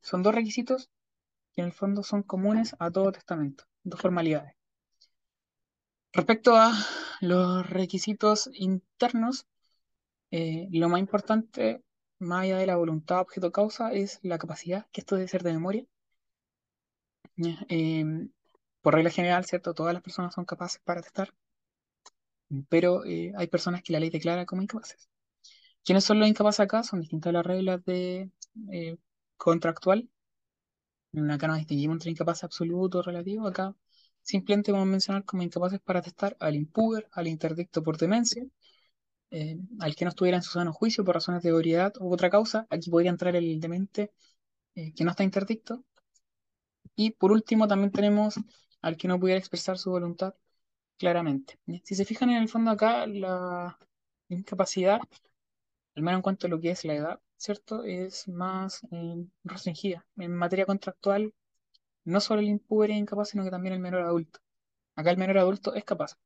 Son 0.00 0.22
dos 0.22 0.34
requisitos 0.34 0.90
que 1.54 1.62
en 1.62 1.68
el 1.68 1.72
fondo 1.72 2.02
son 2.02 2.22
comunes 2.22 2.74
a 2.78 2.90
todo 2.90 3.12
testamento, 3.12 3.64
dos 3.82 4.00
formalidades. 4.00 4.54
Respecto 6.12 6.54
a 6.56 6.72
los 7.20 7.68
requisitos 7.68 8.48
internos, 8.52 9.46
eh, 10.30 10.68
lo 10.70 10.88
más 10.88 11.00
importante 11.00 11.82
más 12.24 12.42
allá 12.44 12.58
de 12.58 12.66
la 12.66 12.76
voluntad 12.76 13.20
objeto-causa, 13.20 13.92
es 13.92 14.18
la 14.22 14.38
capacidad, 14.38 14.86
que 14.92 15.00
esto 15.02 15.16
debe 15.16 15.28
ser 15.28 15.42
de 15.42 15.52
memoria. 15.52 15.86
Em, 17.68 18.30
por 18.82 18.94
regla 18.94 19.10
general, 19.10 19.44
¿cierto? 19.44 19.74
Todas 19.74 19.94
las 19.94 20.02
personas 20.02 20.34
son 20.34 20.44
capaces 20.44 20.80
para 20.84 21.02
testar, 21.02 21.32
pero 22.68 23.04
eh, 23.04 23.32
hay 23.36 23.46
personas 23.48 23.82
que 23.82 23.92
la 23.92 24.00
ley 24.00 24.10
declara 24.10 24.46
como 24.46 24.62
incapaces. 24.62 25.08
¿Quiénes 25.84 26.04
son 26.04 26.18
los 26.20 26.28
incapaces 26.28 26.60
acá? 26.60 26.82
Son 26.82 27.00
distintas 27.00 27.32
las 27.32 27.46
reglas 27.46 27.84
de 27.84 28.30
eh, 28.72 28.96
contractual. 29.36 30.08
Acá 31.30 31.48
no 31.48 31.54
distinguimos 31.56 31.94
entre 31.96 32.10
incapaces 32.10 32.44
absoluto 32.44 33.00
relativo. 33.02 33.46
Acá 33.46 33.74
simplemente 34.22 34.72
vamos 34.72 34.88
a 34.88 34.90
mencionar 34.90 35.24
como 35.24 35.42
incapaces 35.42 35.80
para 35.80 36.02
testar 36.02 36.36
al 36.40 36.54
impuber, 36.56 37.08
al 37.12 37.26
interdicto 37.28 37.82
por 37.82 37.96
demencia, 37.98 38.44
eh, 39.34 39.58
al 39.80 39.96
que 39.96 40.04
no 40.04 40.10
estuviera 40.10 40.36
en 40.38 40.44
su 40.44 40.52
sano 40.52 40.72
juicio 40.72 41.04
por 41.04 41.16
razones 41.16 41.42
de 41.42 41.50
ebriedad 41.50 41.92
u 41.98 42.12
otra 42.12 42.30
causa, 42.30 42.66
aquí 42.70 42.88
podría 42.90 43.10
entrar 43.10 43.34
el 43.36 43.60
demente 43.60 44.12
eh, 44.76 44.92
que 44.94 45.04
no 45.04 45.10
está 45.10 45.24
interdicto. 45.24 45.84
Y 46.96 47.10
por 47.10 47.32
último 47.32 47.66
también 47.68 47.90
tenemos 47.92 48.34
al 48.82 48.96
que 48.96 49.08
no 49.08 49.18
pudiera 49.18 49.38
expresar 49.38 49.78
su 49.78 49.90
voluntad 49.90 50.34
claramente. 50.98 51.58
Si 51.84 51.94
se 51.96 52.04
fijan 52.04 52.30
en 52.30 52.42
el 52.42 52.48
fondo 52.48 52.70
acá, 52.72 53.06
la 53.06 53.78
incapacidad, 54.28 55.00
al 55.96 56.02
menos 56.02 56.18
en 56.18 56.22
cuanto 56.22 56.46
a 56.46 56.50
lo 56.50 56.60
que 56.60 56.70
es 56.70 56.84
la 56.84 56.94
edad, 56.94 57.20
¿cierto? 57.36 57.84
Es 57.84 58.28
más 58.28 58.82
eh, 58.92 59.26
restringida. 59.44 60.06
En 60.16 60.34
materia 60.36 60.66
contractual, 60.66 61.34
no 62.04 62.20
solo 62.20 62.40
el 62.40 62.48
impúber 62.48 62.90
es 62.92 62.98
incapaz, 62.98 63.30
sino 63.30 63.44
que 63.44 63.50
también 63.50 63.74
el 63.74 63.80
menor 63.80 64.02
adulto. 64.02 64.40
Acá 64.96 65.10
el 65.10 65.18
menor 65.18 65.38
adulto 65.38 65.74
es 65.74 65.84
capaz. 65.84 66.16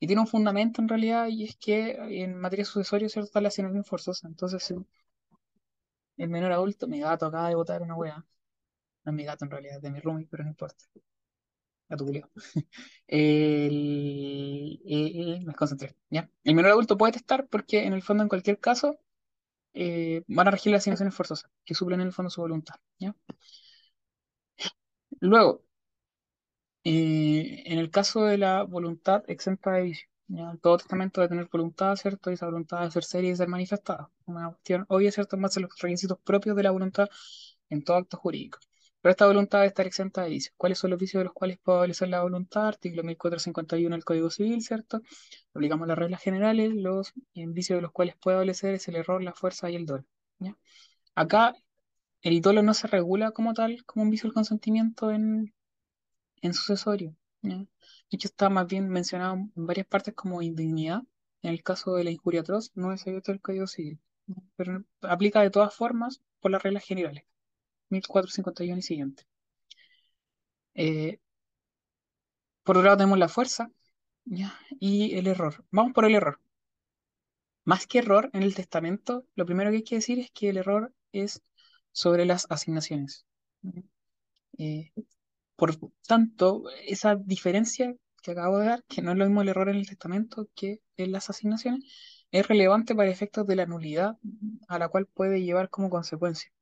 Y 0.00 0.06
tiene 0.06 0.20
un 0.22 0.26
fundamento 0.28 0.80
en 0.82 0.88
realidad, 0.88 1.28
y 1.28 1.44
es 1.44 1.56
que 1.56 1.92
en 2.22 2.36
materia 2.38 2.64
sucesoria, 2.64 3.08
¿cierto? 3.08 3.26
Está 3.28 3.40
la 3.42 3.48
asignación 3.48 3.84
forzosa. 3.84 4.26
Entonces, 4.28 4.72
el 6.18 6.28
menor 6.28 6.52
adulto, 6.52 6.86
mi 6.86 7.00
gato 7.00 7.24
acaba 7.26 7.48
de 7.48 7.54
botar 7.54 7.80
una 7.82 7.94
wea. 7.94 8.16
No 9.04 9.12
es 9.12 9.16
mi 9.16 9.24
gato 9.24 9.44
en 9.46 9.50
realidad, 9.52 9.76
es 9.76 9.82
de 9.82 9.90
mi 9.92 10.00
roomie, 10.00 10.26
pero 10.30 10.44
no 10.44 10.50
importa. 10.50 10.84
Gato 11.88 12.04
culiao. 12.04 12.28
El, 13.06 14.80
eh, 14.84 15.36
eh, 15.38 15.40
me 15.44 15.54
concentré, 15.54 15.94
¿ya? 16.10 16.28
El 16.44 16.54
menor 16.56 16.72
adulto 16.72 16.96
puede 16.98 17.12
testar 17.12 17.46
porque 17.48 17.84
en 17.84 17.92
el 17.92 18.02
fondo, 18.02 18.22
en 18.24 18.28
cualquier 18.28 18.58
caso, 18.58 18.98
eh, 19.74 20.22
van 20.28 20.48
a 20.48 20.52
regir 20.52 20.72
las 20.72 20.82
asignaciones 20.82 21.14
forzosas, 21.14 21.50
que 21.64 21.74
suplen 21.74 22.00
en 22.02 22.08
el 22.08 22.14
fondo 22.14 22.30
su 22.30 22.42
voluntad, 22.42 22.76
¿ya? 22.98 23.14
Luego, 25.20 25.62
eh, 26.88 27.64
en 27.66 27.80
el 27.80 27.90
caso 27.90 28.24
de 28.24 28.38
la 28.38 28.62
voluntad 28.62 29.24
exenta 29.26 29.72
de 29.72 29.82
vicio. 29.82 30.08
Todo 30.62 30.78
testamento 30.78 31.20
debe 31.20 31.30
tener 31.30 31.48
voluntad, 31.50 31.96
¿cierto? 31.96 32.30
Y 32.30 32.34
esa 32.34 32.46
voluntad 32.46 32.78
debe 32.78 32.92
ser 32.92 33.02
seria 33.02 33.32
y 33.32 33.36
ser 33.36 33.48
manifestada. 33.48 34.08
Una 34.26 34.50
cuestión 34.50 34.84
obvia, 34.88 35.10
¿cierto? 35.10 35.34
A 35.36 35.40
los 35.40 35.78
requisitos 35.80 36.18
propios 36.20 36.54
de 36.54 36.62
la 36.62 36.70
voluntad 36.70 37.08
en 37.70 37.82
todo 37.82 37.96
acto 37.96 38.16
jurídico. 38.18 38.60
Pero 39.00 39.10
esta 39.10 39.26
voluntad 39.26 39.58
debe 39.58 39.68
estar 39.68 39.84
exenta 39.84 40.22
de 40.22 40.30
vicios. 40.30 40.54
¿Cuáles 40.56 40.78
son 40.78 40.90
los 40.90 41.00
vicios 41.00 41.20
de 41.20 41.24
los 41.24 41.32
cuales 41.32 41.58
puede 41.58 41.78
obedecer 41.80 42.08
la 42.08 42.22
voluntad? 42.22 42.68
Artículo 42.68 43.02
1451 43.02 43.96
del 43.96 44.04
Código 44.04 44.30
Civil, 44.30 44.62
¿cierto? 44.62 45.02
Aplicamos 45.54 45.88
las 45.88 45.98
reglas 45.98 46.22
generales, 46.22 46.72
los 46.72 47.12
vicios 47.34 47.78
de 47.78 47.82
los 47.82 47.90
cuales 47.90 48.14
puede 48.16 48.36
obedecer 48.38 48.74
es 48.74 48.86
el 48.86 48.94
error, 48.94 49.24
la 49.24 49.32
fuerza 49.32 49.68
y 49.70 49.74
el 49.74 49.86
dolo, 49.86 50.04
¿ya? 50.38 50.56
Acá 51.16 51.56
el 52.22 52.40
dolo 52.40 52.62
no 52.62 52.74
se 52.74 52.86
regula 52.86 53.32
como 53.32 53.54
tal, 53.54 53.84
como 53.86 54.04
un 54.04 54.10
vicio 54.10 54.28
del 54.28 54.34
consentimiento 54.34 55.10
en, 55.10 55.52
en 56.42 56.54
sucesorio. 56.54 57.14
De 57.42 57.66
hecho, 58.10 58.28
está 58.28 58.48
más 58.50 58.66
bien 58.66 58.88
mencionado 58.88 59.34
en 59.34 59.50
varias 59.54 59.86
partes 59.86 60.14
como 60.14 60.42
indignidad. 60.42 61.02
En 61.42 61.52
el 61.52 61.62
caso 61.62 61.94
de 61.94 62.04
la 62.04 62.10
injuria 62.10 62.40
atroz, 62.40 62.72
no 62.74 62.92
es 62.92 63.06
abierto 63.06 63.32
el 63.32 63.40
Código 63.40 63.66
Civil, 63.66 64.00
¿ya? 64.26 64.36
pero 64.56 64.84
aplica 65.02 65.42
de 65.42 65.50
todas 65.50 65.74
formas 65.74 66.22
por 66.40 66.50
las 66.50 66.62
reglas 66.62 66.84
generales, 66.84 67.24
1451 67.90 68.78
y 68.78 68.82
siguiente. 68.82 69.24
Eh, 70.74 71.20
por 72.64 72.76
otro 72.76 72.86
lado 72.86 72.98
tenemos 72.98 73.18
la 73.18 73.28
fuerza 73.28 73.70
y 74.80 75.14
el 75.16 75.26
error. 75.26 75.64
Vamos 75.70 75.92
por 75.92 76.04
el 76.04 76.14
error. 76.14 76.40
Más 77.64 77.86
que 77.86 77.98
error 77.98 78.30
en 78.32 78.42
el 78.42 78.54
testamento, 78.54 79.26
lo 79.34 79.44
primero 79.46 79.70
que 79.70 79.76
hay 79.76 79.82
que 79.84 79.96
decir 79.96 80.18
es 80.18 80.30
que 80.30 80.48
el 80.50 80.56
error 80.58 80.92
es 81.12 81.42
sobre 81.92 82.24
las 82.24 82.46
asignaciones. 82.50 83.26
Eh, 84.58 84.92
por 85.56 85.76
tanto, 86.06 86.64
esa 86.86 87.16
diferencia 87.16 87.94
que 88.22 88.32
acabo 88.32 88.58
de 88.58 88.66
dar, 88.66 88.84
que 88.84 89.02
no 89.02 89.12
es 89.12 89.18
lo 89.18 89.24
mismo 89.24 89.42
el 89.42 89.48
error 89.48 89.68
en 89.68 89.76
el 89.76 89.88
testamento 89.88 90.48
que 90.54 90.80
en 90.96 91.12
las 91.12 91.30
asignaciones, 91.30 91.84
es 92.30 92.46
relevante 92.48 92.94
para 92.94 93.10
efectos 93.10 93.46
de 93.46 93.56
la 93.56 93.66
nulidad 93.66 94.18
a 94.68 94.78
la 94.78 94.88
cual 94.88 95.06
puede 95.06 95.42
llevar 95.42 95.70
como 95.70 95.90
consecuencia. 95.90 96.52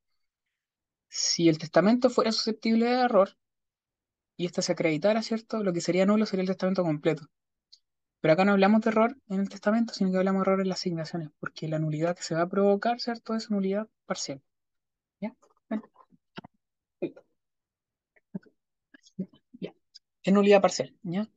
Si 1.09 1.49
el 1.49 1.59
testamento 1.59 2.11
fuera 2.11 2.33
susceptible 2.33 2.87
de 2.87 3.01
error 3.03 3.37
y 4.37 4.47
éste 4.47 4.63
se 4.63 4.73
acreditara, 4.73 5.23
¿cierto? 5.23 5.63
Lo 5.63 5.73
que 5.73 5.81
sería 5.81 6.07
nulo 6.07 6.27
sería 6.27 6.43
el 6.43 6.49
testamento 6.49 6.83
completo. 6.83 7.27
Pero 8.21 8.35
acá 8.35 8.45
no 8.45 8.53
hablamos 8.53 8.81
de 8.83 8.91
error 8.91 9.17
en 9.29 9.41
el 9.41 9.49
testamento, 9.49 9.95
sino 9.95 10.11
que 10.11 10.19
hablamos 10.19 10.41
de 10.41 10.51
error 10.51 10.61
en 10.61 10.69
las 10.69 10.81
asignaciones, 10.81 11.31
porque 11.39 11.69
la 11.69 11.79
nulidad 11.79 12.17
que 12.17 12.23
se 12.23 12.35
va 12.35 12.43
a 12.43 12.49
provocar, 12.49 13.01
¿cierto? 13.01 13.35
Es 13.35 13.51
nulidad 13.51 13.89
parcial. 14.07 14.43
¿Ya? 15.21 15.35
Bueno. 15.69 15.83
Ya. 19.61 19.73
Es 20.25 20.33
nulidad 20.35 20.63
parcial, 20.63 20.97
¿ya? 21.05 21.29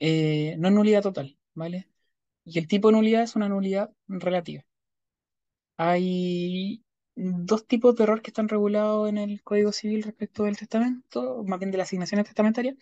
Eh, 0.00 0.56
no 0.58 0.68
es 0.68 0.74
nulidad 0.74 1.02
total, 1.02 1.38
¿vale? 1.54 1.88
Y 2.44 2.58
el 2.58 2.68
tipo 2.68 2.88
de 2.88 2.94
nulidad 2.94 3.22
es 3.24 3.36
una 3.36 3.48
nulidad 3.48 3.92
relativa. 4.08 4.64
Hay 5.76 6.84
dos 7.14 7.66
tipos 7.66 7.94
de 7.96 8.04
error 8.04 8.22
que 8.22 8.30
están 8.30 8.48
regulados 8.48 9.08
en 9.08 9.18
el 9.18 9.42
Código 9.42 9.72
Civil 9.72 10.02
respecto 10.02 10.44
del 10.44 10.56
testamento, 10.56 11.44
más 11.46 11.58
bien 11.58 11.70
de 11.70 11.78
las 11.78 11.88
asignaciones 11.88 12.26
testamentarias. 12.26 12.76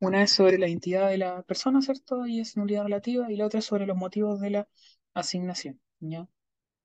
Una 0.00 0.22
es 0.22 0.32
sobre 0.32 0.58
la 0.58 0.68
identidad 0.68 1.08
de 1.10 1.18
la 1.18 1.42
persona, 1.42 1.80
¿cierto? 1.82 2.26
Y 2.26 2.40
es 2.40 2.56
nulidad 2.56 2.84
relativa, 2.84 3.30
y 3.32 3.36
la 3.36 3.46
otra 3.46 3.60
es 3.60 3.66
sobre 3.66 3.86
los 3.86 3.96
motivos 3.96 4.40
de 4.40 4.50
la 4.50 4.68
asignación, 5.14 5.80
¿ya? 6.00 6.28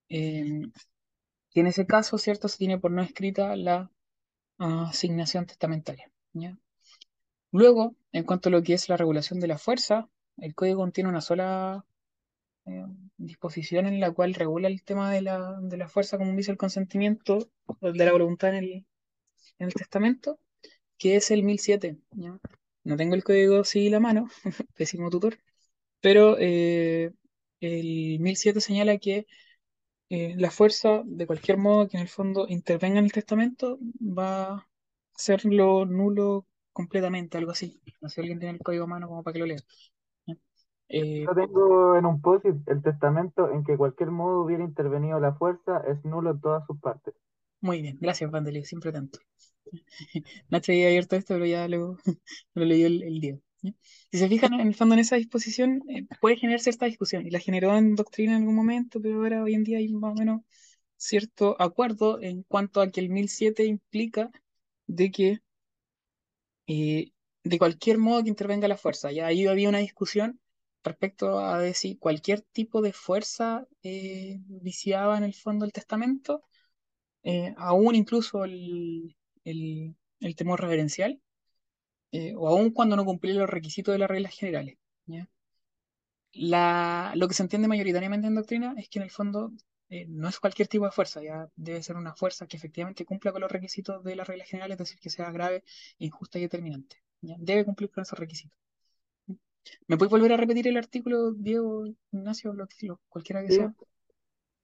Eh, 0.10 0.64
y 1.54 1.60
en 1.60 1.68
ese 1.68 1.86
caso, 1.88 2.18
¿cierto? 2.18 2.48
Se 2.48 2.58
tiene 2.58 2.80
por 2.80 2.92
no 2.92 3.02
escrita 3.02 3.56
la 3.56 3.92
ah, 4.60 4.88
asignación 4.90 5.46
testamentaria, 5.48 6.12
¿ya? 6.34 6.58
Luego, 7.52 7.96
en 8.12 8.24
cuanto 8.24 8.50
a 8.50 8.52
lo 8.52 8.64
que 8.64 8.74
es 8.74 8.90
la 8.90 8.98
regulación 8.98 9.40
de 9.40 9.48
la 9.48 9.58
fuerza, 9.58 10.10
el 10.38 10.56
código 10.56 10.80
contiene 10.80 11.10
una 11.10 11.22
sola 11.22 11.86
eh, 12.66 12.86
disposición 13.18 13.88
en 13.88 14.00
la 14.00 14.12
cual 14.12 14.34
regula 14.34 14.68
el 14.68 14.84
tema 14.84 15.12
de 15.12 15.22
la, 15.22 15.60
de 15.62 15.78
la 15.78 15.90
fuerza, 15.90 16.18
como 16.18 16.36
dice 16.36 16.52
el 16.52 16.58
consentimiento, 16.58 17.50
de 17.82 18.06
la 18.06 18.12
voluntad 18.12 18.50
en 18.52 18.56
el, 18.56 18.72
en 19.60 19.68
el 19.68 19.74
testamento, 19.74 20.40
que 20.98 21.16
es 21.18 21.32
el 21.32 21.44
1007. 21.44 21.98
¿ya? 22.12 22.40
No 22.84 22.98
tengo 22.98 23.16
el 23.16 23.24
código 23.24 23.64
civil 23.64 23.96
a 23.96 24.00
mano, 24.00 24.30
pésimo 24.76 25.10
tutor, 25.10 25.40
pero 26.02 26.38
eh, 26.40 27.12
el 27.60 28.20
1007 28.20 28.62
señala 28.62 28.98
que 28.98 29.28
eh, 30.10 30.36
la 30.38 30.52
fuerza, 30.52 31.04
de 31.06 31.28
cualquier 31.28 31.58
modo 31.58 31.88
que 31.88 31.98
en 31.98 32.04
el 32.04 32.10
fondo 32.10 32.48
intervenga 32.50 33.00
en 33.00 33.06
el 33.06 33.12
testamento, 33.14 33.80
va 34.02 34.56
a 34.56 34.68
hacerlo 35.16 35.86
nulo 35.86 36.48
completamente, 36.74 37.38
algo 37.38 37.52
así. 37.52 37.82
No 38.02 38.10
sé 38.10 38.16
si 38.16 38.22
alguien 38.22 38.40
tiene 38.40 38.56
el 38.56 38.64
código 38.64 38.86
a 38.86 38.88
mano 38.88 39.08
como 39.08 39.24
para 39.24 39.34
que 39.34 39.40
lo 39.40 39.46
lea. 39.46 39.60
Eh, 40.90 41.28
Yo 41.28 41.34
tengo 41.34 41.96
en 41.96 42.06
un 42.06 42.22
post 42.22 42.46
el 42.46 42.84
testamento 42.84 43.50
en 43.50 43.64
que 43.64 43.76
cualquier 43.76 44.12
modo 44.12 44.44
hubiera 44.44 44.64
intervenido 44.64 45.20
la 45.20 45.34
fuerza 45.34 45.80
es 45.88 46.06
nulo 46.06 46.30
en 46.30 46.42
todas 46.42 46.64
sus 46.68 46.80
partes. 46.80 47.16
muy 47.60 47.82
bien, 47.82 47.98
gracias, 48.00 48.30
Vandeli, 48.32 48.64
siempre 48.66 48.92
tanto. 48.92 49.20
Nacho 50.50 50.72
había 50.72 50.88
abierto 50.88 51.16
esto, 51.16 51.34
pero 51.36 51.46
ya 51.46 51.68
lo, 51.68 51.98
lo 52.54 52.66
leyó 52.66 52.88
el. 52.88 53.22
¿ya? 53.22 53.72
Si 54.12 54.18
se 54.18 54.28
fijan, 54.30 54.54
en 54.56 54.68
el 54.68 54.76
fondo, 54.76 54.94
en 54.96 55.00
esa 55.02 55.16
disposición 55.18 55.84
eh, 55.90 56.08
puede 56.20 56.38
generarse 56.38 56.70
esta 56.70 56.86
discusión, 56.86 57.26
y 57.28 57.32
la 57.32 57.40
generó 57.40 57.76
en 57.78 57.96
doctrina 57.96 58.34
en 58.34 58.40
algún 58.42 58.56
momento, 58.56 59.02
pero 59.02 59.16
ahora 59.18 59.44
hoy 59.44 59.54
en 59.56 59.64
día 59.64 59.78
hay 59.80 59.90
más 59.90 60.12
o 60.14 60.16
menos 60.16 60.42
cierto 60.98 61.56
acuerdo 61.62 62.22
en 62.22 62.44
cuanto 62.44 62.82
a 62.82 62.90
que 62.90 63.00
el 63.02 63.10
1007 63.10 63.66
implica 63.66 64.32
de 64.88 65.12
que 65.12 65.40
de 67.44 67.58
cualquier 67.60 67.98
modo 67.98 68.24
que 68.24 68.30
intervenga 68.30 68.68
la 68.68 68.78
fuerza. 68.78 69.12
Ya 69.12 69.28
ahí 69.28 69.48
había 69.48 69.70
una 69.70 69.80
discusión 69.80 70.40
respecto 70.84 71.40
a 71.40 71.60
de 71.60 71.74
si 71.74 71.98
cualquier 71.98 72.42
tipo 72.42 72.82
de 72.82 72.94
fuerza 72.94 73.68
eh, 73.84 74.40
viciaba 74.48 75.18
en 75.18 75.24
el 75.24 75.34
fondo 75.36 75.66
el 75.66 75.72
testamento, 75.74 76.44
eh, 77.24 77.54
aún 77.58 77.96
incluso 77.96 78.46
el, 78.46 79.16
el- 79.46 79.96
el 80.22 80.36
temor 80.38 80.62
reverencial, 80.62 81.22
eh, 82.14 82.34
o 82.38 82.48
aún 82.50 82.72
cuando 82.72 82.96
no 82.98 83.06
cumplía 83.06 83.36
los 83.36 83.50
requisitos 83.50 83.94
de 83.94 84.00
las 84.00 84.10
reglas 84.12 84.36
generales. 84.36 84.78
La, 86.34 87.12
lo 87.16 87.28
que 87.28 87.34
se 87.34 87.44
entiende 87.44 87.68
mayoritariamente 87.68 88.28
en 88.28 88.36
doctrina 88.36 88.74
es 88.78 88.90
que 88.90 89.00
en 89.00 89.04
el 89.04 89.12
fondo 89.12 89.52
eh, 89.92 90.06
no 90.08 90.28
es 90.30 90.40
cualquier 90.40 90.68
tipo 90.68 90.86
de 90.86 90.92
fuerza, 90.92 91.22
ya 91.22 91.48
debe 91.56 91.84
ser 91.84 91.98
una 91.98 92.16
fuerza 92.16 92.48
que 92.48 92.58
efectivamente 92.58 93.06
cumpla 93.06 93.32
con 93.32 93.42
los 93.42 93.52
requisitos 93.52 94.04
de 94.04 94.16
las 94.16 94.28
reglas 94.28 94.48
generales, 94.48 94.76
es 94.76 94.80
decir, 94.80 95.00
que 95.00 95.10
sea 95.12 95.32
grave, 95.32 95.64
injusta 96.00 96.40
y 96.40 96.44
determinante. 96.44 96.96
¿ya? 97.22 97.36
Debe 97.38 97.66
cumplir 97.66 97.92
con 97.92 98.02
esos 98.02 98.18
requisitos. 98.18 98.58
¿Me 99.88 99.98
puedes 99.98 100.10
volver 100.10 100.34
a 100.34 100.38
repetir 100.38 100.68
el 100.68 100.78
artículo, 100.78 101.34
Diego, 101.34 101.86
Ignacio, 102.12 102.54
lo 102.54 102.68
que- 102.68 102.88
lo- 102.88 103.00
cualquiera 103.10 103.44
que 103.44 103.52
Sí. 103.52 103.58
sea? 103.58 103.74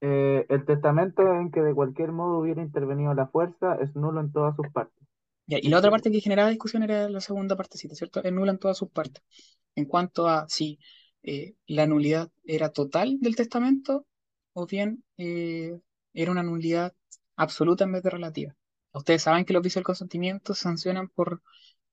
Eh, 0.01 0.45
el 0.49 0.65
testamento 0.65 1.21
en 1.33 1.51
que 1.51 1.61
de 1.61 1.73
cualquier 1.73 2.11
modo 2.11 2.39
hubiera 2.39 2.61
intervenido 2.61 3.13
la 3.13 3.27
fuerza 3.27 3.75
es 3.81 3.95
nulo 3.95 4.21
en 4.21 4.31
todas 4.31 4.55
sus 4.55 4.67
partes. 4.69 5.03
Ya, 5.47 5.59
y 5.61 5.69
la 5.69 5.79
otra 5.79 5.91
parte 5.91 6.11
que 6.11 6.19
generaba 6.19 6.49
discusión 6.49 6.83
era 6.83 7.09
la 7.09 7.21
segunda 7.21 7.55
partecita, 7.55 7.95
¿cierto? 7.95 8.23
Es 8.23 8.31
nula 8.31 8.51
en 8.51 8.59
todas 8.59 8.77
sus 8.77 8.89
partes. 8.89 9.23
En 9.75 9.85
cuanto 9.85 10.27
a 10.27 10.47
si 10.49 10.79
eh, 11.23 11.55
la 11.67 11.87
nulidad 11.87 12.29
era 12.45 12.69
total 12.69 13.17
del 13.19 13.35
testamento 13.35 14.05
o 14.59 14.65
bien 14.65 15.03
eh, 15.17 15.79
era 16.13 16.31
una 16.31 16.41
nulidad 16.43 16.93
absoluta 17.35 17.84
en 17.84 17.91
vez 17.91 18.03
de 18.03 18.09
relativa. 18.09 18.55
Ustedes 18.91 19.21
saben 19.23 19.45
que 19.45 19.53
los 19.53 19.61
vicios 19.61 19.75
del 19.81 19.85
consentimiento 19.85 20.55
se 20.55 20.63
sancionan 20.63 21.09
por, 21.09 21.43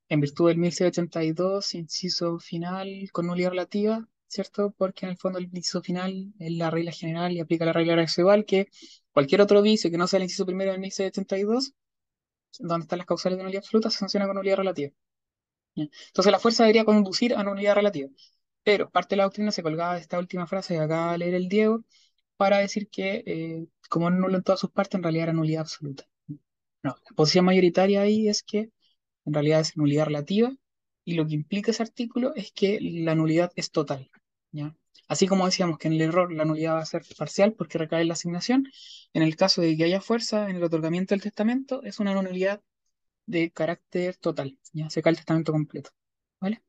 en 0.09 0.21
virtud 0.21 0.49
del 0.49 0.57
1682, 0.59 1.75
inciso 1.75 2.39
final 2.39 2.89
con 3.13 3.27
nulidad 3.27 3.51
relativa, 3.51 4.09
¿cierto? 4.29 4.75
Porque 4.79 5.05
en 5.05 5.11
el 5.13 5.19
fondo 5.19 5.39
el 5.39 5.51
inciso 5.53 5.83
final 5.83 6.33
es 6.39 6.53
la 6.53 6.71
regla 6.71 6.93
general 6.93 7.33
y 7.33 7.41
aplica 7.41 7.67
la 7.67 7.75
regla 7.75 7.97
residual 7.97 8.47
que 8.47 8.69
cualquier 9.13 9.43
otro 9.43 9.61
vicio 9.61 9.91
que 9.91 9.99
no 9.99 10.07
sea 10.07 10.17
el 10.19 10.25
inciso 10.25 10.47
primero 10.47 10.73
del 10.73 10.81
1682 10.81 11.75
donde 12.61 12.85
están 12.85 12.99
las 12.99 13.07
causales 13.07 13.37
de 13.37 13.45
nulidad 13.45 13.63
absoluta, 13.63 13.91
se 13.91 13.99
sanciona 13.99 14.27
con 14.27 14.37
nulidad 14.37 14.57
relativa. 14.57 14.93
Entonces 15.75 16.33
la 16.33 16.39
fuerza 16.39 16.63
debería 16.65 16.85
conducir 16.85 17.35
a 17.35 17.43
nulidad 17.43 17.75
relativa. 17.75 18.09
Pero 18.63 18.91
parte 18.91 19.15
de 19.15 19.19
la 19.19 19.25
doctrina 19.25 19.51
se 19.51 19.63
colgaba 19.63 19.95
de 19.97 20.01
esta 20.01 20.19
última 20.19 20.47
frase 20.47 20.75
que 20.75 20.81
acaba 20.81 21.13
de 21.13 21.19
leer 21.19 21.35
el 21.35 21.49
Diego 21.49 21.85
para 22.37 22.59
decir 22.59 22.89
que 22.89 23.23
eh, 23.27 23.67
como 23.89 24.09
es 24.09 24.15
nulo 24.15 24.37
en 24.37 24.43
todas 24.43 24.61
sus 24.61 24.71
partes, 24.71 24.97
en 24.97 25.03
realidad 25.03 25.25
era 25.25 25.33
nulidad 25.33 25.63
absoluta. 25.63 26.05
No, 26.29 26.39
la 26.83 27.17
posición 27.17 27.45
mayoritaria 27.47 28.03
ahí 28.03 28.29
es 28.29 28.43
que 28.43 28.71
en 29.25 29.35
realidad 29.35 29.61
es 29.61 29.77
nulidad 29.77 30.07
relativa 30.07 30.55
y 31.05 31.15
lo 31.15 31.27
que 31.27 31.35
implica 31.35 31.71
ese 31.71 31.83
artículo 31.83 32.35
es 32.35 32.53
que 32.53 32.79
la 32.81 33.15
nulidad 33.15 33.53
es 33.57 33.71
total. 33.71 34.11
¿ya? 34.53 34.77
Así 35.09 35.27
como 35.27 35.47
decíamos 35.47 35.79
que 35.79 35.89
en 35.89 35.95
el 35.95 36.03
error 36.03 36.33
la 36.33 36.45
nulidad 36.45 36.75
va 36.75 36.81
a 36.81 36.87
ser 36.87 37.03
parcial 37.17 37.53
porque 37.55 37.79
recae 37.79 38.03
en 38.03 38.09
la 38.09 38.15
asignación, 38.15 38.69
en 39.13 39.23
el 39.23 39.37
caso 39.37 39.61
de 39.61 39.77
que 39.77 39.85
haya 39.85 40.01
fuerza 40.01 40.49
en 40.49 40.57
el 40.57 40.63
otorgamiento 40.65 41.15
del 41.15 41.23
testamento, 41.23 41.83
es 41.83 42.01
una 42.01 42.15
nulidad 42.15 42.63
de 43.27 43.51
carácter 43.53 44.17
total, 44.17 44.59
ya 44.73 44.91
se 44.91 45.03
cae 45.03 45.13
el 45.13 45.17
testamento 45.17 45.53
completo, 45.53 45.91
¿vale? 46.41 46.63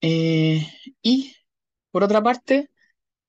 Eh, 0.00 0.66
y 1.02 1.34
por 1.90 2.04
otra 2.04 2.22
parte, 2.22 2.70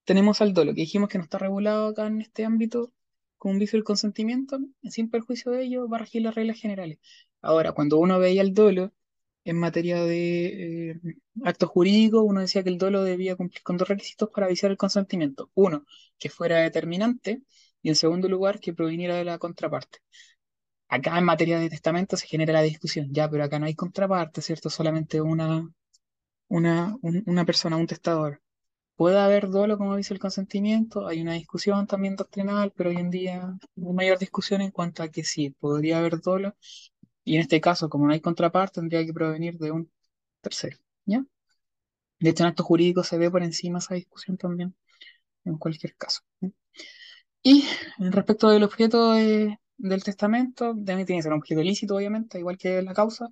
tenemos 0.06 0.42
al 0.42 0.54
dolo, 0.54 0.74
que 0.74 0.82
dijimos 0.82 1.10
que 1.10 1.18
no 1.18 1.24
está 1.26 1.38
regulado 1.40 1.90
acá 1.90 2.08
en 2.08 2.22
este 2.22 2.46
ámbito 2.46 2.94
con 3.38 3.54
un 3.54 3.60
vicio 3.60 3.78
del 3.78 3.84
consentimiento, 3.84 4.60
sin 4.84 5.10
perjuicio 5.10 5.52
de 5.52 5.64
ello, 5.66 5.90
va 5.90 5.98
a 5.98 6.00
regir 6.02 6.22
las 6.24 6.36
reglas 6.36 6.60
generales. 6.60 7.00
Ahora, 7.42 7.74
cuando 7.74 7.98
uno 8.00 8.20
veía 8.20 8.42
el 8.42 8.54
dolo 8.54 8.94
en 9.44 9.58
materia 9.60 10.04
de 10.04 10.92
eh, 10.92 11.00
actos 11.44 11.70
jurídicos, 11.70 12.24
uno 12.26 12.42
decía 12.42 12.64
que 12.64 12.70
el 12.70 12.78
dolo 12.80 13.04
debía 13.04 13.36
cumplir 13.36 13.62
con 13.64 13.78
dos 13.78 13.88
requisitos 13.90 14.30
para 14.32 14.48
viciar 14.48 14.72
el 14.72 14.78
consentimiento. 14.78 15.52
Uno, 15.54 15.86
que 16.18 16.30
fuera 16.30 16.60
determinante, 16.60 17.44
y 17.82 17.90
en 17.90 17.96
segundo 17.96 18.28
lugar, 18.30 18.60
que 18.60 18.74
proviniera 18.74 19.16
de 19.16 19.26
la 19.26 19.38
contraparte. 19.38 20.00
Acá 20.90 21.18
en 21.20 21.26
materia 21.26 21.60
de 21.60 21.70
testamento 21.70 22.18
se 22.18 22.28
genera 22.28 22.54
la 22.54 22.64
discusión, 22.64 23.10
ya, 23.14 23.30
pero 23.30 23.44
acá 23.44 23.60
no 23.60 23.68
hay 23.68 23.76
contraparte, 23.76 24.42
¿cierto? 24.42 24.70
Solamente 24.72 25.22
una, 25.22 25.70
una, 26.50 26.96
un- 27.04 27.24
una 27.28 27.46
persona, 27.46 27.78
un 27.78 27.88
testador. 27.88 28.42
¿Puede 28.96 29.20
haber 29.20 29.50
dolo 29.50 29.78
como 29.78 29.96
dice 29.98 30.14
el 30.14 30.20
consentimiento? 30.20 31.08
Hay 31.08 31.22
una 31.22 31.34
discusión 31.34 31.86
también 31.88 32.16
doctrinal, 32.16 32.72
pero 32.76 32.90
hoy 32.90 32.98
en 32.98 33.10
día 33.10 33.58
hay 33.78 33.94
mayor 33.94 34.18
discusión 34.20 34.62
en 34.62 34.72
cuanto 34.72 35.04
a 35.04 35.10
que 35.10 35.24
sí, 35.24 35.50
podría 35.52 36.00
haber 36.00 36.22
dolo, 36.22 36.56
y 37.26 37.36
en 37.36 37.42
este 37.42 37.62
caso, 37.62 37.90
como 37.90 38.08
no 38.08 38.14
hay 38.14 38.22
contraparte, 38.22 38.82
tendría 38.82 39.06
que 39.06 39.14
provenir 39.14 39.58
de 39.60 39.72
un 39.72 39.92
tercero, 40.42 40.78
¿ya? 41.06 41.26
De 42.20 42.30
hecho, 42.32 42.44
en 42.44 42.50
actos 42.50 42.66
jurídicos 42.66 43.08
se 43.08 43.18
ve 43.18 43.32
por 43.32 43.44
encima 43.44 43.80
esa 43.80 43.96
discusión 43.96 44.38
también, 44.38 44.76
en 45.46 45.58
cualquier 45.58 45.96
caso. 45.98 46.22
Y 47.44 47.64
respecto 48.00 48.50
del 48.50 48.64
objeto 48.64 49.12
de- 49.14 49.60
del 49.78 50.04
testamento, 50.04 50.74
también 50.74 51.06
tiene 51.06 51.20
que 51.20 51.24
ser 51.24 51.34
un 51.34 51.40
objeto 51.40 51.62
ilícito, 51.62 51.96
obviamente, 51.96 52.40
igual 52.40 52.58
que 52.58 52.82
la 52.82 52.94
causa, 52.94 53.28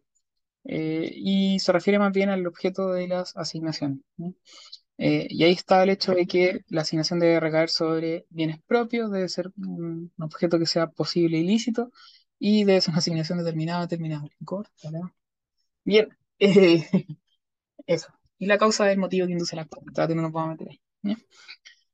eh, 0.66 1.12
y 1.16 1.60
se 1.60 1.72
refiere 1.74 2.00
más 2.00 2.14
bien 2.14 2.30
al 2.30 2.48
objeto 2.48 2.92
de 2.94 3.08
las 3.10 3.38
asignaciones. 3.38 4.02
Eh, 5.06 5.28
y 5.30 5.44
ahí 5.44 5.52
está 5.52 5.84
el 5.84 5.90
hecho 5.90 6.14
de 6.14 6.26
que 6.26 6.62
la 6.70 6.82
asignación 6.82 7.20
debe 7.20 7.40
recaer 7.42 7.70
sobre 7.70 8.26
bienes 8.30 8.62
propios, 8.66 9.12
debe 9.12 9.28
ser 9.28 9.52
un 9.58 10.14
objeto 10.18 10.58
que 10.58 10.66
sea 10.66 10.88
posible 10.88 11.38
ilícito, 11.40 11.92
y 12.40 12.64
debe 12.64 12.80
ser 12.80 12.92
una 12.92 13.00
asignación 13.00 13.40
determinada, 13.40 13.82
determinable. 13.82 14.32
Corta. 14.46 14.72
Bien, 15.84 16.08
eh, 16.40 16.86
eso. 17.86 18.14
Y 18.38 18.46
la 18.46 18.58
causa 18.58 18.88
es 18.88 18.94
el 18.94 19.00
motivo 19.00 19.28
que 19.28 19.34
induce 19.34 19.56
la 19.58 19.64
acta, 19.64 20.08
no 20.08 20.22
nos 20.22 20.32
vamos 20.32 20.50
a 20.50 20.52
meter 20.52 20.70
ahí. 20.70 20.82
¿ya? 21.04 21.18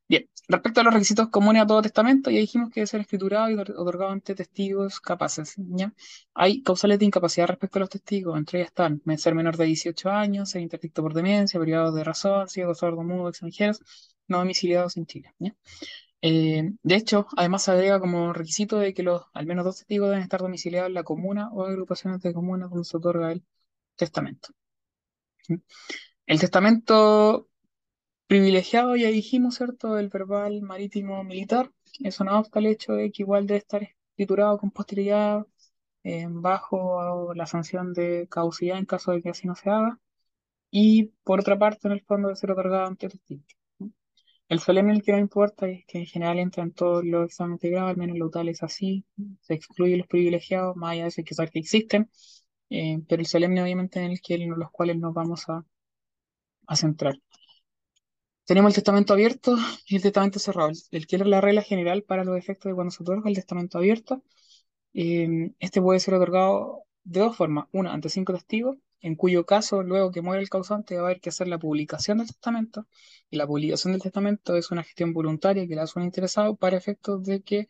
Bien, 0.09 0.27
respecto 0.47 0.81
a 0.81 0.83
los 0.83 0.93
requisitos 0.93 1.29
comunes 1.29 1.61
a 1.61 1.67
todo 1.67 1.81
testamento, 1.83 2.29
ya 2.31 2.39
dijimos 2.39 2.69
que 2.71 2.79
debe 2.81 2.87
ser 2.87 3.01
escriturado 3.01 3.49
y 3.49 3.53
otor- 3.55 3.75
otorgado 3.77 4.11
ante 4.11 4.33
testigos 4.35 4.99
capaces. 4.99 5.55
Hay 6.33 6.63
causales 6.63 6.97
de 6.99 7.05
incapacidad 7.05 7.47
respecto 7.47 7.77
a 7.77 7.81
los 7.81 7.89
testigos, 7.89 8.37
entre 8.37 8.59
ellas 8.59 8.69
están 8.69 9.01
ser 9.17 9.35
menor 9.35 9.55
de 9.57 9.65
18 9.65 10.09
años, 10.09 10.49
ser 10.49 10.61
interdicto 10.61 11.01
por 11.03 11.13
demencia, 11.13 11.59
privado 11.59 11.91
de 11.93 12.03
razón, 12.03 12.49
ciego, 12.49 12.73
sordo, 12.75 13.03
mudo, 13.03 13.29
extranjeros, 13.29 13.81
no 14.27 14.39
domiciliados 14.39 14.97
en 14.97 15.05
Chile. 15.05 15.33
Eh, 16.21 16.71
de 16.83 16.95
hecho, 16.95 17.27
además 17.37 17.63
se 17.63 17.71
agrega 17.71 17.99
como 17.99 18.33
requisito 18.33 18.77
de 18.79 18.93
que 18.93 19.03
los 19.03 19.23
al 19.33 19.45
menos 19.47 19.65
dos 19.65 19.77
testigos 19.77 20.09
deben 20.09 20.23
estar 20.23 20.41
domiciliados 20.41 20.89
en 20.89 20.95
la 20.95 21.03
comuna 21.03 21.49
o 21.53 21.65
agrupaciones 21.65 22.21
de 22.21 22.33
comunas 22.33 22.69
donde 22.71 22.85
se 22.85 22.97
otorga 22.97 23.31
el 23.31 23.43
testamento. 23.95 24.49
El 26.25 26.39
testamento 26.39 27.48
privilegiado, 28.29 28.95
ya 28.97 29.09
dijimos, 29.09 29.55
¿cierto? 29.57 29.99
El 29.99 30.09
verbal 30.09 30.61
marítimo 30.63 31.23
militar. 31.25 31.71
Eso 32.01 32.23
no 32.23 32.39
obsta 32.39 32.59
el 32.59 32.67
hecho 32.67 32.93
de 32.93 33.11
que 33.11 33.23
igual 33.23 33.47
debe 33.47 33.59
estar 33.59 33.83
escriturado 33.83 34.57
con 34.59 34.71
posterioridad 34.71 35.45
eh, 36.03 36.27
bajo 36.29 37.33
la 37.35 37.45
sanción 37.47 37.93
de 37.93 38.27
caducidad 38.29 38.77
en 38.79 38.85
caso 38.85 39.11
de 39.13 39.21
que 39.23 39.29
así 39.31 39.47
no 39.47 39.55
se 39.55 39.69
haga. 39.71 39.99
Y 40.71 41.05
por 41.23 41.41
otra 41.41 41.59
parte, 41.59 41.87
en 41.89 41.93
el 41.93 42.01
fondo, 42.03 42.29
debe 42.29 42.37
ser 42.37 42.51
otorgado 42.51 42.87
ante 42.87 43.09
testigos. 43.09 43.45
¿no? 43.79 43.91
El 44.49 44.59
solemne 44.61 44.93
el 44.93 45.03
que 45.03 45.13
no 45.13 45.19
importa 45.19 45.67
es 45.69 45.85
que 45.87 45.99
en 45.99 46.07
general 46.07 46.39
entra 46.39 46.63
en 46.63 46.73
todos 46.73 47.05
los 47.05 47.25
exámenes 47.27 47.61
de 47.61 47.71
grado, 47.71 47.89
al 47.89 47.97
menos 47.97 48.17
lo 48.19 48.29
tal 48.31 48.49
es 48.49 48.63
así. 48.63 49.05
Se 49.41 49.55
excluye 49.55 49.97
los 49.97 50.07
privilegiados, 50.07 50.75
más 50.77 50.93
allá 50.93 51.03
de 51.03 51.09
eso 51.09 51.21
hay 51.21 51.25
que 51.25 51.35
saber 51.35 51.51
que 51.51 51.59
existen. 51.59 52.09
eh, 52.71 52.99
pero 53.09 53.21
el 53.21 53.27
solemne, 53.27 53.63
obviamente, 53.63 53.99
en 54.03 54.11
el 54.11 54.21
que 54.21 54.35
en 54.35 54.51
los 54.59 54.71
cuales 54.71 54.97
nos 54.99 55.13
vamos 55.13 55.49
a, 55.49 55.65
a 56.67 56.75
centrar. 56.75 57.15
Tenemos 58.49 58.71
el 58.71 58.75
testamento 58.77 59.13
abierto 59.13 59.57
y 59.85 59.97
el 59.97 60.01
testamento 60.01 60.39
cerrado. 60.39 60.71
El 60.89 61.05
que 61.05 61.17
es 61.17 61.27
la 61.27 61.39
regla 61.39 61.61
general 61.61 62.01
para 62.01 62.23
los 62.23 62.35
efectos 62.35 62.71
de 62.71 62.73
cuando 62.73 62.89
se 62.89 63.03
otorga 63.03 63.29
el 63.29 63.35
testamento 63.35 63.77
abierto. 63.77 64.23
eh, 64.93 65.51
este 65.59 65.81
puede 65.81 65.99
ser 65.99 66.15
otorgado 66.15 66.85
de 67.03 67.19
dos 67.19 67.37
formas. 67.37 67.67
Una, 67.73 67.93
ante 67.93 68.09
cinco 68.09 68.33
testigos, 68.33 68.77
en 69.01 69.15
cuyo 69.15 69.45
caso, 69.45 69.83
luego 69.83 70.11
que 70.11 70.23
muere 70.23 70.41
el 70.41 70.49
causante, 70.49 70.95
va 70.95 71.01
a 71.03 71.05
haber 71.05 71.21
que 71.21 71.29
hacer 71.29 71.47
la 71.47 71.59
publicación 71.59 72.17
del 72.17 72.27
testamento. 72.27 72.87
Y 73.29 73.37
la 73.37 73.45
publicación 73.45 73.93
del 73.93 74.01
testamento 74.01 74.55
es 74.57 74.71
una 74.71 74.83
gestión 74.83 75.13
voluntaria 75.13 75.67
que 75.67 75.75
le 75.75 75.81
hace 75.81 75.99
un 75.99 76.05
interesado 76.05 76.55
para 76.55 76.75
efectos 76.77 77.23
de 77.23 77.43
que 77.43 77.69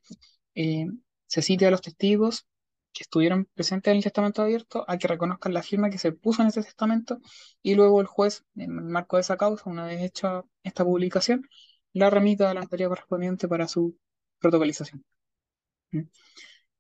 eh, 0.56 0.88
se 1.28 1.42
cite 1.42 1.68
a 1.68 1.72
los 1.72 1.82
testigos 1.82 2.48
que 2.94 3.03
estuvieron 3.03 3.45
presentes 3.53 3.91
en 3.91 3.98
el 3.98 4.03
testamento 4.03 4.41
abierto 4.41 4.86
a 4.88 4.98
que 4.98 5.07
reconozcan 5.07 5.53
la 5.53 5.64
firma 5.64 5.90
que 5.90 5.98
se 5.98 6.11
puso 6.11 6.41
en 6.41 6.49
ese 6.49 6.64
testamento 6.64 7.20
y 7.61 7.76
luego 7.76 8.02
el 8.02 8.07
juez, 8.07 8.45
en 8.56 8.72
el 8.80 8.86
marco 8.86 9.18
de 9.18 9.22
esa 9.22 9.38
causa, 9.38 9.70
una 9.70 9.86
vez 9.86 10.02
hecha 10.02 10.44
esta 10.64 10.84
publicación, 10.84 11.48
la 11.94 12.10
remita 12.10 12.49
a 12.49 12.53
la 12.53 12.61
notaría 12.61 12.88
correspondiente 12.90 13.48
para 13.48 13.68
su 13.68 13.98
protocolización. 14.40 15.03
¿Mm? 15.91 16.02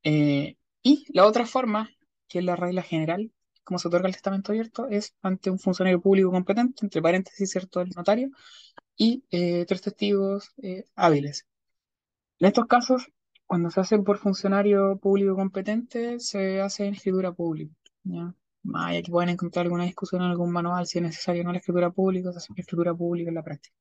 Eh, 0.03 0.57
y 0.83 1.05
la 1.13 1.25
otra 1.25 1.45
forma, 1.45 1.89
que 2.27 2.39
es 2.39 2.45
la 2.45 2.55
regla 2.55 2.83
general, 2.83 3.31
como 3.63 3.79
se 3.79 3.87
otorga 3.87 4.07
el 4.07 4.13
testamento 4.13 4.51
abierto, 4.51 4.87
es 4.89 5.15
ante 5.21 5.49
un 5.51 5.59
funcionario 5.59 6.01
público 6.01 6.31
competente, 6.31 6.85
entre 6.85 7.01
paréntesis, 7.01 7.51
¿cierto?, 7.51 7.81
el 7.81 7.89
notario, 7.95 8.29
y 8.95 9.23
eh, 9.31 9.65
tres 9.67 9.81
testigos 9.81 10.51
eh, 10.61 10.85
hábiles. 10.95 11.45
En 12.39 12.47
estos 12.47 12.65
casos, 12.65 13.09
cuando 13.49 13.71
se 13.71 13.79
hace 13.79 13.97
por 13.97 14.19
funcionario 14.19 14.99
público 14.99 15.35
competente, 15.35 16.19
se 16.19 16.61
hace 16.61 16.85
en 16.85 16.93
escritura 16.93 17.31
pública. 17.31 17.73
¿ya? 18.03 18.31
Que 19.01 19.09
pueden 19.09 19.29
encontrar 19.29 19.65
alguna 19.65 19.85
discusión 19.85 20.21
en 20.21 20.29
algún 20.29 20.51
manual 20.51 20.85
si 20.85 20.99
es 20.99 21.03
necesario 21.03 21.43
no 21.43 21.51
la 21.51 21.57
escritura 21.57 21.89
pública, 21.89 22.31
se 22.31 22.37
hace 22.37 22.53
en 22.53 22.59
escritura 22.59 22.93
pública 22.93 23.29
en 23.29 23.35
la 23.35 23.41
práctica. 23.41 23.75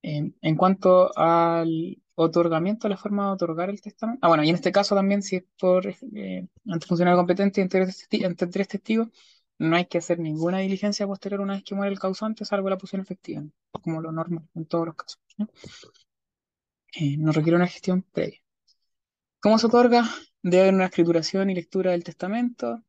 En, 0.00 0.56
cuanto 0.56 1.14
al 1.14 1.98
otorgamiento, 2.14 2.88
la 2.88 2.96
forma 2.96 3.26
de 3.26 3.32
otorgar 3.32 3.68
el 3.68 3.82
testamento. 3.82 4.20
Ah, 4.22 4.28
bueno, 4.28 4.44
y 4.44 4.48
en 4.48 4.54
este 4.54 4.72
caso 4.72 4.94
también, 4.94 5.22
si 5.22 5.36
es 5.36 5.44
por 5.60 5.86
eh, 5.86 6.48
ante 6.66 6.86
funcionario 6.86 7.18
competente 7.18 7.60
y 7.60 7.64
entre 7.64 8.46
tres, 8.46 8.68
testigos, 8.68 9.08
no 9.58 9.76
hay 9.76 9.84
que 9.84 9.98
hacer 9.98 10.18
ninguna 10.20 10.60
diligencia 10.60 11.06
posterior 11.06 11.42
una 11.42 11.52
vez 11.52 11.64
que 11.64 11.74
muere 11.74 11.92
el 11.92 11.98
causante, 11.98 12.46
salvo 12.46 12.70
la 12.70 12.78
posición 12.78 13.02
efectiva, 13.02 13.42
como 13.72 14.00
lo 14.00 14.10
normal 14.10 14.48
en 14.54 14.64
todos 14.64 14.86
los 14.86 14.94
casos. 14.94 15.20
¿ya? 15.36 15.46
Eh, 16.94 17.18
no 17.18 17.30
requiere 17.32 17.56
una 17.56 17.66
gestión 17.66 18.00
previa. 18.10 18.40
¿Cómo 19.40 19.58
se 19.58 19.66
otorga? 19.66 20.04
Debe 20.42 20.62
haber 20.64 20.74
una 20.74 20.86
escrituración 20.86 21.50
y 21.50 21.54
lectura 21.54 21.92
del 21.92 22.04
testamento. 22.04 22.82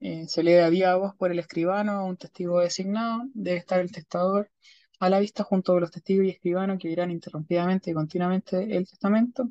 eh, 0.00 0.26
se 0.28 0.42
lee 0.42 0.56
a 0.56 0.68
viva 0.68 0.96
voz 0.96 1.14
por 1.16 1.30
el 1.32 1.38
escribano 1.38 1.92
a 1.92 2.04
un 2.04 2.16
testigo 2.16 2.60
designado. 2.60 3.22
Debe 3.34 3.58
estar 3.58 3.80
el 3.80 3.92
testador 3.92 4.50
a 5.00 5.08
la 5.10 5.20
vista 5.20 5.44
junto 5.44 5.72
con 5.72 5.80
los 5.82 5.90
testigos 5.92 6.26
y 6.26 6.30
escribano 6.30 6.78
que 6.78 6.88
dirán 6.88 7.10
interrumpidamente 7.10 7.90
y 7.90 7.94
continuamente 7.94 8.76
el 8.76 8.88
testamento. 8.88 9.50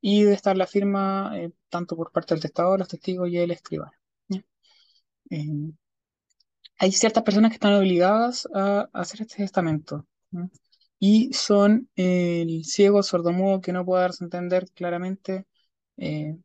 Y 0.00 0.22
debe 0.24 0.34
estar 0.34 0.56
la 0.56 0.66
firma 0.66 1.32
eh, 1.36 1.52
tanto 1.70 1.96
por 1.96 2.12
parte 2.12 2.34
del 2.34 2.42
testador, 2.42 2.78
los 2.78 2.88
testigos 2.88 3.28
y 3.30 3.38
el 3.38 3.50
escribano. 3.52 3.92
¿ya? 4.28 4.42
Eh, 5.30 5.72
hay 6.78 6.92
ciertas 6.92 7.22
personas 7.22 7.50
que 7.50 7.56
están 7.56 7.74
obligadas 7.74 8.48
a 8.54 8.88
hacer 8.92 9.22
este 9.22 9.36
testamento. 9.38 10.06
Y 10.98 11.32
son 11.32 11.88
el 11.96 12.64
ciego, 12.64 13.02
sordomudo, 13.02 13.60
que 13.60 13.72
no 13.72 13.84
puede 13.84 14.02
darse 14.02 14.24
a 14.24 14.26
entender 14.26 14.66
claramente 14.74 15.46
eh, 15.96 16.36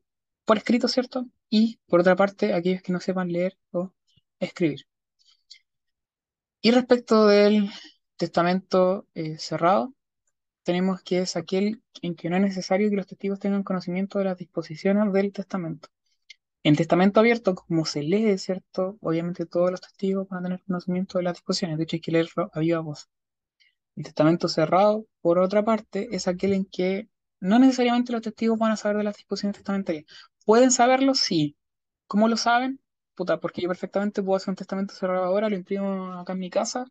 por 0.45 0.57
escrito, 0.57 0.87
¿cierto? 0.87 1.27
Y 1.49 1.79
por 1.87 2.01
otra 2.01 2.15
parte, 2.15 2.53
aquellos 2.53 2.81
que 2.81 2.93
no 2.93 2.99
sepan 2.99 3.31
leer 3.31 3.57
o 3.71 3.93
escribir. 4.39 4.85
Y 6.61 6.71
respecto 6.71 7.27
del 7.27 7.69
testamento 8.17 9.07
eh, 9.15 9.37
cerrado, 9.37 9.93
tenemos 10.63 11.01
que 11.03 11.19
es 11.19 11.35
aquel 11.35 11.81
en 12.01 12.15
que 12.15 12.29
no 12.29 12.35
es 12.37 12.41
necesario 12.43 12.89
que 12.89 12.95
los 12.95 13.07
testigos 13.07 13.39
tengan 13.39 13.63
conocimiento 13.63 14.19
de 14.19 14.25
las 14.25 14.37
disposiciones 14.37 15.11
del 15.13 15.31
testamento. 15.33 15.89
En 16.63 16.75
testamento 16.75 17.19
abierto, 17.19 17.55
como 17.55 17.85
se 17.85 18.03
lee, 18.03 18.37
¿cierto? 18.37 18.97
Obviamente 19.01 19.45
todos 19.47 19.71
los 19.71 19.81
testigos 19.81 20.27
van 20.29 20.41
a 20.41 20.43
tener 20.43 20.63
conocimiento 20.63 21.17
de 21.17 21.23
las 21.23 21.33
disposiciones, 21.33 21.77
de 21.77 21.83
hecho 21.85 21.95
hay 21.95 22.01
que 22.01 22.11
leerlo 22.11 22.51
a 22.53 22.59
viva 22.59 22.79
voz. 22.79 23.09
El 23.95 24.03
testamento 24.03 24.47
cerrado, 24.47 25.05
por 25.21 25.39
otra 25.39 25.63
parte, 25.65 26.09
es 26.11 26.27
aquel 26.27 26.53
en 26.53 26.65
que 26.65 27.09
no 27.41 27.59
necesariamente 27.59 28.13
los 28.13 28.21
testigos 28.21 28.57
van 28.59 28.71
a 28.71 28.77
saber 28.77 28.97
de 28.97 29.03
las 29.05 29.17
disposiciones 29.17 29.57
testamentarias. 29.57 30.05
¿Pueden 30.45 30.71
saberlo? 30.71 31.15
Sí. 31.15 31.57
¿Cómo 32.07 32.27
lo 32.27 32.37
saben? 32.37 32.81
Puta, 33.15 33.39
porque 33.39 33.61
yo 33.61 33.67
perfectamente 33.69 34.23
puedo 34.23 34.37
hacer 34.37 34.49
un 34.51 34.55
testamento 34.55 34.93
cerrado 34.95 35.25
ahora, 35.25 35.49
lo 35.49 35.55
imprimo 35.55 36.13
acá 36.13 36.33
en 36.33 36.39
mi 36.39 36.49
casa 36.49 36.85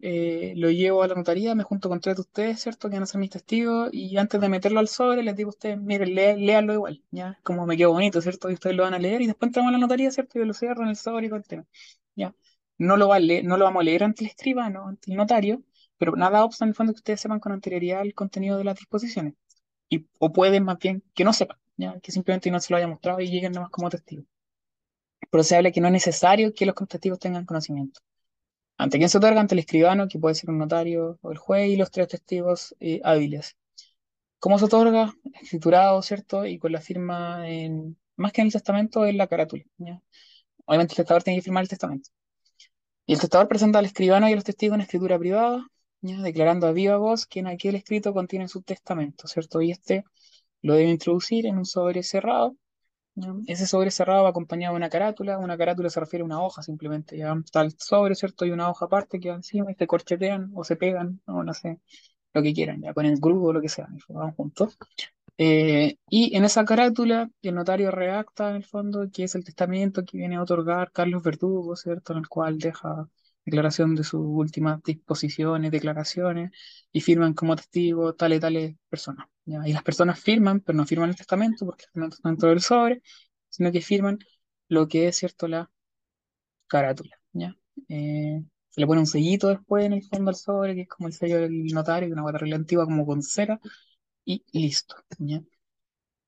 eh, 0.00 0.54
lo 0.56 0.70
llevo 0.70 1.02
a 1.02 1.08
la 1.08 1.14
notaría, 1.14 1.54
me 1.54 1.62
junto 1.62 1.88
con 1.88 2.00
tres 2.00 2.16
de 2.16 2.22
ustedes, 2.22 2.60
¿cierto? 2.60 2.88
Que 2.88 2.94
van 2.96 3.02
a 3.04 3.06
ser 3.06 3.20
mis 3.20 3.30
testigos, 3.30 3.90
y 3.92 4.16
antes 4.16 4.40
de 4.40 4.48
meterlo 4.48 4.80
al 4.80 4.88
sobre, 4.88 5.22
les 5.22 5.36
digo 5.36 5.48
a 5.48 5.50
ustedes, 5.50 5.78
miren, 5.80 6.14
lé- 6.14 6.36
léanlo 6.36 6.72
igual, 6.74 7.02
¿ya? 7.10 7.38
Como 7.42 7.66
me 7.66 7.76
quedó 7.76 7.92
bonito, 7.92 8.20
¿cierto? 8.22 8.50
Y 8.50 8.54
ustedes 8.54 8.76
lo 8.76 8.84
van 8.84 8.94
a 8.94 8.98
leer, 8.98 9.20
y 9.22 9.26
después 9.26 9.48
entramos 9.48 9.68
a 9.70 9.72
la 9.72 9.78
notaría, 9.78 10.10
¿cierto? 10.10 10.38
Y 10.40 10.44
lo 10.46 10.54
cierro 10.54 10.82
en 10.84 10.88
el 10.90 10.96
sobre 10.96 11.26
y 11.26 11.28
todo 11.28 11.38
el 11.38 11.46
tema, 11.46 11.66
¿ya? 12.16 12.34
No 12.78 12.96
lo, 12.96 13.08
va 13.08 13.16
a 13.16 13.20
leer- 13.20 13.44
no 13.44 13.56
lo 13.58 13.64
vamos 13.66 13.80
a 13.82 13.84
leer 13.84 14.04
ante 14.04 14.24
el 14.24 14.30
escribano, 14.30 14.86
ante 14.88 15.10
el 15.10 15.16
notario, 15.18 15.62
pero 15.98 16.16
nada 16.16 16.44
obsta 16.44 16.64
en 16.64 16.70
el 16.70 16.74
fondo 16.74 16.92
que 16.94 16.98
ustedes 16.98 17.20
sepan 17.20 17.40
con 17.40 17.52
anterioridad 17.52 18.00
el 18.02 18.14
contenido 18.14 18.56
de 18.58 18.64
las 18.64 18.76
disposiciones, 18.78 19.34
y, 19.90 20.06
o 20.18 20.32
pueden 20.32 20.64
más 20.64 20.78
bien 20.78 21.02
que 21.14 21.24
no 21.24 21.32
sepan, 21.34 21.58
¿ya? 21.76 22.00
Que 22.00 22.12
simplemente 22.12 22.50
no 22.50 22.60
se 22.60 22.72
lo 22.72 22.78
haya 22.78 22.88
mostrado 22.88 23.20
y 23.20 23.28
lleguen 23.28 23.52
nomás 23.52 23.70
como 23.70 23.90
testigos. 23.90 24.24
Pero 25.30 25.44
se 25.44 25.56
habla 25.56 25.72
que 25.72 25.80
no 25.80 25.88
es 25.88 25.92
necesario 25.92 26.54
que 26.54 26.66
los 26.66 26.74
testigos 26.88 27.18
tengan 27.18 27.44
conocimiento. 27.44 28.00
¿Ante 28.78 28.98
quién 28.98 29.10
se 29.10 29.18
otorga? 29.18 29.40
Ante 29.40 29.54
el 29.54 29.60
escribano, 29.60 30.08
que 30.08 30.18
puede 30.18 30.34
ser 30.34 30.50
un 30.50 30.58
notario 30.58 31.18
o 31.22 31.32
el 31.32 31.38
juez, 31.38 31.68
y 31.70 31.76
los 31.76 31.90
tres 31.90 32.08
testigos 32.08 32.74
eh, 32.80 33.00
hábiles. 33.04 33.56
¿Cómo 34.38 34.58
se 34.58 34.64
otorga? 34.66 35.14
Escriturado, 35.42 36.00
¿cierto? 36.02 36.46
Y 36.46 36.58
con 36.58 36.72
la 36.72 36.80
firma, 36.80 37.48
en, 37.48 37.98
más 38.16 38.32
que 38.32 38.40
en 38.40 38.46
el 38.48 38.52
testamento, 38.52 39.04
en 39.06 39.18
la 39.18 39.26
carátula. 39.26 39.64
¿ya? 39.78 40.00
Obviamente 40.64 40.94
el 40.94 40.96
testador 40.98 41.22
tiene 41.22 41.38
que 41.38 41.44
firmar 41.44 41.64
el 41.64 41.68
testamento. 41.68 42.10
Y 43.06 43.14
el 43.14 43.20
testador 43.20 43.48
presenta 43.48 43.80
al 43.80 43.86
escribano 43.86 44.28
y 44.28 44.32
a 44.32 44.36
los 44.36 44.44
testigos 44.44 44.74
una 44.76 44.84
escritura 44.84 45.18
privada, 45.18 45.66
¿ya? 46.00 46.20
declarando 46.22 46.66
a 46.66 46.72
viva 46.72 46.96
voz 46.96 47.26
que 47.26 47.40
en 47.40 47.46
aquel 47.48 47.74
escrito 47.74 48.12
contiene 48.12 48.48
su 48.48 48.62
testamento, 48.62 49.28
¿cierto? 49.28 49.60
Y 49.62 49.70
este 49.70 50.04
lo 50.62 50.74
debe 50.74 50.90
introducir 50.90 51.46
en 51.46 51.58
un 51.58 51.64
sobre 51.66 52.02
cerrado, 52.02 52.56
¿ya? 53.14 53.34
Ese 53.46 53.66
sobre 53.66 53.90
cerrado 53.90 54.24
va 54.24 54.30
acompañado 54.30 54.74
de 54.74 54.78
una 54.78 54.90
carátula. 54.90 55.38
Una 55.38 55.58
carátula 55.58 55.90
se 55.90 56.00
refiere 56.00 56.22
a 56.22 56.26
una 56.26 56.42
hoja 56.42 56.62
simplemente. 56.62 57.16
Ya 57.16 57.34
está 57.44 57.62
el 57.62 57.74
sobre, 57.78 58.14
¿cierto? 58.14 58.46
Y 58.46 58.50
una 58.50 58.70
hoja 58.70 58.86
aparte 58.86 59.20
que 59.20 59.30
va 59.30 59.36
encima 59.36 59.70
y 59.72 59.74
se 59.74 59.86
corchetean 59.86 60.50
o 60.54 60.64
se 60.64 60.76
pegan, 60.76 61.20
o 61.26 61.42
no 61.42 61.54
sé, 61.54 61.80
lo 62.34 62.42
que 62.42 62.52
quieran, 62.54 62.80
ya 62.82 62.94
con 62.94 63.06
el 63.06 63.18
grupo 63.20 63.48
o 63.48 63.52
lo 63.52 63.60
que 63.60 63.68
sea, 63.68 63.88
van 64.08 64.32
juntos. 64.32 64.78
Eh, 65.38 65.96
y 66.08 66.36
en 66.36 66.44
esa 66.44 66.64
carátula, 66.64 67.30
el 67.42 67.54
notario 67.54 67.90
redacta 67.90 68.50
en 68.50 68.56
el 68.56 68.64
fondo 68.64 69.08
que 69.12 69.24
es 69.24 69.34
el 69.34 69.44
testamento 69.44 70.04
que 70.04 70.18
viene 70.18 70.36
a 70.36 70.42
otorgar 70.42 70.92
Carlos 70.92 71.22
Verdugo, 71.22 71.76
¿cierto? 71.76 72.12
En 72.12 72.18
el 72.20 72.28
cual 72.28 72.58
deja 72.58 73.08
declaración 73.50 73.94
de 73.94 74.04
sus 74.04 74.20
últimas 74.24 74.82
disposiciones, 74.82 75.70
declaraciones, 75.72 76.50
y 76.92 77.00
firman 77.00 77.34
como 77.34 77.56
testigo 77.56 78.14
tales 78.14 78.38
y 78.38 78.40
tales 78.40 78.76
personas. 78.88 79.26
¿ya? 79.44 79.66
Y 79.66 79.72
las 79.72 79.82
personas 79.82 80.20
firman, 80.20 80.60
pero 80.60 80.76
no 80.78 80.86
firman 80.86 81.10
el 81.10 81.16
testamento, 81.16 81.66
porque 81.66 81.84
testamento 81.84 82.16
está 82.16 82.28
dentro 82.30 82.48
del 82.50 82.60
sobre, 82.60 83.02
sino 83.48 83.72
que 83.72 83.80
firman 83.82 84.18
lo 84.68 84.88
que 84.88 85.08
es, 85.08 85.16
¿cierto? 85.18 85.48
La 85.48 85.70
carátula. 86.66 87.16
¿ya? 87.32 87.56
Eh, 87.88 88.42
se 88.70 88.80
le 88.80 88.86
pone 88.86 89.00
un 89.00 89.06
sellito 89.06 89.48
después 89.48 89.84
en 89.84 89.92
el 89.94 90.02
fondo 90.04 90.30
al 90.30 90.36
sobre, 90.36 90.74
que 90.74 90.82
es 90.82 90.88
como 90.88 91.08
el 91.08 91.14
sello 91.14 91.38
del 91.40 91.64
notario, 91.66 92.12
una 92.12 92.22
guatarrilla 92.22 92.56
antigua 92.56 92.84
como 92.84 93.06
con 93.06 93.22
cera, 93.22 93.60
y 94.24 94.44
listo. 94.52 94.96
¿ya? 95.18 95.42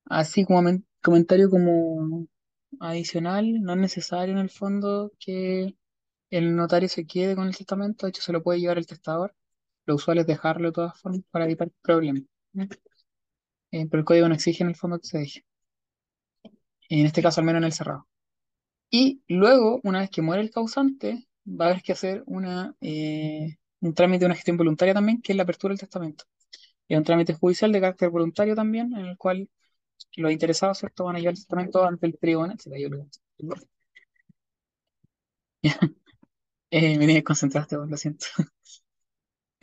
Así 0.07 0.44
como 0.44 0.62
men- 0.62 0.86
comentario 1.03 1.51
como 1.51 2.27
adicional, 2.81 3.62
no 3.62 3.73
es 3.74 3.78
necesario 3.78 4.35
en 4.35 4.40
el 4.40 4.51
fondo 4.51 5.12
que 5.19 5.77
el 6.32 6.56
notario 6.56 6.88
se 6.90 7.06
quede 7.06 7.36
con 7.36 7.46
el 7.48 7.56
testamento, 7.56 8.06
de 8.06 8.10
hecho 8.10 8.22
se 8.22 8.32
lo 8.32 8.42
puede 8.42 8.60
llevar 8.60 8.78
el 8.78 8.86
testador. 8.88 9.34
Lo 9.86 9.96
usual 9.96 10.18
es 10.18 10.26
dejarlo 10.26 10.68
de 10.68 10.72
todas 10.74 11.00
formas 11.00 11.22
para 11.30 11.46
evitar 11.46 11.70
problemas. 11.82 12.24
Eh, 13.72 13.86
pero 13.90 13.98
el 14.00 14.04
código 14.04 14.28
no 14.28 14.34
exige 14.34 14.62
en 14.62 14.68
el 14.70 14.76
fondo 14.76 15.00
que 15.00 15.09
se 15.09 15.18
deje. 15.18 15.44
En 16.88 17.06
este 17.06 17.22
caso, 17.22 17.40
al 17.40 17.46
menos 17.46 17.60
en 17.60 17.64
el 17.64 17.72
cerrado. 17.72 18.06
Y 18.90 19.22
luego, 19.28 19.80
una 19.84 20.00
vez 20.00 20.10
que 20.10 20.22
muere 20.22 20.42
el 20.42 20.50
causante, 20.50 21.28
va 21.46 21.66
a 21.66 21.70
haber 21.70 21.82
que 21.82 21.92
hacer 21.92 22.22
una, 22.26 22.76
eh, 22.80 23.56
un 23.80 23.94
trámite 23.94 24.20
de 24.20 24.26
una 24.26 24.34
gestión 24.36 24.56
voluntaria 24.56 24.94
también, 24.94 25.22
que 25.22 25.32
es 25.32 25.36
la 25.36 25.44
apertura 25.44 25.72
del 25.72 25.80
testamento. 25.80 26.24
Es 26.88 26.98
un 26.98 27.04
trámite 27.04 27.34
judicial 27.34 27.72
de 27.72 27.80
carácter 27.80 28.10
voluntario 28.10 28.54
también, 28.56 28.94
en 28.96 29.06
el 29.06 29.18
cual 29.18 29.50
los 30.16 30.32
interesados, 30.32 30.78
¿cierto?, 30.78 31.04
van 31.04 31.16
a 31.16 31.20
llevar 31.20 31.34
el 31.34 31.38
testamento 31.40 31.84
ante 31.84 32.06
el 32.06 32.18
tribunal. 32.18 32.59
Se 32.60 32.70
cayó 32.70 32.88
el- 32.88 33.09
Eh, 36.73 36.97
me 36.99 37.05
tienes 37.07 37.24
lo 37.70 37.97
siento. 37.97 38.27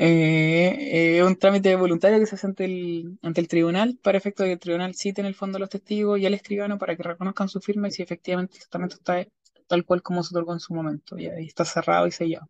Eh, 0.01 1.17
eh, 1.17 1.23
un 1.25 1.35
trámite 1.37 1.75
voluntario 1.75 2.19
que 2.19 2.25
se 2.25 2.35
hace 2.35 2.47
ante 2.47 2.63
el, 2.63 3.19
ante 3.21 3.41
el 3.41 3.49
tribunal 3.49 3.99
para 4.01 4.17
efecto 4.17 4.43
de 4.43 4.49
que 4.49 4.53
el 4.53 4.59
tribunal 4.59 4.95
cite 4.95 5.19
en 5.19 5.27
el 5.27 5.35
fondo 5.35 5.57
a 5.57 5.59
los 5.59 5.67
testigos 5.69 6.17
y 6.17 6.25
al 6.25 6.33
escribano 6.33 6.77
para 6.77 6.95
que 6.95 7.03
reconozcan 7.03 7.49
su 7.49 7.59
firma 7.59 7.89
y 7.89 7.91
si 7.91 8.01
efectivamente 8.01 8.53
el 8.53 8.59
testamento 8.61 8.95
está 8.95 9.25
tal 9.67 9.83
cual 9.83 10.01
como 10.01 10.23
se 10.23 10.33
otorgó 10.33 10.53
en 10.53 10.61
su 10.61 10.73
momento. 10.73 11.17
Y 11.19 11.27
ahí 11.27 11.47
está 11.47 11.65
cerrado 11.65 12.07
y 12.07 12.11
sellado. 12.11 12.47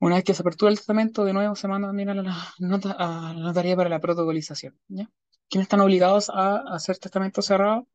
Una 0.00 0.14
vez 0.16 0.24
que 0.24 0.32
se 0.34 0.42
apertura 0.42 0.70
el 0.70 0.78
testamento, 0.78 1.24
de 1.24 1.34
nuevo 1.34 1.54
se 1.54 1.68
manda 1.68 1.88
también 1.88 2.08
a 2.08 2.14
la, 2.14 2.54
nota, 2.58 2.92
a 2.92 3.34
la 3.34 3.40
notaría 3.40 3.76
para 3.76 3.90
la 3.90 4.00
protocolización. 4.00 4.78
¿ya? 4.88 5.10
¿Quiénes 5.50 5.66
están 5.66 5.80
obligados 5.80 6.30
a 6.30 6.56
hacer 6.74 6.96
testamento 6.96 7.42
cerrado? 7.42 7.86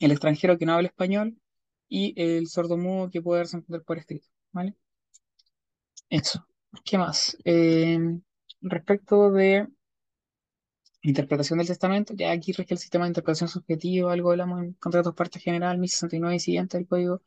El 0.00 0.10
extranjero 0.10 0.58
que 0.58 0.66
no 0.66 0.74
habla 0.74 0.88
español 0.88 1.38
y 1.88 2.14
el 2.20 2.48
sordomudo 2.48 3.10
que 3.10 3.22
puede 3.22 3.40
darse 3.40 3.60
por 3.62 3.98
escrito. 3.98 4.28
¿vale? 4.52 4.76
Eso. 6.10 6.46
¿Qué 6.84 6.98
más? 6.98 7.36
Eh, 7.44 7.98
respecto 8.60 9.30
de 9.30 9.66
interpretación 11.02 11.58
del 11.58 11.68
testamento, 11.68 12.14
ya 12.16 12.30
aquí 12.32 12.52
rige 12.52 12.74
el 12.74 12.78
sistema 12.78 13.04
de 13.04 13.10
interpretación 13.10 13.48
subjetiva, 13.48 14.12
algo 14.12 14.30
hablamos 14.30 14.62
en 14.62 14.72
contratos 14.74 15.14
parte 15.14 15.40
general, 15.40 15.78
1069 15.78 16.36
y 16.36 16.40
siguiente 16.40 16.76
del 16.78 16.86
Código 16.86 17.22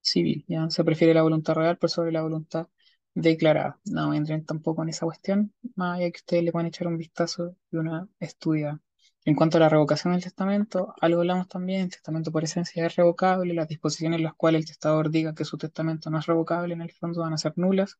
Civil. 0.00 0.44
Ya 0.48 0.70
se 0.70 0.84
prefiere 0.84 1.14
la 1.14 1.22
voluntad 1.22 1.54
real 1.54 1.78
por 1.78 1.90
sobre 1.90 2.12
la 2.12 2.22
voluntad 2.22 2.68
declarada. 3.14 3.80
No 3.86 4.14
entren 4.14 4.44
tampoco 4.44 4.82
en 4.82 4.90
esa 4.90 5.06
cuestión, 5.06 5.54
más 5.76 5.98
allá 5.98 6.10
que 6.10 6.18
ustedes 6.18 6.44
le 6.44 6.52
pueden 6.52 6.68
echar 6.68 6.86
un 6.88 6.98
vistazo 6.98 7.56
y 7.70 7.76
una 7.76 8.08
estudiada. 8.20 8.80
En 9.26 9.34
cuanto 9.34 9.58
a 9.58 9.60
la 9.60 9.68
revocación 9.68 10.12
del 10.12 10.22
testamento, 10.22 10.94
algo 11.00 11.20
hablamos 11.20 11.48
también, 11.48 11.82
el 11.82 11.90
testamento 11.90 12.30
por 12.30 12.44
esencia 12.44 12.86
es 12.86 12.94
revocable, 12.96 13.54
las 13.54 13.66
disposiciones 13.68 14.18
en 14.18 14.24
las 14.24 14.34
cuales 14.34 14.60
el 14.60 14.66
testador 14.68 15.10
diga 15.10 15.34
que 15.34 15.44
su 15.44 15.58
testamento 15.58 16.10
no 16.10 16.18
es 16.20 16.26
revocable 16.26 16.74
en 16.74 16.80
el 16.80 16.92
fondo 16.92 17.22
van 17.22 17.32
a 17.32 17.38
ser 17.38 17.52
nulas. 17.56 17.98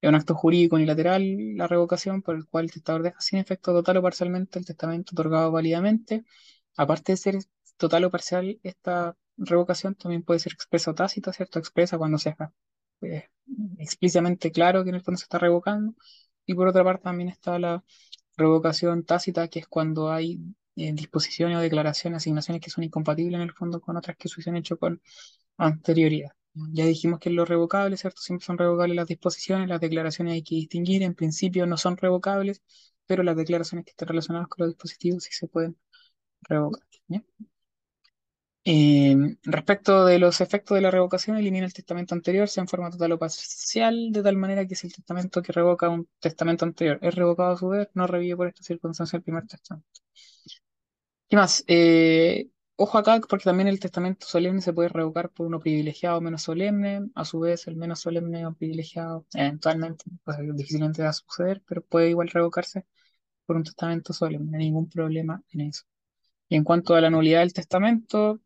Es 0.00 0.08
un 0.08 0.14
acto 0.14 0.34
jurídico 0.34 0.76
unilateral 0.76 1.22
la 1.56 1.66
revocación 1.66 2.22
por 2.22 2.36
el 2.36 2.46
cual 2.46 2.64
el 2.64 2.72
testador 2.72 3.02
deja 3.02 3.20
sin 3.20 3.38
efecto 3.38 3.72
total 3.72 3.98
o 3.98 4.02
parcialmente 4.02 4.58
el 4.58 4.64
testamento 4.64 5.12
otorgado 5.12 5.52
válidamente. 5.52 6.24
Aparte 6.76 7.12
de 7.12 7.16
ser 7.18 7.36
total 7.76 8.04
o 8.04 8.10
parcial, 8.10 8.58
esta 8.62 9.14
revocación 9.36 9.94
también 9.94 10.22
puede 10.22 10.40
ser 10.40 10.52
expresa 10.54 10.90
o 10.90 10.94
tácita, 10.94 11.32
¿cierto? 11.34 11.58
Expresa 11.58 11.98
cuando 11.98 12.16
se 12.18 12.30
deja 12.30 12.52
eh, 13.02 13.28
explícitamente 13.78 14.50
claro 14.52 14.84
que 14.84 14.90
en 14.90 14.96
el 14.96 15.02
fondo 15.02 15.18
se 15.18 15.24
está 15.24 15.38
revocando. 15.38 15.94
Y 16.46 16.54
por 16.54 16.68
otra 16.68 16.84
parte 16.84 17.04
también 17.04 17.28
está 17.28 17.58
la 17.58 17.84
revocación 18.36 19.04
tácita, 19.04 19.48
que 19.48 19.60
es 19.60 19.66
cuando 19.68 20.10
hay 20.10 20.40
eh, 20.76 20.92
disposiciones 20.92 21.58
o 21.58 21.60
declaraciones, 21.60 22.18
asignaciones 22.18 22.62
que 22.62 22.70
son 22.70 22.84
incompatibles 22.84 23.36
en 23.36 23.42
el 23.42 23.52
fondo 23.52 23.80
con 23.80 23.96
otras 23.96 24.16
que 24.16 24.28
se 24.28 24.34
hubiesen 24.36 24.56
hecho 24.56 24.78
con 24.78 25.00
anterioridad. 25.58 26.30
Ya 26.72 26.86
dijimos 26.86 27.20
que 27.20 27.30
lo 27.30 27.44
revocable, 27.44 27.96
¿cierto? 27.96 28.20
Siempre 28.22 28.46
son 28.46 28.58
revocables 28.58 28.96
las 28.96 29.08
disposiciones, 29.08 29.68
las 29.68 29.80
declaraciones 29.80 30.34
hay 30.34 30.42
que 30.42 30.54
distinguir, 30.56 31.02
en 31.02 31.14
principio 31.14 31.66
no 31.66 31.76
son 31.76 31.96
revocables, 31.96 32.62
pero 33.06 33.22
las 33.22 33.36
declaraciones 33.36 33.84
que 33.84 33.90
estén 33.90 34.08
relacionadas 34.08 34.48
con 34.48 34.64
los 34.66 34.70
dispositivos 34.74 35.24
sí 35.24 35.32
se 35.32 35.48
pueden 35.48 35.76
revocar. 36.42 36.82
Eh, 38.68 39.16
respecto 39.44 40.04
de 40.04 40.18
los 40.18 40.40
efectos 40.40 40.74
de 40.74 40.80
la 40.82 40.90
revocación, 40.90 41.36
elimina 41.36 41.66
el 41.66 41.72
testamento 41.72 42.14
anterior, 42.14 42.48
sea 42.48 42.62
en 42.62 42.68
forma 42.68 42.90
total 42.90 43.12
o 43.12 43.18
parcial, 43.18 44.10
de 44.12 44.22
tal 44.24 44.36
manera 44.36 44.66
que 44.66 44.74
si 44.74 44.88
el 44.88 44.92
testamento 44.94 45.40
que 45.42 45.52
revoca 45.52 45.88
un 45.88 46.08
testamento 46.18 46.64
anterior 46.64 46.98
es 47.00 47.14
revocado 47.14 47.52
a 47.52 47.56
su 47.56 47.68
vez, 47.68 47.88
no 47.94 48.06
revive 48.08 48.36
por 48.36 48.48
esta 48.48 48.64
circunstancia 48.64 49.16
el 49.18 49.22
primer 49.22 49.46
testamento. 49.46 50.00
¿Qué 51.28 51.36
más? 51.36 51.64
Eh, 51.66 52.50
ojo 52.76 52.98
acá, 52.98 53.20
porque 53.28 53.44
también 53.44 53.68
el 53.68 53.80
testamento 53.80 54.26
solemne 54.26 54.60
se 54.60 54.72
puede 54.72 54.88
revocar 54.88 55.30
por 55.30 55.46
uno 55.46 55.60
privilegiado 55.60 56.18
o 56.18 56.20
menos 56.20 56.42
solemne, 56.42 57.08
a 57.14 57.24
su 57.24 57.40
vez 57.40 57.66
el 57.66 57.76
menos 57.76 58.00
solemne 58.00 58.46
o 58.46 58.54
privilegiado, 58.54 59.26
eventualmente, 59.34 60.04
difícilmente 60.54 61.02
va 61.02 61.08
a 61.10 61.12
suceder, 61.12 61.62
pero 61.66 61.82
puede 61.82 62.10
igual 62.10 62.28
revocarse 62.28 62.86
por 63.46 63.56
un 63.56 63.64
testamento 63.64 64.12
solemne, 64.12 64.58
ningún 64.58 64.88
problema 64.88 65.42
en 65.52 65.62
eso. 65.62 65.84
Y 66.48 66.56
en 66.56 66.64
cuanto 66.64 66.94
a 66.94 67.00
la 67.00 67.10
nulidad 67.10 67.40
del 67.40 67.52
testamento, 67.52 68.40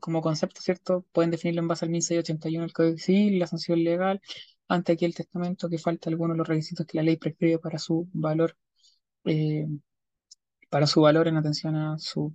como 0.00 0.20
concepto, 0.22 0.60
¿cierto? 0.60 1.06
Pueden 1.12 1.30
definirlo 1.30 1.62
en 1.62 1.68
base 1.68 1.84
al 1.84 1.90
1681 1.90 2.62
del 2.62 2.72
Código 2.72 2.98
Civil, 2.98 3.38
la 3.38 3.46
sanción 3.46 3.82
legal, 3.82 4.20
ante 4.68 4.92
aquí 4.92 5.04
el 5.04 5.14
testamento 5.14 5.68
que 5.68 5.78
falta 5.78 6.10
algunos 6.10 6.34
de 6.34 6.38
los 6.38 6.48
requisitos 6.48 6.86
que 6.86 6.98
la 6.98 7.04
ley 7.04 7.16
prescribe 7.16 7.58
para 7.58 7.78
su 7.78 8.08
valor, 8.12 8.56
eh, 9.24 9.66
para 10.70 10.86
su 10.86 11.00
valor 11.02 11.28
en 11.28 11.36
atención 11.36 11.76
a 11.76 11.98
su 11.98 12.34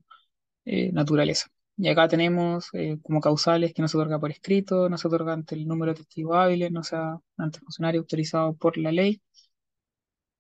eh, 0.66 0.92
naturaleza. 0.94 1.48
Y 1.78 1.90
acá 1.90 2.08
tenemos 2.08 2.70
eh, 2.74 3.00
como 3.04 3.22
causales 3.22 3.74
que 3.74 3.82
no 3.82 3.88
se 3.88 3.98
otorga 3.98 4.20
por 4.20 4.32
escrito, 4.32 4.90
no 4.90 4.98
se 4.98 5.08
otorga 5.08 5.34
ante 5.34 5.56
el 5.56 5.68
número 5.68 5.94
de 5.94 6.00
testigos 6.00 6.38
hábiles, 6.38 6.72
no 6.72 6.84
sea 6.84 7.18
ante 7.38 7.58
el 7.60 7.64
funcionario 7.66 8.02
autorizado 8.02 8.56
por 8.56 8.78
la 8.78 8.92
ley, 8.92 9.22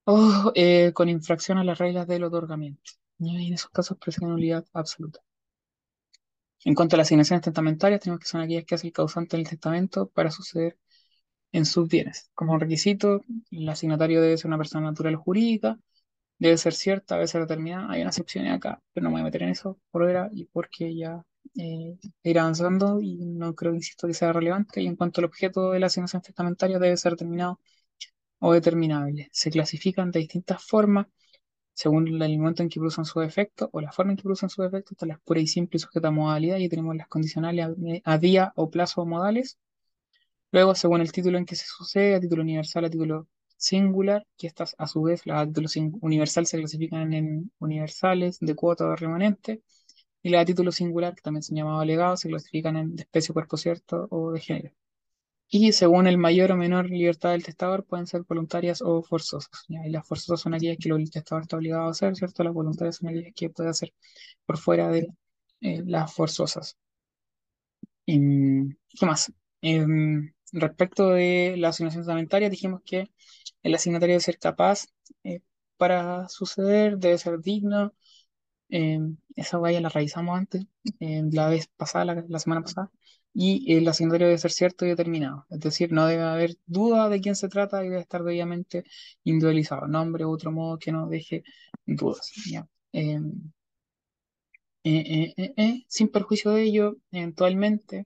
o 0.06 0.52
con 0.94 1.10
infracción 1.10 1.58
a 1.58 1.64
las 1.64 1.78
reglas 1.78 2.08
del 2.08 2.24
otorgamiento. 2.24 2.92
Y 3.20 3.48
en 3.48 3.54
esos 3.54 3.70
casos 3.72 3.98
presenta 3.98 4.28
nulidad 4.28 4.66
absoluta. 4.74 5.20
En 6.66 6.76
cuanto 6.76 6.96
a 6.96 6.98
las 6.98 7.08
asignaciones 7.08 7.44
testamentarias, 7.44 8.02
tenemos 8.02 8.20
que 8.22 8.28
son 8.28 8.42
aquellas 8.42 8.66
que 8.66 8.76
hace 8.76 8.88
el 8.88 8.94
causante 8.94 9.36
en 9.36 9.42
el 9.42 9.50
testamento 9.50 10.08
para 10.10 10.32
suceder 10.32 10.78
en 11.52 11.66
sus 11.66 11.88
bienes. 11.90 12.32
Como 12.36 12.58
requisito, 12.60 13.22
el 13.52 13.70
asignatario 13.70 14.22
debe 14.22 14.38
ser 14.38 14.48
una 14.50 14.58
persona 14.58 14.88
natural 14.90 15.16
o 15.16 15.22
jurídica, 15.24 15.80
debe 16.40 16.58
ser 16.58 16.74
cierta, 16.74 17.16
debe 17.16 17.28
ser 17.28 17.42
determinada. 17.42 17.92
Hay 17.92 18.02
unas 18.02 18.18
excepciones 18.18 18.54
acá, 18.54 18.82
pero 18.94 19.06
no 19.06 19.10
me 19.10 19.16
voy 19.16 19.22
a 19.22 19.26
meter 19.26 19.44
en 19.44 19.50
eso 19.50 19.80
por 19.92 20.04
ahora 20.04 20.30
y 20.34 20.46
porque 20.46 20.96
ya 20.96 21.24
eh, 21.58 21.98
ir 22.24 22.40
avanzando 22.40 23.00
y 23.02 23.18
no 23.26 23.56
creo, 23.56 23.74
insisto, 23.76 24.08
que 24.08 24.14
sea 24.14 24.34
relevante. 24.34 24.82
Y 24.82 24.88
en 24.88 24.96
cuanto 24.96 25.22
al 25.22 25.26
objeto 25.26 25.72
de 25.72 25.80
la 25.80 25.88
asignación 25.88 26.22
testamentaria, 26.22 26.80
debe 26.80 26.98
ser 26.98 27.14
determinado 27.14 27.60
o 28.40 28.54
determinable. 28.54 29.30
Se 29.32 29.52
clasifican 29.52 30.12
de 30.12 30.20
distintas 30.22 30.64
formas 30.64 31.08
según 31.74 32.08
el 32.08 32.38
momento 32.40 32.64
en 32.64 32.70
que 32.70 32.80
producen 32.80 33.06
su 33.06 33.22
efecto 33.22 33.70
o 33.74 33.82
la 33.82 33.92
forma 33.92 34.12
en 34.14 34.18
que 34.18 34.24
producen 34.24 34.50
su 34.50 34.64
efecto, 34.64 34.94
están 34.94 35.10
las 35.10 35.20
puras 35.22 35.44
y 35.44 35.48
simples 35.48 35.84
sujetas 35.84 36.12
modalidad 36.12 36.58
y 36.58 36.70
tenemos 36.70 36.96
las 36.96 37.08
condicionales 37.08 37.66
a, 38.06 38.14
a 38.14 38.18
día 38.18 38.54
o 38.56 38.70
plazo 38.70 39.06
modales. 39.06 39.58
Luego, 40.52 40.76
según 40.76 41.02
el 41.02 41.12
título 41.12 41.38
en 41.38 41.46
que 41.46 41.56
se 41.56 41.66
sucede, 41.66 42.16
a 42.16 42.20
título 42.22 42.44
universal, 42.44 42.86
a 42.86 42.90
título 42.90 43.28
singular, 43.58 44.26
que 44.38 44.48
estas 44.48 44.76
a 44.78 44.88
su 44.88 45.02
vez, 45.04 45.26
las 45.26 45.44
a 45.44 45.48
título 45.48 45.68
universal 46.02 46.46
se 46.46 46.58
clasifican 46.60 47.14
en 47.14 47.52
universales, 47.60 48.40
de 48.40 48.56
cuota 48.56 48.86
o 48.86 48.96
remanente, 48.96 49.62
y 50.24 50.30
las 50.30 50.44
a 50.44 50.46
título 50.46 50.72
singular, 50.72 51.16
que 51.16 51.22
también 51.22 51.44
se 51.44 51.56
llama 51.56 51.84
legado, 51.86 52.18
se 52.18 52.30
clasifican 52.30 52.78
en 52.78 52.96
de 52.96 53.04
especie, 53.04 53.34
cuerpo 53.34 53.58
cierto 53.58 54.08
o 54.12 54.32
de 54.32 54.42
género. 54.42 54.74
Y 55.56 55.72
según 55.72 56.08
el 56.08 56.18
mayor 56.18 56.52
o 56.52 56.58
menor 56.58 56.90
libertad 56.90 57.30
del 57.32 57.44
testador, 57.44 57.86
pueden 57.86 58.08
ser 58.08 58.24
voluntarias 58.24 58.82
o 58.82 59.04
forzosas. 59.04 59.52
Y 59.70 59.90
las 59.92 60.08
forzosas 60.08 60.42
son 60.42 60.56
aquellas 60.56 60.78
que 60.80 60.90
el 60.90 61.12
testador 61.12 61.44
está 61.44 61.58
obligado 61.58 61.84
a 61.88 61.92
hacer, 61.92 62.16
¿cierto? 62.16 62.44
Las 62.44 62.54
voluntarias 62.56 62.96
son 62.96 63.10
aquellas 63.10 63.34
que 63.36 63.52
puede 63.52 63.70
hacer 63.70 63.94
por 64.48 64.58
fuera 64.58 64.90
de 64.90 65.10
eh, 65.62 65.84
las 65.86 66.12
forzosas. 66.12 66.76
¿Qué 68.08 69.06
más? 69.06 69.32
Em, 69.62 70.34
respecto 70.54 71.10
de 71.10 71.56
la 71.58 71.70
asignación 71.70 72.02
testamentaria, 72.02 72.50
dijimos 72.50 72.82
que 72.84 73.12
el 73.62 73.76
asignatario 73.76 74.14
debe 74.14 74.22
ser 74.22 74.40
capaz 74.40 74.88
eh, 75.24 75.42
para 75.78 76.28
suceder, 76.30 76.98
debe 76.98 77.20
ser 77.20 77.40
digno. 77.42 77.94
Em, 78.70 79.18
esa 79.36 79.60
ya 79.72 79.82
la 79.82 79.90
revisamos 79.90 80.36
antes, 80.38 80.66
la 81.00 81.48
vez 81.50 81.68
pasada, 81.78 82.24
la, 82.28 82.40
semana 82.40 82.62
pasada. 82.62 82.92
Y 83.34 83.74
el 83.76 83.88
asignatario 83.88 84.28
debe 84.28 84.38
ser 84.38 84.52
cierto 84.52 84.86
y 84.86 84.90
determinado. 84.90 85.46
Es 85.50 85.60
decir, 85.60 85.92
no 85.92 86.06
debe 86.08 86.24
haber 86.24 86.56
duda 86.66 87.10
de 87.10 87.22
quién 87.22 87.36
se 87.36 87.50
trata 87.50 87.84
y 87.84 87.90
debe 87.90 88.02
estar 88.02 88.24
debidamente 88.24 88.84
individualizado. 89.24 89.88
Nombre 89.88 90.26
u 90.26 90.32
otro 90.32 90.52
modo 90.52 90.78
que 90.80 90.92
no 90.92 91.08
deje 91.08 91.44
dudas. 91.86 92.32
Em, 92.92 93.52
eh, 94.84 95.34
eh, 95.38 95.54
eh, 95.58 95.84
sin 95.88 96.10
perjuicio 96.10 96.52
de 96.52 96.64
ello, 96.64 96.98
eventualmente 97.12 98.06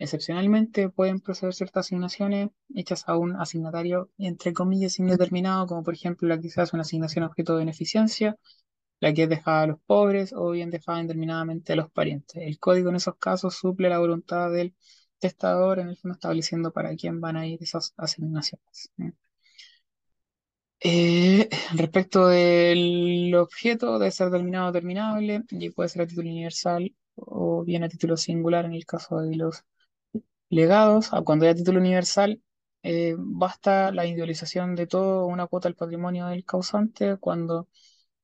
Excepcionalmente 0.00 0.90
pueden 0.90 1.20
proceder 1.20 1.54
ciertas 1.54 1.86
asignaciones 1.86 2.50
hechas 2.74 3.04
a 3.08 3.16
un 3.16 3.34
asignatario 3.36 4.10
entre 4.16 4.52
comillas 4.52 4.98
indeterminado, 5.00 5.66
como 5.66 5.82
por 5.82 5.94
ejemplo 5.94 6.28
la 6.28 6.40
que 6.40 6.50
se 6.50 6.60
hace 6.60 6.76
una 6.76 6.82
asignación 6.82 7.24
objeto 7.24 7.54
de 7.54 7.60
beneficencia, 7.60 8.36
la 9.00 9.12
que 9.14 9.24
es 9.24 9.28
dejada 9.28 9.62
a 9.62 9.66
los 9.68 9.80
pobres 9.86 10.32
o 10.32 10.50
bien 10.50 10.70
dejada 10.70 11.00
indeterminadamente 11.00 11.72
a 11.72 11.76
los 11.76 11.90
parientes. 11.90 12.42
El 12.42 12.58
código 12.58 12.90
en 12.90 12.96
esos 12.96 13.16
casos 13.16 13.54
suple 13.56 13.88
la 13.88 13.98
voluntad 13.98 14.50
del 14.52 14.74
testador, 15.18 15.78
en 15.80 15.88
el 15.88 15.96
fondo 15.96 16.14
estableciendo 16.14 16.72
para 16.72 16.94
quién 16.96 17.20
van 17.20 17.36
a 17.36 17.46
ir 17.46 17.62
esas 17.62 17.94
asignaciones. 17.96 18.90
Eh, 20.80 21.48
respecto 21.74 22.28
del 22.28 23.34
objeto, 23.34 23.98
debe 23.98 24.10
ser 24.12 24.30
determinado 24.30 24.68
o 24.70 24.72
terminable 24.72 25.42
y 25.50 25.70
puede 25.70 25.88
ser 25.88 26.02
a 26.02 26.06
título 26.06 26.28
universal 26.30 26.94
o 27.16 27.64
bien 27.64 27.82
a 27.82 27.88
título 27.88 28.16
singular 28.16 28.64
en 28.64 28.74
el 28.74 28.86
caso 28.86 29.18
de 29.20 29.36
los 29.36 29.64
legados, 30.50 31.12
a 31.12 31.22
cuando 31.22 31.44
haya 31.46 31.54
título 31.54 31.80
universal, 31.80 32.42
eh, 32.82 33.14
basta 33.18 33.90
la 33.92 34.04
individualización 34.06 34.74
de 34.76 34.86
todo 34.86 35.26
una 35.26 35.46
cuota 35.46 35.68
del 35.68 35.76
patrimonio 35.76 36.26
del 36.26 36.44
causante. 36.44 37.16
Cuando 37.18 37.68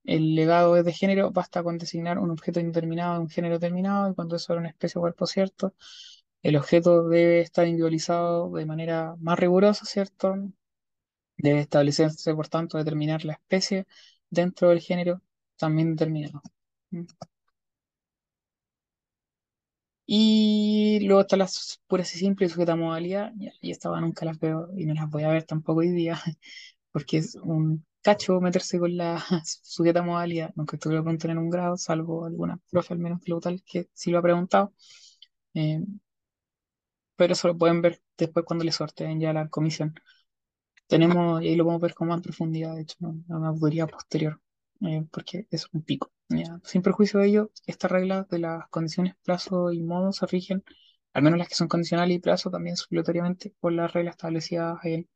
el 0.05 0.35
legado 0.35 0.77
es 0.77 0.85
de 0.85 0.93
género, 0.93 1.31
basta 1.33 1.63
con 1.63 1.79
designar 1.79 2.19
un 2.19 2.31
objeto 2.31 2.61
indeterminado 2.61 3.15
de 3.15 3.21
un 3.21 3.29
género 3.31 3.55
determinado, 3.59 4.11
y 4.11 4.15
cuando 4.15 4.37
es 4.37 4.49
una 4.51 4.69
especie 4.69 4.99
o 4.99 5.03
cuerpo 5.03 5.27
cierto, 5.27 5.75
el 6.43 6.57
objeto 6.57 7.09
debe 7.09 7.41
estar 7.41 7.67
individualizado 7.67 8.51
de 8.53 8.67
manera 8.67 9.17
más 9.21 9.39
rigurosa, 9.39 9.87
¿cierto? 9.87 10.37
Debe 11.37 11.61
establecerse, 11.61 12.35
por 12.35 12.49
tanto, 12.49 12.77
determinar 12.79 13.25
la 13.25 13.35
especie 13.35 13.87
dentro 14.31 14.71
del 14.71 14.81
género 14.81 15.23
también 15.57 15.93
determinado. 15.95 16.43
Y 20.07 21.01
luego 21.07 21.23
están 21.23 21.39
las 21.41 21.81
puras 21.87 22.15
y 22.15 22.19
simples 22.19 22.53
sujeta 22.53 22.77
modalidad. 22.77 23.33
Y 23.61 23.71
esta 23.71 23.89
nunca 24.01 24.25
las 24.27 24.39
veo 24.39 24.69
y 24.77 24.85
no 24.87 24.95
las 24.95 25.09
voy 25.11 25.23
a 25.25 25.29
ver 25.31 25.45
tampoco 25.45 25.81
hoy 25.81 25.91
día, 25.91 26.19
porque 26.93 27.19
es 27.19 27.35
un 27.37 27.85
cacho 28.05 28.41
meterse 28.41 28.79
con 28.79 28.97
la 28.97 29.19
sujeta 29.45 30.03
modalidad. 30.03 30.53
Nunca 30.57 30.77
estuve 30.77 30.95
lo 30.97 31.03
preguntar 31.03 31.31
en 31.33 31.39
un 31.39 31.51
grado, 31.51 31.77
salvo 31.77 32.27
alguna 32.27 32.61
profe, 32.71 32.95
al 32.95 33.01
menos 33.01 33.21
que 33.23 33.31
lo 33.33 33.41
tal, 33.41 33.63
que 33.65 33.89
sí 33.95 34.11
lo 34.11 34.19
ha 34.19 34.23
preguntado. 34.23 34.75
Eh, 35.55 35.81
pero 37.17 37.33
eso 37.33 37.49
lo 37.49 37.59
pueden 37.59 37.81
ver 37.83 38.03
después 38.19 38.45
cuando 38.45 38.65
le 38.65 38.73
sorteen 38.73 39.21
ya 39.21 39.33
la 39.33 39.49
comisión. 39.49 39.95
Tenemos, 40.89 41.43
y 41.43 41.49
ahí 41.49 41.57
lo 41.57 41.65
podemos 41.65 41.83
ver 41.83 41.95
con 41.95 42.09
más 42.09 42.21
profundidad, 42.23 42.75
de 42.77 42.83
hecho, 42.83 42.97
una 43.01 43.49
auditoría 43.49 43.87
posterior, 43.87 44.41
eh, 44.83 45.05
porque 45.11 45.47
es 45.51 45.69
un 45.73 45.83
pico. 45.83 46.13
Sin 46.65 46.83
perjuicio 46.83 47.21
de 47.21 47.29
ello, 47.29 47.51
estas 47.67 47.91
reglas 47.91 48.29
de 48.29 48.39
las 48.41 48.69
condiciones, 48.71 49.15
plazo 49.25 49.73
y 49.73 49.83
modo 49.83 50.13
se 50.13 50.27
rigen, 50.27 50.65
al 51.13 51.23
menos 51.23 51.39
las 51.39 51.49
que 51.49 51.55
son 51.55 51.69
condicionales 51.69 52.17
y 52.17 52.21
plazo, 52.21 52.51
también 52.51 52.77
supletoriamente 52.77 53.55
por 53.61 53.73
las 53.73 53.93
reglas 53.93 54.15
establecidas 54.15 54.79
en, 54.85 55.09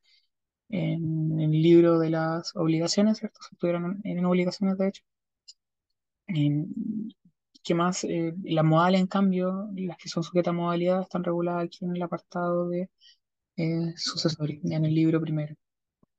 el 0.69 1.51
libro 1.51 1.99
de 1.99 2.09
las 2.11 2.55
obligaciones, 2.55 3.19
¿cierto? 3.19 3.39
Se 3.41 3.55
tuvieron 3.55 4.01
en, 4.03 4.25
obligaciones, 4.25 4.77
de 4.77 4.87
hecho. 4.89 5.03
¿Qué 7.63 7.75
más? 7.75 8.03
Eh, 8.03 8.33
las 8.43 8.65
modales, 8.65 9.01
en 9.01 9.07
cambio, 9.07 9.69
las 9.75 9.97
que 9.97 10.09
son 10.09 10.23
sujetas 10.23 10.51
a 10.51 10.53
modalidad, 10.53 11.01
están 11.01 11.23
reguladas 11.23 11.65
aquí 11.65 11.85
en 11.85 11.95
el 11.95 12.01
apartado 12.01 12.69
de 12.69 12.89
eh, 13.57 13.93
sucesores, 13.97 14.59
en 14.63 14.85
el 14.85 14.95
libro 14.95 15.21
primero. 15.21 15.55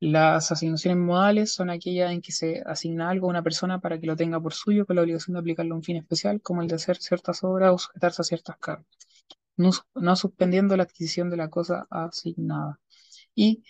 Las 0.01 0.51
asignaciones 0.53 0.99
modales 0.99 1.53
son 1.53 1.71
aquellas 1.71 2.13
en 2.13 2.23
que 2.23 2.33
se 2.33 2.63
asigna 2.67 3.11
algo 3.11 3.27
a 3.27 3.31
una 3.31 3.43
persona 3.43 3.81
para 3.81 4.01
que 4.01 4.07
lo 4.07 4.17
tenga 4.17 4.41
por 4.41 4.55
suyo 4.55 4.87
con 4.87 4.97
la 4.97 5.03
obligación 5.03 5.35
de 5.35 5.41
aplicarlo 5.41 5.75
a 5.75 5.79
un 5.79 5.85
fin 5.85 5.97
especial, 5.97 6.41
como 6.43 6.63
el 6.63 6.69
de 6.69 6.77
hacer 6.77 6.97
ciertas 6.97 7.45
obras 7.45 7.73
o 7.75 7.79
sujetarse 7.79 8.23
a 8.23 8.25
ciertas 8.25 8.57
cargas, 8.59 8.87
no, 9.57 10.17
suspendiendo 10.17 10.77
la 10.77 10.85
adquisición 10.85 11.31
de 11.31 11.37
la 11.37 11.51
cosa 11.51 11.87
asignada. 11.91 12.81
Y 13.35 13.63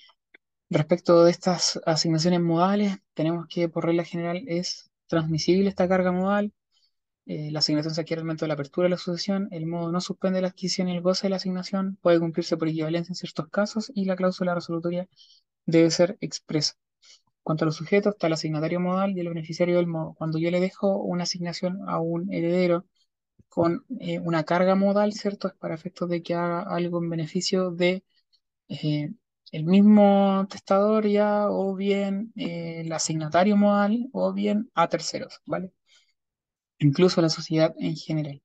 respecto 0.71 1.25
de 1.25 1.31
estas 1.31 1.81
asignaciones 1.87 2.41
modales, 2.41 2.99
tenemos 3.15 3.47
que 3.49 3.69
por 3.69 3.87
regla 3.87 4.05
general 4.05 4.45
es 4.49 4.91
transmisible 5.09 5.69
esta 5.69 5.89
carga 5.89 6.13
modal, 6.13 6.53
eh, 7.27 7.51
la 7.53 7.61
asignación 7.61 7.95
se 7.95 8.01
adquiere 8.03 8.21
al 8.21 8.27
momento 8.27 8.45
de 8.45 8.49
la 8.49 8.55
apertura 8.55 8.87
de 8.87 8.91
la 8.91 8.97
sucesión, 8.99 9.49
el 9.53 9.67
modo 9.67 9.93
no 9.93 10.01
suspende 10.01 10.41
la 10.41 10.49
adquisición 10.49 10.89
y 10.89 10.97
el 10.97 11.03
goce 11.03 11.27
de 11.27 11.31
la 11.31 11.37
asignación, 11.37 11.97
puede 12.03 12.19
cumplirse 12.21 12.57
por 12.57 12.69
equivalencia 12.69 13.13
en 13.13 13.17
ciertos 13.17 13.49
casos 13.51 13.93
y 13.95 14.05
la 14.07 14.17
cláusula 14.17 14.55
resolutoria 14.55 15.09
debe 15.67 15.91
ser 15.91 16.19
expresa. 16.21 16.75
Cuanto 17.43 17.65
a 17.65 17.67
los 17.67 17.77
sujetos, 17.77 18.15
está 18.15 18.27
el 18.29 18.35
asignatario 18.35 18.81
modal 18.81 19.17
y 19.17 19.21
el 19.21 19.29
beneficiario 19.29 19.77
del 19.77 19.87
modo. 19.87 20.15
Cuando 20.15 20.39
yo 20.39 20.51
le 20.51 20.61
dejo 20.61 20.99
una 20.99 21.25
asignación 21.25 21.81
a 21.89 21.99
un 22.01 22.33
heredero 22.33 22.87
con 23.49 23.85
eh, 24.01 24.19
una 24.21 24.45
carga 24.45 24.75
modal, 24.77 25.13
¿cierto? 25.15 25.49
Es 25.49 25.55
para 25.55 25.75
efectos 25.75 26.09
de 26.11 26.23
que 26.23 26.35
haga 26.35 26.63
algo 26.63 26.99
en 27.03 27.11
beneficio 27.11 27.71
de 27.73 28.05
eh, 28.69 29.13
el 29.53 29.65
mismo 29.65 30.47
testador 30.51 31.07
ya, 31.07 31.49
o 31.51 31.75
bien 31.75 32.33
eh, 32.37 32.83
el 32.83 32.93
asignatario 32.93 33.57
modal, 33.57 34.09
o 34.13 34.33
bien 34.33 34.71
a 34.75 34.89
terceros, 34.89 35.41
¿vale? 35.47 35.73
Incluso 36.79 37.21
la 37.23 37.29
sociedad 37.29 37.75
en 37.79 37.95
general. 37.97 38.43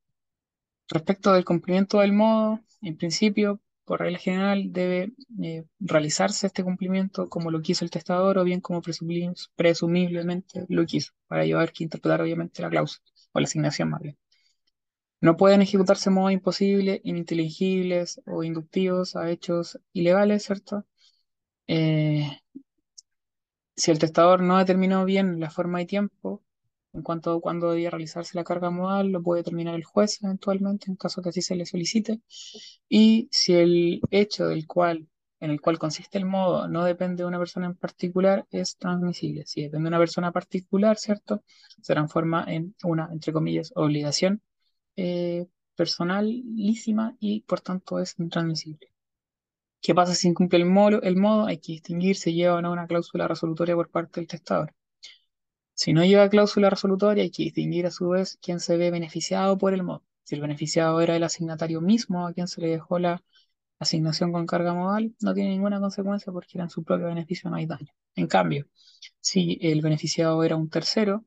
Respecto 0.89 1.33
del 1.33 1.45
cumplimiento 1.45 1.99
del 1.99 2.13
modo, 2.13 2.59
en 2.81 2.97
principio, 2.97 3.61
por 3.85 3.99
regla 4.01 4.19
general, 4.19 4.71
debe 4.73 5.13
eh, 5.43 5.65
realizarse 5.79 6.47
este 6.47 6.63
cumplimiento 6.63 7.29
como 7.29 7.51
lo 7.51 7.61
quiso 7.61 7.85
el 7.85 7.91
testador 7.91 8.37
o 8.37 8.43
bien 8.43 8.61
como 8.61 8.81
presumiblemente 8.81 10.65
lo 10.69 10.85
quiso, 10.85 11.13
para 11.27 11.43
ello 11.43 11.57
haber 11.57 11.71
que 11.73 11.83
interpretar 11.83 12.21
obviamente 12.21 12.61
la 12.61 12.69
cláusula 12.69 13.03
o 13.33 13.39
la 13.39 13.45
asignación 13.45 13.89
más 13.89 14.01
bien. 14.01 14.17
No 15.21 15.37
pueden 15.37 15.61
ejecutarse 15.61 16.09
modos 16.09 16.31
imposibles, 16.31 17.01
ininteligibles 17.03 18.21
o 18.25 18.43
inductivos 18.43 19.15
a 19.15 19.29
hechos 19.29 19.79
ilegales, 19.93 20.43
¿cierto? 20.43 20.85
Eh, 21.67 22.29
si 23.75 23.91
el 23.91 23.99
testador 23.99 24.41
no 24.41 24.57
determinó 24.57 25.05
bien 25.05 25.39
la 25.39 25.49
forma 25.49 25.81
y 25.81 25.85
tiempo 25.85 26.43
en 26.93 27.01
cuanto 27.03 27.33
a 27.33 27.41
cuándo 27.41 27.71
debía 27.71 27.89
realizarse 27.89 28.37
la 28.37 28.43
carga 28.45 28.69
modal, 28.69 29.09
lo 29.11 29.21
puede 29.21 29.41
determinar 29.41 29.75
el 29.75 29.83
juez 29.83 30.19
eventualmente, 30.23 30.89
en 30.89 30.95
caso 30.95 31.21
que 31.21 31.29
así 31.29 31.41
se 31.41 31.55
le 31.55 31.65
solicite. 31.65 32.21
Y 32.89 33.27
si 33.31 33.53
el 33.53 34.01
hecho 34.11 34.47
del 34.47 34.65
cual, 34.67 35.07
en 35.41 35.51
el 35.51 35.59
cual 35.61 35.77
consiste 35.79 36.17
el 36.17 36.25
modo 36.25 36.67
no 36.69 36.85
depende 36.85 37.23
de 37.23 37.27
una 37.27 37.39
persona 37.39 37.67
en 37.67 37.75
particular, 37.75 38.45
es 38.51 38.77
transmisible. 38.77 39.45
Si 39.45 39.63
depende 39.63 39.85
de 39.85 39.89
una 39.89 39.99
persona 39.99 40.31
particular, 40.31 40.97
¿cierto? 40.97 41.43
Se 41.81 41.93
transforma 41.93 42.45
en 42.47 42.75
una, 42.83 43.09
entre 43.11 43.33
comillas, 43.33 43.71
obligación 43.75 44.41
eh, 44.95 45.47
personalísima 45.75 47.15
y 47.19 47.41
por 47.41 47.61
tanto 47.61 47.99
es 47.99 48.17
intransmisible. 48.19 48.94
¿Qué 49.85 49.93
pasa 49.93 50.15
si 50.15 50.27
incumple 50.27 50.57
el 50.57 50.65
modo? 50.65 50.99
El 51.03 51.15
modo 51.15 51.45
hay 51.45 51.59
que 51.59 51.73
distinguir 51.73 52.15
si 52.15 52.33
lleva 52.33 52.55
o 52.55 52.61
no 52.61 52.71
una 52.71 52.87
cláusula 52.87 53.27
resolutoria 53.27 53.75
por 53.75 53.91
parte 53.91 54.19
del 54.19 54.27
testador. 54.27 54.73
Si 55.75 55.93
no 55.93 56.03
lleva 56.03 56.27
cláusula 56.27 56.71
resolutoria, 56.71 57.21
hay 57.21 57.29
que 57.29 57.43
distinguir 57.43 57.85
a 57.85 57.91
su 57.91 58.09
vez 58.09 58.39
quién 58.41 58.59
se 58.59 58.77
ve 58.77 58.89
beneficiado 58.89 59.59
por 59.59 59.75
el 59.75 59.83
modo. 59.83 60.03
Si 60.23 60.33
el 60.33 60.41
beneficiado 60.41 61.01
era 61.01 61.15
el 61.15 61.23
asignatario 61.23 61.81
mismo 61.81 62.25
a 62.25 62.33
quien 62.33 62.47
se 62.47 62.61
le 62.61 62.69
dejó 62.69 62.97
la 62.97 63.23
asignación 63.77 64.31
con 64.31 64.47
carga 64.47 64.73
modal, 64.73 65.13
no 65.21 65.35
tiene 65.35 65.51
ninguna 65.51 65.79
consecuencia 65.79 66.33
porque 66.33 66.53
era 66.55 66.63
en 66.63 66.71
su 66.71 66.83
propio 66.83 67.05
beneficio, 67.05 67.51
no 67.51 67.57
hay 67.57 67.67
daño. 67.67 67.93
En 68.15 68.25
cambio, 68.25 68.65
si 69.19 69.59
el 69.61 69.81
beneficiado 69.81 70.43
era 70.43 70.55
un 70.55 70.67
tercero, 70.67 71.25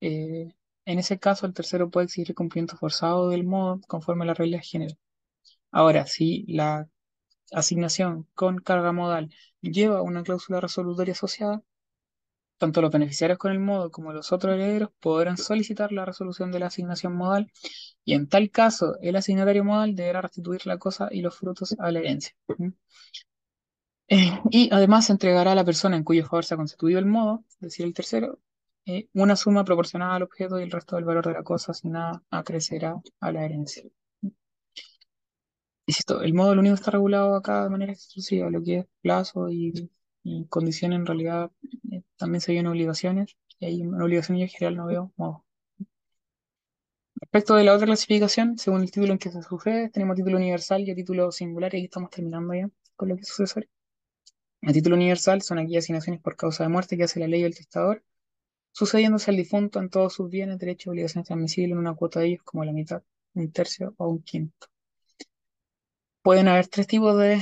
eh, 0.00 0.52
en 0.86 0.98
ese 0.98 1.20
caso 1.20 1.46
el 1.46 1.54
tercero 1.54 1.88
puede 1.88 2.06
exigir 2.06 2.34
cumplimiento 2.34 2.76
forzado 2.76 3.28
del 3.28 3.44
modo 3.44 3.80
conforme 3.86 4.24
a 4.24 4.26
la 4.26 4.34
regla 4.34 4.58
género. 4.58 4.96
Ahora, 5.70 6.06
si 6.06 6.44
la 6.48 6.88
asignación 7.52 8.26
con 8.34 8.58
carga 8.58 8.92
modal 8.92 9.30
lleva 9.60 10.02
una 10.02 10.22
cláusula 10.22 10.60
resolutoria 10.60 11.12
asociada, 11.12 11.62
tanto 12.58 12.80
los 12.80 12.92
beneficiarios 12.92 13.38
con 13.38 13.52
el 13.52 13.58
modo 13.60 13.90
como 13.90 14.12
los 14.12 14.32
otros 14.32 14.54
herederos 14.54 14.90
podrán 15.00 15.36
solicitar 15.36 15.92
la 15.92 16.04
resolución 16.04 16.50
de 16.52 16.60
la 16.60 16.66
asignación 16.66 17.14
modal 17.14 17.50
y 18.04 18.14
en 18.14 18.28
tal 18.28 18.50
caso 18.50 18.96
el 19.02 19.16
asignatario 19.16 19.64
modal 19.64 19.94
deberá 19.96 20.22
restituir 20.22 20.66
la 20.66 20.78
cosa 20.78 21.08
y 21.10 21.22
los 21.22 21.36
frutos 21.36 21.74
a 21.78 21.90
la 21.90 22.00
herencia. 22.00 22.34
Eh, 24.08 24.40
y 24.50 24.68
además 24.72 25.08
entregará 25.10 25.52
a 25.52 25.54
la 25.54 25.64
persona 25.64 25.96
en 25.96 26.04
cuyo 26.04 26.24
favor 26.24 26.44
se 26.44 26.54
ha 26.54 26.56
constituido 26.56 26.98
el 26.98 27.06
modo, 27.06 27.44
es 27.48 27.60
decir, 27.60 27.86
el 27.86 27.94
tercero, 27.94 28.38
eh, 28.86 29.08
una 29.14 29.36
suma 29.36 29.64
proporcionada 29.64 30.16
al 30.16 30.22
objeto 30.24 30.60
y 30.60 30.62
el 30.64 30.70
resto 30.70 30.96
del 30.96 31.04
valor 31.04 31.26
de 31.26 31.32
la 31.32 31.42
cosa 31.42 31.72
asignada 31.72 32.22
acrecerá 32.30 33.00
a 33.20 33.32
la 33.32 33.44
herencia. 33.44 33.84
Insisto, 35.86 36.22
el 36.22 36.34
modo 36.34 36.54
lo 36.54 36.60
único 36.60 36.74
está 36.74 36.90
regulado 36.92 37.34
acá 37.36 37.64
de 37.64 37.70
manera 37.70 37.92
exclusiva, 37.92 38.50
lo 38.50 38.62
que 38.62 38.78
es 38.78 38.86
plazo 39.00 39.48
y, 39.50 39.90
y 40.22 40.46
condición 40.46 40.92
en 40.92 41.06
realidad 41.06 41.50
eh, 41.92 42.02
también 42.16 42.40
se 42.40 42.52
vienen 42.52 42.70
obligaciones, 42.70 43.36
y 43.58 43.66
hay 43.66 43.82
una 43.82 44.04
obligación 44.04 44.38
yo 44.38 44.44
en 44.44 44.48
general 44.48 44.76
no 44.76 44.86
veo 44.86 45.12
modo. 45.16 45.44
Respecto 47.16 47.54
de 47.54 47.64
la 47.64 47.74
otra 47.74 47.86
clasificación, 47.86 48.58
según 48.58 48.82
el 48.82 48.90
título 48.90 49.12
en 49.12 49.18
que 49.18 49.30
se 49.30 49.42
sucede, 49.42 49.88
tenemos 49.90 50.16
título 50.16 50.36
universal 50.36 50.82
y 50.82 50.94
título 50.94 51.32
singular, 51.32 51.72
y 51.74 51.78
aquí 51.78 51.84
estamos 51.86 52.10
terminando 52.10 52.54
ya 52.54 52.68
con 52.96 53.08
lo 53.08 53.16
que 53.16 53.22
es 53.22 53.28
sucesorio. 53.28 53.68
Título 54.72 54.96
universal 54.96 55.42
son 55.42 55.58
aquellas 55.58 55.84
asignaciones 55.84 56.20
por 56.20 56.36
causa 56.36 56.64
de 56.64 56.68
muerte 56.70 56.96
que 56.96 57.04
hace 57.04 57.20
la 57.20 57.28
ley 57.28 57.42
o 57.44 57.46
el 57.46 57.54
testador, 57.56 58.04
sucediéndose 58.72 59.30
al 59.30 59.36
difunto 59.36 59.80
en 59.80 59.90
todos 59.90 60.14
sus 60.14 60.30
bienes, 60.30 60.58
derechos 60.58 60.86
y 60.86 60.90
obligaciones 60.90 61.26
transmisibles 61.26 61.72
en 61.72 61.78
una 61.78 61.94
cuota 61.94 62.20
de 62.20 62.26
ellos 62.28 62.42
como 62.44 62.64
la 62.64 62.72
mitad, 62.72 63.02
un 63.34 63.50
tercio 63.52 63.94
o 63.98 64.08
un 64.08 64.22
quinto. 64.22 64.71
Pueden 66.22 66.46
haber 66.48 66.68
tres 66.68 66.86
tipos 66.86 67.18
de 67.18 67.40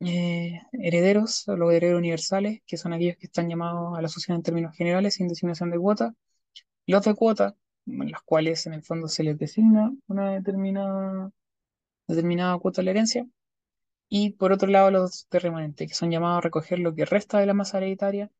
eh, 0.00 0.60
herederos, 0.72 1.44
los 1.48 1.72
herederos 1.72 1.98
universales, 1.98 2.60
que 2.66 2.76
son 2.76 2.92
aquellos 2.92 3.16
que 3.16 3.26
están 3.26 3.48
llamados 3.48 3.98
a 3.98 4.02
la 4.02 4.08
sucesión 4.08 4.36
en 4.36 4.42
términos 4.44 4.76
generales 4.76 5.14
sin 5.14 5.26
designación 5.28 5.70
de 5.70 5.78
cuota. 5.78 6.14
Los 6.86 7.04
de 7.04 7.14
cuota, 7.14 7.56
en 7.86 8.12
los 8.12 8.22
cuales 8.22 8.66
en 8.66 8.74
el 8.74 8.82
fondo 8.84 9.08
se 9.08 9.24
les 9.24 9.38
designa 9.38 9.92
una 10.08 10.32
determinada, 10.32 11.32
cuota 12.60 12.82
de 12.82 12.84
la 12.86 12.90
herencia. 12.92 13.26
Y 14.08 14.30
por 14.32 14.52
otro 14.52 14.68
lado, 14.68 14.90
los 14.90 15.28
de 15.30 15.38
remanente, 15.40 15.86
que 15.86 15.94
son 15.94 16.10
llamados 16.10 16.38
a 16.38 16.42
recoger 16.42 16.78
lo 16.80 16.94
que 16.94 17.04
resta 17.06 17.38
de 17.40 17.46
la 17.46 17.54
masa 17.54 17.78
hereditaria, 17.78 18.30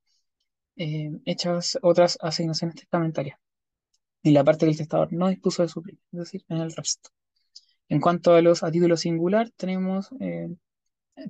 eh, 0.77 1.13
hechas 1.27 1.79
otras 1.83 2.19
asignaciones 2.23 2.77
testamentarias. 2.77 3.39
Y 4.23 4.33
la 4.33 4.45
parte 4.45 4.67
que 4.67 4.73
el 4.73 4.79
testador 4.79 5.13
no 5.13 5.29
dispuso 5.29 5.63
de 5.63 5.69
suplir, 5.69 5.99
es 6.13 6.19
decir, 6.21 6.45
en 6.49 6.59
el 6.59 6.73
resto. 6.73 7.11
En 7.91 8.01
cuanto 8.01 8.35
a 8.35 8.41
los 8.41 8.63
a 8.63 8.71
título 8.71 8.97
singular, 8.97 9.51
tenemos 9.51 10.11
eh, 10.21 10.49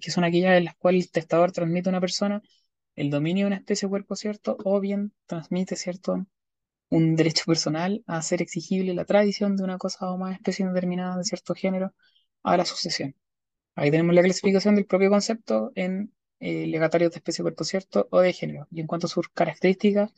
que 0.01 0.11
son 0.13 0.25
aquellas 0.25 0.59
en 0.59 0.67
las 0.67 0.77
cuales 0.77 1.07
el 1.07 1.13
testador 1.13 1.53
transmite 1.53 1.89
a 1.89 1.93
una 1.93 2.01
persona 2.01 2.43
el 2.97 3.11
dominio 3.11 3.47
de 3.47 3.49
una 3.49 3.57
especie 3.57 3.87
o 3.87 3.91
cuerpo 3.91 4.17
cierto, 4.17 4.57
o 4.65 4.81
bien 4.81 5.13
transmite 5.27 5.77
cierto 5.77 6.27
un 6.91 7.17
derecho 7.17 7.45
personal 7.47 8.05
a 8.07 8.19
hacer 8.19 8.43
exigible 8.43 8.95
la 8.95 9.05
tradición 9.07 9.57
de 9.57 9.65
una 9.65 9.79
cosa 9.79 10.11
o 10.13 10.19
más 10.19 10.35
especie 10.35 10.67
determinada 10.67 11.17
de 11.19 11.25
cierto 11.25 11.55
género 11.55 11.95
a 12.43 12.57
la 12.57 12.65
sucesión. 12.67 13.17
Ahí 13.77 13.91
tenemos 13.91 14.15
la 14.15 14.23
clasificación 14.23 14.77
del 14.77 14.87
propio 14.87 15.11
concepto 15.11 15.73
en 15.77 16.13
eh, 16.41 16.67
legatarios 16.67 17.13
de 17.13 17.19
especie, 17.19 17.43
cuerpo 17.43 17.65
cierto 17.65 18.09
o 18.11 18.21
de 18.21 18.33
género. 18.35 18.69
Y 18.71 18.81
en 18.81 18.87
cuanto 18.87 19.07
a 19.07 19.11
sus 19.11 19.29
características, 19.31 20.13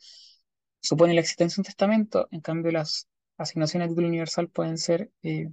supone 0.81 1.13
la 1.13 1.21
existencia 1.21 1.57
de 1.57 1.61
un 1.61 1.65
testamento, 1.65 2.27
en 2.31 2.41
cambio 2.41 2.71
las 2.71 3.07
asignaciones 3.37 3.87
a 3.87 3.89
título 3.89 4.07
universal 4.07 4.49
pueden 4.49 4.77
ser 4.77 5.11
eh, 5.23 5.49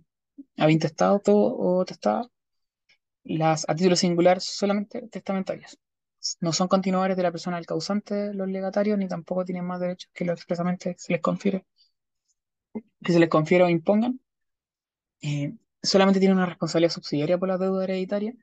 a 0.57 0.71
intestado 0.71 1.21
todo 1.21 1.57
o 1.57 1.85
testado, 1.85 2.31
las 3.25 3.69
a 3.69 3.75
título 3.75 3.97
singular 3.97 4.41
solamente 4.41 5.09
testamentarias. 5.09 5.79
No 6.41 6.53
son 6.53 6.69
continuadores 6.69 7.17
de 7.17 7.23
la 7.23 7.33
persona 7.33 7.57
del 7.57 7.67
causante 7.67 8.35
los 8.35 8.49
legatarios, 8.49 8.99
ni 8.99 9.09
tampoco 9.09 9.45
tienen 9.45 9.65
más 9.65 9.81
derechos 9.81 10.11
que 10.13 10.25
lo 10.25 10.33
expresamente 10.33 10.95
se 10.99 11.13
les 11.13 11.23
confiere, 11.23 11.65
que 13.03 13.13
se 13.13 13.19
les 13.21 13.29
confiera 13.29 13.65
o 13.67 13.69
impongan. 13.69 14.21
Eh, 15.23 15.55
solamente 15.83 16.21
tienen 16.21 16.39
una 16.39 16.47
responsabilidad 16.47 16.93
subsidiaria 16.93 17.39
por 17.39 17.49
la 17.49 17.59
deuda 17.59 17.85
hereditaria, 17.85 18.35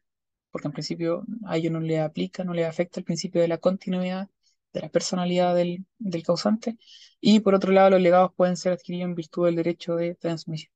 porque 0.51 0.67
en 0.67 0.73
principio 0.73 1.25
a 1.45 1.57
ellos 1.57 1.71
no 1.71 1.79
le 1.79 1.99
aplica, 1.99 2.43
no 2.43 2.53
le 2.53 2.65
afecta 2.65 2.99
el 2.99 3.05
principio 3.05 3.41
de 3.41 3.47
la 3.47 3.57
continuidad 3.59 4.29
de 4.73 4.81
la 4.81 4.89
personalidad 4.89 5.55
del, 5.55 5.85
del 5.99 6.23
causante, 6.23 6.77
y 7.21 7.39
por 7.41 7.55
otro 7.55 7.71
lado 7.71 7.91
los 7.91 8.01
legados 8.01 8.33
pueden 8.35 8.57
ser 8.57 8.73
adquiridos 8.73 9.09
en 9.09 9.15
virtud 9.15 9.45
del 9.45 9.55
derecho 9.55 9.95
de 9.95 10.15
transmisión. 10.15 10.71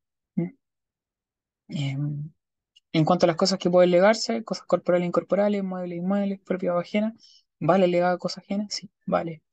Eh, 1.71 1.97
en 2.93 3.05
cuanto 3.05 3.25
a 3.25 3.27
las 3.27 3.35
cosas 3.37 3.59
que 3.59 3.69
pueden 3.69 3.91
legarse, 3.91 4.43
cosas 4.43 4.65
corporales 4.67 5.05
e 5.05 5.07
incorporales, 5.07 5.63
muebles 5.63 5.99
inmuebles, 5.99 6.39
propiedad 6.41 6.79
ajena, 6.79 7.13
¿vale 7.59 7.87
legado 7.87 8.17
cosas 8.19 8.43
ajenas? 8.43 8.73
Sí, 8.73 8.89
vale. 9.05 9.43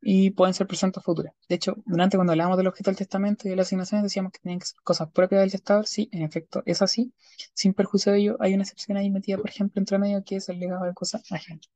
Y 0.00 0.30
pueden 0.30 0.54
ser 0.54 0.66
presentes 0.66 0.98
o 1.00 1.02
futuras. 1.04 1.34
De 1.48 1.56
hecho, 1.56 1.74
durante 1.84 2.16
cuando 2.16 2.32
hablábamos 2.32 2.58
del 2.58 2.68
objeto 2.68 2.90
del 2.90 2.96
testamento 2.98 3.46
y 3.46 3.50
de 3.50 3.56
las 3.56 3.66
asignaciones, 3.68 4.04
decíamos 4.04 4.32
que 4.32 4.38
tenían 4.40 4.60
que 4.60 4.66
ser 4.66 4.78
cosas 4.84 5.10
propias 5.12 5.40
del 5.42 5.50
testador. 5.50 5.86
Sí, 5.86 6.08
en 6.12 6.22
efecto, 6.22 6.62
es 6.66 6.82
así. 6.82 7.12
Sin 7.54 7.74
perjuicio 7.74 8.12
de 8.12 8.18
ello, 8.18 8.36
hay 8.40 8.54
una 8.54 8.62
excepción 8.64 8.96
ahí 8.98 9.10
metida, 9.10 9.36
por 9.38 9.48
ejemplo, 9.50 9.80
entre 9.80 9.98
medio, 9.98 10.22
que 10.24 10.36
es 10.36 10.48
el 10.48 10.60
legado 10.60 10.84
de 10.84 10.94
cosas 10.94 11.22
ajenas. 11.32 11.68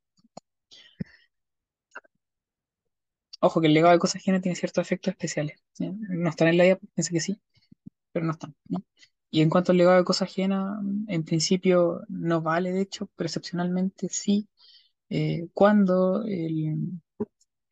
Ojo 3.39 3.59
que 3.61 3.67
el 3.67 3.73
legado 3.73 3.93
de 3.93 3.99
cosas 3.99 4.17
ajenas 4.17 4.41
tiene 4.41 4.55
ciertos 4.55 4.85
efectos 4.85 5.11
especiales. 5.11 5.57
No 5.79 6.29
están 6.29 6.47
en 6.49 6.57
la 6.57 6.65
idea, 6.65 6.79
pensé 6.95 7.11
que 7.11 7.19
sí, 7.19 7.41
pero 8.13 8.25
no 8.25 8.33
están. 8.33 8.55
¿no? 8.69 8.83
Y 9.31 9.41
en 9.41 9.49
cuanto 9.49 9.71
al 9.71 9.77
legado 9.79 9.97
de 9.97 10.03
cosas 10.05 10.29
ajenas, 10.29 10.79
en 11.07 11.23
principio 11.25 12.01
no 12.09 12.41
vale, 12.41 12.71
de 12.73 12.81
hecho, 12.81 13.09
pero 13.15 13.27
excepcionalmente 13.27 14.09
sí, 14.09 14.49
eh, 15.09 15.49
cuando 15.53 16.23
el 16.25 17.01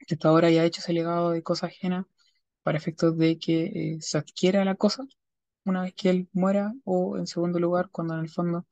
testador 0.08 0.46
haya 0.46 0.66
hecho 0.66 0.82
ese 0.82 0.94
legado 0.94 1.32
de 1.32 1.44
cosas 1.44 1.70
ajenas 1.72 2.06
para 2.64 2.78
efectos 2.78 3.18
de 3.18 3.40
que 3.40 3.96
eh, 3.96 3.98
se 4.02 4.18
adquiera 4.20 4.66
la 4.66 4.76
cosa 4.76 5.06
una 5.66 5.84
vez 5.84 5.94
que 5.96 6.10
él 6.12 6.30
muera, 6.34 6.74
o 6.86 7.18
en 7.18 7.28
segundo 7.28 7.60
lugar, 7.60 7.90
cuando 7.92 8.16
en 8.16 8.22
el 8.22 8.30
fondo 8.30 8.66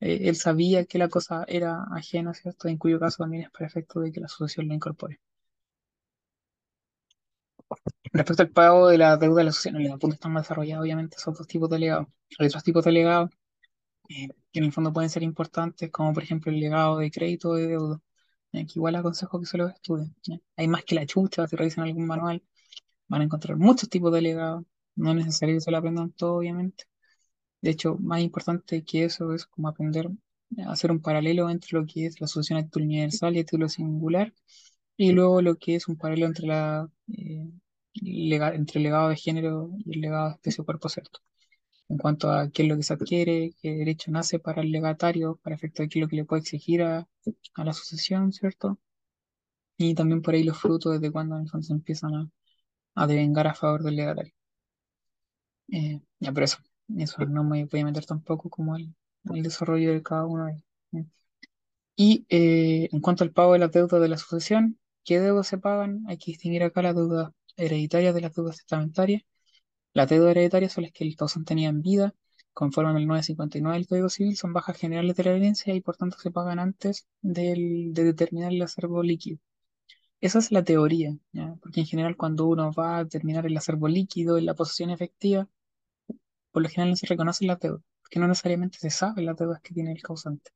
eh, 0.00 0.20
él 0.28 0.36
sabía 0.36 0.84
que 0.86 0.98
la 0.98 1.08
cosa 1.10 1.44
era 1.48 1.84
ajena, 1.92 2.34
¿cierto? 2.34 2.68
En 2.68 2.78
cuyo 2.78 3.00
caso 3.00 3.24
también 3.24 3.44
es 3.44 3.50
para 3.52 3.66
efectos 3.66 4.04
de 4.04 4.12
que 4.12 4.20
la 4.20 4.28
sucesión 4.28 4.68
la 4.68 4.74
incorpore. 4.76 5.20
Respecto 8.12 8.42
al 8.42 8.50
pago 8.50 8.88
de 8.88 8.98
la 8.98 9.16
deuda 9.16 9.38
de 9.38 9.44
la 9.44 9.50
asociación, 9.50 9.82
en 9.82 9.92
el 9.92 9.98
punto 9.98 10.14
están 10.14 10.32
más 10.32 10.44
desarrollados, 10.44 10.82
obviamente, 10.82 11.16
esos 11.16 11.36
dos 11.36 11.46
tipos 11.46 11.68
de 11.70 11.78
legados. 11.78 12.08
Hay 12.38 12.46
otros 12.46 12.62
tipos 12.64 12.84
de 12.84 12.92
legados 12.92 13.30
eh, 14.08 14.28
que 14.52 14.58
en 14.60 14.64
el 14.64 14.72
fondo 14.72 14.92
pueden 14.92 15.10
ser 15.10 15.22
importantes, 15.22 15.90
como 15.90 16.12
por 16.12 16.22
ejemplo 16.22 16.52
el 16.52 16.60
legado 16.60 16.98
de 16.98 17.10
crédito 17.10 17.50
o 17.50 17.54
de 17.54 17.68
deuda, 17.68 18.00
eh, 18.52 18.66
igual 18.74 18.96
aconsejo 18.96 19.40
que 19.40 19.46
se 19.46 19.58
los 19.58 19.72
estudien. 19.72 20.14
Hay 20.56 20.68
más 20.68 20.84
que 20.84 20.94
la 20.94 21.06
chucha, 21.06 21.46
si 21.48 21.56
revisan 21.56 21.84
algún 21.84 22.06
manual, 22.06 22.42
van 23.08 23.22
a 23.22 23.24
encontrar 23.24 23.56
muchos 23.58 23.88
tipos 23.88 24.12
de 24.12 24.22
legados. 24.22 24.64
No 24.96 25.10
es 25.10 25.16
necesario 25.16 25.56
que 25.56 25.60
se 25.60 25.70
lo 25.70 25.78
aprendan 25.78 26.12
todo, 26.12 26.36
obviamente. 26.36 26.84
De 27.60 27.70
hecho, 27.70 27.96
más 27.98 28.20
importante 28.20 28.84
que 28.84 29.04
eso 29.04 29.34
es 29.34 29.46
como 29.46 29.68
aprender 29.68 30.10
a 30.66 30.72
hacer 30.72 30.90
un 30.92 31.00
paralelo 31.00 31.50
entre 31.50 31.78
lo 31.78 31.86
que 31.86 32.06
es 32.06 32.20
la 32.20 32.26
asociación 32.26 32.58
a 32.60 32.78
universal 32.78 33.36
y 33.36 33.40
a 33.40 33.44
título 33.44 33.68
singular, 33.68 34.32
y 34.96 35.12
luego 35.12 35.42
lo 35.42 35.56
que 35.56 35.76
es 35.76 35.88
un 35.88 35.96
paralelo 35.96 36.26
entre 36.26 36.46
la 36.46 36.88
eh, 37.08 37.50
entre 37.94 38.78
el 38.78 38.84
legado 38.84 39.08
de 39.08 39.16
género 39.16 39.70
y 39.84 39.94
el 39.94 40.00
legado 40.00 40.28
de 40.30 40.34
especie 40.34 40.64
cuerpo 40.64 40.88
cierto. 40.88 41.20
En 41.88 41.98
cuanto 41.98 42.30
a 42.32 42.50
qué 42.50 42.62
es 42.64 42.68
lo 42.68 42.76
que 42.76 42.82
se 42.82 42.94
adquiere, 42.94 43.54
qué 43.60 43.74
derecho 43.76 44.10
nace 44.10 44.38
para 44.38 44.62
el 44.62 44.72
legatario, 44.72 45.36
para 45.42 45.56
efecto 45.56 45.82
de 45.82 45.88
qué 45.88 45.98
es 45.98 46.02
lo 46.02 46.08
que 46.08 46.16
le 46.16 46.24
puede 46.24 46.42
exigir 46.42 46.82
a, 46.82 47.06
la 47.56 47.72
sucesión, 47.72 48.32
¿cierto? 48.32 48.78
Y 49.78 49.94
también 49.94 50.20
por 50.22 50.34
ahí 50.34 50.42
los 50.44 50.58
frutos 50.58 50.94
desde 50.94 51.12
cuando 51.12 51.38
en 51.38 51.46
se 51.62 51.72
empiezan 51.72 52.14
a, 52.14 52.30
a 52.96 53.06
devengar 53.06 53.46
a 53.48 53.54
favor 53.54 53.82
del 53.84 53.96
legatario. 53.96 54.34
Eh, 55.72 56.00
ya, 56.20 56.32
pero 56.32 56.44
eso, 56.44 56.58
eso 56.98 57.24
no 57.26 57.44
me 57.44 57.64
voy 57.64 57.80
a 57.80 57.84
meter 57.84 58.04
tampoco 58.06 58.48
como 58.50 58.76
el, 58.76 58.94
el 59.32 59.42
desarrollo 59.42 59.92
de 59.92 60.02
cada 60.02 60.26
uno 60.26 60.46
de 60.46 60.52
ellos. 60.52 60.64
Y 61.96 62.26
eh, 62.28 62.88
en 62.92 63.00
cuanto 63.00 63.24
al 63.24 63.32
pago 63.32 63.52
de 63.52 63.60
las 63.60 63.72
deudas 63.72 64.00
de 64.00 64.08
la 64.08 64.18
sucesión, 64.18 64.78
¿qué 65.04 65.20
deudas 65.20 65.46
se 65.48 65.58
pagan? 65.58 66.04
Hay 66.08 66.18
que 66.18 66.32
distinguir 66.32 66.62
acá 66.64 66.82
las 66.82 66.94
deudas 66.96 67.32
hereditarias 67.56 68.14
de 68.14 68.20
las 68.22 68.34
deudas 68.34 68.56
testamentarias. 68.58 69.22
Las 69.94 70.08
deudas 70.10 70.32
hereditarias 70.32 70.72
son 70.72 70.84
las 70.84 70.92
que 70.92 71.04
el 71.04 71.16
causante 71.16 71.48
tenía 71.48 71.70
en 71.70 71.82
vida 71.82 72.14
conforme 72.52 72.90
al 72.90 73.06
959 73.06 73.78
del 73.78 73.86
Código 73.88 74.08
Civil, 74.10 74.36
son 74.36 74.52
bajas 74.52 74.76
generales 74.78 75.16
de 75.16 75.24
la 75.24 75.32
herencia 75.32 75.74
y 75.74 75.80
por 75.80 75.96
tanto 75.96 76.18
se 76.18 76.30
pagan 76.30 76.58
antes 76.60 77.06
del- 77.22 77.92
de 77.94 78.04
determinar 78.04 78.52
el 78.52 78.62
acervo 78.62 79.02
líquido. 79.02 79.38
Esa 80.20 80.38
es 80.40 80.52
la 80.52 80.64
teoría. 80.64 81.16
Porque 81.62 81.80
en 81.80 81.86
general 81.86 82.16
cuando 82.16 82.46
uno 82.46 82.72
va 82.72 82.98
a 82.98 83.04
determinar 83.04 83.46
el 83.46 83.56
acervo 83.56 83.88
líquido 83.88 84.38
en 84.38 84.46
la 84.46 84.54
posesión 84.54 84.90
efectiva, 84.90 85.48
por 86.52 86.62
lo 86.62 86.70
general 86.70 86.88
no 86.88 86.96
se 86.96 87.04
reconocen 87.06 87.48
las 87.48 87.60
deudas, 87.60 87.82
porque 88.00 88.18
no 88.18 88.26
necesariamente 88.26 88.78
se 88.78 88.88
sabe 88.88 89.20
las 89.20 89.36
deudas 89.36 89.60
que 89.60 89.74
tiene 89.74 89.92
el 89.92 90.00
causante. 90.00 90.52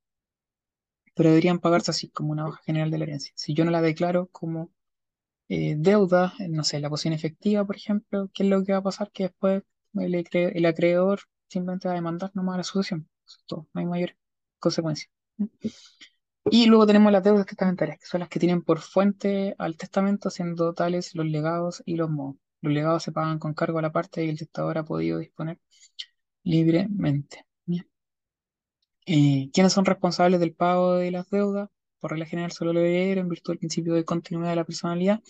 Pero 1.14 1.28
deberían 1.28 1.58
pagarse 1.58 1.90
así, 1.90 2.08
como 2.08 2.32
una 2.32 2.44
baja 2.44 2.62
general 2.64 2.90
de 2.90 2.96
la 2.96 3.04
herencia. 3.04 3.32
Si 3.36 3.52
yo 3.52 3.64
no 3.66 3.70
la 3.70 3.82
declaro 3.82 4.28
como 4.32 4.70
eh, 5.48 5.74
deuda, 5.78 6.34
eh, 6.40 6.48
no 6.48 6.64
sé, 6.64 6.80
la 6.80 6.90
posición 6.90 7.14
efectiva, 7.14 7.64
por 7.66 7.76
ejemplo, 7.76 8.30
¿qué 8.34 8.42
es 8.44 8.48
lo 8.50 8.64
que 8.64 8.72
va 8.72 8.78
a 8.78 8.82
pasar? 8.82 9.10
Que 9.12 9.24
después 9.24 9.62
el, 9.94 10.14
acre- 10.14 10.52
el 10.54 10.66
acreedor 10.66 11.20
simplemente 11.48 11.88
va 11.88 11.94
a 11.94 11.96
demandar 11.96 12.30
nomás 12.34 12.54
a 12.54 12.58
la 12.58 12.64
sucesión. 12.64 13.08
Eso 13.26 13.38
es 13.40 13.44
todo, 13.46 13.68
no 13.74 13.80
hay 13.80 13.86
mayor 13.86 14.16
consecuencia. 14.58 15.08
Y 16.50 16.66
luego 16.66 16.86
tenemos 16.86 17.12
las 17.12 17.22
deudas 17.24 17.46
testamentarias, 17.46 17.98
que 17.98 18.06
son 18.06 18.20
las 18.20 18.28
que 18.28 18.38
tienen 18.40 18.62
por 18.62 18.80
fuente 18.80 19.54
al 19.58 19.76
testamento, 19.76 20.30
siendo 20.30 20.72
tales 20.74 21.14
los 21.14 21.26
legados 21.26 21.82
y 21.86 21.96
los 21.96 22.10
modos. 22.10 22.36
Los 22.62 22.72
legados 22.72 23.02
se 23.02 23.12
pagan 23.12 23.38
con 23.38 23.54
cargo 23.54 23.78
a 23.78 23.82
la 23.82 23.92
parte 23.92 24.24
y 24.24 24.28
el 24.30 24.38
testador 24.38 24.78
ha 24.78 24.84
podido 24.84 25.18
disponer 25.18 25.58
libremente. 26.44 27.46
Eh, 29.06 29.50
¿quiénes 29.52 29.72
son 29.72 29.84
responsables 29.86 30.38
del 30.40 30.54
pago 30.54 30.94
de 30.96 31.10
las 31.10 31.28
deudas? 31.30 31.68
Por 32.00 32.12
regla 32.12 32.26
general, 32.26 32.52
solo 32.52 32.70
el 32.72 32.78
heredero, 32.78 33.20
en 33.20 33.28
virtud 33.28 33.52
del 33.52 33.58
principio 33.58 33.94
de 33.94 34.04
continuidad 34.04 34.50
de 34.50 34.56
la 34.56 34.64
personalidad, 34.64 35.20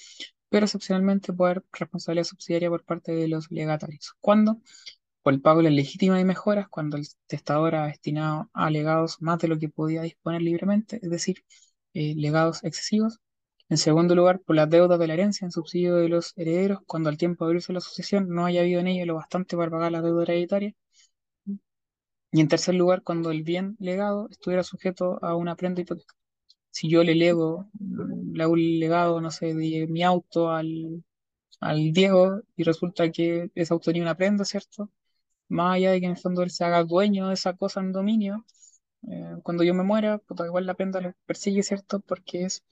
pero 0.49 0.67
excepcionalmente 0.67 1.33
puede 1.33 1.53
haber 1.53 1.65
responsabilidad 1.73 2.25
subsidiaria 2.25 2.71
por 2.71 2.85
parte 2.85 3.13
de 3.13 3.29
los 3.29 3.51
legatarios. 3.51 4.15
¿Cuándo? 4.21 4.61
Por 5.23 5.35
el 5.35 5.41
pago 5.43 5.59
de 5.59 5.65
las 5.65 5.75
legítimas 5.75 6.21
y 6.21 6.25
mejoras, 6.25 6.69
cuando 6.69 6.97
el 6.97 7.07
testador 7.27 7.75
ha 7.75 7.87
destinado 7.87 8.51
a 8.55 8.71
legados 8.71 9.21
más 9.21 9.39
de 9.39 9.49
lo 9.49 9.59
que 9.59 9.69
podía 9.69 10.03
disponer 10.03 10.43
libremente, 10.43 11.01
es 11.03 11.11
decir, 11.11 11.45
eh, 11.95 12.15
legados 12.17 12.65
excesivos. 12.65 13.21
En 13.71 13.79
segundo 13.79 14.15
lugar, 14.15 14.41
por 14.41 14.57
las 14.57 14.71
deudas 14.71 14.99
de 14.99 15.07
la 15.07 15.15
herencia 15.15 15.45
en 15.45 15.53
subsidio 15.53 15.97
de 15.97 16.09
los 16.09 16.33
herederos, 16.37 16.81
cuando 16.87 17.11
al 17.11 17.19
tiempo 17.19 17.45
de 17.45 17.51
abrirse 17.51 17.73
la 17.73 17.81
sucesión 17.81 18.29
no 18.29 18.47
haya 18.47 18.61
habido 18.63 18.81
en 18.81 18.89
ella 18.89 19.07
lo 19.07 19.17
bastante 19.17 19.57
para 19.57 19.71
pagar 19.71 19.93
la 19.93 20.03
deuda 20.03 20.23
hereditaria. 20.23 20.75
Y 22.33 22.41
en 22.41 22.49
tercer 22.49 22.75
lugar, 22.75 23.03
cuando 23.03 23.31
el 23.31 23.43
bien 23.43 23.77
legado 23.79 24.29
estuviera 24.31 24.63
sujeto 24.63 25.23
a 25.23 25.35
una 25.37 25.57
prenda 25.57 25.83
hipoteca. 25.83 26.15
Si 26.79 26.89
yo 26.91 27.03
le 27.05 27.15
lego, 27.15 27.71
le 28.35 28.43
hago 28.45 28.53
un 28.55 28.79
legado, 28.81 29.21
no 29.21 29.31
sé, 29.31 29.55
de 29.55 29.87
mi 29.89 30.03
auto 30.03 30.51
al, 30.51 31.05
al 31.61 31.93
Diego 31.93 32.43
y 32.57 32.65
resulta 32.65 33.11
que 33.13 33.51
esa 33.55 33.75
auto 33.75 33.87
tenía 33.87 34.03
una 34.03 34.17
prenda, 34.17 34.45
¿cierto? 34.45 34.91
Más 35.49 35.77
allá 35.77 35.93
de 35.93 36.01
que 36.01 36.07
en 36.07 36.13
el 36.13 36.19
fondo 36.19 36.43
él 36.43 36.51
se 36.53 36.65
haga 36.65 36.85
dueño 36.85 37.29
de 37.29 37.35
esa 37.35 37.55
cosa 37.57 37.81
en 37.81 37.93
dominio, 37.93 38.45
eh, 39.11 39.37
cuando 39.45 39.65
yo 39.65 39.75
me 39.75 39.85
muera, 39.85 40.19
puta, 40.19 40.47
igual 40.47 40.67
la 40.67 40.75
prenda 40.75 41.01
lo 41.03 41.15
persigue, 41.27 41.63
¿cierto? 41.65 42.01
Porque 42.01 42.45
es 42.45 42.65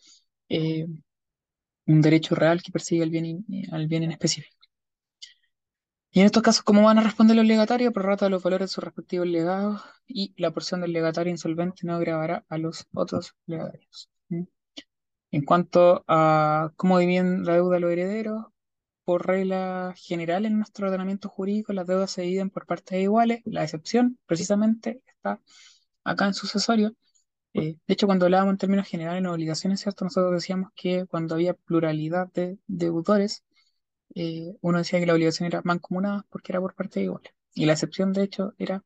eh, 0.50 0.86
un 1.86 2.00
derecho 2.02 2.34
real 2.36 2.62
que 2.62 2.70
persigue 2.70 3.02
el 3.02 3.10
bien, 3.10 3.44
al 3.72 3.88
bien 3.88 4.04
en 4.04 4.12
específico. 4.12 4.65
Y 6.16 6.20
en 6.20 6.24
estos 6.26 6.42
casos, 6.42 6.62
¿cómo 6.62 6.82
van 6.82 6.98
a 6.98 7.02
responder 7.02 7.36
los 7.36 7.44
legatarios? 7.44 7.92
Prorrata 7.92 8.30
los 8.30 8.42
valores 8.42 8.70
de 8.70 8.74
sus 8.74 8.82
respectivos 8.82 9.26
legados 9.26 9.82
y 10.08 10.32
la 10.38 10.50
porción 10.50 10.80
del 10.80 10.94
legatario 10.94 11.30
insolvente 11.30 11.86
no 11.86 11.94
agravará 11.94 12.42
a 12.48 12.56
los 12.56 12.86
otros 12.94 13.34
legatarios. 13.44 14.08
En 14.30 15.44
cuanto 15.44 16.06
a 16.08 16.72
cómo 16.76 16.98
dividen 16.98 17.44
la 17.44 17.52
deuda 17.52 17.76
a 17.76 17.80
los 17.80 17.92
herederos, 17.92 18.46
por 19.04 19.26
regla 19.26 19.92
general 19.94 20.46
en 20.46 20.56
nuestro 20.56 20.86
ordenamiento 20.86 21.28
jurídico, 21.28 21.74
las 21.74 21.86
deudas 21.86 22.12
se 22.12 22.22
dividen 22.22 22.48
por 22.48 22.64
partes 22.64 22.98
iguales. 22.98 23.42
La 23.44 23.62
excepción, 23.64 24.18
precisamente, 24.24 25.02
está 25.06 25.42
acá 26.02 26.24
en 26.28 26.32
sucesorio. 26.32 26.96
Eh, 27.52 27.76
de 27.86 27.92
hecho, 27.92 28.06
cuando 28.06 28.24
hablábamos 28.24 28.52
en 28.52 28.58
términos 28.58 28.88
generales 28.88 29.18
en 29.18 29.26
obligaciones, 29.26 29.80
¿cierto? 29.82 30.06
Nosotros 30.06 30.32
decíamos 30.32 30.70
que 30.74 31.04
cuando 31.04 31.34
había 31.34 31.52
pluralidad 31.52 32.32
de 32.32 32.58
deudores, 32.66 33.44
eh, 34.16 34.56
uno 34.62 34.78
decía 34.80 35.00
que 35.00 35.06
la 35.06 35.14
obligación 35.14 35.48
era 35.48 35.62
mancomunada 35.64 36.26
porque 36.30 36.52
era 36.52 36.60
por 36.62 36.74
partes 36.76 37.04
iguales. 37.04 37.34
Y 37.54 37.66
la 37.66 37.74
excepción, 37.74 38.14
de 38.14 38.24
hecho, 38.24 38.54
era, 38.58 38.84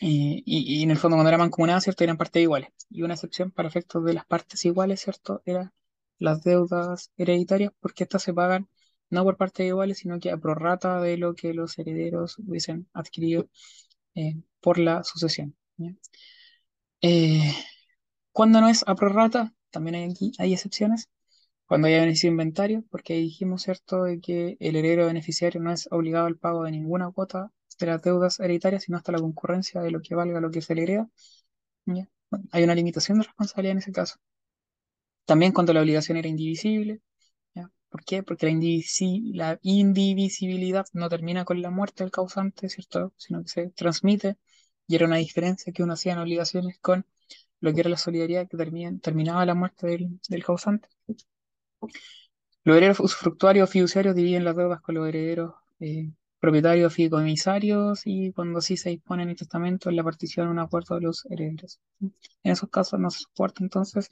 eh, 0.00 0.42
y, 0.44 0.80
y 0.80 0.82
en 0.82 0.90
el 0.90 0.96
fondo 0.98 1.16
cuando 1.16 1.28
era 1.28 1.38
mancomunada, 1.38 1.80
¿cierto? 1.80 2.04
Eran 2.04 2.16
partes 2.16 2.42
iguales. 2.42 2.70
Y 2.90 3.02
una 3.02 3.14
excepción 3.14 3.50
para 3.50 3.68
efectos 3.68 4.04
de 4.04 4.14
las 4.14 4.26
partes 4.26 4.64
iguales, 4.64 5.00
¿cierto? 5.00 5.42
Eran 5.44 5.72
las 6.18 6.42
deudas 6.42 7.10
hereditarias 7.16 7.72
porque 7.80 8.04
estas 8.04 8.22
se 8.22 8.34
pagan 8.34 8.68
no 9.10 9.24
por 9.24 9.36
partes 9.36 9.66
iguales, 9.66 9.98
sino 9.98 10.18
que 10.20 10.30
a 10.30 10.36
prorrata 10.38 11.00
de 11.00 11.16
lo 11.18 11.34
que 11.34 11.52
los 11.54 11.78
herederos 11.78 12.38
hubiesen 12.38 12.88
adquirido 12.94 13.48
eh, 14.16 14.36
por 14.60 14.78
la 14.78 15.04
sucesión. 15.04 15.56
Eh, 17.02 17.52
cuando 18.32 18.60
no 18.60 18.68
es 18.68 18.84
a 18.88 18.94
prorrata, 18.96 19.54
también 19.70 19.96
hay 19.96 20.04
aquí 20.10 20.32
hay 20.38 20.52
excepciones. 20.54 21.10
Cuando 21.66 21.88
beneficio 21.88 22.28
de 22.28 22.32
inventario, 22.32 22.84
porque 22.90 23.14
dijimos, 23.14 23.62
¿cierto?, 23.62 24.04
de 24.04 24.20
que 24.20 24.56
el 24.60 24.76
heredero 24.76 25.06
beneficiario 25.06 25.60
no 25.60 25.72
es 25.72 25.88
obligado 25.90 26.26
al 26.26 26.36
pago 26.38 26.64
de 26.64 26.70
ninguna 26.70 27.10
cuota 27.10 27.50
de 27.80 27.86
las 27.86 28.02
deudas 28.02 28.38
hereditarias, 28.40 28.84
sino 28.84 28.98
hasta 28.98 29.12
la 29.12 29.18
concurrencia 29.18 29.80
de 29.80 29.90
lo 29.90 30.00
que 30.02 30.14
valga 30.14 30.40
lo 30.40 30.50
que 30.50 30.62
se 30.62 30.74
le 30.74 30.82
hereda. 30.84 31.08
¿ya? 31.86 32.08
Bueno, 32.30 32.46
hay 32.52 32.64
una 32.64 32.74
limitación 32.76 33.18
de 33.20 33.24
responsabilidad 33.26 33.72
en 33.72 33.78
ese 33.78 33.92
caso. 33.92 34.16
También 35.24 35.52
cuando 35.52 35.72
la 35.72 35.80
obligación 35.80 36.16
era 36.18 36.28
indivisible. 36.28 37.00
¿ya? 37.54 37.70
¿Por 37.90 38.04
qué? 38.04 38.22
Porque 38.22 38.46
la, 38.46 38.52
indivisi- 38.52 39.32
la 39.34 39.58
indivisibilidad 39.62 40.86
no 40.94 41.08
termina 41.10 41.44
con 41.44 41.62
la 41.62 41.70
muerte 41.70 42.04
del 42.04 42.12
causante, 42.12 42.68
¿cierto? 42.68 43.12
Sino 43.18 43.42
que 43.42 43.48
se 43.50 43.70
transmite 43.70 44.36
y 44.88 44.96
era 44.96 45.06
una 45.06 45.16
diferencia 45.18 45.72
que 45.72 45.82
uno 45.84 45.94
hacía 45.94 46.14
en 46.14 46.20
obligaciones 46.20 46.78
con 46.80 47.06
lo 47.60 47.74
que 47.74 47.80
era 47.82 47.90
la 47.90 47.98
solidaridad 47.98 48.48
que 48.48 48.56
termina- 48.58 48.98
terminaba 49.00 49.46
la 49.46 49.54
muerte 49.56 49.86
del, 49.88 50.20
del 50.28 50.44
causante. 50.44 50.88
Los 52.64 52.76
herederos 52.76 53.00
usufructuarios 53.00 53.68
o 53.68 53.72
fiduciarios 53.72 54.14
dividen 54.14 54.44
las 54.44 54.56
deudas 54.56 54.80
con 54.80 54.94
los 54.94 55.08
herederos 55.08 55.54
eh, 55.80 56.10
propietarios 56.38 56.92
fideicomisarios 56.94 58.02
y 58.04 58.32
cuando 58.32 58.58
así 58.58 58.76
se 58.76 58.90
dispone 58.90 59.22
en 59.22 59.30
el 59.30 59.36
testamento 59.36 59.90
en 59.90 59.96
la 59.96 60.04
partición 60.04 60.48
un 60.48 60.58
acuerdo 60.58 60.96
de 60.96 61.02
los 61.02 61.24
herederos. 61.26 61.80
En 62.00 62.52
esos 62.52 62.68
casos 62.68 62.98
no 62.98 63.10
se 63.10 63.20
soporta 63.20 63.62
entonces 63.62 64.08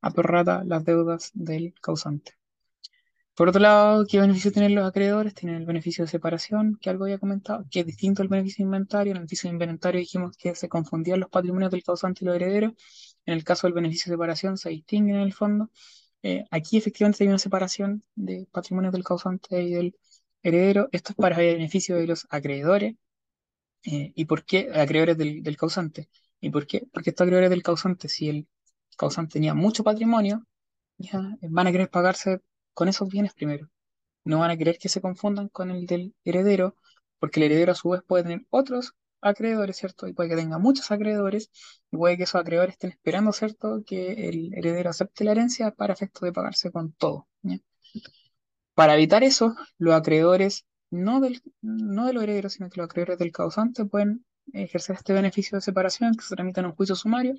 a 0.00 0.10
prorrata 0.10 0.64
las 0.64 0.84
deudas 0.84 1.30
del 1.34 1.74
causante. 1.80 2.32
Por 3.34 3.48
otro 3.48 3.60
lado, 3.60 4.06
¿qué 4.06 4.20
beneficio 4.20 4.52
tienen 4.52 4.74
los 4.76 4.86
acreedores? 4.86 5.34
Tienen 5.34 5.56
el 5.56 5.66
beneficio 5.66 6.04
de 6.04 6.10
separación, 6.10 6.78
que 6.80 6.88
algo 6.88 7.04
había 7.04 7.18
comentado, 7.18 7.66
que 7.70 7.80
es 7.80 7.86
distinto 7.86 8.22
al 8.22 8.28
beneficio 8.28 8.62
de 8.62 8.68
inventario. 8.68 9.10
En 9.10 9.16
el 9.16 9.22
beneficio 9.22 9.48
de 9.50 9.54
inventario 9.54 9.98
dijimos 10.00 10.36
que 10.38 10.54
se 10.54 10.68
confundían 10.68 11.20
los 11.20 11.30
patrimonios 11.30 11.72
del 11.72 11.82
causante 11.82 12.20
y 12.22 12.26
los 12.26 12.36
herederos. 12.36 12.72
En 13.26 13.34
el 13.34 13.42
caso 13.44 13.66
del 13.66 13.74
beneficio 13.74 14.10
de 14.10 14.14
separación 14.14 14.56
se 14.56 14.70
distinguen 14.70 15.16
en 15.16 15.22
el 15.22 15.32
fondo. 15.32 15.70
Eh, 16.24 16.46
aquí 16.50 16.78
efectivamente 16.78 17.24
hay 17.24 17.28
una 17.28 17.38
separación 17.38 18.02
de 18.16 18.48
patrimonios 18.52 18.92
del 18.94 19.04
causante 19.04 19.62
y 19.62 19.74
del 19.74 19.96
heredero. 20.42 20.88
Esto 20.92 21.12
es 21.12 21.16
para 21.16 21.40
el 21.42 21.56
beneficio 21.56 21.96
de 21.96 22.06
los 22.08 22.26
acreedores. 22.30 22.96
Eh, 23.84 24.12
¿y 24.14 24.24
por 24.26 24.44
qué? 24.44 24.70
Acreedores 24.74 25.18
del, 25.18 25.42
del 25.42 25.56
causante. 25.56 26.08
¿Y 26.40 26.50
por 26.50 26.66
qué? 26.66 26.86
Porque 26.92 27.10
estos 27.10 27.26
acreedores 27.26 27.50
del 27.50 27.62
causante, 27.62 28.08
si 28.08 28.28
el 28.30 28.48
causante 28.96 29.34
tenía 29.34 29.54
mucho 29.54 29.84
patrimonio, 29.84 30.46
ya, 30.98 31.20
van 31.42 31.66
a 31.68 31.72
querer 31.72 31.90
pagarse 31.90 32.40
con 32.74 32.88
esos 32.88 33.08
bienes 33.08 33.34
primero. 33.34 33.70
No 34.24 34.40
van 34.40 34.50
a 34.52 34.56
querer 34.58 34.78
que 34.78 34.88
se 34.90 35.00
confundan 35.02 35.48
con 35.48 35.70
el 35.70 35.86
del 35.86 36.14
heredero, 36.24 36.76
porque 37.18 37.40
el 37.40 37.46
heredero 37.52 37.72
a 37.72 37.76
su 37.76 37.90
vez 37.90 38.02
puede 38.06 38.24
tener 38.24 38.46
otros 38.50 38.94
acreedores, 39.24 39.76
¿cierto? 39.76 40.06
Y 40.08 40.12
puede 40.12 40.30
que 40.30 40.36
tenga 40.36 40.58
muchos 40.58 40.90
acreedores, 40.90 41.50
y 41.90 41.96
puede 41.96 42.16
que 42.16 42.24
esos 42.24 42.40
acreedores 42.40 42.74
estén 42.74 42.90
esperando, 42.90 43.32
¿cierto? 43.32 43.82
Que 43.86 44.28
el 44.28 44.54
heredero 44.54 44.90
acepte 44.90 45.24
la 45.24 45.32
herencia 45.32 45.70
para 45.72 45.94
efecto 45.94 46.24
de 46.26 46.32
pagarse 46.32 46.70
con 46.70 46.92
todo. 46.92 47.28
Para 48.74 48.94
evitar 48.94 49.22
eso, 49.22 49.54
los 49.78 49.94
acreedores, 49.94 50.66
no, 50.90 51.20
del, 51.20 51.40
no 51.62 52.06
de 52.06 52.12
los 52.12 52.22
herederos, 52.24 52.54
sino 52.54 52.68
que 52.70 52.80
los 52.80 52.86
acreedores 52.86 53.18
del 53.18 53.32
causante 53.32 53.84
pueden 53.84 54.24
ejercer 54.52 54.96
este 54.96 55.12
beneficio 55.12 55.56
de 55.56 55.62
separación 55.62 56.14
que 56.14 56.24
se 56.24 56.34
tramita 56.34 56.60
en 56.60 56.66
un 56.66 56.74
juicio 56.74 56.94
sumario 56.96 57.34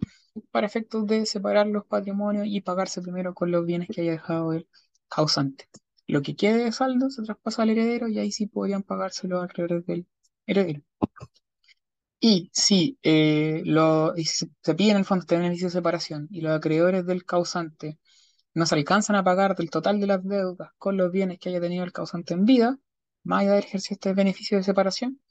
para 0.52 0.68
efectos 0.68 1.06
de 1.08 1.26
separar 1.26 1.68
los 1.68 1.86
patrimonios 1.86 2.48
y 2.48 2.62
pagarse 2.62 3.02
primero 3.02 3.34
con 3.34 3.52
los 3.52 3.66
bienes 3.66 3.90
que 3.90 4.02
haya 4.02 4.12
dejado 4.12 4.54
el 4.54 4.68
causante. 5.08 5.66
Lo 6.08 6.22
que 6.22 6.36
quede 6.36 6.64
de 6.64 6.72
saldo 6.72 7.10
se 7.10 7.24
traspasa 7.24 7.64
al 7.64 7.70
heredero 7.72 8.08
y 8.08 8.20
ahí 8.20 8.32
sí 8.32 8.48
podrían 8.48 8.84
pagarse 8.84 9.28
los 9.28 9.44
acreedores 9.44 9.86
del 9.86 10.08
heredero. 10.46 10.82
Y 12.28 12.50
si, 12.54 12.98
eh, 13.04 13.62
lo, 13.66 14.14
se 14.16 14.76
pide 14.76 14.92
en 14.92 14.98
el 14.98 15.06
fondo 15.06 15.22
este 15.22 15.38
beneficio 15.38 15.68
de 15.68 15.72
separación 15.74 16.28
y 16.32 16.42
los 16.42 16.54
acreedores 16.58 17.06
del 17.06 17.24
causante 17.26 18.00
no 18.56 18.66
se 18.68 18.76
alcanzan 18.76 19.16
a 19.18 19.24
pagar 19.26 19.56
del 19.56 19.70
total 19.72 20.00
de 20.00 20.08
las 20.08 20.24
deudas 20.24 20.72
con 20.80 20.98
los 20.98 21.12
bienes 21.12 21.40
que 21.40 21.50
haya 21.50 21.62
tenido 21.62 21.84
el 21.86 21.94
causante 21.94 22.34
en 22.36 22.46
vida, 22.46 22.80
más 23.24 23.42
allá 23.44 23.54
de 23.54 23.60
ejercer 23.60 23.94
este 23.96 24.14
beneficio 24.14 24.58
de 24.58 24.64
separación, 24.64 25.22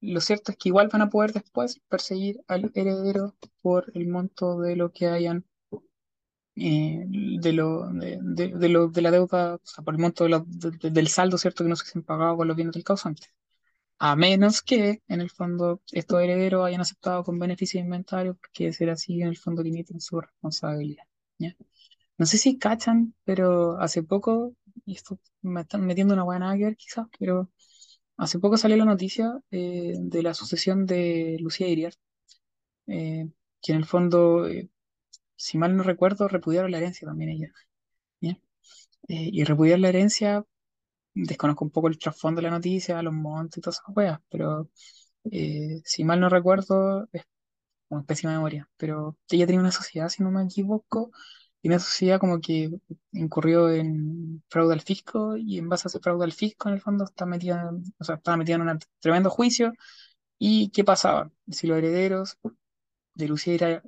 lo 0.00 0.20
cierto 0.20 0.52
es 0.52 0.58
que 0.58 0.70
igual 0.70 0.88
van 0.92 1.02
a 1.02 1.10
poder 1.10 1.32
después 1.34 1.80
perseguir 1.88 2.42
al 2.48 2.70
heredero 2.74 3.36
por 3.62 3.90
el 3.94 4.08
monto 4.08 4.60
de 4.60 4.76
lo 4.76 4.92
que 4.92 5.08
hayan, 5.08 5.46
eh, 6.56 7.04
de, 7.40 7.52
lo, 7.52 7.88
de, 7.92 8.68
lo, 8.68 8.88
de 8.88 9.02
la 9.02 9.10
deuda, 9.10 9.54
o 9.56 9.60
sea, 9.64 9.84
por 9.84 9.94
el 9.94 10.00
monto 10.00 10.24
de- 10.24 10.90
del 10.90 11.08
saldo, 11.08 11.38
¿cierto? 11.38 11.64
Que 11.64 11.70
no 11.70 11.76
se 11.76 11.98
han 11.98 12.02
pagado 12.04 12.36
con 12.36 12.48
los 12.48 12.56
bienes 12.56 12.74
del 12.74 12.84
causante. 12.84 13.28
A 14.00 14.16
menos 14.16 14.62
que, 14.62 15.02
en 15.08 15.20
el 15.20 15.30
fondo, 15.30 15.82
estos 15.92 16.20
herederos 16.22 16.66
hayan 16.66 16.80
aceptado 16.80 17.24
con 17.24 17.38
beneficio 17.38 17.80
de 17.80 17.84
inventario, 17.84 18.34
porque 18.34 18.66
de 18.66 18.72
ser 18.72 18.90
así, 18.90 19.20
en 19.22 19.28
el 19.28 19.36
fondo 19.36 19.62
limiten 19.62 20.00
su 20.00 20.20
responsabilidad. 20.20 21.04
¿ya? 21.38 21.56
No 22.18 22.26
sé 22.26 22.38
si 22.38 22.58
cachan, 22.58 23.14
pero 23.24 23.80
hace 23.80 24.02
poco, 24.02 24.54
y 24.86 24.94
esto 24.94 25.18
me 25.42 25.62
están 25.62 25.84
metiendo 25.86 26.14
una 26.14 26.24
buena 26.24 26.54
ver 26.56 26.76
quizás, 26.76 27.06
pero 27.18 27.50
hace 28.16 28.38
poco 28.38 28.56
salió 28.56 28.76
la 28.76 28.84
noticia 28.84 29.40
eh, 29.50 29.94
de 29.98 30.22
la 30.22 30.34
sucesión 30.34 30.86
de 30.86 31.36
Lucía 31.40 31.68
Iriart, 31.68 31.96
eh, 32.86 33.28
que 33.62 33.72
en 33.72 33.78
el 33.78 33.84
fondo, 33.86 34.48
eh, 34.48 34.70
si 35.36 35.58
mal 35.58 35.76
no 35.76 35.82
recuerdo, 35.84 36.28
repudiaron 36.28 36.70
la 36.70 36.78
herencia 36.78 37.08
también 37.08 37.30
ella. 37.30 37.52
¿ya? 38.20 38.32
Eh, 39.08 39.30
y 39.32 39.44
repudiar 39.44 39.80
la 39.80 39.88
herencia, 39.90 40.44
desconozco 41.14 41.64
un 41.64 41.70
poco 41.70 41.88
el 41.88 41.98
trasfondo 41.98 42.40
de 42.40 42.48
la 42.48 42.50
noticia, 42.54 43.02
los 43.02 43.12
montes 43.14 43.58
y 43.58 43.60
todas 43.62 43.76
esas 43.80 43.96
weas, 43.96 44.20
pero 44.30 44.68
eh, 45.30 45.80
si 45.84 46.04
mal 46.04 46.20
no 46.20 46.28
recuerdo, 46.28 47.08
es 47.12 47.24
una 47.88 48.04
pésima 48.04 48.32
memoria, 48.34 48.68
pero 48.76 49.16
ella 49.30 49.46
tenía 49.46 49.60
una 49.60 49.72
sociedad, 49.72 50.08
si 50.08 50.22
no 50.22 50.30
me 50.30 50.42
equivoco, 50.44 51.10
y 51.62 51.68
una 51.68 51.78
sociedad 51.78 52.20
como 52.20 52.40
que 52.40 52.70
incurrió 53.12 53.70
en 53.70 54.42
fraude 54.48 54.74
al 54.74 54.80
fisco, 54.82 55.36
y 55.36 55.58
en 55.58 55.68
base 55.68 55.88
a 55.88 55.90
ese 55.90 56.00
fraude 56.00 56.24
al 56.24 56.32
fisco, 56.32 56.68
en 56.68 56.74
el 56.76 56.80
fondo, 56.80 57.04
está 57.04 57.26
metida, 57.26 57.70
o 57.98 58.04
sea, 58.04 58.16
estaba 58.16 58.36
metida 58.36 58.56
en 58.56 58.62
un 58.68 58.78
tremendo 59.00 59.30
juicio, 59.30 59.72
y 60.38 60.70
¿qué 60.70 60.84
pasaba? 60.84 61.30
Si 61.50 61.66
los 61.68 61.78
herederos 61.78 62.38
de 63.14 63.28
Lucía 63.28 63.82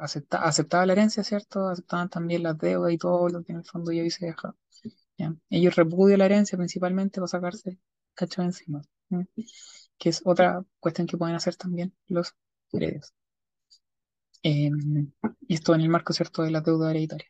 acepta- 0.00 0.42
aceptaban 0.42 0.86
la 0.88 0.92
herencia, 0.94 1.24
¿cierto? 1.24 1.68
Aceptaban 1.68 2.08
también 2.08 2.42
las 2.42 2.58
deudas 2.58 2.92
y 2.92 2.98
todo 2.98 3.28
lo 3.28 3.42
que 3.44 3.52
en 3.52 3.58
el 3.58 3.64
fondo 3.64 3.92
ya 3.92 4.00
hubiese 4.02 4.26
dejado. 4.26 4.56
Ellos 5.50 5.76
repudian 5.76 6.18
la 6.18 6.26
herencia 6.26 6.58
principalmente 6.58 7.20
para 7.20 7.28
sacarse 7.28 7.78
cacho 8.14 8.42
encima, 8.42 8.82
que 9.98 10.08
es 10.08 10.22
otra 10.24 10.64
cuestión 10.80 11.06
que 11.06 11.16
pueden 11.16 11.36
hacer 11.36 11.56
también 11.56 11.94
los 12.08 12.34
herederos. 12.72 13.14
Y 14.42 15.54
esto 15.54 15.74
en 15.74 15.80
el 15.80 15.88
marco, 15.88 16.12
¿cierto?, 16.12 16.42
de 16.42 16.50
la 16.50 16.60
deuda 16.60 16.90
hereditaria. 16.90 17.28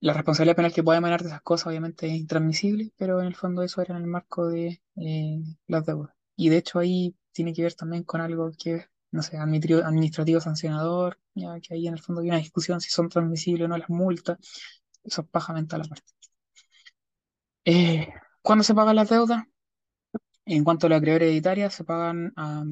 La 0.00 0.12
responsabilidad 0.12 0.56
penal 0.56 0.72
que 0.72 0.82
puede 0.82 0.98
emanar 0.98 1.22
de 1.22 1.28
esas 1.28 1.42
cosas 1.42 1.66
obviamente 1.68 2.06
es 2.06 2.14
intransmisible, 2.14 2.92
pero 2.96 3.20
en 3.20 3.26
el 3.26 3.34
fondo 3.34 3.62
eso 3.62 3.80
era 3.82 3.96
en 3.96 4.02
el 4.02 4.08
marco 4.08 4.46
de 4.48 4.80
eh, 4.96 5.40
las 5.66 5.84
deudas. 5.84 6.14
Y 6.36 6.48
de 6.50 6.58
hecho 6.58 6.78
ahí 6.78 7.16
tiene 7.32 7.52
que 7.52 7.62
ver 7.62 7.74
también 7.74 8.04
con 8.04 8.20
algo 8.20 8.50
que 8.58 8.86
no 9.10 9.22
sé, 9.22 9.38
administrativo 9.38 10.40
sancionador, 10.40 11.18
ya 11.34 11.58
que 11.60 11.74
ahí 11.74 11.86
en 11.86 11.94
el 11.94 12.02
fondo 12.02 12.20
hay 12.20 12.28
una 12.28 12.38
discusión 12.38 12.80
si 12.80 12.90
son 12.90 13.08
transmisibles 13.08 13.64
o 13.64 13.68
no 13.68 13.78
las 13.78 13.88
multas. 13.88 14.38
Eso 15.02 15.22
es 15.22 15.28
paja 15.28 15.52
mental 15.52 15.82
aparte. 15.82 16.12
Eh, 17.66 18.08
¿cuándo 18.42 18.64
se 18.64 18.74
pagan 18.74 18.96
las 18.96 19.10
deudas? 19.10 19.42
En 20.46 20.64
cuanto 20.64 20.86
a 20.86 20.90
la 20.90 20.96
acreedora 20.96 21.24
hereditaria, 21.24 21.68
se 21.70 21.84
pagan 21.84 22.32
a, 22.36 22.64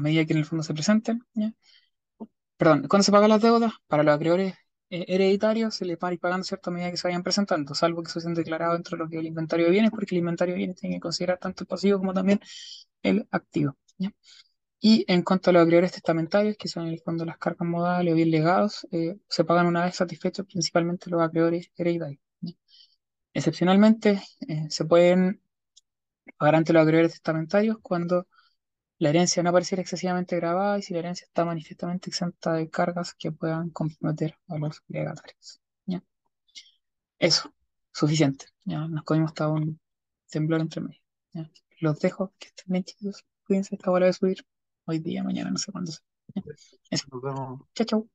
medida 0.00 0.24
que 0.24 0.32
en 0.32 0.38
el 0.38 0.44
fondo 0.46 0.62
se 0.62 0.72
presenten. 0.72 1.22
Perdón, 2.56 2.86
¿cuándo 2.88 3.02
se 3.04 3.12
pagan 3.12 3.30
las 3.30 3.42
deudas? 3.42 3.72
Para 3.86 4.02
los 4.02 4.14
acreedores 4.14 4.54
eh, 4.90 5.04
hereditarios 5.08 5.74
se 5.74 5.84
les 5.84 5.98
va 5.98 6.08
a 6.08 6.12
ir 6.12 6.20
pagando 6.20 6.44
cierta 6.44 6.70
medida 6.70 6.90
que 6.90 6.96
se 6.96 7.08
vayan 7.08 7.22
presentando, 7.22 7.74
salvo 7.74 8.02
que 8.02 8.10
se 8.10 8.20
sean 8.20 8.34
declarados 8.34 8.76
dentro 8.76 8.96
de 8.96 9.04
lo 9.04 9.10
que 9.10 9.16
es 9.16 9.20
el 9.20 9.26
inventario 9.26 9.66
de 9.66 9.72
bienes, 9.72 9.90
porque 9.90 10.14
el 10.14 10.20
inventario 10.20 10.54
de 10.54 10.58
bienes 10.58 10.76
tiene 10.76 10.96
que 10.96 11.00
considerar 11.00 11.38
tanto 11.38 11.64
el 11.64 11.66
pasivo 11.68 11.98
como 11.98 12.14
también 12.14 12.40
el 13.02 13.26
activo. 13.32 13.76
Y 14.80 15.04
en 15.08 15.22
cuanto 15.22 15.50
a 15.50 15.52
los 15.52 15.62
acreedores 15.62 15.92
testamentarios, 15.92 16.56
que 16.56 16.68
son 16.68 16.86
en 16.86 16.92
el 16.94 17.00
fondo 17.00 17.24
las 17.24 17.38
cargas 17.38 17.68
modales 17.68 18.12
o 18.12 18.16
bien 18.16 18.30
legados, 18.30 18.86
eh, 18.92 19.16
se 19.28 19.44
pagan 19.44 19.66
una 19.66 19.84
vez 19.84 19.96
satisfechos 19.96 20.46
principalmente 20.46 21.10
los 21.10 21.20
acreedores 21.22 21.70
hereditarios. 21.76 22.20
Excepcionalmente, 23.36 24.22
eh, 24.48 24.64
se 24.70 24.86
pueden 24.86 25.42
pagar 26.38 26.54
ante 26.54 26.72
los 26.72 26.82
acreedores 26.82 27.12
testamentarios 27.12 27.76
cuando 27.82 28.26
la 28.98 29.10
herencia 29.10 29.42
no 29.42 29.52
pareciera 29.52 29.82
excesivamente 29.82 30.36
grabada 30.36 30.78
y 30.78 30.82
si 30.82 30.94
la 30.94 31.00
herencia 31.00 31.26
está 31.26 31.44
manifiestamente 31.44 32.08
exenta 32.08 32.54
de 32.54 32.70
cargas 32.70 33.12
que 33.12 33.32
puedan 33.32 33.68
comprometer 33.68 34.38
a 34.48 34.56
los 34.56 34.82
legatarios. 34.88 35.60
¿ya? 35.84 36.02
Eso, 37.18 37.52
suficiente. 37.92 38.46
Ya 38.64 38.88
nos 38.88 39.04
comimos 39.04 39.32
hasta 39.32 39.48
un 39.48 39.78
temblor 40.30 40.62
entre 40.62 40.80
medio. 40.80 41.00
¿ya? 41.34 41.50
Los 41.80 42.00
dejo, 42.00 42.32
que 42.38 42.48
estén 42.48 42.72
bien 42.72 42.84
chicos. 42.84 43.22
Cuídense, 43.46 43.74
esta 43.74 43.90
hora 43.90 44.06
de 44.06 44.14
subir 44.14 44.46
hoy 44.86 44.98
día, 44.98 45.22
mañana, 45.22 45.50
no 45.50 45.58
sé 45.58 45.70
cuándo 45.70 45.92
sea. 45.92 46.02
Eso. 46.88 47.06
Nos 47.12 47.22
vemos. 47.22 47.60
Chao, 47.74 47.86
chao. 47.86 48.08